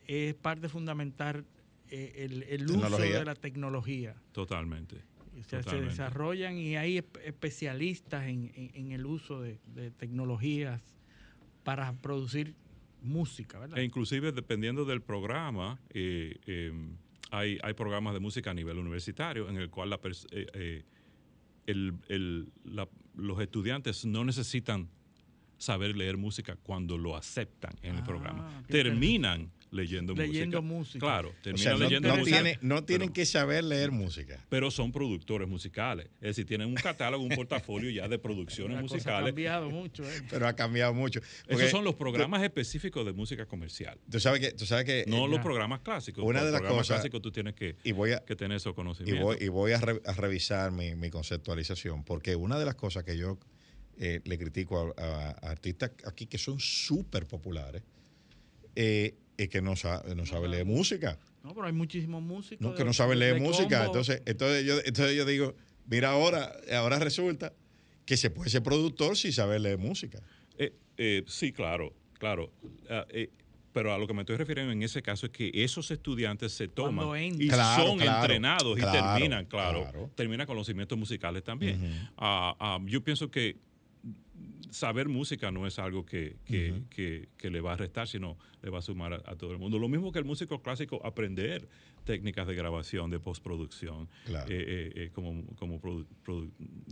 es 0.07 0.35
parte 0.35 0.69
fundamental 0.69 1.45
eh, 1.91 2.29
el, 2.49 2.71
uso 2.71 2.99
de 2.99 3.25
la 3.25 3.35
tecnología. 3.35 4.15
Totalmente. 4.33 5.03
se 5.47 5.81
desarrollan 5.81 6.57
y 6.59 6.77
hay 6.77 6.99
especialistas 7.25 8.27
en, 8.27 8.93
el 8.93 9.07
uso 9.07 9.41
de, 9.41 9.59
de 9.67 9.91
tecnologías 9.91 10.81
para 11.63 11.93
producir 11.95 12.55
música, 13.05 13.59
¿verdad? 13.59 13.79
E 13.79 13.85
inclusive 13.85 14.33
dependiendo 14.33 14.85
del 14.85 15.01
programa, 15.01 15.79
eh, 15.91 16.37
em, 16.47 16.97
hay, 17.31 17.59
hay, 17.63 17.75
programas 17.75 18.15
de 18.15 18.21
música 18.21 18.51
a 18.51 18.55
nivel 18.55 18.79
universitario 18.79 19.49
en 19.49 19.57
el 19.57 19.71
cual 19.71 19.91
la, 19.91 20.01
eh, 20.05 20.47
eh, 20.55 20.85
el, 21.67 21.95
el, 22.09 22.53
los 23.15 23.41
estudiantes 23.41 24.05
no 24.05 24.25
necesitan 24.25 24.89
saber 25.59 25.97
leer 25.97 26.17
música 26.17 26.57
cuando 26.57 26.99
lo 26.99 27.17
aceptan 27.17 27.75
en 27.83 27.97
el 27.97 28.03
ah, 28.03 28.05
programa. 28.05 28.65
Terminan 28.69 29.51
leyendo, 29.75 30.15
leyendo 30.15 30.63
música. 30.63 31.01
Claro, 31.01 31.35
terminan 31.43 31.79
leyendo 31.79 32.09
no, 32.09 32.17
música. 32.17 32.43
no 32.63 32.85
tienen 32.85 33.11
que 33.11 33.27
saber 33.27 33.65
leer 33.65 33.91
música. 33.91 34.45
Pero 34.49 34.71
son 34.71 34.93
productores 34.93 35.49
musicales. 35.49 36.07
Es 36.17 36.29
decir, 36.29 36.47
tienen 36.47 36.69
un 36.69 36.75
catálogo, 36.75 37.25
un 37.25 37.35
portafolio 37.35 37.91
ya 37.91 38.09
de 38.09 38.19
producciones 38.19 38.81
musicales. 38.83 39.23
ha 39.23 39.27
cambiado 39.27 39.71
mucho. 39.71 40.05
¿eh? 40.05 40.23
Pero 40.31 40.47
ha 40.47 40.55
cambiado 40.55 40.95
mucho. 40.95 41.21
Esos 41.49 41.71
son 41.71 41.85
los 41.85 41.95
programas 41.95 42.43
específicos 42.43 43.05
de 43.05 43.13
música 43.13 43.47
comercial. 43.47 43.99
Tú 44.11 44.21
sabes 44.21 44.41
que... 44.41 44.53
Tú 44.53 44.67
sabes 44.67 44.85
que 44.85 45.05
no 45.07 45.27
los 45.27 45.41
programas 45.41 45.81
clásicos. 45.81 46.25
Una 46.25 46.45
de 46.45 46.53
las 46.53 46.63
cosas... 46.63 46.87
clásicos 46.87 47.21
tú 47.21 47.33
tienes 47.33 47.55
que, 47.55 47.77
y 47.83 47.93
voy 47.93 48.13
a, 48.13 48.25
que 48.25 48.37
tener 48.37 48.57
esos 48.57 48.75
conocimientos. 48.75 49.37
Y 49.41 49.49
voy, 49.49 49.73
a, 49.73 49.81
revisar 49.81 50.71
mi, 50.71 50.95
mi 50.95 51.11
conceptualización, 51.11 52.05
porque 52.05 52.37
una 52.37 52.59
de 52.59 52.65
las 52.65 52.77
cosas 52.77 53.05
que 53.05 53.17
yo 53.17 53.39
eh, 53.99 54.21
le 54.25 54.39
critico 54.39 54.93
a, 54.97 55.31
artistas 55.43 55.93
aquí 56.05 56.27
que 56.27 56.39
son 56.39 56.59
súper 56.59 57.27
populares, 57.27 57.83
eh, 58.75 59.15
es 59.37 59.49
que 59.49 59.63
no 59.63 59.77
sabe, 59.77 60.15
no 60.15 60.27
sabe 60.27 60.49
leer 60.49 60.65
música. 60.65 61.19
No, 61.43 61.55
pero 61.55 61.67
hay 61.67 61.73
muchísimos 61.73 62.23
músicos. 62.23 62.61
No, 62.61 62.75
que 62.75 62.85
no 62.85 62.93
sabe 62.93 63.17
leer 63.17 63.41
música. 63.41 63.85
Entonces, 63.85 64.23
entonces, 64.27 64.65
yo, 64.65 64.79
entonces 64.85 65.17
yo 65.17 65.25
digo, 65.25 65.55
mira 65.87 66.11
ahora, 66.11 66.53
ahora 66.73 66.99
resulta 66.99 67.53
que 68.07 68.17
se 68.17 68.31
puede 68.31 68.51
ser 68.51 68.63
productor 68.63 69.17
sin 69.17 69.33
saber 69.33 69.61
leer 69.61 69.79
música. 69.79 70.21
Eh, 70.97 71.25
sí, 71.27 71.53
claro, 71.53 71.93
claro. 72.19 72.53
Ah, 72.89 73.05
pero 73.75 73.93
a 73.93 73.99
lo 73.99 74.07
que 74.07 74.15
me 74.15 74.23
estoy 74.23 74.37
refiriendo 74.37 74.73
en 74.73 74.85
ese 74.85 75.03
caso 75.03 75.27
es 75.27 75.33
que 75.33 75.51
esos 75.53 75.91
estudiantes 75.91 76.53
se 76.53 76.69
toman 76.69 77.41
y 77.41 77.51
son 77.51 78.01
entrenados 78.01 78.79
y 78.79 78.83
terminan, 78.83 79.47
claro, 79.47 80.11
terminan 80.15 80.47
con 80.47 80.57
los 80.57 80.67
cimientos 80.67 80.97
musicales 80.97 81.43
también. 81.43 82.09
Ah, 82.17 82.55
ah, 82.61 82.79
yo 82.87 83.03
pienso 83.03 83.31
que 83.31 83.57
saber 84.71 85.09
música 85.09 85.51
no 85.51 85.67
es 85.67 85.79
algo 85.79 86.05
que, 86.05 86.37
que, 86.47 87.51
le 87.51 87.61
va 87.61 87.75
a 87.75 87.77
restar, 87.77 88.09
sino 88.09 88.39
le 88.63 88.71
va 88.71 88.79
a 88.79 88.83
sumar 88.83 89.13
a, 89.13 89.37
todo 89.37 89.53
el 89.53 89.59
mundo. 89.59 89.79
Lo 89.79 89.89
mismo 89.89 90.13
que 90.13 90.19
el 90.19 90.25
músico 90.25 90.63
clásico, 90.63 91.01
aprender 91.05 91.69
técnicas 92.05 92.47
de 92.47 92.55
grabación, 92.55 93.11
de 93.11 93.19
postproducción, 93.19 94.09
eh, 94.49 95.11
como, 95.15 95.45
como 95.57 95.81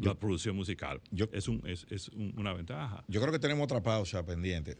la 0.00 0.14
producción 0.14 0.56
musical. 0.56 1.00
es, 1.32 1.48
un, 1.48 1.62
es, 1.66 1.86
es 1.90 2.08
una 2.08 2.52
ventaja. 2.52 3.04
Yo 3.08 3.20
creo 3.20 3.32
que 3.32 3.38
tenemos 3.38 3.64
otra 3.64 3.82
pausa 3.82 4.24
pendiente. 4.24 4.76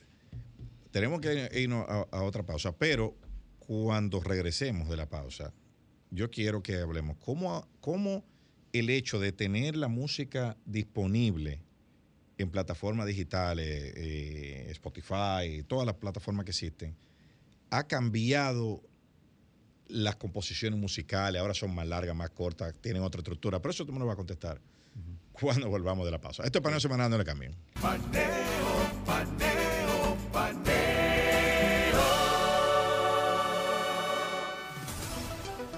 Tenemos 0.93 1.21
que 1.23 1.49
irnos 1.59 1.87
a, 1.89 2.23
otra 2.23 2.45
pausa, 2.45 2.77
pero 2.77 3.17
cuando 3.59 4.21
regresemos 4.21 4.91
de 4.91 4.97
la 4.97 5.09
pausa, 5.09 5.55
yo 6.11 6.31
quiero 6.31 6.63
que 6.63 6.77
hablemos 6.77 7.17
cómo, 7.17 7.67
cómo 7.81 8.25
el 8.75 8.91
hecho 8.91 9.19
de 9.19 9.33
tener 9.33 9.75
la 9.75 9.89
música 9.89 10.59
disponible 10.67 11.61
en 12.43 12.51
plataformas 12.51 13.07
digitales, 13.07 13.95
eh, 13.97 14.67
Spotify, 14.71 15.63
todas 15.67 15.87
las 15.87 15.97
plataformas 15.97 16.45
que 16.45 16.51
existen, 16.51 16.97
ha 17.71 17.85
cambiado 17.85 18.83
las 19.89 20.17
composiciones 20.17 20.79
musicales, 20.79 21.41
ahora 21.41 21.55
son 21.55 21.75
más 21.75 21.87
largas, 21.87 22.15
más 22.15 22.31
cortas, 22.31 22.75
tienen 22.81 23.03
otra 23.03 23.21
estructura. 23.21 23.61
Pero 23.61 23.71
eso 23.71 23.85
tú 23.87 23.93
me 23.93 23.99
lo 23.99 24.07
vas 24.07 24.15
a 24.15 24.17
contestar 24.17 24.61
cuando 25.33 25.69
volvamos 25.69 26.05
de 26.05 26.11
la 26.11 26.21
pausa. 26.21 26.45
Esto 26.45 26.59
es 26.59 26.63
Paneo 26.63 26.81
Semanal, 26.81 27.11
no 27.11 27.19
le 27.19 27.25
cambien. 27.25 27.55
Paneo, 27.81 28.23
paneo, 29.05 30.17
paneo. 30.33 30.83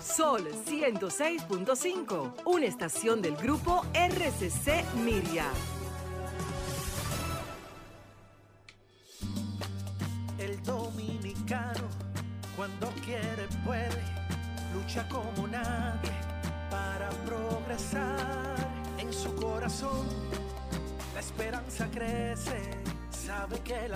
Sol 0.02 0.48
106.5, 0.66 2.42
una 2.44 2.66
estación 2.66 3.20
del 3.22 3.36
grupo 3.36 3.84
RCC 3.94 4.84
Miria. 5.04 5.50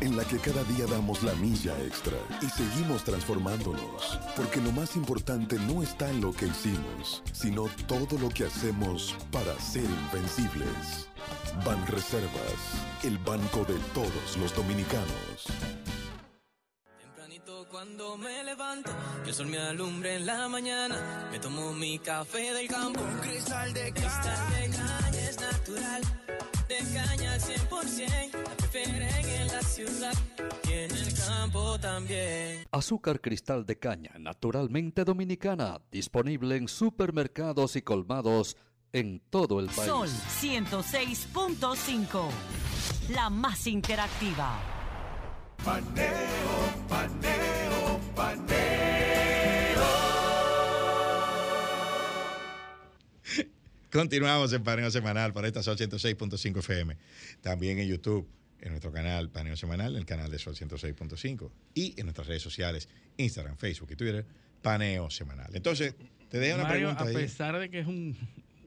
en 0.00 0.16
la 0.16 0.24
que 0.24 0.38
cada 0.38 0.62
día 0.64 0.86
damos 0.86 1.22
la 1.22 1.34
milla 1.34 1.76
extra 1.84 2.16
y 2.42 2.46
seguimos 2.46 3.04
transformándonos, 3.04 4.18
porque 4.36 4.60
lo 4.60 4.72
más 4.72 4.96
importante 4.96 5.56
no 5.60 5.82
está 5.82 6.10
en 6.10 6.20
lo 6.20 6.32
que 6.32 6.46
hicimos, 6.46 7.22
sino 7.32 7.64
todo 7.86 8.18
lo 8.18 8.28
que 8.28 8.44
hacemos 8.44 9.14
para 9.30 9.58
ser 9.60 9.84
invencibles. 9.84 11.08
Ban 11.64 11.86
Reservas, 11.86 12.84
el 13.02 13.18
banco 13.18 13.64
de 13.64 13.78
todos 13.94 14.36
los 14.38 14.54
dominicanos. 14.54 15.46
Tempranito 17.00 17.66
cuando 17.70 18.16
me 18.16 18.44
levanto, 18.44 18.90
el 19.24 19.34
sol 19.34 19.46
me 19.46 19.58
alumbre 19.58 20.16
en 20.16 20.26
la 20.26 20.48
mañana, 20.48 21.28
me 21.30 21.38
tomo 21.38 21.72
mi 21.72 21.98
café 21.98 22.52
del 22.52 22.68
campo, 22.68 23.00
un 23.00 23.18
cristal 23.20 23.72
de 23.72 23.92
caña, 23.92 25.10
es 25.12 25.40
natural 25.40 26.02
de 26.68 26.78
caña 26.94 27.32
al 27.32 27.40
100%, 27.40 28.35
ciudad 29.76 30.14
y 30.66 30.72
en 30.72 30.90
el 30.90 31.14
campo 31.14 31.78
también. 31.78 32.64
Azúcar 32.72 33.20
cristal 33.20 33.66
de 33.66 33.78
caña, 33.78 34.12
naturalmente 34.18 35.04
dominicana, 35.04 35.82
disponible 35.90 36.56
en 36.56 36.66
supermercados 36.66 37.76
y 37.76 37.82
colmados 37.82 38.56
en 38.94 39.20
todo 39.28 39.60
el 39.60 39.66
país. 39.66 39.90
Sol 39.90 40.08
106.5, 40.40 42.30
la 43.10 43.28
más 43.28 43.66
interactiva. 43.66 44.58
Paneo, 45.62 46.14
paneo, 46.88 48.00
paneo. 48.14 48.76
Continuamos 53.92 54.52
en 54.52 54.62
Paneo 54.62 54.90
Semanal 54.90 55.32
para 55.32 55.48
esta 55.48 55.62
Sol 55.62 55.76
106.5 55.76 56.58
FM. 56.58 56.96
También 57.40 57.78
en 57.78 57.88
YouTube, 57.88 58.26
en 58.60 58.70
nuestro 58.70 58.92
canal 58.92 59.30
Paneo 59.30 59.56
Semanal, 59.56 59.92
en 59.92 59.98
el 59.98 60.06
canal 60.06 60.30
de 60.30 60.38
Sol 60.38 60.54
106.5. 60.54 61.50
Y 61.74 61.98
en 61.98 62.06
nuestras 62.06 62.26
redes 62.26 62.42
sociales, 62.42 62.88
Instagram, 63.16 63.56
Facebook 63.56 63.90
y 63.92 63.96
Twitter, 63.96 64.26
Paneo 64.62 65.10
Semanal. 65.10 65.54
Entonces, 65.54 65.94
te 66.28 66.38
dejo 66.38 66.60
una 66.60 66.68
pregunta. 66.68 67.04
A 67.04 67.06
pesar 67.06 67.58
de 67.58 67.70
que 67.70 67.80
es 67.80 67.86
un 67.86 68.16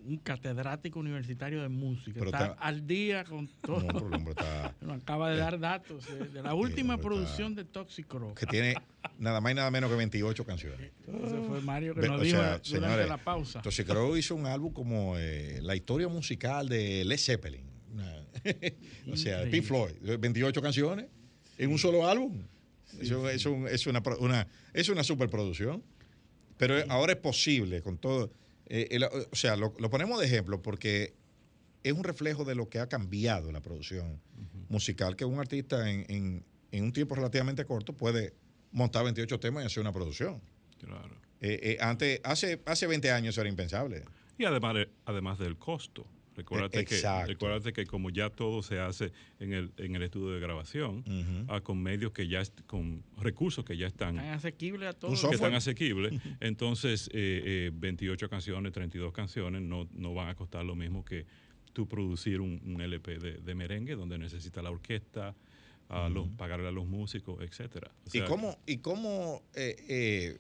un 0.09 0.17
catedrático 0.17 0.99
universitario 0.99 1.61
de 1.61 1.69
música. 1.69 2.23
está, 2.23 2.55
al 2.59 2.85
día 2.87 3.23
con 3.23 3.47
todo. 3.61 3.81
No, 3.81 4.31
está, 4.31 4.73
acaba 4.93 5.29
de 5.29 5.37
dar 5.37 5.59
datos 5.59 6.05
de, 6.33 6.41
la 6.41 6.53
última 6.53 6.97
producción 6.97 7.55
de 7.55 7.65
Toxicro. 7.65 8.33
Que 8.33 8.45
tiene 8.45 8.75
nada 9.17 9.39
más 9.39 9.51
y 9.51 9.55
nada 9.55 9.71
menos 9.71 9.89
que 9.89 9.97
28 9.97 10.45
canciones. 10.45 10.91
Ese 11.07 11.41
fue 11.47 11.61
Mario 11.61 11.95
que 11.95 12.07
nos 12.07 12.21
dijo 12.21 12.41
durante 12.69 13.07
la 13.07 13.17
pausa. 13.17 13.61
Toxicro 13.61 14.17
hizo 14.17 14.35
un 14.35 14.47
álbum 14.47 14.73
como 14.73 15.17
eh, 15.17 15.59
la 15.61 15.75
historia 15.75 16.07
musical 16.07 16.67
de 16.67 17.05
Led 17.05 17.19
Zeppelin. 17.19 17.69
o 19.11 19.17
sea, 19.17 19.49
Pink 19.49 19.63
Floyd. 19.63 19.93
28 20.19 20.61
canciones 20.61 21.07
en 21.57 21.71
un 21.71 21.77
solo 21.77 22.07
álbum. 22.07 22.41
Eso, 22.99 23.29
es, 23.29 23.45
una, 23.85 24.01
una, 24.19 24.47
es 24.73 24.89
una 24.89 25.03
superproducción. 25.03 25.83
Pero 26.57 26.75
ahora 26.89 27.13
es 27.13 27.19
posible 27.19 27.81
con 27.81 27.97
todo 27.97 28.31
eh, 28.69 28.99
o 29.31 29.35
sea, 29.35 29.55
lo, 29.55 29.73
ponemos 29.73 30.19
de 30.19 30.27
ejemplo 30.27 30.61
porque 30.61 31.15
es 31.83 31.93
un 31.93 32.03
reflejo 32.03 32.45
de 32.45 32.53
lo 32.53 32.69
que 32.69 32.79
ha 32.79 32.87
cambiado 32.87 33.51
la 33.51 33.61
producción 33.61 34.21
musical, 34.69 35.15
que 35.15 35.25
un 35.25 35.39
artista 35.39 35.89
en, 35.89 36.45
un 36.71 36.93
tiempo 36.93 37.15
relativamente 37.15 37.65
corto 37.65 37.93
puede 37.93 38.33
montar 38.71 39.03
28 39.03 39.39
temas 39.39 39.63
y 39.63 39.65
hacer 39.65 39.81
una 39.81 39.91
producción. 39.91 40.39
Claro. 40.77 41.15
Eh, 41.41 41.59
eh, 41.63 41.77
antes, 41.81 42.21
hace, 42.23 42.61
hace 42.65 42.85
20 42.85 43.11
años 43.11 43.37
era 43.39 43.49
impensable. 43.49 44.03
Y 44.37 44.45
además, 44.45 44.87
además 45.05 45.39
del 45.39 45.57
costo. 45.57 46.05
Recuérdate, 46.39 47.73
que, 47.73 47.83
que 47.83 47.85
como 47.85 48.09
ya 48.09 48.29
todo 48.29 48.63
se 48.63 48.79
hace 48.79 49.11
en 49.39 49.53
el, 49.53 49.71
en 49.77 49.95
el 49.95 50.03
estudio 50.03 50.33
de 50.33 50.39
grabación, 50.39 51.03
ah, 51.47 51.61
con 51.61 51.81
medios 51.81 52.11
que 52.11 52.27
ya, 52.27 52.43
con 52.65 53.03
recursos 53.17 53.65
que 53.65 53.77
ya 53.77 53.87
están... 53.87 54.17
Están 54.17 54.33
asequibles 54.33 54.89
a 54.89 54.93
todos. 54.93 55.25
Que 55.25 55.35
están 55.35 55.53
asequibles. 55.53 56.13
Entonces, 56.39 57.09
28 57.13 57.13
eh, 57.13 58.27
eh, 58.27 58.29
canciones, 58.29 58.71
32 58.71 59.13
canciones 59.13 59.61
no, 59.61 59.87
no 59.93 60.13
van 60.13 60.29
a 60.29 60.35
costar 60.35 60.63
lo 60.65 60.75
mismo 60.75 61.03
que 61.03 61.25
tú 61.73 61.87
producir 61.87 62.41
un, 62.41 62.81
LP 62.81 63.19
de, 63.19 63.55
merengue 63.55 63.95
donde 63.95 64.17
necesita 64.17 64.61
la 64.61 64.71
orquesta, 64.71 65.35
a 65.89 66.07
los, 66.07 66.27
pagarle 66.29 66.67
a 66.67 66.71
los 66.71 66.85
músicos, 66.85 67.41
etcétera. 67.41 67.91
¿Y 68.13 68.21
cómo, 68.21 68.59
y 68.67 68.77
cómo 68.77 69.43
eh, 69.55 70.37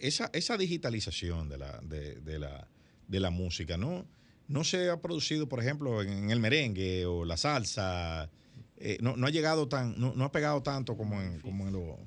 esa, 0.00 0.30
esa 0.32 0.56
digitalización 0.56 1.48
de 1.48 1.58
la, 1.58 1.80
de 1.80 2.38
la 2.38 2.68
de 3.10 3.20
la 3.20 3.30
música, 3.30 3.76
¿no? 3.76 4.06
No 4.46 4.64
se 4.64 4.88
ha 4.88 5.00
producido, 5.00 5.48
por 5.48 5.60
ejemplo, 5.60 6.02
en, 6.02 6.30
el 6.30 6.40
merengue 6.40 7.06
o 7.06 7.24
la 7.24 7.36
salsa, 7.36 8.30
eh, 8.76 8.98
no, 9.00 9.14
ha 9.26 9.30
llegado 9.30 9.68
tan, 9.68 9.98
no, 9.98 10.24
ha 10.24 10.32
pegado 10.32 10.62
tanto 10.62 10.96
como 10.96 11.20
en, 11.20 11.40
como 11.40 11.66
en 11.66 11.72
lo... 11.72 11.98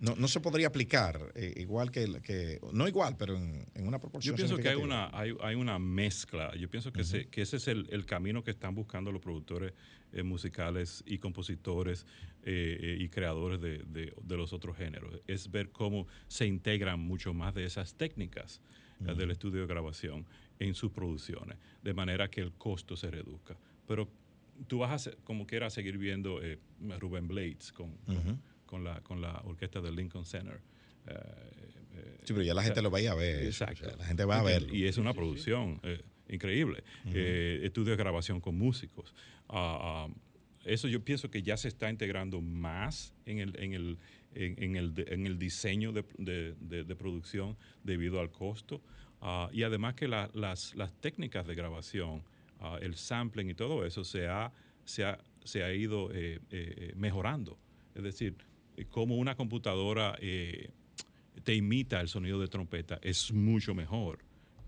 No, 0.00 0.14
no 0.14 0.28
se 0.28 0.38
podría 0.38 0.68
aplicar 0.68 1.32
eh, 1.34 1.54
igual 1.56 1.90
que, 1.90 2.20
que, 2.22 2.60
no 2.72 2.86
igual, 2.86 3.16
pero 3.18 3.36
en, 3.36 3.66
una 3.74 3.98
proporción. 3.98 4.32
Yo 4.32 4.36
pienso 4.36 4.56
que 4.56 4.68
hay 4.68 4.76
una, 4.76 5.10
hay, 5.12 5.34
hay, 5.42 5.56
una 5.56 5.78
mezcla. 5.80 6.54
Yo 6.56 6.70
pienso 6.70 6.92
que, 6.92 7.02
que 7.28 7.42
ese 7.42 7.56
es 7.56 7.66
el, 7.66 7.88
el, 7.90 8.06
camino 8.06 8.44
que 8.44 8.52
están 8.52 8.76
buscando 8.76 9.10
los 9.10 9.20
productores 9.20 9.72
eh, 10.12 10.22
musicales 10.22 11.02
y 11.04 11.18
compositores 11.18 12.06
y 12.46 13.08
creadores 13.10 13.60
de, 13.60 13.82
de, 13.88 14.14
de, 14.22 14.36
los 14.36 14.54
otros 14.54 14.76
géneros. 14.76 15.20
Es 15.26 15.50
ver 15.50 15.70
cómo 15.70 16.06
se 16.28 16.46
integran 16.46 16.98
mucho 16.98 17.34
más 17.34 17.54
de 17.54 17.64
esas 17.64 17.94
técnicas 17.94 18.62
del 19.00 19.30
estudio 19.30 19.60
de 19.60 19.66
grabación 19.66 20.26
en 20.58 20.74
sus 20.74 20.90
producciones, 20.90 21.56
de 21.82 21.94
manera 21.94 22.28
que 22.28 22.40
el 22.40 22.52
costo 22.52 22.96
se 22.96 23.10
reduzca. 23.10 23.56
Pero 23.86 24.08
tú 24.66 24.78
vas 24.78 25.06
a, 25.06 25.12
como 25.24 25.46
quieras, 25.46 25.74
seguir 25.74 25.98
viendo 25.98 26.42
eh, 26.42 26.58
Rubén 26.98 27.28
Blades 27.28 27.72
con, 27.72 27.94
con, 28.66 28.84
la, 28.84 29.00
con 29.02 29.20
la 29.20 29.40
orquesta 29.44 29.80
del 29.80 29.96
Lincoln 29.96 30.24
Center. 30.24 30.60
Eh, 31.06 31.14
eh, 31.94 32.18
sí, 32.24 32.32
pero 32.32 32.42
ya 32.42 32.54
la 32.54 32.62
gente 32.62 32.82
lo 32.82 32.90
vaya 32.90 33.12
a 33.12 33.14
ver. 33.14 33.44
Exacto. 33.44 33.88
la 33.96 34.04
gente 34.04 34.24
va 34.24 34.40
a 34.40 34.42
verlo. 34.42 34.74
Y 34.74 34.86
es 34.86 34.98
una 34.98 35.14
producción 35.14 35.80
increíble. 36.28 36.82
estudio 37.04 37.92
de 37.92 37.96
grabación 37.96 38.40
con 38.40 38.56
músicos. 38.56 39.14
Ah, 39.48 40.08
ah, 40.08 40.14
eso 40.64 40.88
yo 40.88 41.02
pienso 41.02 41.30
que 41.30 41.42
ya 41.42 41.56
se 41.56 41.68
está 41.68 41.88
integrando 41.88 42.40
más 42.40 43.14
en 43.24 43.38
el, 43.38 43.58
en 43.58 43.72
el, 43.72 43.98
en, 44.38 44.62
en 44.62 44.76
el, 44.76 44.92
en 45.08 45.26
el 45.26 45.38
diseño 45.38 45.92
de, 45.92 46.04
de- 46.18 46.54
de- 46.60 46.84
de 46.84 46.96
producción 46.96 47.56
debido 47.84 48.20
al 48.20 48.30
costo. 48.30 48.80
Ah, 49.20 49.48
y 49.52 49.62
además 49.64 49.94
que 49.94 50.06
la- 50.08 50.30
las, 50.34 50.74
las 50.76 50.92
técnicas 51.00 51.46
de 51.46 51.54
grabación, 51.54 52.22
ah, 52.60 52.78
el 52.80 52.94
sampling 52.94 53.50
y 53.50 53.54
todo 53.54 53.84
eso 53.84 54.04
se 54.04 54.28
ha, 54.28 54.52
se 54.84 55.04
ha, 55.04 55.18
se 55.44 55.62
ha 55.64 55.72
ido 55.74 56.10
eh, 56.12 56.38
eh, 56.50 56.92
mejorando. 56.96 57.58
Es 57.94 58.02
decir, 58.02 58.36
eh, 58.76 58.84
como 58.88 59.16
una 59.16 59.34
computadora 59.34 60.16
eh, 60.20 60.70
te 61.42 61.54
imita 61.54 62.00
el 62.00 62.08
sonido 62.08 62.40
de 62.40 62.48
trompeta 62.48 62.98
es 63.02 63.32
mucho 63.32 63.74
mejor 63.74 64.18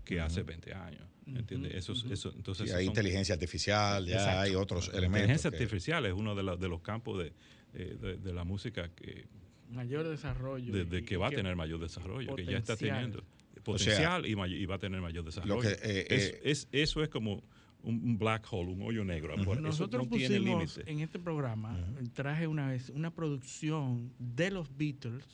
que 0.03 0.19
hace 0.19 0.43
20 0.43 0.73
años. 0.73 1.03
¿Entiendes? 1.27 1.75
Eso, 1.75 1.93
es- 1.93 2.03
eso, 2.11 2.33
entonces 2.35 2.67
Sí, 2.69 2.75
hay 2.75 2.85
son- 2.85 2.91
inteligencia 2.91 3.33
artificial, 3.35 4.05
ya 4.05 4.15
Exacto. 4.15 4.39
hay 4.41 4.55
otros 4.55 4.87
La 4.89 4.97
elementos. 4.97 5.19
inteligencia 5.21 5.49
que- 5.51 5.55
artificial 5.57 6.05
es 6.07 6.13
uno 6.13 6.35
de, 6.35 6.43
la- 6.43 6.57
de 6.57 6.67
los 6.67 6.81
campos 6.81 7.19
de, 7.23 7.31
eh, 7.73 7.95
de- 8.01 8.17
de 8.17 8.33
la 8.33 8.43
música 8.43 8.89
que, 8.89 9.27
Mayor 9.71 10.07
desarrollo. 10.07 10.85
de, 10.85 11.03
que 11.05 11.17
va 11.17 11.27
a 11.27 11.31
tener 11.31 11.55
mayor 11.55 11.79
desarrollo, 11.79 12.35
que 12.35 12.45
ya 12.45 12.57
está 12.57 12.73
potencial. 12.73 12.95
teniendo 13.11 13.23
potencial 13.63 14.25
y, 14.25 14.35
may- 14.35 14.53
y 14.53 14.65
va 14.65 14.75
a 14.75 14.79
tener 14.79 15.01
mayor 15.01 15.23
desarrollo. 15.23 15.59
que, 15.61 15.69
eh, 15.83 16.07
Es- 16.09 16.29
eh, 16.29 16.41
es- 16.43 16.67
eso 16.71 17.03
es 17.03 17.09
como 17.09 17.43
un, 17.83 18.17
black 18.17 18.45
hole, 18.51 18.71
un 18.71 18.81
hoyo 18.83 19.03
negro. 19.03 19.33
Eso 19.35 19.55
Nosotros 19.55 20.03
no 20.03 20.09
pusimos 20.09 20.79
en 20.85 20.99
este 20.99 21.19
programa, 21.19 21.77
traje 22.13 22.47
una 22.47 22.67
vez 22.69 22.89
una 22.89 23.13
producción 23.13 24.11
de 24.19 24.51
los 24.51 24.75
Beatles 24.77 25.25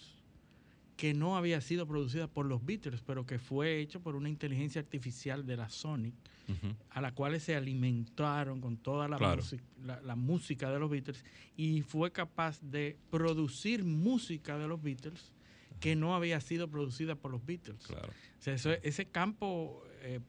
que 0.98 1.14
no 1.14 1.38
había 1.38 1.62
sido 1.62 1.88
producida 1.88 2.28
por 2.28 2.46
los 2.48 2.66
Beatles, 2.66 3.02
pero 3.06 3.26
que 3.26 3.38
fue 3.40 3.80
hecho 3.80 4.02
por 4.02 4.16
una 4.16 4.30
inteligencia 4.30 4.82
artificial 4.82 5.46
de 5.46 5.56
la 5.56 5.70
Sonic, 5.70 6.16
Ujú. 6.50 6.76
a 6.90 7.02
la 7.02 7.14
cual 7.14 7.40
se 7.40 7.56
alimentaron 7.56 8.60
con 8.62 8.78
toda 8.78 9.08
la, 9.08 9.18
Claro. 9.18 9.38
música, 9.38 9.64
la, 9.84 10.02
la 10.02 10.16
música 10.16 10.72
de 10.72 10.80
los 10.80 10.90
Beatles 10.90 11.24
y 11.56 11.84
fue 11.84 12.12
capaz 12.12 12.60
de 12.62 12.98
producir 13.12 13.84
música 13.84 14.58
de 14.58 14.68
los 14.68 14.82
Beatles 14.82 15.34
que 15.80 15.96
no 15.96 16.16
había 16.16 16.40
sido 16.42 16.68
producida 16.68 17.16
por 17.16 17.30
los 17.32 17.46
Beatles. 17.46 17.86
Claro. 17.86 18.10
O 18.10 18.42
sea, 18.42 18.56
eso- 18.56 18.72
ese 18.72 19.06
campo 19.06 19.84
eh, 20.02 20.20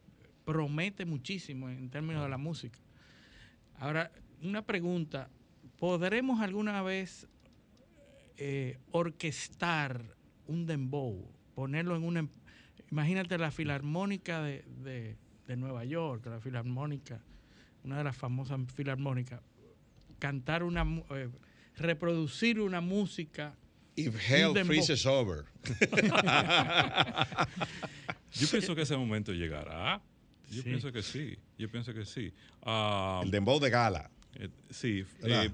promete 0.45 1.07
muchísimo 1.07 1.71
en 1.71 1.89
términos 1.89 2.23
de 2.25 2.29
la 2.29 2.37
música. 2.39 2.79
Ahora, 3.77 4.13
una 4.43 4.61
pregunta. 4.63 5.31
¿Podremos 5.79 6.41
alguna 6.41 6.83
vez 6.83 7.27
eh, 8.37 8.79
orquestar 8.91 10.17
un 10.49 10.67
dembow? 10.67 11.31
Ponerlo 11.55 11.95
en 11.97 12.03
una... 12.05 12.21
em- 12.21 12.29
Imagínate 12.91 13.37
la 13.39 13.51
filarmónica 13.51 14.43
de, 14.43 14.65
de- 14.83 15.17
de 15.47 15.57
Nueva 15.57 15.85
York, 15.85 16.25
la 16.27 16.41
filarmónica, 16.41 17.21
una 17.85 17.99
de 17.99 18.05
las 18.05 18.17
famosas 18.17 18.59
filarmónicas, 18.75 19.41
cantar 20.19 20.63
una... 20.63 20.85
eh, 21.11 21.29
reproducir 21.77 22.61
una 22.61 22.81
música... 22.81 23.55
If 23.97 24.15
hell 24.31 24.55
freezes 24.65 25.05
over. 25.07 25.45
Yo 28.33 28.47
pienso 28.49 28.75
que 28.77 28.83
ese 28.83 28.97
momento 28.97 29.33
llegará. 29.33 30.01
Yo 30.51 30.63
Sí. 30.63 30.69
pienso 30.69 30.93
que 30.93 31.03
sí. 31.03 31.37
Yo 31.59 31.69
pienso 31.71 31.93
que 31.93 32.05
sí. 32.05 32.33
El 33.23 33.31
dembow 33.31 33.59
de 33.59 33.71
gala. 33.71 34.11
eh, 34.37 34.49
sí. 34.71 35.05
Eh, 35.25 35.51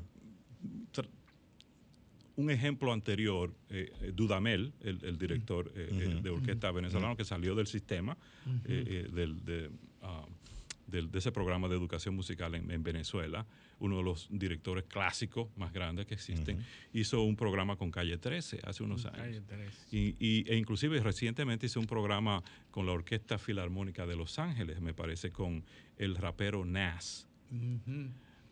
un 2.37 2.51
ejemplo 2.51 2.93
anterior, 2.93 3.53
eh, 3.71 3.93
eh, 4.03 4.13
Dudamel, 4.15 4.73
el, 4.81 5.05
el 5.05 5.19
director 5.19 5.71
eh, 5.77 6.19
de 6.23 6.31
orquesta 6.31 6.71
venezolano 6.73 7.17
que 7.17 7.25
salió 7.25 7.55
del 7.55 7.67
sistema, 7.67 8.17
Ujú. 8.47 8.59
eh, 8.67 9.09
del- 9.13 9.45
de, 9.45 9.71
ah, 10.03 10.27
del- 10.87 11.11
de 11.11 11.19
ese 11.19 11.31
programa 11.33 11.69
de 11.69 11.77
educación 11.77 12.15
musical 12.17 12.55
en, 12.55 12.71
en 12.71 12.83
Venezuela, 12.83 13.47
uno 13.79 13.99
de 13.99 14.03
los 14.05 14.29
directores 14.31 14.85
clásicos 14.85 15.49
más 15.57 15.73
grandes 15.73 16.07
que 16.07 16.15
existen, 16.15 16.59
hizo 16.93 17.23
un 17.23 17.37
programa 17.37 17.77
con 17.77 17.91
Calle 17.91 18.19
13 18.19 18.61
hace 18.65 18.83
unos 18.83 19.05
años. 19.07 19.17
Calle 19.19 19.41
13. 19.41 19.97
Y, 19.97 20.15
y- 20.19 20.45
e 20.49 20.57
inclusive 20.57 21.01
recientemente 21.01 21.67
hice 21.67 21.79
un 21.79 21.87
programa 21.87 22.43
con 22.71 22.87
la 22.87 22.93
Orquesta 22.93 23.39
Filarmónica 23.39 24.07
de 24.07 24.17
Los 24.17 24.39
Ángeles, 24.39 24.81
me 24.81 24.93
parece, 24.95 25.31
con 25.31 25.65
el 25.99 26.17
rapero 26.17 26.65
Nas. 26.65 27.27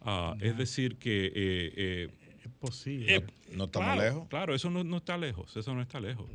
Ah, 0.01 0.37
es 0.41 0.57
decir, 0.57 0.97
que... 0.97 2.11
Es 2.45 2.51
posible. 2.59 3.17
eh, 3.17 3.25
No 3.55 3.65
estamos 3.65 3.87
claro, 3.95 4.03
lejos. 4.03 4.29
Claro, 4.29 4.55
eso 4.55 4.71
no, 4.71 4.83
no 4.85 4.97
está 4.99 5.17
lejos, 5.19 5.57
eso 5.57 5.75
no 5.75 5.83
está 5.83 6.01
lejos. 6.01 6.27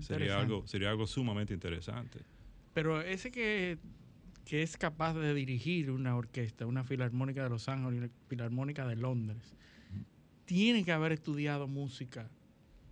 Sería 0.00 0.38
algo, 0.38 0.66
sería 0.66 0.90
algo 0.90 1.06
sumamente 1.06 1.54
interesante. 1.54 2.20
Pero 2.72 3.00
ese 3.00 3.30
que, 3.30 3.78
que 4.44 4.62
es 4.62 4.76
capaz 4.76 5.14
de 5.14 5.32
dirigir 5.34 5.90
una 5.90 6.16
orquesta, 6.16 6.66
una 6.66 6.82
filarmónica 6.84 7.44
de 7.44 7.50
Los 7.50 7.68
Ángeles, 7.68 7.98
una 7.98 8.10
filarmónica 8.28 8.86
de 8.86 8.96
Londres, 8.96 9.54
tiene 10.46 10.84
que 10.84 10.92
haber 10.92 11.12
estudiado 11.12 11.68
música 11.68 12.28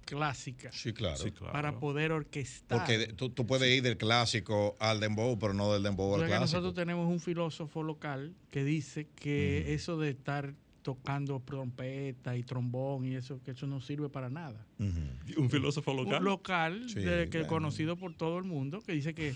clásica 0.04 0.70
Sí, 0.72 0.92
claro. 0.92 1.16
Sí, 1.16 1.30
claro. 1.30 1.52
para 1.52 1.78
poder 1.78 2.12
orquestar. 2.12 2.78
Porque 2.86 3.12
tú, 3.14 3.30
tú 3.30 3.46
puedes 3.46 3.68
ir 3.74 3.82
del 3.82 3.96
clásico 3.96 4.76
al 4.78 5.00
dembow, 5.00 5.38
pero 5.38 5.54
no 5.54 5.72
del 5.72 5.82
dembow 5.82 6.10
O 6.10 6.14
al 6.14 6.20
sea 6.20 6.26
que 6.28 6.30
clásico. 6.36 6.56
nosotros 6.60 6.74
tenemos 6.74 7.08
un 7.08 7.20
filósofo 7.20 7.82
local 7.82 8.34
que 8.50 8.64
dice 8.64 9.06
que 9.16 9.74
eso 9.74 9.98
de 9.98 10.10
estar 10.10 10.54
tocando 10.82 11.40
trompeta 11.40 12.36
y 12.36 12.42
trombón 12.42 13.04
y 13.04 13.14
eso, 13.14 13.40
que 13.42 13.52
eso 13.52 13.66
no 13.66 13.80
sirve 13.80 14.08
para 14.08 14.28
nada. 14.28 14.66
Un 14.78 15.48
filósofo 15.50 15.94
local. 15.94 16.18
Un 16.18 16.24
local, 16.24 16.84
Sí, 16.88 17.00
de- 17.00 17.28
que 17.30 17.38
bueno. 17.38 17.48
conocido 17.48 17.96
por 17.96 18.14
todo 18.14 18.38
el 18.38 18.44
mundo, 18.44 18.80
que 18.82 18.92
dice 18.92 19.14
que, 19.14 19.34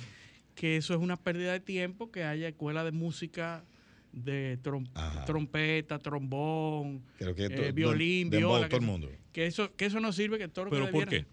que 0.55 0.77
eso 0.77 0.95
es 0.95 1.01
una 1.01 1.17
pérdida 1.17 1.53
de 1.53 1.61
tiempo, 1.61 2.11
que 2.11 2.25
haya 2.25 2.49
escuela 2.49 2.85
de 2.85 2.93
música 2.93 3.65
de 4.13 4.59
trom- 4.63 4.89
trompeta, 5.27 5.99
trombón, 5.99 7.03
Creo 7.19 7.35
que 7.35 7.45
eh, 7.47 7.73
violín, 7.73 8.31
viola. 8.31 8.61
todo 8.61 8.69
que, 8.71 8.77
el 8.77 8.83
mundo. 8.83 9.11
Que 9.33 9.47
eso, 9.47 9.75
que 9.77 9.85
eso 9.87 10.01
no 10.01 10.13
sirve, 10.13 10.39
que 10.39 10.49
todo 10.49 10.65
lo 10.67 10.71
¿Pero 10.71 10.87
que 10.87 10.93
por 10.93 11.27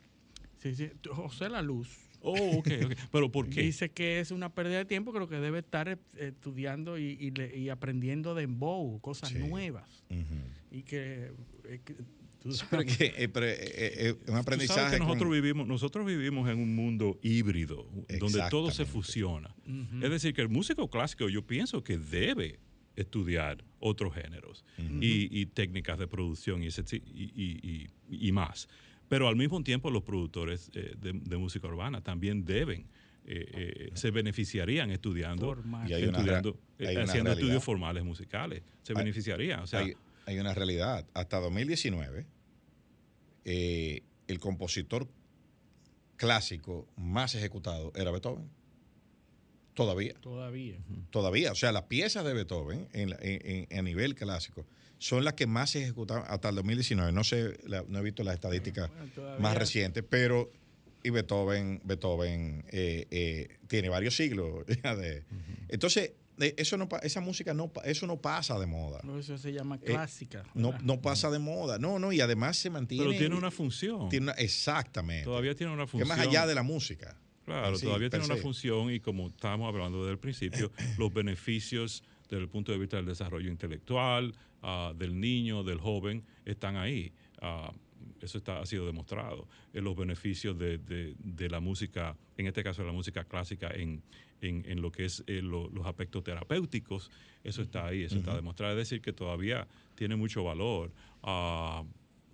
Sí, 0.60 0.76
sí. 0.76 0.90
José 1.10 1.50
La 1.50 1.62
Luz. 1.62 1.90
Oh, 2.26 2.58
ok, 2.60 2.68
ok. 2.86 2.94
¿Pero 3.12 3.32
por 3.32 3.50
qué? 3.50 3.62
Dice 3.62 3.92
que 3.92 4.20
es 4.20 4.32
una 4.32 4.54
pérdida 4.54 4.78
de 4.78 4.86
tiempo, 4.86 5.12
que 5.14 5.20
lo 5.20 5.28
que 5.28 5.36
debe 5.36 5.60
estar 5.60 5.90
es 5.90 5.98
estudiando 6.18 6.98
y, 6.98 7.18
y 7.20 7.32
le- 7.32 7.56
y 7.58 7.70
aprendiendo 7.70 8.34
de 8.34 8.42
dembow, 8.44 9.00
cosas 9.02 9.34
nuevas. 9.36 10.04
Y 10.72 10.84
que, 10.84 11.32
eh, 11.66 11.82
que 11.84 11.94
tú 11.94 12.04
Pero 12.44 12.54
sabes- 12.84 12.98
que, 12.98 13.14
eh, 13.18 13.30
pero, 13.30 13.46
eh, 13.46 13.54
eh, 13.60 13.94
eh, 14.26 14.32
un 14.32 14.38
aprendizaje. 14.38 14.94
que 14.96 15.00
nosotros 15.00 15.24
con- 15.30 15.32
vivimos, 15.32 15.68
nosotros 15.68 16.06
vivimos 16.06 16.50
en 16.50 16.60
un 16.60 16.74
mundo 16.76 17.20
híbrido, 17.22 17.88
donde 18.20 18.42
todo 18.50 18.72
se 18.72 18.86
fusiona. 18.86 19.54
Es 20.02 20.10
decir, 20.10 20.34
que 20.34 20.42
el 20.42 20.50
músico 20.50 20.90
clásico 20.90 21.28
yo 21.30 21.46
pienso 21.46 21.84
que 21.84 21.98
debe 21.98 22.60
estudiar 22.96 23.64
otros 23.80 24.14
géneros 24.14 24.64
y, 24.78 25.28
y 25.42 25.46
técnicas 25.48 25.98
de 26.00 26.08
producción 26.08 26.64
y, 26.64 26.68
ese 26.68 26.84
ti- 26.84 27.02
y, 27.06 27.24
y- 27.36 27.90
y- 28.10 28.28
y 28.28 28.32
más. 28.32 28.68
Pero 29.14 29.28
al 29.28 29.36
mismo 29.36 29.62
tiempo 29.64 29.90
los 29.92 30.04
productores 30.04 30.70
eh, 30.74 30.96
de, 31.00 31.14
de 31.14 31.38
música 31.38 31.68
urbana 31.68 32.02
también 32.02 32.44
deben, 32.46 32.88
eh, 33.26 33.46
eh, 33.54 33.92
se 33.94 34.12
beneficiarían 34.12 34.90
estudiando, 34.92 35.46
Formal. 35.46 35.90
Y 35.90 35.94
hay 35.94 36.04
estudiando, 36.04 36.60
eh, 36.80 36.88
hay 36.88 36.96
haciendo 36.98 37.06
realidad. 37.08 37.32
estudios 37.34 37.64
formales 37.64 38.04
musicales. 38.04 38.64
Se 38.82 38.94
Hay- 38.94 38.98
beneficiarían. 38.98 39.60
O 39.62 39.68
sea, 39.68 39.80
hay, 39.82 39.94
hay 40.26 40.40
una 40.40 40.54
realidad. 40.54 41.06
Hasta 41.14 41.40
2019, 41.40 42.26
eh, 43.46 44.02
el 44.28 44.40
compositor 44.40 45.08
clásico 46.16 46.88
más 46.96 47.36
ejecutado 47.36 47.92
era 47.96 48.12
Beethoven. 48.12 48.50
Todavía. 49.74 50.14
Todavía. 50.22 50.78
Todavía. 51.10 51.52
O 51.52 51.56
sea, 51.56 51.72
las 51.72 51.84
piezas 51.84 52.24
de 52.26 52.34
Beethoven 52.34 52.88
en, 52.94 53.10
la- 53.10 53.18
en- 53.22 53.68
en- 53.70 53.80
a 53.80 53.82
nivel 53.82 54.16
clásico 54.16 54.66
son 55.04 55.26
las 55.26 55.34
que 55.34 55.48
más 55.48 55.72
se 55.72 55.84
ejecutaban 55.84 56.24
hasta 56.30 56.48
el 56.48 56.56
2019. 56.56 57.12
No 57.12 57.26
sé, 57.26 57.58
la- 57.68 57.84
no 57.90 58.00
he 58.00 58.02
visto 58.04 58.24
las 58.24 58.36
estadísticas 58.36 58.90
Bueno, 59.16 59.40
más 59.40 59.58
recientes, 59.58 60.02
pero 60.10 60.50
y 61.04 61.10
Beethoven, 61.10 61.82
Beethoven 61.84 62.64
eh, 62.70 63.06
eh, 63.12 63.58
tiene 63.68 63.90
varios 63.90 64.16
siglos. 64.16 64.66
ya 64.84 64.96
de- 64.96 65.26
Entonces, 65.68 66.14
eh, 66.40 66.54
eso 66.58 66.78
no, 66.78 66.88
pa- 66.88 67.00
esa 67.00 67.20
música 67.20 67.54
no, 67.54 67.68
pa- 67.68 67.82
eso 67.82 68.08
no 68.08 68.16
pasa 68.16 68.58
de 68.58 68.66
moda. 68.66 69.02
No, 69.04 69.20
Eso 69.20 69.38
se 69.38 69.52
llama 69.52 69.76
Eh, 69.82 69.88
clásica. 69.88 70.46
No, 70.54 70.74
no 70.82 71.02
pasa 71.02 71.30
de 71.30 71.40
moda. 71.40 71.78
No, 71.80 72.00
no, 72.00 72.14
y 72.14 72.22
además 72.22 72.56
se 72.56 72.70
mantiene. 72.70 73.04
pero 73.04 73.18
tiene 73.18 73.36
una 73.36 73.52
función. 73.52 74.08
tiene 74.08 74.28
una- 74.28 74.34
exactamente. 74.36 75.26
Todavía 75.26 75.54
tiene 75.54 75.74
una 75.74 75.84
que 75.84 75.92
función. 75.92 76.08
más 76.08 76.20
allá 76.20 76.48
de 76.48 76.56
la 76.56 76.64
música. 76.64 77.18
Claro, 77.44 77.76
Sí, 77.78 77.86
todavía 77.86 78.10
tiene 78.10 78.24
una 78.24 78.38
función 78.38 78.90
y 78.90 79.02
como 79.02 79.28
estábamos 79.28 79.68
hablando 79.68 80.00
desde 80.00 80.14
el 80.14 80.20
principio, 80.20 80.72
los 80.98 81.14
beneficios 81.14 82.04
desde 82.30 82.42
el 82.42 82.48
punto 82.50 82.72
de 82.72 82.78
vista 82.78 82.96
del 82.96 83.06
desarrollo 83.06 83.50
intelectual, 83.52 84.34
ah, 84.64 84.94
del 84.98 85.20
niño, 85.20 85.64
del 85.64 85.80
joven, 85.80 86.24
están 86.46 86.76
ahí. 86.78 87.12
Ah, 87.42 87.72
eso 88.22 88.38
está, 88.38 88.60
ha 88.60 88.66
sido 88.66 88.86
demostrado. 88.86 89.48
Eh, 89.74 89.82
los 89.82 89.96
beneficios 89.96 90.58
de, 90.58 90.78
de- 90.78 91.16
de 91.20 91.50
la 91.50 91.60
música, 91.60 92.18
en 92.38 92.48
este 92.48 92.64
caso 92.64 92.82
de 92.82 92.88
la 92.88 92.94
música 92.94 93.24
clásica, 93.26 93.70
en, 93.74 94.02
en- 94.42 94.64
en 94.68 94.82
lo 94.82 94.92
que 94.92 95.06
es 95.06 95.24
eh, 95.28 95.42
lo- 95.42 95.70
los 95.70 95.86
aspectos 95.86 96.24
terapéuticos, 96.24 97.12
eso 97.44 97.62
está 97.62 97.88
ahí, 97.88 98.04
eso 98.04 98.18
está 98.18 98.36
demostrado. 98.36 98.74
Es 98.74 98.90
decir, 98.90 99.02
que 99.02 99.14
todavía 99.14 99.68
tiene 99.96 100.16
mucho 100.16 100.44
valor. 100.44 100.92
Ah, 101.22 101.84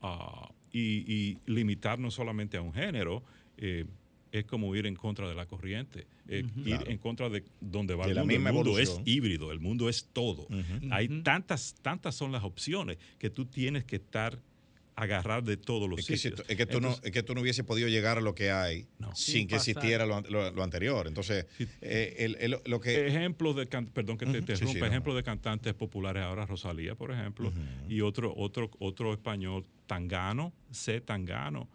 ah, 0.01 0.49
y, 0.72 1.11
y 1.11 1.38
limitar 1.47 1.97
no 1.99 2.11
solamente 2.11 2.57
a 2.57 2.61
un 2.61 2.73
género, 2.73 3.23
eh, 3.57 3.85
es 4.31 4.45
como 4.45 4.76
ir 4.76 4.85
en 4.85 4.95
contra 4.95 5.27
de 5.27 5.35
la 5.35 5.45
corriente, 5.47 6.06
eh, 6.27 6.43
ir 6.57 6.64
Claro. 6.77 6.89
en 6.91 6.97
contra 6.99 7.30
de 7.30 7.43
donde 7.60 7.95
va 7.95 8.06
De 8.06 8.11
el 8.11 8.15
la 8.18 8.22
mundo. 8.23 8.35
El 8.49 8.53
mundo 8.53 8.80
es 8.80 8.99
híbrido, 9.06 9.51
el 9.51 9.60
mundo 9.60 9.89
es 9.89 10.07
todo. 10.14 10.47
Hay 10.91 11.07
tantas, 11.23 11.76
tantas 11.81 12.15
son 12.15 12.31
las 12.31 12.43
opciones 12.43 12.97
que 13.18 13.30
tú 13.30 13.45
tienes 13.45 13.85
que 13.85 13.95
estar 13.97 14.39
agarrar 14.95 15.43
de 15.45 15.56
todos 15.56 15.89
los 15.89 15.99
Es 15.99 16.06
que, 16.07 16.18
si 16.18 16.27
sitios. 16.30 16.45
es 16.49 16.57
que 16.57 16.65
tú 16.65 16.81
no, 16.81 16.89
es 17.01 17.11
que 17.11 17.23
tú 17.23 17.34
no 17.34 17.39
hubiese 17.39 17.64
podido 17.64 17.88
llegar 17.88 18.18
a 18.18 18.22
lo 18.22 18.35
que 18.35 18.51
hay 18.51 18.85
sin, 19.15 19.34
Sin 19.35 19.47
que 19.47 19.56
existiera 19.56 20.06
lo, 20.06 20.19
lo- 20.30 20.51
lo 20.51 20.61
anterior. 20.61 21.07
Entonces, 21.07 21.45
eh, 21.80 22.15
el- 22.19 22.35
el- 22.41 22.57
lo 22.65 22.81
que... 22.81 23.07
ejemplos 23.07 23.56
de 23.56 23.68
can- 23.68 23.85
perdón 23.88 24.18
que 24.18 24.26
te 24.26 24.39
interrumpa, 24.39 24.73
sí, 24.73 24.85
ejemplos 24.85 25.15
de 25.15 25.23
cantantes 25.23 25.73
populares 25.73 26.22
ahora 26.23 26.45
Rosalía 26.45 26.95
por 26.95 27.11
ejemplo 27.14 27.53
y 27.88 28.01
otro 28.01 28.34
otro 28.35 28.69
otro 28.80 29.14
español 29.14 29.65
Tangano 29.88 30.51
C 30.69 30.99
Tangano 30.99 31.69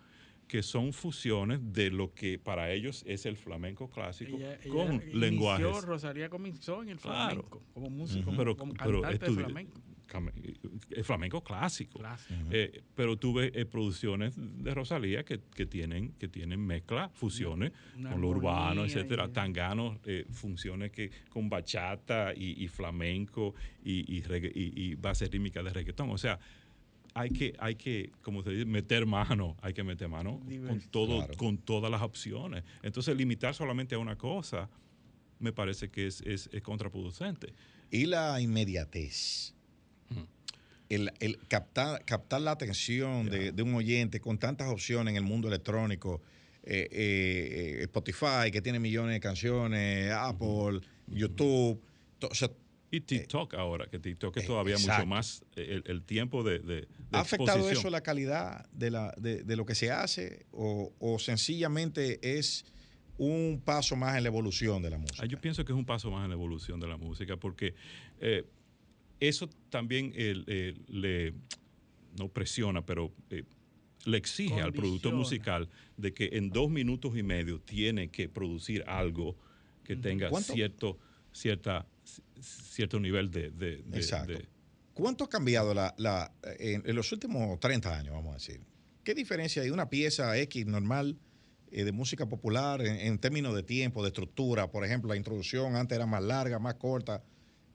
que 0.48 0.62
son 0.62 0.92
fusiones 0.92 1.60
de 1.72 1.90
lo 1.90 2.12
que 2.14 2.38
para 2.38 2.70
ellos 2.70 3.02
es 3.06 3.26
el 3.26 3.36
flamenco 3.36 3.90
clásico 3.90 4.36
Ella- 4.36 4.54
ella 4.62 4.70
con 4.70 4.94
inició, 4.94 5.18
lenguajes 5.18 5.82
Rosalía 5.84 6.28
comenzó 6.28 6.82
en 6.82 6.90
el 6.90 6.98
Claro. 6.98 7.42
flamenco, 7.42 7.62
como 7.72 7.90
músico, 7.90 8.32
pero, 8.36 8.56
como 8.56 8.74
pero 8.74 9.00
de 9.02 9.18
flamenco. 9.18 9.80
cam- 10.06 10.30
el 10.90 11.04
flamenco 11.04 11.42
clásico. 11.42 11.98
Clásico. 11.98 12.38
Eh, 12.50 12.82
pero 12.94 13.16
tuve 13.16 13.50
eh, 13.58 13.64
producciones 13.64 14.34
de 14.36 14.74
Rosalía 14.74 15.24
que, 15.24 15.40
que 15.54 15.64
tienen 15.66 16.12
que 16.18 16.28
tienen 16.28 16.60
mezcla, 16.60 17.08
fusiones 17.08 17.72
Una 17.96 18.12
con 18.12 18.20
lo 18.20 18.28
urbano, 18.28 18.84
etcétera. 18.84 19.26
y- 19.28 19.32
Tangano, 19.32 19.98
eh, 20.04 20.26
funciones 20.30 20.92
que 20.92 21.10
con 21.30 21.48
bachata 21.48 22.32
y, 22.34 22.62
y 22.62 22.68
flamenco 22.68 23.54
y, 23.82 24.04
y, 24.14 24.22
regga- 24.22 24.52
y- 24.54 24.72
y 24.90 24.94
base 24.94 25.26
rítmica 25.26 25.62
de 25.62 25.70
reggaetón. 25.72 26.10
O 26.10 26.18
sea, 26.18 26.38
hay 27.14 27.30
que, 27.30 27.54
hay 27.60 27.76
que, 27.76 28.10
como 28.22 28.42
se 28.42 28.50
dice, 28.50 28.64
meter 28.64 29.06
mano, 29.06 29.56
hay 29.62 29.72
que 29.72 29.84
meter 29.84 30.08
mano 30.08 30.40
con 30.68 30.80
todo, 30.90 31.18
Claro. 31.18 31.36
con 31.36 31.58
todas 31.58 31.90
las 31.90 32.02
opciones. 32.02 32.64
Entonces, 32.82 33.16
limitar 33.16 33.54
solamente 33.54 33.94
a 33.94 33.98
una 33.98 34.16
cosa 34.18 34.68
me 35.38 35.52
parece 35.52 35.90
que 35.90 36.06
es, 36.06 36.20
es, 36.22 36.48
es 36.52 36.62
contraproducente. 36.62 37.52
Y 37.90 38.06
la 38.06 38.40
inmediatez. 38.40 39.54
El, 40.88 41.10
el 41.20 41.38
captar, 41.48 42.04
captar 42.04 42.40
la 42.42 42.50
atención 42.52 43.30
de, 43.30 43.52
de 43.52 43.62
un 43.62 43.74
oyente 43.74 44.20
con 44.20 44.38
tantas 44.38 44.68
opciones 44.68 45.12
en 45.12 45.16
el 45.16 45.22
mundo 45.22 45.48
electrónico, 45.48 46.20
eh, 46.62 46.88
eh, 46.90 47.76
eh, 47.80 47.82
Spotify, 47.84 48.50
que 48.52 48.60
tiene 48.60 48.78
millones 48.78 49.14
de 49.14 49.20
canciones, 49.20 50.12
Apple, 50.12 50.80
YouTube. 51.08 51.80
to- 52.18 52.28
o 52.28 52.34
sea, 52.34 52.50
Y 52.96 53.00
TikTok 53.00 53.54
ahora, 53.54 53.86
que 53.88 53.98
TikTok 53.98 54.36
es 54.36 54.44
eh, 54.44 54.46
todavía 54.46 54.76
mucho 54.78 55.06
más 55.06 55.44
eh, 55.56 55.80
el, 55.84 55.90
el 55.90 56.02
tiempo 56.02 56.42
de, 56.42 56.58
de, 56.60 56.74
de 56.82 56.88
¿Ha 57.12 57.20
afectado 57.20 57.58
exposición. 57.58 57.80
eso 57.80 57.90
la 57.90 58.02
calidad 58.02 58.66
de, 58.72 58.90
la, 58.90 59.12
de, 59.16 59.42
de 59.42 59.56
lo 59.56 59.64
que 59.66 59.74
se 59.74 59.90
hace 59.90 60.46
o, 60.52 60.92
o 61.00 61.18
sencillamente 61.18 62.20
es 62.38 62.64
un 63.18 63.62
paso 63.64 63.96
más 63.96 64.16
en 64.16 64.22
la 64.24 64.28
evolución 64.28 64.82
de 64.82 64.90
la 64.90 64.98
música? 64.98 65.22
Ah, 65.22 65.26
yo 65.26 65.40
pienso 65.40 65.64
que 65.64 65.72
es 65.72 65.78
un 65.78 65.84
paso 65.84 66.10
más 66.10 66.24
en 66.24 66.30
la 66.30 66.34
evolución 66.34 66.80
de 66.80 66.86
la 66.88 66.96
música, 66.96 67.36
porque 67.36 67.74
eh, 68.20 68.44
eso 69.20 69.48
también 69.70 70.12
eh, 70.14 70.34
eh, 70.46 70.74
le, 70.88 71.32
no 72.18 72.28
presiona, 72.28 72.84
pero 72.84 73.12
eh, 73.30 73.44
le 74.04 74.18
exige 74.18 74.60
al 74.60 74.72
productor 74.72 75.14
musical 75.14 75.68
de 75.96 76.12
que 76.12 76.30
en 76.32 76.50
dos 76.50 76.70
minutos 76.70 77.16
y 77.16 77.22
medio 77.22 77.60
tiene 77.60 78.08
que 78.08 78.28
producir 78.28 78.84
algo 78.86 79.36
que 79.84 79.96
tenga 79.96 80.28
¿Cuánto? 80.28 80.52
cierto, 80.52 80.98
cierta, 81.32 81.86
cierto 82.44 82.98
nivel 83.00 83.30
de... 83.30 83.50
de- 83.50 83.82
de- 83.82 83.96
Exacto. 83.98 84.32
de- 84.32 84.48
¿Cuánto 84.94 85.24
ha 85.24 85.28
cambiado 85.28 85.74
la, 85.74 85.92
la- 85.98 86.32
en, 86.60 86.82
en 86.86 86.94
los 86.96 87.10
últimos 87.10 87.58
30 87.58 87.98
años, 87.98 88.14
vamos 88.14 88.30
a 88.30 88.34
decir? 88.34 88.60
¿Qué 89.02 89.12
diferencia 89.14 89.62
hay 89.62 89.70
una 89.70 89.90
pieza 89.90 90.36
X 90.38 90.66
normal 90.66 91.18
eh, 91.72 91.82
de 91.84 91.90
música 91.92 92.26
popular 92.26 92.80
en, 92.80 92.94
en 92.96 93.18
términos 93.18 93.54
de 93.56 93.62
tiempo, 93.64 94.02
de 94.02 94.08
estructura? 94.08 94.70
Por 94.70 94.84
ejemplo, 94.84 95.08
la 95.10 95.16
introducción 95.16 95.74
antes 95.74 95.96
era 95.96 96.06
más 96.06 96.22
larga, 96.22 96.58
más 96.60 96.74
corta. 96.74 97.24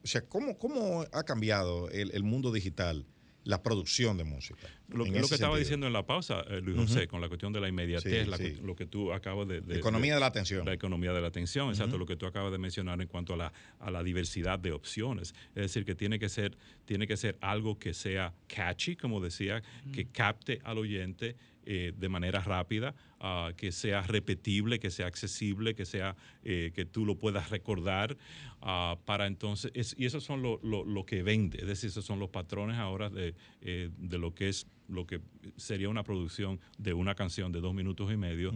O 0.02 0.06
sea, 0.06 0.22
¿cómo, 0.22 0.56
cómo 0.56 1.04
ha 1.12 1.22
cambiado 1.24 1.90
el, 1.90 2.10
el 2.12 2.22
mundo 2.22 2.50
digital, 2.52 3.04
la 3.44 3.62
producción 3.62 4.16
de 4.16 4.24
música? 4.24 4.66
Lo, 4.88 4.98
lo 4.98 5.04
que 5.04 5.18
estaba 5.20 5.36
sentido? 5.36 5.56
diciendo 5.56 5.86
en 5.86 5.92
la 5.92 6.04
pausa, 6.06 6.42
eh, 6.48 6.60
Luis 6.62 6.76
con 7.08 7.20
la 7.20 7.28
cuestión 7.28 7.52
de 7.52 7.60
la 7.60 7.68
inmediatez, 7.68 8.24
Sí, 8.24 8.30
la 8.30 8.36
sí. 8.36 8.52
cu- 8.52 8.66
lo 8.66 8.76
que 8.76 8.86
tú 8.86 9.12
acabas 9.12 9.48
de... 9.48 9.60
de- 9.60 9.78
Economía 9.78 10.14
de 10.14 10.20
la 10.20 10.26
atención. 10.26 10.66
La 10.66 10.72
economía 10.74 11.12
de 11.12 11.20
la 11.20 11.28
atención, 11.28 11.68
exacto, 11.70 11.96
lo 11.96 12.06
que 12.06 12.16
tú 12.16 12.26
acabas 12.26 12.52
de 12.52 12.58
mencionar 12.58 13.00
en 13.00 13.08
cuanto 13.08 13.34
a 13.34 13.36
la, 13.36 13.52
a 13.78 13.90
la 13.90 14.02
diversidad 14.02 14.58
de 14.58 14.72
opciones. 14.72 15.34
Es 15.54 15.62
decir, 15.62 15.84
que 15.84 15.94
tiene 15.94 16.18
que 16.18 16.28
ser, 16.28 16.56
tiene 16.84 17.06
que 17.06 17.16
ser 17.16 17.36
algo 17.40 17.78
que 17.78 17.94
sea 17.94 18.34
catchy, 18.46 18.96
como 18.96 19.20
decía, 19.20 19.62
que 19.92 20.06
capte 20.06 20.60
al 20.64 20.78
oyente 20.78 21.36
eh, 21.72 21.92
de 21.96 22.08
manera 22.08 22.40
rápida, 22.40 22.96
ah, 23.20 23.52
que 23.56 23.70
sea 23.70 24.02
repetible, 24.02 24.80
que 24.80 24.90
sea 24.90 25.06
accesible, 25.06 25.76
que 25.76 25.84
sea 25.84 26.16
eh, 26.42 26.72
que 26.74 26.84
tú 26.84 27.06
lo 27.06 27.14
puedas 27.16 27.50
recordar 27.50 28.16
ah, 28.60 28.96
para 29.04 29.26
entonces 29.28 29.70
es- 29.74 29.94
y 29.96 30.04
esos 30.06 30.24
son 30.24 30.42
lo, 30.42 30.58
lo- 30.64 30.84
lo 30.84 31.04
que 31.06 31.22
vende, 31.22 31.58
es 31.60 31.68
decir, 31.68 31.90
esos 31.90 32.04
son 32.04 32.18
los 32.18 32.30
patrones 32.30 32.76
ahora 32.76 33.08
de, 33.08 33.34
eh, 33.60 33.88
de 33.98 34.18
lo 34.18 34.34
que 34.34 34.48
es 34.48 34.66
lo 34.88 35.06
que 35.06 35.20
sería 35.56 35.88
una 35.88 36.02
producción 36.02 36.58
de 36.76 36.92
una 36.92 37.14
canción 37.14 37.52
de 37.52 37.60
dos 37.60 37.72
minutos 37.72 38.10
y 38.12 38.16
medio 38.16 38.52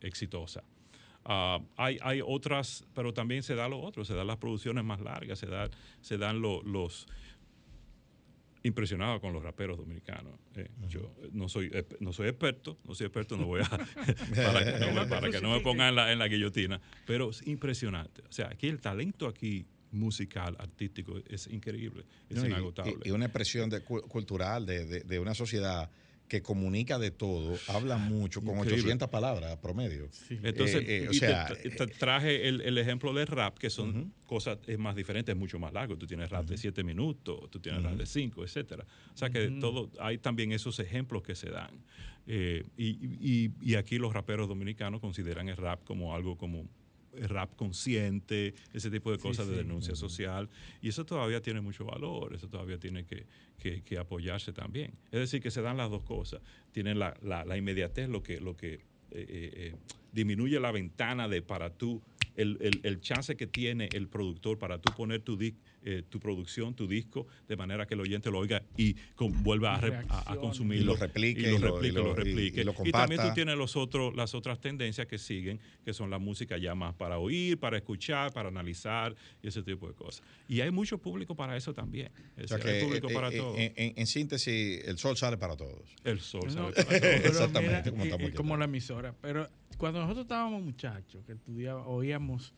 exitosa. 0.00 0.62
Ah, 1.28 1.58
hay, 1.76 1.98
hay 2.02 2.20
otras, 2.24 2.84
pero 2.94 3.12
también 3.12 3.42
se 3.42 3.56
da 3.56 3.68
lo 3.68 3.80
otro, 3.80 4.04
se 4.04 4.14
dan 4.14 4.28
las 4.28 4.36
producciones 4.36 4.84
más 4.84 5.00
largas, 5.00 5.40
se, 5.40 5.46
da, 5.46 5.68
se 6.00 6.18
dan 6.18 6.40
lo- 6.40 6.62
los 6.62 7.08
impresionado 8.66 9.20
con 9.20 9.32
los 9.32 9.42
raperos 9.42 9.76
dominicanos. 9.78 10.34
eh. 10.56 10.68
Yo 10.88 11.14
no 11.32 11.48
soy 11.48 11.70
no 12.00 12.12
soy 12.12 12.28
experto, 12.28 12.78
no 12.84 12.94
soy 12.94 13.06
experto, 13.06 13.36
no 13.36 13.46
voy 13.46 13.62
a 13.62 13.68
para 14.34 14.64
que 14.64 14.78
no 14.80 14.92
me, 14.92 15.06
para 15.06 15.30
que 15.30 15.40
no 15.40 15.52
me 15.52 15.60
pongan 15.60 15.88
en 15.90 15.94
la, 15.96 16.12
en 16.12 16.18
la 16.18 16.28
guillotina, 16.28 16.80
pero 17.06 17.30
es 17.30 17.46
impresionante. 17.46 18.22
O 18.28 18.32
sea, 18.32 18.48
aquí 18.48 18.68
el 18.68 18.80
talento 18.80 19.26
aquí 19.28 19.66
musical, 19.92 20.56
artístico 20.58 21.18
es 21.28 21.46
increíble, 21.46 22.04
es 22.28 22.36
No, 22.38 22.46
inagotable. 22.46 22.96
Y, 23.04 23.08
y 23.08 23.12
una 23.12 23.26
expresión 23.26 23.70
de, 23.70 23.80
cu- 23.82 24.02
cultural 24.02 24.66
de, 24.66 24.84
de- 24.84 25.00
de 25.00 25.18
una 25.18 25.34
sociedad 25.34 25.90
que 26.28 26.42
comunica 26.42 26.98
de 26.98 27.10
todo, 27.10 27.62
habla 27.68 27.98
mucho, 27.98 28.40
con 28.40 28.56
Increíble. 28.58 28.80
800 28.80 29.08
palabras 29.08 29.56
promedio. 29.58 30.08
Entonces, 30.42 30.82
Eh, 30.82 31.04
eh, 31.04 31.08
o 31.08 31.12
sea, 31.12 31.46
te, 31.46 31.70
te 31.70 31.86
traje 31.86 32.48
el, 32.48 32.60
el 32.62 32.78
ejemplo 32.78 33.12
del 33.12 33.26
rap, 33.26 33.58
que 33.58 33.70
son 33.70 34.12
cosas 34.26 34.58
es 34.66 34.78
más 34.78 34.96
diferentes, 34.96 35.32
es 35.34 35.38
mucho 35.38 35.58
más 35.58 35.72
largo. 35.72 35.96
Tú 35.96 36.06
tienes 36.06 36.30
rap 36.30 36.46
de 36.46 36.56
7 36.56 36.82
minutos, 36.84 37.50
tú 37.50 37.60
tienes 37.60 37.82
rap 37.82 37.94
de 37.96 38.06
5, 38.06 38.42
etcétera. 38.44 38.84
O 39.14 39.16
sea 39.16 39.30
que 39.30 39.50
todo, 39.60 39.90
hay 40.00 40.18
también 40.18 40.52
esos 40.52 40.78
ejemplos 40.80 41.22
que 41.22 41.34
se 41.34 41.50
dan. 41.50 41.84
Eh, 42.26 42.64
y, 42.76 42.86
y- 43.46 43.52
y 43.60 43.74
aquí 43.76 43.98
los 43.98 44.12
raperos 44.12 44.48
dominicanos 44.48 45.00
consideran 45.00 45.48
el 45.48 45.56
rap 45.56 45.84
como 45.84 46.12
algo 46.14 46.36
como 46.36 46.66
rap 47.28 47.54
consciente, 47.56 48.54
ese 48.72 48.90
tipo 48.90 49.10
de 49.10 49.16
Sí, 49.16 49.22
cosas 49.22 49.46
de 49.48 49.54
sí. 49.54 49.58
denuncia 49.58 49.94
social. 49.96 50.48
Y 50.80 50.88
eso 50.88 51.04
todavía 51.04 51.40
tiene 51.40 51.60
mucho 51.60 51.84
valor, 51.84 52.34
eso 52.34 52.48
todavía 52.48 52.78
tiene 52.78 53.04
que, 53.04 53.26
que- 53.58 53.82
que 53.82 53.98
apoyarse 53.98 54.52
también. 54.52 54.92
Es 55.10 55.20
decir, 55.20 55.40
que 55.42 55.50
se 55.50 55.62
dan 55.62 55.76
las 55.76 55.90
dos 55.90 56.02
cosas. 56.02 56.40
Tienen 56.72 56.98
la, 56.98 57.16
la- 57.22 57.44
la 57.44 57.56
inmediatez, 57.56 58.08
lo 58.08 58.22
que, 58.22 58.40
lo 58.40 58.56
que 58.56 58.74
eh, 58.74 58.80
eh, 59.10 59.26
eh, 59.54 59.74
disminuye 60.12 60.58
la 60.60 60.72
ventana 60.72 61.28
de 61.28 61.42
para 61.42 61.70
tú, 61.70 62.02
el, 62.34 62.58
el- 62.60 62.80
el 62.84 63.00
chance 63.00 63.36
que 63.36 63.46
tiene 63.46 63.86
el 63.94 64.08
productor 64.08 64.58
para 64.58 64.78
tú 64.80 64.92
poner 64.92 65.22
tu, 65.22 65.38
dis- 65.38 65.54
eh, 65.82 66.02
tu 66.08 66.18
producción, 66.18 66.74
tu 66.74 66.86
disco, 66.88 67.26
de 67.46 67.56
manera 67.56 67.86
que 67.86 67.94
el 67.94 68.00
oyente 68.00 68.30
lo 68.30 68.38
oiga 68.38 68.62
y 68.76 68.94
con- 69.14 69.42
vuelva 69.44 69.76
a, 69.76 69.80
re- 69.80 70.04
a- 70.08 70.36
consumirlo. 70.36 70.82
Y 70.92 70.94
lo 70.94 70.96
replique, 70.96 71.40
y 71.40 71.44
lo 71.44 71.56
y 71.56 71.58
lo- 71.58 71.74
replique, 71.76 71.88
y 71.88 71.92
lo- 72.02 72.10
y- 72.10 72.14
replique. 72.14 72.60
y 72.60 72.64
lo 72.64 72.72
también 72.92 73.20
tú 73.22 73.28
tienes 73.34 73.56
los 73.56 73.76
otros, 73.76 74.16
las 74.16 74.34
otras 74.34 74.60
tendencias 74.60 75.06
que 75.06 75.18
siguen, 75.18 75.60
que 75.84 75.92
son 75.92 76.10
la 76.10 76.18
música 76.18 76.58
ya 76.58 76.74
más 76.74 76.94
para 76.94 77.18
oír, 77.18 77.58
para 77.58 77.76
escuchar, 77.76 78.32
para 78.32 78.48
analizar 78.48 79.14
y 79.42 79.48
ese 79.48 79.62
tipo 79.62 79.86
de 79.88 79.94
cosas. 79.94 80.22
Y 80.48 80.60
hay 80.60 80.70
mucho 80.70 80.98
público 80.98 81.36
para 81.36 81.56
eso 81.56 81.72
también. 81.72 82.10
Es 82.36 82.50
o 82.50 82.58
sea 82.58 82.70
hay 82.72 82.82
público 82.82 83.08
eh, 83.10 83.14
para 83.14 83.28
eh, 83.28 83.36
todo. 83.36 83.54
En, 83.56 83.72
en- 83.76 83.92
en 83.96 84.06
síntesis, 84.06 84.82
el 84.86 84.98
sol 84.98 85.16
sale 85.16 85.36
para 85.36 85.56
todos. 85.56 85.94
el 86.04 86.20
sol 86.20 86.42
No, 86.46 86.72
sale 86.72 86.84
para 86.84 87.00
todo. 87.00 87.10
Exactamente, 87.10 87.90
mira, 87.92 87.92
como 87.92 88.04
estamos 88.04 88.30
como 88.32 88.56
la 88.56 88.64
emisora. 88.64 89.14
Pero 89.20 89.48
cuando 89.78 90.00
nosotros 90.00 90.24
estábamos 90.24 90.62
muchachos, 90.62 91.24
que 91.26 91.32
estudiábamos, 91.32 91.86
oíamos 91.88 92.54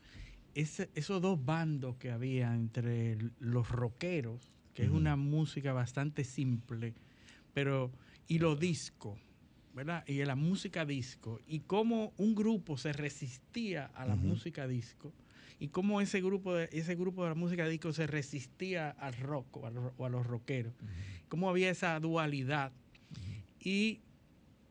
ese- 0.55 0.89
esos 0.95 1.21
dos 1.21 1.43
bandos 1.45 1.95
que 1.97 2.11
había 2.11 2.53
entre 2.53 3.17
los 3.39 3.69
rockeros, 3.69 4.51
que 4.73 4.83
es 4.83 4.89
una 4.89 5.15
música 5.15 5.73
bastante 5.73 6.23
simple, 6.23 6.93
pero 7.53 7.91
y 8.27 8.39
los 8.39 8.59
discos, 8.59 9.19
¿verdad? 9.73 10.03
Y 10.07 10.23
la 10.25 10.35
música 10.35 10.85
disco, 10.85 11.39
y 11.47 11.59
cómo 11.61 12.13
un 12.17 12.35
grupo 12.35 12.77
se 12.77 12.93
resistía 12.93 13.85
a 13.87 14.05
la 14.05 14.15
música 14.27 14.67
disco, 14.67 15.13
y 15.59 15.67
cómo 15.69 15.99
ese 15.99 16.21
grupo 16.21 16.53
de, 16.55 16.69
ese 16.71 16.95
grupo 16.95 17.23
de 17.23 17.29
la 17.29 17.35
música 17.35 17.67
disco 17.67 17.91
se 17.91 18.07
resistía 18.07 18.91
al 18.91 19.13
rock 19.15 19.57
o 19.57 19.65
a, 19.67 19.71
los- 19.71 19.91
o 19.97 20.05
a 20.05 20.09
los 20.09 20.25
rockeros, 20.25 20.73
cómo 21.27 21.49
había 21.49 21.69
esa 21.69 21.99
dualidad. 21.99 22.71
Y 23.61 23.99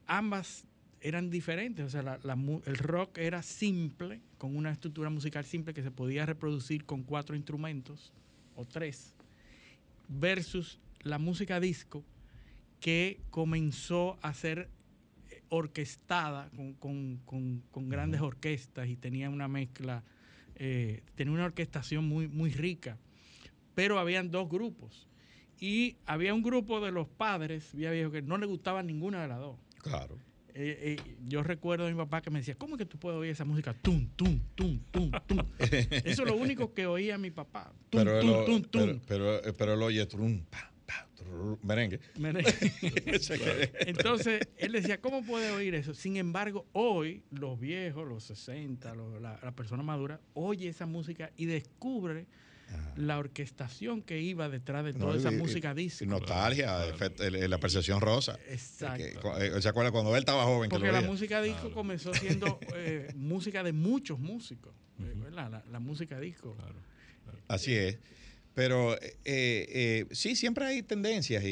ambas 0.07 0.65
eran 1.01 1.31
diferentes, 1.31 1.85
o 1.85 1.91
sea, 1.91 2.03
la- 2.03 2.19
la 2.23 2.37
mu- 2.37 2.63
el 2.65 2.77
rock 2.79 3.19
era 3.19 3.43
simple, 3.43 4.21
con 4.39 4.57
una 4.57 4.71
estructura 4.71 5.11
musical 5.11 5.45
simple 5.45 5.75
que 5.75 5.83
se 5.83 5.91
podía 5.91 6.25
reproducir 6.25 6.85
con 6.85 7.03
cuatro 7.03 7.35
instrumentos 7.37 8.13
o 8.55 8.65
tres, 8.65 9.15
versus 10.09 10.79
la 11.03 11.19
música 11.19 11.61
disco 11.61 12.05
que 12.81 13.21
comenzó 13.31 14.19
a 14.23 14.33
ser 14.35 14.71
orquestada 15.51 16.51
con, 16.55 16.75
con- 16.75 17.21
con- 17.25 17.63
con 17.71 17.89
grandes 17.89 18.21
orquestas 18.21 18.89
y 18.89 18.97
tenía 18.97 19.31
una 19.31 19.49
mezcla, 19.49 20.05
eh, 20.57 21.03
tenía 21.15 21.33
una 21.35 21.45
orquestación 21.47 22.07
muy, 22.07 22.29
muy 22.29 22.51
rica. 22.51 22.99
Pero 23.75 23.99
habían 23.99 24.31
dos 24.31 24.49
grupos. 24.49 25.07
Y 25.61 25.97
había 26.07 26.35
un 26.35 26.43
grupo 26.43 26.81
de 26.81 26.93
los 26.93 27.09
padres, 27.09 27.75
vía 27.75 27.91
viejo, 27.91 28.11
que 28.13 28.23
no 28.23 28.39
le 28.39 28.47
gustaba 28.47 28.83
ninguna 28.83 29.23
de 29.23 29.29
las 29.29 29.39
dos. 29.39 29.59
Claro. 29.83 30.19
Eh, 30.61 30.77
eh, 31.07 31.17
yo 31.29 31.45
recuerdo 31.45 31.87
a 31.87 31.89
mi 31.89 31.95
papá 31.97 32.21
que 32.21 32.31
me 32.31 32.41
decía, 32.41 32.57
¿cómo 32.57 32.75
es 32.75 32.79
que 32.81 32.87
tú 32.87 32.99
puedes 32.99 33.17
oír 33.17 33.31
esa 33.31 33.45
música? 33.45 33.75
Tum, 33.75 34.09
tum, 34.17 34.41
tum, 34.57 34.81
tum, 34.91 35.11
tum. 35.29 35.39
Eso 35.61 36.23
es 36.23 36.29
lo 36.29 36.35
único 36.35 36.75
que 36.75 36.85
oía 36.87 37.17
mi 37.17 37.31
papá. 37.31 37.73
Tum, 37.91 38.01
Pero, 38.01 38.15
él 38.19 38.21
tum, 38.23 38.31
lo- 38.33 38.45
tum, 38.45 38.63
tum. 38.63 39.01
pero, 39.07 39.41
pero, 39.41 39.55
pero 39.57 39.75
él 39.75 39.83
oye 39.83 40.05
trum, 40.07 40.45
pa, 40.51 40.73
pa, 40.85 41.09
tru, 41.15 41.61
merengue. 41.63 42.01
Merengue. 42.19 42.53
Entonces, 43.87 44.49
él 44.57 44.73
decía, 44.73 45.01
¿cómo 45.01 45.25
puede 45.25 45.53
oír 45.53 45.77
eso? 45.77 45.95
Sin 45.95 46.17
embargo, 46.17 46.67
hoy 46.73 47.23
los 47.31 47.61
viejos, 47.61 48.09
los 48.09 48.25
60, 48.25 48.97
los- 48.97 49.23
la, 49.23 49.39
la 49.41 49.53
persona 49.55 49.85
madura, 49.85 50.21
oye 50.35 50.69
esa 50.69 50.87
música 50.87 51.31
y 51.37 51.47
descubre 51.47 52.27
la 52.97 53.19
orquestación 53.19 54.03
que 54.03 54.21
iba 54.21 54.49
detrás 54.49 54.85
de 54.85 54.93
toda 54.93 55.13
No, 55.13 55.19
esa 55.19 55.33
y- 55.33 55.37
música 55.37 55.73
disco. 55.75 56.05
Nostalgia, 56.07 56.79
la 57.49 57.59
percepción 57.59 58.01
rosa. 58.01 58.39
Exacto. 58.49 59.05
Que- 59.37 59.47
eh, 59.47 59.63
¿Se 59.63 59.69
acuerda 59.69 59.91
cuando 59.93 60.15
él 60.17 60.21
estaba 60.21 60.45
joven? 60.45 60.69
que 60.69 60.75
Porque 60.77 60.91
la 60.93 61.01
música 61.03 61.41
disco 61.41 61.71
comenzó 61.73 62.13
siendo 62.15 62.59
eh, 62.75 63.13
música 63.15 63.63
de 63.63 63.73
muchos 63.73 64.19
músicos. 64.19 64.75
eh. 65.01 65.15
La, 65.33 65.63
la 65.71 65.79
música 65.81 66.19
disco. 66.19 66.57
Así 67.47 67.73
es. 67.75 67.99
Pero 68.55 68.95
eh, 69.01 69.17
eh, 69.25 70.07
sí, 70.11 70.35
siempre 70.35 70.65
hay 70.67 70.83
tendencias 70.83 71.45
y, 71.45 71.49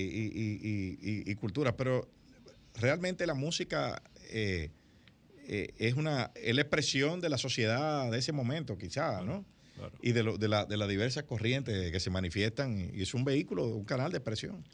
y- 1.27 1.35
culturas, 1.37 1.75
pero 1.79 2.09
realmente 2.75 3.25
la 3.27 3.35
música 3.35 4.03
eh, 4.31 4.71
es 5.47 5.95
una 5.95 6.33
es 6.35 6.55
la 6.57 6.63
expresión 6.63 7.21
de 7.21 7.29
la 7.29 7.39
sociedad 7.39 8.11
de 8.11 8.19
ese 8.19 8.33
momento, 8.33 8.77
quizás, 8.77 9.25
¿no? 9.25 9.45
Y 10.01 10.12
de, 10.12 10.23
lo- 10.23 10.39
de, 10.39 10.48
la- 10.48 10.65
de 10.66 10.77
las 10.77 10.89
diversas 10.89 11.24
corrientes 11.24 11.90
que 11.93 12.01
se 12.01 12.11
manifiestan, 12.11 12.78
y 12.94 13.03
es 13.03 13.15
un 13.15 13.24
vehículo, 13.24 13.65
un 13.66 13.85
canal 13.85 14.11
de 14.12 14.19
expresión. 14.19 14.65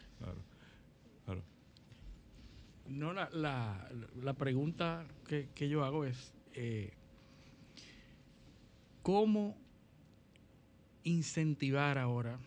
No, 2.86 3.12
la, 3.12 3.28
la, 3.32 3.88
la 4.22 4.34
pregunta 4.34 5.06
que, 5.26 5.48
que 5.54 5.68
yo 5.68 5.84
hago 5.84 6.04
es, 6.04 6.32
eh, 6.54 6.92
¿cómo 9.02 9.56
incentivar 11.04 11.98
ahora 11.98 12.38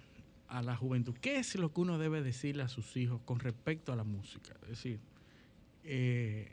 a 0.48 0.62
la 0.62 0.76
juventud? 0.76 1.16
¿Qué 1.20 1.38
es 1.40 1.56
lo 1.56 1.74
que 1.74 1.82
uno 1.82 1.98
debe 1.98 2.22
decirle 2.22 2.64
a 2.64 2.68
sus 2.68 2.96
hijos 2.98 3.22
con 3.26 3.40
respecto 3.40 3.92
a 3.92 3.96
la 3.96 4.04
música? 4.04 4.54
Es 4.64 4.70
decir, 4.70 5.00
eh, 5.84 6.52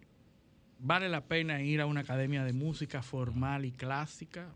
¿vale 0.79 1.09
la 1.09 1.25
pena 1.27 1.63
ir 1.63 1.81
a 1.81 1.87
una 1.87 2.01
academia 2.01 2.45
de 2.45 2.53
música 2.53 3.03
formal 3.03 3.65
y 3.65 3.73
clásica? 3.73 4.49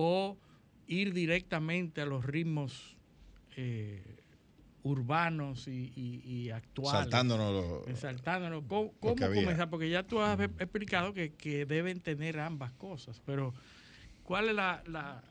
¿O 0.00 0.38
ir 0.86 1.12
directamente 1.12 2.00
a 2.00 2.06
los 2.06 2.24
ritmos 2.24 2.96
eh, 3.56 4.20
urbanos 4.82 5.66
y, 5.66 5.92
y- 5.96 6.22
y 6.24 6.50
actuales? 6.50 7.02
Saltándonos 7.02 7.98
Saltándonos. 7.98 8.62
¿Cómo, 8.68 8.92
comenzar? 9.34 9.68
Porque 9.70 9.90
ya 9.90 10.04
tú 10.04 10.20
has 10.20 10.38
explicado 10.38 11.12
que, 11.14 11.34
que 11.34 11.66
deben 11.66 12.00
tener 12.00 12.38
ambas 12.38 12.72
cosas, 12.74 13.20
pero 13.26 13.54
¿cuál 14.22 14.50
es 14.50 14.54
la, 14.54 14.84
la- 14.86 15.24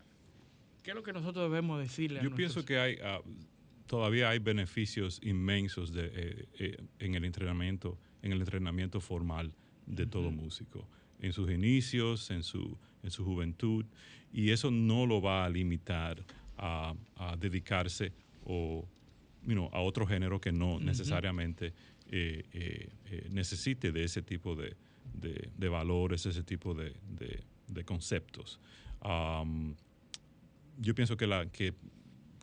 qué 0.84 0.92
es 0.92 0.96
lo 0.96 1.04
que 1.04 1.14
nosotros 1.14 1.50
debemos 1.50 1.80
decirle? 1.80 2.20
a 2.20 2.24
Yo 2.24 2.36
pienso 2.36 2.66
que 2.66 2.78
hay 2.78 2.98
ah, 3.02 3.22
todavía 3.86 4.30
hay 4.30 4.40
beneficios 4.40 5.22
inmensos 5.24 5.94
de, 5.94 6.12
eh, 6.14 6.46
eh, 6.60 6.78
en 7.00 7.16
el 7.16 7.24
entrenamiento, 7.24 7.98
en 8.22 8.34
el 8.34 8.42
entrenamiento 8.42 9.00
formal 9.00 9.54
de 9.86 10.06
todo 10.08 10.30
músico, 10.30 10.90
en 11.20 11.34
sus 11.34 11.50
inicios, 11.52 12.30
en 12.32 12.44
su, 12.44 12.78
en 13.04 13.12
su 13.12 13.24
juventud, 13.26 13.86
y 14.34 14.50
eso 14.52 14.70
no 14.72 15.06
lo 15.06 15.22
va 15.22 15.46
a 15.46 15.50
limitar 15.50 16.24
a, 16.58 16.94
a 17.16 17.36
dedicarse 17.38 18.12
o 18.46 18.88
you 19.46 19.54
know, 19.54 19.70
a 19.74 19.80
otro 19.82 20.06
género 20.06 20.40
que 20.42 20.52
no 20.52 20.80
necesariamente 20.80 21.74
eh, 22.10 22.44
eh, 22.54 22.90
eh, 23.10 23.28
necesite 23.32 23.92
de 23.92 24.04
ese 24.04 24.22
tipo 24.22 24.56
de, 24.56 24.76
de- 25.14 25.50
de 25.58 25.70
valores, 25.70 26.26
ese 26.26 26.44
tipo 26.44 26.74
de, 26.74 26.94
de- 27.18 27.84
conceptos. 27.86 28.60
Yo 30.80 30.94
pienso 30.96 31.18
que, 31.18 31.28
la, 31.28 31.46
que 31.52 31.74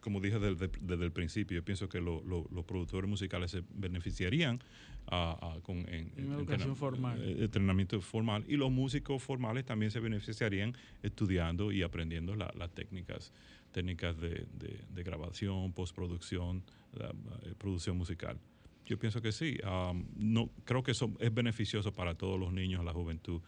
como 0.01 0.20
dije 0.20 0.38
desde, 0.38 0.70
desde 0.80 1.05
el 1.05 1.12
principio, 1.12 1.56
yo 1.56 1.64
pienso 1.64 1.88
que 1.88 2.01
lo- 2.01 2.22
lo- 2.24 2.46
los 2.52 2.64
productores 2.64 3.09
musicales 3.09 3.51
se 3.51 3.62
beneficiarían 3.74 4.60
ah, 5.09 5.59
con 5.62 5.78
en- 5.89 6.12
Una 6.26 6.36
educación 6.36 6.76
formal. 6.76 7.20
eh, 7.22 7.44
entrenamiento 7.44 8.01
formal 8.01 8.44
y 8.48 8.56
los 8.56 8.70
músicos 8.70 9.22
formales 9.22 9.64
también 9.64 9.90
se 9.90 10.01
beneficiarían 10.01 10.74
estudiando 11.02 11.72
y 11.72 11.82
aprendiendo 11.82 12.35
la- 12.36 12.52
las 12.56 12.70
técnicas 12.72 13.32
técnicas 13.72 14.16
de, 14.20 14.47
de- 14.59 14.81
de 14.94 15.02
grabación, 15.02 15.72
postproducción, 15.72 16.62
la- 16.93 17.10
eh, 17.43 17.55
producción 17.59 17.97
musical. 17.98 18.39
Yo 18.86 18.98
pienso 18.98 19.20
que 19.20 19.32
sí. 19.32 19.59
am, 19.64 20.05
no, 20.16 20.48
creo 20.64 20.82
que 20.85 20.93
eso 20.93 21.10
es 21.18 21.32
beneficioso 21.35 21.93
para 21.93 22.14
todos 22.14 22.39
los 22.39 22.52
niños, 22.52 22.85
la 22.85 22.93
juventud, 22.93 23.40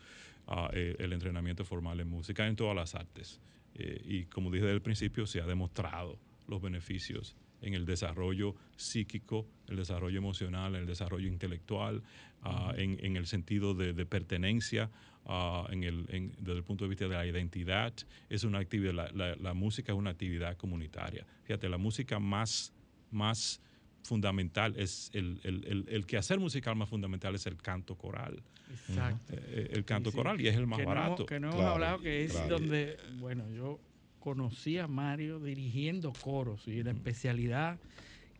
eh, 0.72 0.96
el 0.98 1.12
entrenamiento 1.12 1.64
formal 1.64 2.00
en 2.00 2.08
música, 2.08 2.46
en 2.48 2.56
todas 2.56 2.74
las 2.74 2.94
artes. 2.94 3.38
Eh, 3.74 4.00
y 4.04 4.24
como 4.24 4.50
dije 4.50 4.64
desde 4.64 4.74
el 4.76 4.82
principio, 4.82 5.26
se 5.26 5.40
ha 5.40 5.46
demostrado 5.46 6.18
los 6.48 6.60
beneficios 6.62 7.36
en 7.62 7.74
el 7.74 7.86
desarrollo 7.86 8.54
psíquico, 8.76 9.46
el 9.68 9.76
desarrollo 9.76 10.18
emocional, 10.18 10.74
el 10.76 10.86
desarrollo 10.86 11.26
intelectual, 11.28 12.02
ah, 12.42 12.72
en, 12.76 12.98
en 13.04 13.16
el 13.16 13.26
sentido 13.26 13.74
de, 13.74 13.92
de 13.92 14.06
pertenencia, 14.06 14.90
ah, 15.24 15.66
en 15.70 15.82
el, 15.84 16.06
en- 16.10 16.32
desde 16.38 16.58
el 16.58 16.64
punto 16.64 16.84
de 16.84 16.90
vista 16.90 17.08
de 17.08 17.14
la 17.14 17.26
identidad. 17.26 17.92
Es 18.28 18.44
una 18.44 18.58
actividad, 18.58 18.92
la, 18.94 19.10
la- 19.12 19.36
la 19.36 19.54
música 19.54 19.92
es 19.92 19.98
una 19.98 20.10
actividad 20.10 20.56
comunitaria. 20.56 21.26
Fíjate, 21.44 21.68
la 21.68 21.78
música 21.78 22.18
más, 22.20 22.72
más 23.10 23.60
fundamental 24.02 24.74
es 24.76 25.10
el, 25.14 25.40
el, 25.42 25.64
el, 25.66 25.84
el 25.88 26.06
quehacer 26.06 26.38
musical 26.38 26.76
más 26.76 26.88
fundamental 26.88 27.34
es 27.34 27.46
el 27.46 27.56
canto 27.56 27.96
coral. 27.96 28.40
Exacto. 28.88 29.32
Eh, 29.36 29.70
el 29.72 29.84
canto 29.84 30.10
Sí, 30.10 30.14
sí. 30.14 30.18
coral 30.18 30.40
y 30.40 30.48
es 30.48 30.56
el 30.56 30.66
más 30.66 30.78
que 30.78 30.84
no 30.84 30.88
barato. 30.88 31.26
que 31.26 31.40
no 31.40 31.48
hemos 31.48 31.56
Claro, 31.60 31.72
hablado 31.74 32.00
que 32.00 32.24
es 32.24 32.32
claro. 32.32 32.48
donde, 32.58 32.96
bueno, 33.18 33.48
yo 33.50 33.80
conocí 34.26 34.76
a 34.76 34.88
Mario 34.88 35.38
dirigiendo 35.38 36.12
coros 36.12 36.66
y 36.66 36.82
la 36.82 36.90
especialidad 36.90 37.78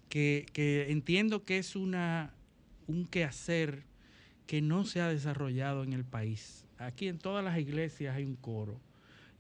que, 0.09 0.45
que 0.53 0.91
entiendo 0.91 1.45
que 1.45 1.59
es 1.59 1.77
una 1.77 2.35
un 2.89 3.07
quehacer 3.07 3.85
que 4.49 4.61
no 4.61 4.85
se 4.85 5.01
ha 5.01 5.07
desarrollado 5.07 5.85
en 5.85 5.93
el 5.93 6.05
país. 6.05 6.65
Aquí 6.79 7.07
en 7.07 7.19
todas 7.19 7.45
las 7.45 7.57
iglesias 7.57 8.17
hay 8.17 8.25
un 8.25 8.35
coro, 8.35 8.81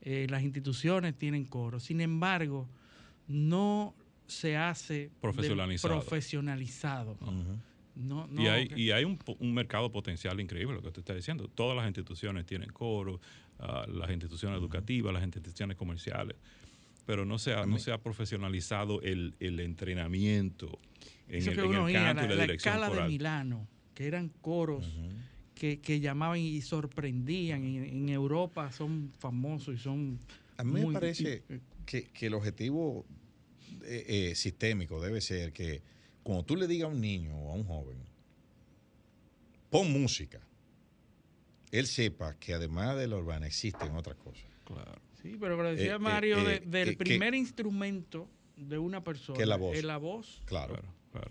eh, 0.02 0.28
las 0.30 0.44
instituciones 0.44 1.16
tienen 1.18 1.46
coro, 1.46 1.80
sin 1.80 2.00
embargo, 2.00 2.68
no 3.26 3.92
se 4.28 4.56
hace 4.56 5.10
profesionalizado. 5.90 7.18
No, 7.96 8.26
no, 8.26 8.42
y 8.42 8.46
hay, 8.46 8.70
y 8.76 8.90
hay 8.90 9.04
un, 9.04 9.18
mercado 9.54 9.90
potencial 9.90 10.38
increíble, 10.38 10.74
lo 10.74 10.82
que 10.82 10.88
usted 10.88 11.00
está 11.00 11.14
diciendo. 11.14 11.48
Todas 11.48 11.76
las 11.76 11.86
instituciones 11.86 12.44
tienen 12.44 12.70
coros, 12.70 13.20
ah, 13.58 13.86
las 13.88 14.10
instituciones 14.10 14.58
educativas, 14.58 15.14
las 15.14 15.24
instituciones 15.24 15.76
comerciales, 15.76 16.36
pero 17.06 17.24
no 17.24 17.38
se 17.38 17.54
ha, 17.54 17.64
no 17.64 17.78
se 17.78 17.92
ha 17.92 17.98
profesionalizado 17.98 19.00
el, 19.00 19.34
el 19.40 19.60
entrenamiento 19.60 20.78
en 21.28 21.38
Eso 21.38 21.50
el, 21.50 21.56
que 21.56 21.62
en 21.62 21.68
uno 21.68 21.78
el 21.78 21.96
oía, 21.96 22.04
canto 22.04 22.22
la, 22.22 22.26
y 22.26 22.28
la, 22.28 22.34
la 22.34 22.42
dirección 22.42 22.74
escala 22.74 23.02
de. 23.02 23.08
Milano, 23.08 23.66
que 23.94 24.06
eran 24.06 24.28
coros 24.28 24.84
que, 25.54 25.80
que 25.80 25.98
llamaban 26.00 26.38
y 26.38 26.60
sorprendían. 26.60 27.64
En, 27.64 27.84
en 27.84 28.08
Europa 28.10 28.70
son 28.70 29.10
famosos 29.18 29.74
y 29.74 29.78
son. 29.78 30.20
A 30.58 30.64
mí 30.64 30.84
me 30.84 30.92
parece 30.92 31.42
que, 31.86 32.04
que 32.04 32.26
el 32.26 32.34
objetivo 32.34 33.06
eh, 33.82 34.04
eh, 34.30 34.34
sistémico 34.34 35.00
debe 35.00 35.20
ser 35.20 35.52
que 35.52 35.82
cuando 36.26 36.44
tú 36.44 36.56
le 36.56 36.66
digas 36.66 36.88
a 36.90 36.92
un 36.92 37.00
niño 37.00 37.36
o 37.36 37.52
a 37.52 37.54
un 37.54 37.62
joven, 37.64 37.98
pon 39.70 39.92
música, 39.92 40.40
él 41.70 41.86
sepa 41.86 42.34
que 42.38 42.52
además 42.54 42.96
de 42.96 43.06
la 43.06 43.16
urbana 43.16 43.46
existen 43.46 43.94
otras 43.94 44.16
cosas. 44.16 44.44
Claro. 44.64 45.00
Sí, 45.22 45.36
pero 45.38 45.56
lo 45.56 45.68
decía 45.70 45.92
Eh, 45.92 45.96
eh, 45.96 45.98
Mario, 46.00 46.42
de- 46.44 46.56
eh, 46.56 46.62
del 46.64 46.88
que- 46.90 46.96
primer 46.96 47.34
instrumento 47.34 48.28
de 48.56 48.76
una 48.78 49.04
persona 49.04 49.36
Que 49.36 49.42
es 49.42 49.48
la 49.48 49.56
voz. 49.56 49.76
es 49.76 49.84
la 49.84 49.96
voz. 49.98 50.42
Claro, 50.46 50.82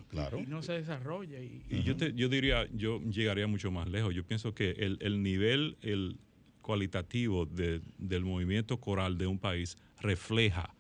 claro. 0.10 0.40
Y 0.40 0.46
no 0.46 0.62
se 0.62 0.74
desarrolla. 0.74 1.40
Y, 1.42 1.62
Y 1.70 1.84
yo, 1.84 1.98
te- 1.98 2.14
yo 2.14 2.30
diría, 2.30 2.68
yo 2.74 3.02
llegaría 3.02 3.48
mucho 3.48 3.72
más 3.72 3.88
lejos. 3.90 4.14
Yo 4.16 4.26
pienso 4.26 4.54
que 4.54 4.72
el, 4.72 4.98
el 5.02 5.22
nivel 5.22 5.78
el 5.82 6.18
cualitativo 6.62 7.46
de- 7.46 7.82
del 7.98 8.24
movimiento 8.24 8.80
coral 8.80 9.18
de 9.18 9.28
un 9.28 9.40
país 9.40 9.78
refleja 10.00 10.74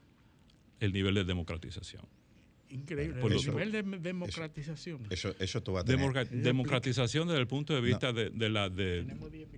el 0.79 0.93
nivel 0.93 1.15
de 1.15 1.23
democratización. 1.25 2.05
Increíble. 2.75 3.21
Por 3.21 3.31
el 3.33 3.39
nivel 3.45 3.71
de 3.71 3.83
democratización. 3.99 4.99
Eso, 5.09 5.35
eso 5.39 5.61
tú 5.63 5.73
vas 5.73 5.83
a 5.83 5.85
tener. 5.85 5.99
Democra- 6.01 6.25
democratización 6.25 7.27
desde 7.27 7.41
el 7.41 7.47
punto 7.47 7.73
de 7.73 7.81
vista 7.81 8.11
de, 8.13 8.29
de 8.29 8.49
la... 8.49 8.69
De, 8.69 9.05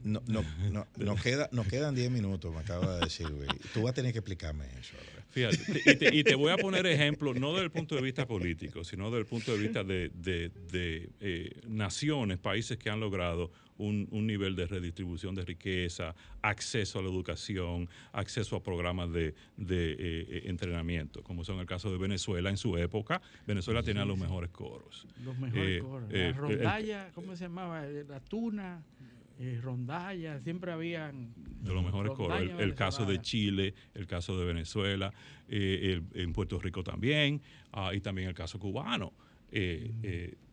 No, 0.03 0.21
no, 0.27 0.43
no, 0.71 0.87
nos, 0.97 1.21
queda, 1.21 1.49
nos 1.51 1.67
quedan 1.67 1.95
10 1.95 2.11
minutos, 2.11 2.53
me 2.53 2.59
acaba 2.61 2.95
de 2.95 3.01
decir, 3.05 3.27
güey. 3.29 3.47
Tú 3.73 3.83
vas 3.83 3.91
a 3.91 3.95
tener 3.95 4.11
que 4.13 4.19
explicarme 4.19 4.65
eso. 4.79 4.95
ahora. 4.97 5.25
Fíjate, 5.29 5.81
y 5.91 5.95
te, 5.97 6.15
y 6.15 6.23
te 6.23 6.35
voy 6.35 6.51
a 6.51 6.57
poner 6.57 6.85
ejemplo, 6.87 7.33
no 7.33 7.51
desde 7.51 7.65
el 7.65 7.71
punto 7.71 7.95
de 7.95 8.01
vista 8.01 8.25
político, 8.25 8.83
sino 8.83 9.05
desde 9.05 9.19
el 9.19 9.25
punto 9.25 9.51
de 9.51 9.57
vista 9.59 9.83
de, 9.83 10.09
de- 10.15 10.51
de, 10.71 11.09
eh, 11.19 11.51
naciones, 11.67 12.37
países 12.37 12.77
que 12.77 12.89
han 12.89 12.99
logrado 12.99 13.51
un, 13.77 14.07
un 14.11 14.25
nivel 14.27 14.55
de 14.55 14.65
redistribución 14.65 15.35
de 15.35 15.43
riqueza, 15.45 16.15
acceso 16.41 16.99
a 16.99 17.01
la 17.01 17.09
educación, 17.09 17.87
acceso 18.11 18.55
a 18.55 18.63
programas 18.63 19.11
de, 19.11 19.33
de, 19.57 19.91
eh, 19.91 19.97
eh, 19.99 20.41
entrenamiento, 20.45 21.23
como 21.23 21.43
son 21.43 21.59
el 21.59 21.65
caso 21.65 21.91
de 21.91 21.97
Venezuela 21.97 22.49
en 22.49 22.57
su 22.57 22.77
época. 22.77 23.21
Venezuela 23.45 23.83
tenía 23.83 24.05
los 24.05 24.17
mejores 24.19 24.49
coros. 24.51 25.05
Los 25.23 25.37
mejores 25.37 25.79
Eh, 25.79 25.81
coros. 25.81 26.11
la 26.11 26.31
rondalla, 26.33 27.11
¿cómo 27.13 27.35
se 27.35 27.43
llamaba? 27.45 27.85
La 27.85 28.19
tuna, 28.19 28.83
eh, 29.39 29.59
rondalla, 29.61 30.39
siempre 30.41 30.71
habían. 30.71 31.33
de 31.61 31.73
los 31.73 31.83
mejores 31.83 32.13
coros. 32.13 32.39
El, 32.59 32.73
caso 32.75 33.05
de. 33.05 33.19
Chile, 33.21 33.73
el 33.93 34.07
caso 34.07 34.39
de 34.39 34.45
Venezuela, 34.45 35.13
eh, 35.49 36.01
el- 36.13 36.21
en 36.21 36.33
Puerto 36.33 36.59
Rico 36.59 36.83
también, 36.83 37.41
ah, 37.73 37.91
y 37.93 37.99
también 37.99 38.27
el 38.29 38.33
caso 38.33 38.57
cubano. 38.57 39.11
Eh, 39.51 39.91
y 40.03 40.46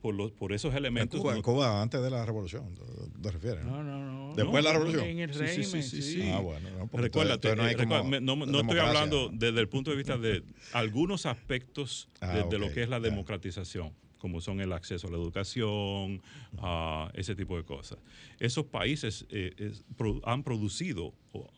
por, 0.00 0.14
los, 0.14 0.32
por 0.32 0.52
esos 0.52 0.72
En 0.72 0.78
elementos. 0.78 1.20
Cuba, 1.20 1.32
no- 1.32 1.36
en 1.38 1.42
Cuba 1.42 1.82
antes 1.82 2.02
de 2.02 2.10
la 2.10 2.24
revolución, 2.26 2.74
¿te- 2.74 3.20
¿te 3.22 3.30
refieres? 3.30 3.64
No, 3.64 3.82
no, 3.82 4.28
no. 4.28 4.34
Después 4.34 4.56
de 4.56 4.62
la 4.62 4.72
revolución. 4.72 5.04
En 5.04 5.18
el 5.20 5.32
Sí, 5.32 5.38
sí, 5.38 5.44
régimen, 5.44 5.82
sí, 5.82 5.82
sí, 5.82 6.02
sí. 6.02 6.12
sí. 6.22 6.30
Ah, 6.30 6.40
bueno, 6.40 6.68
Recuérdate, 6.92 7.50
como 7.50 7.62
recuerda, 7.68 8.02
me- 8.04 8.20
no, 8.20 8.60
estoy 8.60 8.78
hablando 8.78 9.30
desde 9.32 9.60
el 9.60 9.68
punto 9.68 9.90
de 9.90 9.96
vista 9.96 10.18
de 10.18 10.42
algunos 10.72 11.26
aspectos 11.26 12.08
Ah, 12.20 12.34
de, 12.36 12.44
de 12.44 12.58
lo 12.58 12.70
que 12.72 12.82
es 12.82 12.88
la 12.88 12.98
ya. 12.98 13.04
democratización, 13.04 13.92
como 14.18 14.40
son 14.40 14.60
el 14.60 14.72
acceso 14.72 15.08
a 15.08 15.10
la 15.10 15.16
educación, 15.16 16.20
a 16.58 17.10
ese 17.14 17.34
tipo 17.34 17.56
de 17.56 17.64
cosas. 17.64 17.98
Esos 18.38 18.64
países 18.66 19.26
eh, 19.30 19.54
es- 19.58 19.84
pro- 19.96 20.20
han 20.24 20.42
producido 20.42 21.12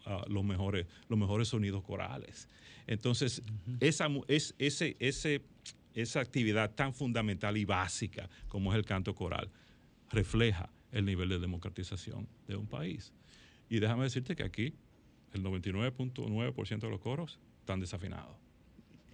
ah, 0.07 0.25
los, 0.29 0.45
mejores, 0.45 0.87
los 1.09 1.19
mejores 1.19 1.49
sonidos 1.49 1.83
corales. 1.85 2.49
Entonces, 2.87 3.43
esa, 3.81 4.09
mu- 4.09 4.25
es, 4.29 4.55
ese, 4.59 4.97
ese, 4.99 5.43
esa 5.95 6.21
actividad 6.21 6.75
tan 6.75 6.95
fundamental 6.95 7.57
y 7.57 7.65
básica 7.65 8.29
como 8.49 8.73
es 8.73 8.79
el 8.79 8.85
canto 8.85 9.15
coral 9.15 9.51
refleja 10.11 10.71
el 10.93 11.05
nivel 11.05 11.29
de 11.29 11.39
democratización 11.39 12.29
de 12.47 12.57
un 12.57 12.67
país. 12.67 13.13
Y 13.69 13.81
déjame 13.81 14.05
decirte 14.05 14.37
que 14.37 14.43
aquí 14.43 14.75
el 15.33 15.43
99.9% 15.43 16.81
de 16.81 16.91
los 16.91 17.01
coros 17.01 17.39
están 17.61 17.81
desafinados. 17.81 18.48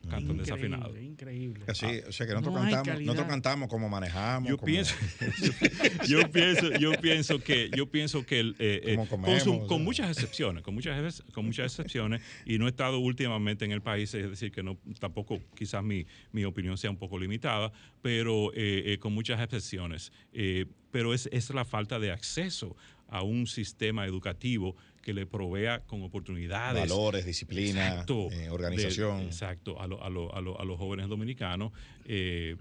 Cantan 0.08 0.36
desafinados. 0.38 0.98
Increíble. 1.00 1.64
Así, 1.68 1.86
Ah. 1.86 2.08
o 2.08 2.12
sea 2.12 2.26
que 2.26 2.32
nosotros 2.32 2.54
No 2.54 2.60
cantamos, 2.70 3.00
nosotros 3.02 3.26
cantamos 3.28 3.68
como 3.68 3.88
manejamos. 3.88 4.48
Yo 4.50 4.56
como- 4.56 4.66
pienso, 4.66 4.94
yo 6.08 6.30
pienso, 6.30 6.70
yo 6.78 6.92
pienso 7.00 7.38
que, 7.40 7.70
yo 7.76 7.90
pienso 7.90 8.24
que 8.26 8.40
el, 8.40 8.56
eh, 8.58 8.80
eh, 8.84 8.94
Como 8.96 9.08
con, 9.08 9.20
comemos, 9.22 9.42
su- 9.42 9.52
o 9.54 9.66
con 9.66 9.78
sea. 9.78 9.84
muchas 9.84 10.10
excepciones, 10.10 10.62
con 10.62 10.74
muchas, 10.74 11.22
con 11.32 11.46
muchas 11.46 11.72
excepciones, 11.72 12.22
y 12.44 12.58
no 12.58 12.66
he 12.66 12.70
estado 12.70 12.98
últimamente 12.98 13.64
en 13.64 13.72
el 13.72 13.82
país, 13.82 14.12
es 14.14 14.28
decir, 14.30 14.52
que 14.52 14.62
no, 14.62 14.78
tampoco 14.98 15.40
quizás 15.56 15.82
mi, 15.82 16.06
mi 16.32 16.44
opinión 16.44 16.76
sea 16.78 16.90
un 16.90 16.96
poco 16.98 17.18
limitada, 17.18 17.72
pero 18.02 18.52
eh, 18.54 18.92
eh, 18.94 18.98
con 18.98 19.12
muchas 19.12 19.40
excepciones. 19.40 20.12
Eh, 20.32 20.66
pero 20.90 21.12
es, 21.14 21.28
es 21.32 21.50
la 21.50 21.64
falta 21.64 21.98
de 21.98 22.12
acceso 22.12 22.76
a 23.08 23.22
un 23.22 23.46
sistema 23.46 24.06
educativo 24.06 24.76
que 25.04 25.12
le 25.12 25.26
provea 25.26 25.80
con 25.80 26.02
oportunidades. 26.02 26.80
Valores, 26.88 27.26
disciplina, 27.26 27.88
Exacto, 27.90 28.30
eh, 28.32 28.48
organización. 28.48 29.18
de- 29.18 29.24
exacto, 29.26 29.78
a, 29.80 29.86
lo- 29.86 30.02
a 30.02 30.08
lo- 30.08 30.34
a 30.34 30.40
lo- 30.40 30.58
a 30.58 30.64
los 30.64 30.78
jóvenes 30.78 31.08
dominicanos 31.08 31.72
eh, 32.06 32.56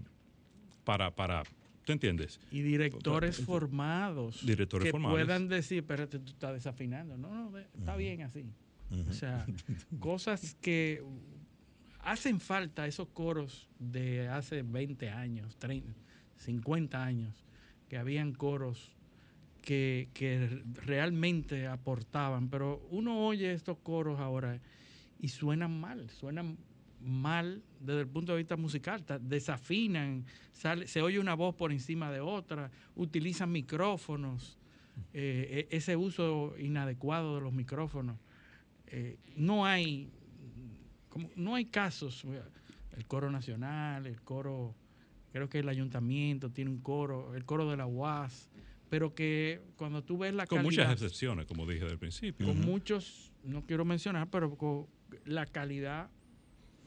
para, 0.84 1.10
para, 1.16 1.44
¿tú 1.86 1.94
entiendes? 1.94 2.42
Y 2.52 2.62
directores 2.62 3.38
formados. 3.38 4.46
Directores 4.46 4.86
que 4.86 4.92
formados. 4.92 5.18
puedan 5.18 5.48
decir, 5.48 5.80
espérate, 5.80 6.20
tú 6.20 6.32
estás 6.34 6.54
desafinando. 6.54 7.18
No, 7.18 7.50
no, 7.50 7.58
está 7.58 7.96
bien 7.96 8.22
así. 8.24 8.46
O 9.10 9.14
sea, 9.14 9.46
cosas 10.00 10.56
que 10.62 11.02
hacen 12.00 12.42
falta 12.42 12.86
esos 12.86 13.08
coros 13.08 13.70
de 13.80 14.28
hace 14.28 14.62
20 14.64 15.10
años, 15.10 15.56
30, 15.58 15.94
50 16.38 17.02
años, 17.04 17.46
que 17.88 17.96
habían 17.98 18.34
coros 18.34 18.92
que, 19.64 20.62
realmente 20.86 21.68
aportaban, 21.68 22.50
pero 22.50 22.86
uno 22.92 23.26
oye 23.26 23.54
estos 23.54 23.78
coros 23.80 24.20
ahora 24.20 24.60
y 25.20 25.30
suenan 25.30 25.80
mal, 25.80 26.10
suenan 26.10 26.58
mal 27.00 27.64
desde 27.80 28.02
el 28.02 28.08
punto 28.08 28.34
de 28.34 28.40
vista 28.40 28.58
musical, 28.58 29.04
desafinan, 29.22 30.26
sale, 30.52 30.88
se 30.88 31.02
oye 31.02 31.20
una 31.20 31.34
voz 31.34 31.56
por 31.56 31.72
encima 31.72 32.12
de 32.12 32.20
otra, 32.20 32.72
utilizan 32.96 33.52
micrófonos, 33.52 34.58
eh, 35.14 35.68
e- 35.72 35.76
ese 35.78 35.96
uso 35.96 36.56
inadecuado 36.60 37.36
de 37.36 37.42
los 37.42 37.54
micrófonos. 37.54 38.18
Eh, 38.88 39.18
no 39.36 39.66
hay 39.66 40.12
como- 41.10 41.30
no 41.36 41.56
hay 41.56 41.66
casos, 41.66 42.26
el 42.98 43.06
coro 43.06 43.30
nacional, 43.32 44.08
el 44.08 44.22
coro, 44.22 44.76
creo 45.32 45.48
que 45.48 45.60
el 45.60 45.70
ayuntamiento 45.70 46.50
tiene 46.50 46.72
un 46.72 46.80
coro, 46.80 47.36
el 47.36 47.46
coro 47.46 47.70
de 47.70 47.78
la 47.78 47.86
UAS, 47.86 48.50
pero 48.94 49.16
que 49.16 49.60
cuando 49.76 50.04
tú 50.04 50.20
ves 50.20 50.36
la 50.36 50.46
Con 50.46 50.60
calidad, 50.60 50.84
muchas 50.86 50.94
excepciones, 51.02 51.48
como 51.48 51.66
dije 51.66 51.84
del 51.86 51.98
principio. 51.98 52.46
con 52.46 52.62
muchos, 52.62 53.32
no 53.44 53.66
quiero 53.66 53.86
mencionar, 53.86 54.30
pero 54.30 54.56
con 54.56 54.86
la 55.26 55.48
calidad 55.48 56.12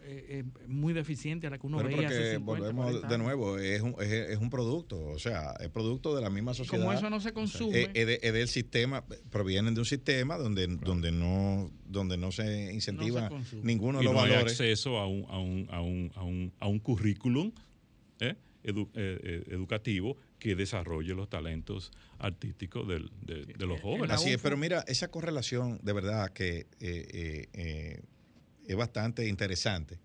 eh, 0.02 0.44
eh, 0.46 0.66
muy 0.68 0.92
deficiente 0.92 1.48
a 1.48 1.50
la 1.50 1.58
que 1.58 1.66
uno 1.66 1.78
Pero 1.78 1.88
veía 1.88 2.02
porque 2.06 2.14
hace 2.14 2.36
50, 2.36 2.44
volvemos 2.62 2.84
40 2.86 3.08
de 3.08 3.18
nuevo, 3.18 3.58
es 3.58 3.80
un, 3.82 3.96
es, 3.98 4.12
es 4.12 4.38
un 4.38 4.50
producto, 4.50 5.04
o 5.04 5.18
sea, 5.18 5.54
es 5.58 5.68
producto 5.70 6.14
de 6.14 6.22
la 6.22 6.30
misma 6.30 6.54
sociedad. 6.54 6.78
Como 6.84 6.92
eso 6.96 7.10
no 7.10 7.18
se 7.20 7.32
consume, 7.32 7.90
es, 7.92 8.06
de- 8.06 8.20
es 8.22 8.32
del 8.32 8.46
sistema, 8.46 9.04
provienen 9.32 9.74
de 9.74 9.80
un 9.80 9.84
sistema 9.86 10.38
donde, 10.38 10.68
donde 10.68 11.10
no 11.10 11.72
donde 11.86 12.16
no 12.16 12.30
se 12.30 12.72
incentiva 12.72 13.28
ninguno 13.64 13.98
de 13.98 14.04
y 14.04 14.06
los 14.06 14.14
no 14.14 14.20
hay 14.22 14.30
valores. 14.30 14.52
acceso 14.52 14.98
a 14.98 15.08
un, 15.08 15.24
a 15.28 15.38
un, 15.40 15.66
a 15.72 15.80
un, 15.80 16.12
a 16.14 16.22
un, 16.22 16.52
a 16.60 16.68
un 16.68 16.78
currículum 16.78 17.50
¿eh? 18.20 18.36
edu- 18.62 18.90
eh, 18.94 19.18
eh, 19.24 19.44
educativo 19.48 20.16
que 20.38 20.54
desarrolle 20.54 21.14
los 21.14 21.28
talentos 21.28 21.90
artísticos 22.18 22.86
del- 22.86 23.10
de, 23.22 23.46
de 23.46 23.66
los 23.66 23.80
jóvenes. 23.80 24.10
Así 24.10 24.30
es, 24.32 24.40
pero 24.40 24.56
mira, 24.56 24.84
esa 24.86 25.08
correlación 25.08 25.78
de 25.82 25.92
verdad 25.92 26.30
que 26.32 26.58
eh, 26.58 26.66
eh, 26.80 27.48
eh, 27.52 28.02
es 28.66 28.76
bastante 28.76 29.26
interesante 29.28 29.98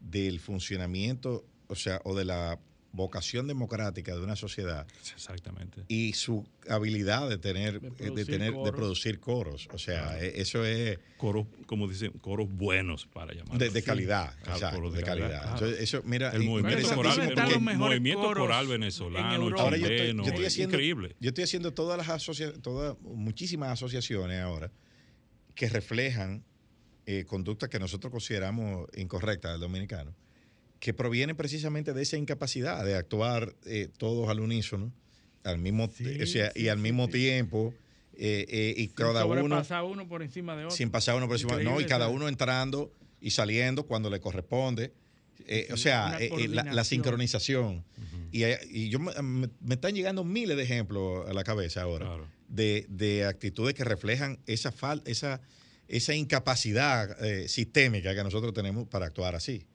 del 0.00 0.40
funcionamiento, 0.40 1.44
o 1.68 1.74
sea, 1.74 2.00
o 2.04 2.16
de 2.16 2.24
la 2.24 2.58
vocación 2.92 3.46
democrática 3.46 4.14
de 4.16 4.20
una 4.20 4.34
sociedad 4.34 4.86
Exactamente. 5.14 5.84
y 5.86 6.12
su 6.14 6.44
habilidad 6.68 7.28
de 7.28 7.38
tener, 7.38 7.76
eh, 7.76 7.80
de, 7.80 7.90
producir 7.92 8.26
tener, 8.26 8.50
de 8.50 8.56
coros. 8.56 8.74
producir 8.74 9.20
coros. 9.20 9.68
O 9.72 9.78
sea, 9.78 10.02
Claro. 10.08 10.22
eh, 10.24 10.32
eso 10.36 10.64
es 10.64 10.98
Coros, 11.16 11.46
como 11.66 11.86
dicen, 11.86 12.10
coros 12.20 12.48
buenos 12.50 13.06
para 13.06 13.32
llamar. 13.34 13.58
de, 13.58 13.70
de 13.70 13.82
calidad, 13.82 14.34
Claro, 14.42 14.52
exacto, 14.56 14.76
coros 14.76 14.94
de 14.94 15.02
calidad. 15.02 15.28
claro. 15.42 15.50
Entonces, 15.52 15.80
eso, 15.80 16.02
mira, 16.04 16.30
el 16.30 16.42
movimiento 16.42 16.94
coral, 16.94 17.20
el 17.20 17.34
porque- 17.34 17.58
mo- 17.58 17.74
movimiento 17.74 18.32
coral 18.34 18.66
venezolano, 18.66 19.44
Ahora 19.60 19.76
yo 19.76 19.84
estoy, 19.86 19.98
chileno, 19.98 20.22
yo 20.24 20.28
estoy 20.30 20.46
haciendo, 20.46 20.74
increíble. 20.74 21.16
Yo 21.20 21.28
estoy 21.28 21.44
haciendo 21.44 21.72
todas 21.72 21.96
las 21.98 22.08
asociaciones, 22.08 22.62
todas, 22.62 22.96
muchísimas 23.02 23.70
asociaciones 23.70 24.40
ahora 24.40 24.72
que 25.54 25.68
reflejan 25.68 26.42
eh, 27.06 27.24
conductas 27.26 27.68
que 27.68 27.78
nosotros 27.78 28.10
consideramos 28.10 28.88
incorrectas 28.96 29.52
del 29.52 29.60
dominicano, 29.60 30.14
que 30.80 30.92
provienen 30.94 31.36
precisamente 31.36 31.92
de 31.92 32.02
esa 32.02 32.16
incapacidad 32.16 32.84
de 32.84 32.96
actuar 32.96 33.54
eh, 33.66 33.88
todos 33.96 34.28
al 34.28 34.40
unísono, 34.40 34.92
al 35.44 35.58
mismo, 35.58 35.84
o 35.84 36.26
sea, 36.26 36.52
y 36.54 36.68
al 36.68 36.78
mismo 36.78 37.08
tiempo, 37.08 37.72
eh, 38.16 38.46
eh, 38.48 38.74
y 38.76 38.86
sin 38.86 38.94
cada 38.94 39.24
uno 39.24 40.08
por 40.08 40.22
encima 40.22 40.56
de 40.56 40.64
otro. 40.64 40.76
sin 40.76 40.90
pasar 40.90 41.16
uno 41.16 41.26
por 41.26 41.36
encima, 41.36 41.58
no, 41.62 41.80
y 41.80 41.86
cada 41.86 42.08
uno 42.08 42.28
entrando 42.28 42.92
y 43.20 43.30
saliendo 43.30 43.84
cuando 43.84 44.10
le 44.10 44.20
corresponde. 44.20 44.92
Eh, 45.46 45.68
o 45.72 45.76
sea, 45.76 46.16
eh, 46.20 46.30
eh, 46.38 46.48
la, 46.48 46.84
sincronización. 46.84 47.84
y, 48.30 48.44
eh, 48.44 48.58
y 48.70 48.88
yo 48.88 48.98
me, 49.00 49.48
están 49.68 49.94
llegando 49.94 50.24
miles 50.24 50.56
de 50.56 50.62
ejemplos 50.62 51.28
a 51.28 51.32
la 51.32 51.44
cabeza 51.44 51.82
ahora 51.82 52.18
de, 52.48 52.86
de 52.88 53.24
actitudes 53.24 53.74
que 53.74 53.84
reflejan 53.84 54.38
esa 54.46 54.70
falta, 54.70 55.10
esa, 55.10 55.40
esa 55.88 56.14
incapacidad 56.14 57.16
sistémica 57.48 58.14
que 58.14 58.22
nosotros 58.22 58.52
tenemos 58.54 58.86
para 58.88 59.06
actuar 59.06 59.34
así. 59.34 59.66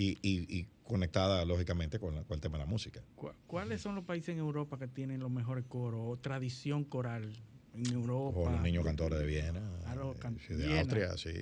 Y, 0.00 0.18
y- 0.22 0.58
y 0.58 0.66
conectada, 0.84 1.44
lógicamente, 1.44 1.98
con, 1.98 2.14
la- 2.14 2.22
con 2.24 2.36
el 2.36 2.40
tema 2.40 2.56
de 2.56 2.64
la 2.64 2.70
música. 2.70 3.02
¿Cu- 3.16 3.32
¿Cuáles 3.46 3.82
son 3.82 3.94
los 3.94 4.04
países 4.04 4.30
en 4.30 4.38
Europa 4.38 4.78
que 4.78 4.88
tienen 4.88 5.20
los 5.20 5.30
mejores 5.30 5.64
coros 5.68 6.00
o 6.02 6.16
tradición 6.16 6.84
coral 6.84 7.30
en 7.74 7.86
Europa? 7.92 8.38
O 8.38 8.50
los 8.50 8.62
niños 8.62 8.82
cantores 8.84 9.18
de 9.18 9.26
Viena. 9.26 9.60
Ah, 9.86 9.94
los 9.94 10.16
can- 10.16 10.38
sí, 10.38 10.54
de 10.54 10.66
Viena, 10.66 10.80
Austria, 10.80 11.16
sí. 11.18 11.32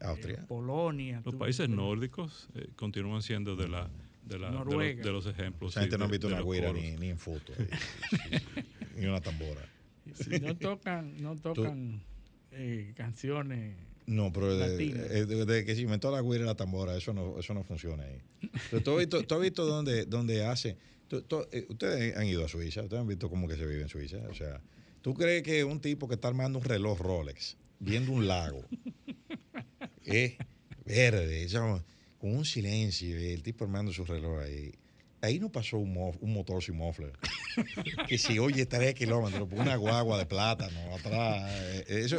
Austria. 0.00 0.46
Polonia. 0.48 1.20
Los 1.24 1.34
tú- 1.34 1.38
países 1.38 1.68
nórdicos 1.68 2.48
eh, 2.54 2.68
continúan 2.74 3.20
siendo 3.22 3.54
de, 3.54 3.68
la, 3.68 3.90
de, 4.24 4.38
la, 4.38 4.50
de, 4.50 4.64
los, 4.64 4.66
de 5.04 5.12
los 5.12 5.26
ejemplos. 5.26 5.72
Esa 5.72 5.80
sí, 5.80 5.84
gente 5.84 5.98
no 5.98 6.04
ha 6.06 6.08
visto 6.08 6.26
una 6.28 6.42
coros. 6.42 6.74
ni, 6.74 6.92
ni 6.96 7.10
en 7.10 7.18
foto. 7.18 7.52
ni 8.96 9.04
una 9.06 9.20
tambora. 9.20 9.60
Si 10.14 10.30
no 10.40 10.56
tocan, 10.56 11.20
no 11.20 11.36
tocan 11.36 12.00
eh, 12.52 12.92
canciones. 12.96 13.76
No, 14.06 14.32
pero 14.32 14.56
de- 14.56 14.68
Latinas. 14.68 15.10
eh, 15.10 15.26
desde 15.26 15.64
que 15.64 15.74
se 15.74 15.80
inventó 15.82 16.10
la 16.10 16.22
guira 16.22 16.44
y 16.44 16.46
la 16.46 16.54
tambora, 16.54 16.96
eso 16.96 17.12
no, 17.12 17.38
eso 17.38 17.54
no 17.54 17.64
funciona 17.64 18.04
ahí. 18.04 18.18
Pero 18.70 18.82
¿tú, 18.82 18.92
has 18.92 18.98
visto, 18.98 19.22
tú 19.24 19.34
has 19.34 19.40
visto 19.40 19.66
dónde, 19.66 20.04
dónde 20.06 20.44
hace? 20.44 20.76
tú- 21.08 21.22
tú- 21.22 21.46
eh, 21.52 21.66
ustedes 21.68 22.16
han 22.16 22.26
ido 22.26 22.44
a 22.44 22.48
Suiza, 22.48 22.82
ustedes 22.82 23.00
han 23.00 23.06
visto 23.08 23.28
cómo 23.30 23.46
que 23.48 23.56
se 23.56 23.64
vive 23.66 23.82
en 23.82 23.88
Suiza. 23.88 24.18
O 24.28 24.34
sea, 24.34 24.60
¿tú 25.02 25.14
crees 25.14 25.42
que 25.42 25.62
un 25.64 25.80
tipo 25.80 26.08
que 26.08 26.14
está 26.14 26.28
armando 26.28 26.58
un 26.58 26.64
reloj 26.64 27.00
Rolex, 27.00 27.56
viendo 27.80 28.12
un 28.12 28.26
lago, 28.26 28.64
eh, 30.04 30.36
verde, 30.84 31.46
con 32.18 32.34
un 32.34 32.44
silencio, 32.44 33.16
el 33.18 33.42
tipo 33.42 33.64
armando 33.64 33.92
su 33.92 34.04
reloj 34.04 34.40
ahí. 34.40 34.72
Ahí 35.26 35.40
no 35.40 35.50
pasó 35.50 35.78
un, 35.78 35.92
mo- 35.92 36.14
un 36.20 36.32
motor 36.32 36.62
sin 36.62 36.76
muffler. 36.76 37.12
que 38.08 38.18
si 38.18 38.38
oye 38.38 38.64
tres 38.66 38.94
kilómetros 38.94 39.48
por 39.48 39.58
una 39.58 39.76
guagua 39.76 40.18
de 40.18 40.26
plátano 40.26 40.78
atrás. 40.94 41.50
eh, 41.52 41.84
Eso, 41.88 42.18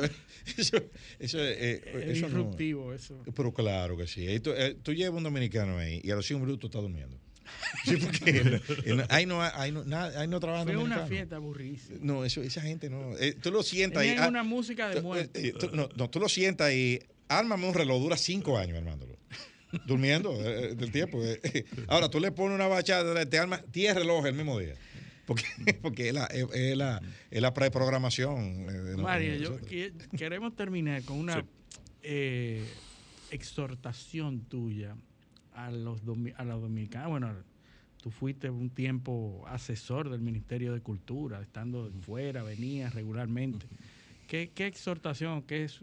eso, 0.58 0.78
eso, 1.20 1.38
eh, 1.42 1.82
Es 1.86 2.18
eso 2.18 2.28
no- 2.30 2.38
disruptivo 2.38 2.94
eso. 2.94 3.22
pero 3.36 3.54
claro 3.54 3.96
que 3.98 4.08
sí. 4.08 4.40
Tú, 4.42 4.52
eh, 4.56 4.76
tú 4.84 4.94
llevas 4.94 5.18
un 5.18 5.24
dominicano 5.24 5.78
ahí 5.78 6.02
y 6.04 6.12
a 6.12 6.16
los 6.16 6.26
5 6.28 6.40
minutos 6.40 6.68
está 6.70 6.80
durmiendo. 6.80 7.18
Sí, 7.86 7.96
porque 7.96 8.60
ahí 9.08 9.26
no, 9.26 9.42
ahí 9.42 9.72
no, 9.72 9.86
nada- 9.86 10.20
ahí 10.20 10.28
no 10.28 10.38
trabajan 10.42 10.68
Fue 10.68 10.76
una 10.78 11.06
fiesta 11.08 11.38
aburrísima. 11.38 11.98
No, 12.02 12.26
eso, 12.26 12.42
esa 12.42 12.62
gente 12.62 12.90
no. 12.90 13.18
eh, 13.18 13.36
tú 13.42 13.52
lo 13.52 13.64
sientas 13.64 14.04
ahí. 14.04 14.16
Ah, 14.20 14.28
una 14.28 14.44
música 14.44 14.90
de 14.90 15.02
muerte. 15.02 15.48
eh, 15.48 15.54
tú- 15.58 15.70
no, 15.74 15.88
no, 15.96 16.10
tú 16.10 16.20
lo 16.20 16.28
sientas 16.28 16.68
ahí. 16.68 17.00
Ármame 17.30 17.68
un 17.68 17.74
reloj, 17.74 18.02
dura 18.02 18.18
cinco 18.18 18.58
años 18.58 18.78
armándolo. 18.78 19.17
Durmiendo 19.86 20.32
eh, 20.34 20.72
eh, 20.72 20.76
del 20.76 20.92
tiempo. 20.92 21.20
eh. 21.24 21.66
Ahora 21.88 22.10
tú 22.10 22.20
le 22.20 22.32
pones 22.32 22.56
una 22.56 22.68
bachata, 22.68 23.26
te 23.26 23.38
arma 23.40 23.62
10 23.72 23.96
relojes 23.96 24.32
el 24.32 24.36
mismo 24.38 24.58
día. 24.60 24.76
Porque, 25.26 25.44
porque 25.82 26.08
es, 26.08 26.14
la, 26.14 26.26
es, 26.28 26.78
la, 26.78 27.02
es 27.30 27.42
la 27.42 27.54
preprogramación. 27.54 28.66
de 28.68 29.40
yo 29.40 29.58
que- 29.62 29.94
queremos 30.18 30.56
terminar 30.56 31.04
con 31.04 31.18
una 31.20 31.44
eh, 32.02 32.66
exhortación 33.32 34.42
tuya 34.42 34.96
a 35.54 35.72
los, 35.72 36.02
a 36.38 36.44
los 36.46 36.62
dominicanos. 36.62 37.10
Bueno, 37.10 37.34
tú 38.02 38.10
fuiste 38.12 38.50
un 38.50 38.70
tiempo 38.70 39.44
asesor 39.48 40.10
del 40.10 40.22
Ministerio 40.22 40.74
de 40.74 40.80
Cultura, 40.82 41.42
estando 41.42 41.92
fuera, 42.02 42.44
venías 42.44 42.94
regularmente. 42.94 43.66
¿Qué, 44.28 44.52
qué 44.54 44.68
exhortación, 44.68 45.42
qué 45.44 45.64
es, 45.66 45.82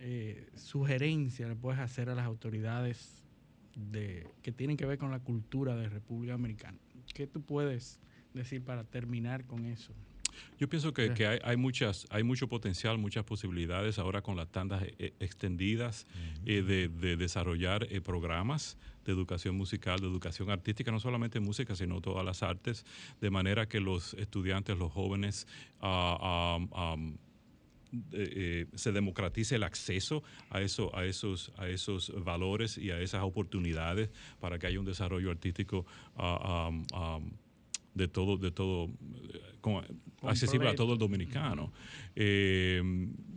eh, 0.00 0.48
sugerencia 0.56 1.48
le 1.48 1.56
puedes 1.56 1.80
hacer 1.80 2.08
a 2.10 2.14
las 2.14 2.26
autoridades 2.26 3.22
de, 3.76 4.26
que 4.42 4.52
tienen 4.52 4.76
que 4.76 4.86
ver 4.86 4.98
con 4.98 5.10
la 5.10 5.20
cultura 5.20 5.76
de 5.76 5.88
República 5.88 6.32
Dominicana? 6.32 6.78
¿Qué 7.14 7.26
tú 7.26 7.42
puedes 7.42 8.00
decir 8.34 8.62
para 8.62 8.84
terminar 8.84 9.44
con 9.46 9.66
eso? 9.66 9.94
Yo 10.58 10.68
pienso 10.68 10.92
que, 10.92 11.12
que 11.14 11.26
hay, 11.26 11.38
hay 11.42 11.56
muchas, 11.56 12.06
hay 12.10 12.22
mucho 12.22 12.48
potencial, 12.48 12.98
muchas 12.98 13.24
posibilidades 13.24 13.98
ahora 13.98 14.22
con 14.22 14.36
las 14.36 14.48
tandas 14.48 14.82
eh, 14.98 15.14
extendidas 15.20 16.06
eh, 16.44 16.62
de, 16.62 16.88
de 16.88 17.16
desarrollar 17.16 17.86
eh, 17.90 18.00
programas 18.00 18.76
de 19.04 19.12
educación 19.12 19.56
musical, 19.56 19.98
de 20.00 20.06
educación 20.06 20.50
artística, 20.50 20.90
no 20.90 21.00
solamente 21.00 21.40
música, 21.40 21.74
sino 21.74 22.00
todas 22.00 22.24
las 22.24 22.42
artes, 22.42 22.84
de 23.20 23.30
manera 23.30 23.66
que 23.66 23.80
los 23.80 24.14
estudiantes, 24.14 24.76
los 24.76 24.92
jóvenes, 24.92 25.46
am, 25.80 27.16
eh, 27.92 28.06
eh, 28.12 28.66
se 28.74 28.92
democratice 28.92 29.56
el 29.56 29.62
acceso 29.62 30.22
a, 30.50 30.60
eso, 30.60 30.94
a, 30.96 31.04
esos, 31.04 31.52
a 31.56 31.68
esos 31.68 32.12
valores 32.24 32.78
y 32.78 32.90
a 32.90 33.00
esas 33.00 33.22
oportunidades 33.22 34.10
para 34.38 34.58
que 34.58 34.66
haya 34.66 34.78
un 34.78 34.86
desarrollo 34.86 35.30
artístico 35.30 35.86
ah, 36.16 36.68
am, 36.68 36.86
am, 36.92 37.32
de 37.94 38.08
todo, 38.08 38.36
de 38.36 38.50
todo 38.50 38.86
eh, 38.86 39.40
accesible 40.22 40.68
a 40.68 40.74
todo 40.74 40.92
el 40.92 40.98
dominicano. 40.98 41.72
Eh, 42.14 42.82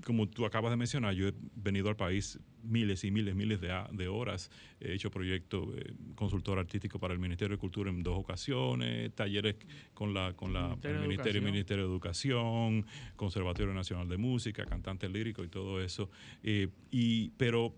como 0.06 0.28
tú 0.28 0.46
acabas 0.46 0.72
de 0.72 0.78
mencionar, 0.78 1.14
yo 1.14 1.28
he 1.28 1.34
venido 1.56 1.90
al 1.90 1.96
país 1.96 2.40
miles 2.64 3.04
y 3.04 3.12
miles, 3.12 3.36
miles 3.36 3.62
de, 3.62 3.74
de 3.92 4.08
horas. 4.08 4.50
He 4.80 4.94
hecho 4.94 5.12
proyectos 5.12 5.68
eh, 5.76 5.94
consultor 6.16 6.60
artístico 6.60 7.00
para 7.00 7.14
el 7.14 7.20
Ministerio 7.20 7.56
de 7.56 7.60
Cultura 7.60 7.90
en 7.90 8.02
dos 8.04 8.18
ocasiones, 8.18 9.14
talleres 9.14 9.56
con 9.94 10.14
la 10.14 10.34
con 10.34 10.54
la 10.54 10.70
Ministerio 10.70 11.02
el 11.02 11.08
Ministerio, 11.08 11.42
Educación. 11.42 11.52
Ministerio 11.52 11.84
de 11.84 11.92
Educación, 11.92 12.86
Conservatorio 13.16 13.74
Nacional 13.74 14.08
de 14.08 14.18
Música, 14.18 14.66
cantante 14.66 15.08
lírico 15.10 15.44
y 15.44 15.50
todo 15.50 15.82
eso. 15.82 16.10
Eh, 16.44 16.70
y 16.92 17.30
pero 17.32 17.76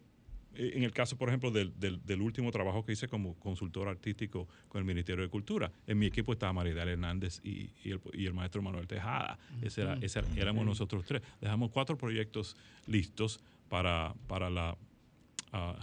en 0.58 0.84
el 0.84 0.92
caso, 0.92 1.18
por 1.18 1.30
ejemplo, 1.30 1.52
del, 1.52 1.74
del- 1.80 2.04
del 2.06 2.22
último 2.22 2.52
trabajo 2.52 2.84
que 2.86 2.94
hice 2.94 3.08
como 3.08 3.36
consultor 3.36 3.88
artístico 3.88 4.48
con 4.68 4.80
el 4.80 4.86
Ministerio 4.86 5.24
de 5.24 5.30
Cultura, 5.30 5.72
en 5.88 5.98
mi 6.00 6.06
equipo 6.06 6.34
estaba 6.34 6.54
Maridal 6.54 6.90
Hernández 6.90 7.40
y, 7.44 7.70
y 7.84 7.92
el, 7.92 8.00
y 8.14 8.26
el 8.26 8.34
maestro 8.34 8.62
Manuel 8.62 8.88
Tejada. 8.88 9.38
Ese 9.62 9.82
era, 9.82 9.94
ese 10.02 10.20
era- 10.20 10.28
éramos 10.38 10.66
nosotros 10.66 11.04
tres. 11.06 11.22
Dejamos 11.42 11.72
cuatro 11.72 11.98
proyectos 11.98 12.56
listos 12.88 13.40
para, 13.70 14.14
para 14.28 14.50
la 14.50 14.78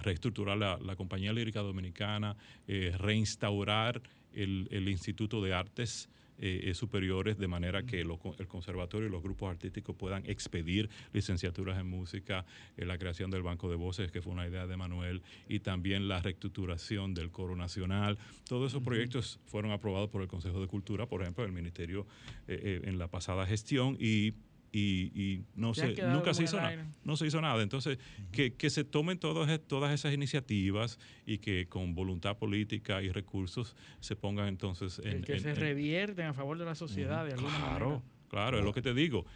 reestructurar 0.03 0.59
la, 0.59 0.79
la 0.79 0.97
compañía 0.97 1.33
lírica 1.33 1.61
dominicana, 1.61 2.37
eh, 2.69 2.95
reinstaurar 2.99 4.03
el, 4.35 4.69
el 4.71 4.89
Instituto 4.89 5.43
de 5.43 5.55
Artes 5.55 6.09
eh, 6.43 6.61
eh, 6.65 6.75
Superiores 6.75 7.39
de 7.39 7.49
manera 7.49 7.85
que 7.85 8.05
lo- 8.05 8.21
el 8.39 8.47
conservatorio 8.49 9.09
y 9.09 9.11
los 9.11 9.23
grupos 9.23 9.51
artísticos 9.51 9.97
puedan 9.97 10.27
expedir 10.27 10.91
licenciaturas 11.15 11.79
en 11.79 11.87
música, 11.89 12.45
eh, 12.77 12.85
la 12.85 12.99
creación 12.99 13.31
del 13.31 13.43
Banco 13.43 13.71
de 13.71 13.77
Voces, 13.77 14.11
que 14.13 14.21
fue 14.21 14.33
una 14.33 14.47
idea 14.47 14.67
de 14.67 14.77
Manuel, 14.77 15.23
y 15.49 15.61
también 15.61 16.09
la 16.09 16.21
reestructuración 16.21 17.15
del 17.15 17.31
Coro 17.31 17.57
Nacional. 17.57 18.19
Todos 18.49 18.73
esos 18.73 18.83
proyectos 18.83 19.39
fueron 19.47 19.71
aprobados 19.71 20.11
por 20.11 20.21
el 20.21 20.29
Consejo 20.29 20.61
de 20.61 20.67
Cultura, 20.67 21.07
por 21.07 21.23
ejemplo, 21.23 21.45
el 21.45 21.53
Ministerio 21.53 22.07
eh, 22.49 22.61
eh, 22.63 22.81
en 22.85 22.99
la 22.99 23.09
pasada 23.09 23.47
gestión 23.47 23.97
y... 23.99 24.35
Y, 24.75 25.13
y 25.15 25.45
no 25.55 25.75
se, 25.75 25.89
nunca 26.03 26.33
se 26.33 26.45
hizo 26.45 26.57
nada 26.57 26.89
no 27.05 27.17
se 27.19 27.27
hizo 27.27 27.43
nada. 27.43 27.63
Entonces, 27.63 27.99
que, 28.33 28.55
que 28.55 28.71
se 28.71 28.85
tomen 28.85 29.19
todas, 29.19 29.61
todas 29.67 29.93
esas 29.93 30.15
iniciativas 30.15 30.99
y 31.27 31.39
que 31.39 31.69
con 31.69 31.95
voluntad 31.95 32.39
política 32.39 33.03
y 33.03 33.11
recursos 33.11 33.77
se 34.01 34.17
pongan 34.17 34.49
entonces 34.49 34.99
en... 35.05 35.23
que 35.23 35.35
en- 35.35 35.41
se 35.41 35.51
en- 35.51 35.57
revierten 35.57 36.25
a 36.27 36.33
favor 36.33 36.59
de 36.59 36.65
la 36.65 36.75
sociedad 36.75 37.27
de 37.27 37.35
alguna 37.35 37.59
Claro, 37.59 37.89
manera. 37.91 38.03
claro, 38.29 38.59
es 38.61 38.65
lo 38.65 38.73
que 38.73 38.81
te 38.81 38.95
digo. 38.95 39.27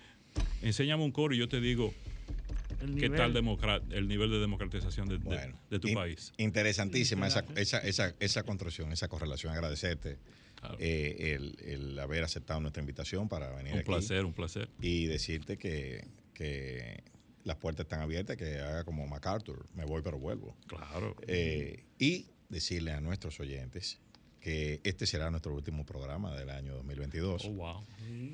Enséñame 0.63 1.05
un 1.05 1.13
coro 1.13 1.35
y 1.35 1.39
yo 1.39 1.49
te 1.49 1.61
digo 1.61 1.95
qué 2.99 3.11
tal 3.11 3.37
el 3.91 4.09
nivel 4.09 4.31
de 4.31 4.39
democratización 4.39 5.07
de, 5.07 5.19
de- 5.19 5.55
de 5.69 5.79
tu 5.79 5.89
In- 5.89 5.95
país. 5.95 6.33
Interesantísima 6.39 7.27
esa, 7.27 7.45
esa, 7.57 7.79
esa, 7.81 8.15
esa 8.21 8.43
construcción, 8.43 8.91
esa 8.91 9.09
correlación. 9.09 9.53
Agradecerte 9.53 10.19
eh, 10.79 11.35
el, 11.35 11.57
el 11.65 11.99
haber 11.99 12.25
aceptado 12.25 12.61
nuestra 12.61 12.81
invitación 12.83 13.29
para 13.29 13.51
venir 13.55 13.73
Un 13.75 13.79
aquí. 13.81 13.87
placer, 13.87 14.25
un 14.25 14.33
placer. 14.33 14.69
Y 14.81 15.07
decirte 15.07 15.57
que, 15.59 16.07
que 16.35 17.03
las 17.45 17.57
puertas 17.57 17.85
están 17.85 18.01
abiertas, 18.01 18.37
que 18.37 18.59
haga 18.59 18.85
como 18.85 19.07
MacArthur, 19.07 19.67
me 19.75 19.85
voy 19.85 20.03
pero 20.03 20.19
vuelvo. 20.19 20.57
Claro. 20.67 21.15
Eh, 21.27 21.85
y 21.99 22.27
decirle 22.49 22.93
a 22.93 23.01
nuestros 23.01 23.39
oyentes 23.41 24.01
que 24.41 24.81
este 24.85 25.07
será 25.07 25.29
nuestro 25.31 25.53
último 25.55 25.85
programa 25.85 26.33
del 26.37 26.51
año 26.51 26.75
2022. 26.75 27.47
Oh, 27.47 27.51
wow. 27.53 27.85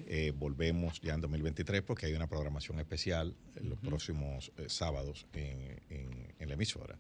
Eh, 0.07 0.33
volvemos 0.37 1.01
ya 1.01 1.15
en 1.15 1.23
2023 1.23 1.81
porque 1.83 2.05
hay 2.07 2.13
una 2.13 2.27
programación 2.27 2.79
especial 2.81 3.35
en 3.57 3.71
los 3.71 3.79
próximos 3.79 4.53
eh, 4.59 4.65
sábados 4.69 5.27
en, 5.33 5.81
en- 5.89 6.35
en 6.39 6.49
la 6.49 6.55
emisora. 6.55 6.99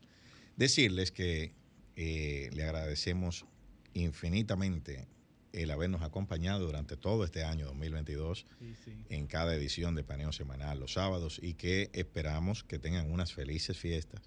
Decirles 0.57 1.13
que 1.13 1.53
eh, 1.97 2.49
le 2.55 2.63
agradecemos 2.63 3.45
infinitamente 3.95 5.07
el 5.53 5.71
habernos 5.71 6.03
acompañado 6.03 6.65
durante 6.65 6.97
todo 6.97 7.25
este 7.25 7.45
año 7.45 7.67
2022 7.67 8.47
en 9.11 9.27
cada 9.27 9.55
edición 9.55 9.95
de 9.95 10.03
Paneo 10.03 10.33
Semanal 10.33 10.81
los 10.81 10.95
sábados 10.95 11.39
y 11.43 11.55
que 11.55 11.91
esperamos 11.93 12.65
que 12.65 12.79
tengan 12.79 13.11
unas 13.11 13.35
felices 13.35 13.77
fiestas, 13.77 14.23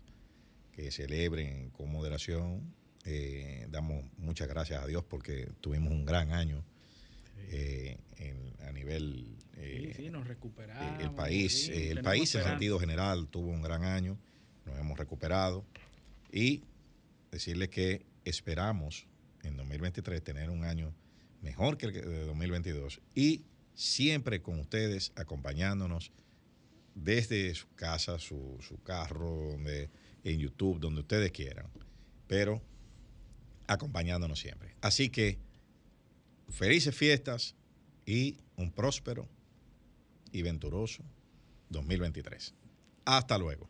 que 0.72 0.92
celebren 0.92 1.72
con 1.72 1.92
moderación. 1.92 2.74
Eh, 3.06 3.68
damos 3.72 4.04
muchas 4.18 4.48
gracias 4.48 4.84
a 4.84 4.88
Dios 4.88 5.04
porque 5.04 5.50
tuvimos 5.62 5.92
un 5.92 6.06
gran 6.06 6.32
año 6.32 6.64
eh, 7.50 7.98
en- 8.18 8.54
a 8.68 8.72
nivel 8.72 9.36
eh, 9.58 9.94
Sí, 9.96 10.04
sí, 10.04 10.10
nos 10.10 10.28
recuperamos. 10.28 11.02
el 11.04 11.12
país, 11.12 11.66
sí, 11.66 11.72
el 11.90 12.02
país 12.02 12.34
en 12.36 12.44
sentido 12.44 12.80
general 12.80 13.28
tuvo 13.28 13.50
un 13.52 13.62
gran 13.62 13.84
año, 13.84 14.18
nos 14.66 14.78
hemos 14.80 14.98
recuperado 14.98 15.64
y 16.32 16.64
decirles 17.32 17.70
que 17.70 18.06
esperamos 18.26 19.06
en 19.46 19.58
2023 19.58 20.24
tener 20.24 20.50
un 20.50 20.64
año 20.64 20.94
mejor 21.42 21.78
que 21.78 21.88
el 21.88 21.94
de 21.94 22.26
2022 22.26 23.02
y 23.14 23.44
siempre 23.74 24.42
con 24.42 24.60
ustedes 24.60 25.12
acompañándonos 25.16 26.12
desde 26.96 27.54
su 27.54 27.68
casa, 27.76 28.18
su, 28.20 28.58
su 28.62 28.82
carro, 28.82 29.52
donde, 29.52 29.90
en 30.24 30.40
YouTube, 30.40 30.80
donde 30.80 31.02
ustedes 31.02 31.32
quieran, 31.32 31.68
pero 32.28 32.62
acompañándonos 33.68 34.40
siempre. 34.40 34.76
Así 34.82 35.10
que 35.10 35.38
felices 36.50 36.96
fiestas 36.96 37.56
y 38.06 38.38
un 38.56 38.72
próspero 38.72 39.28
y 40.32 40.42
venturoso 40.42 41.04
2023. 41.70 42.54
Hasta 43.06 43.38
luego. 43.38 43.70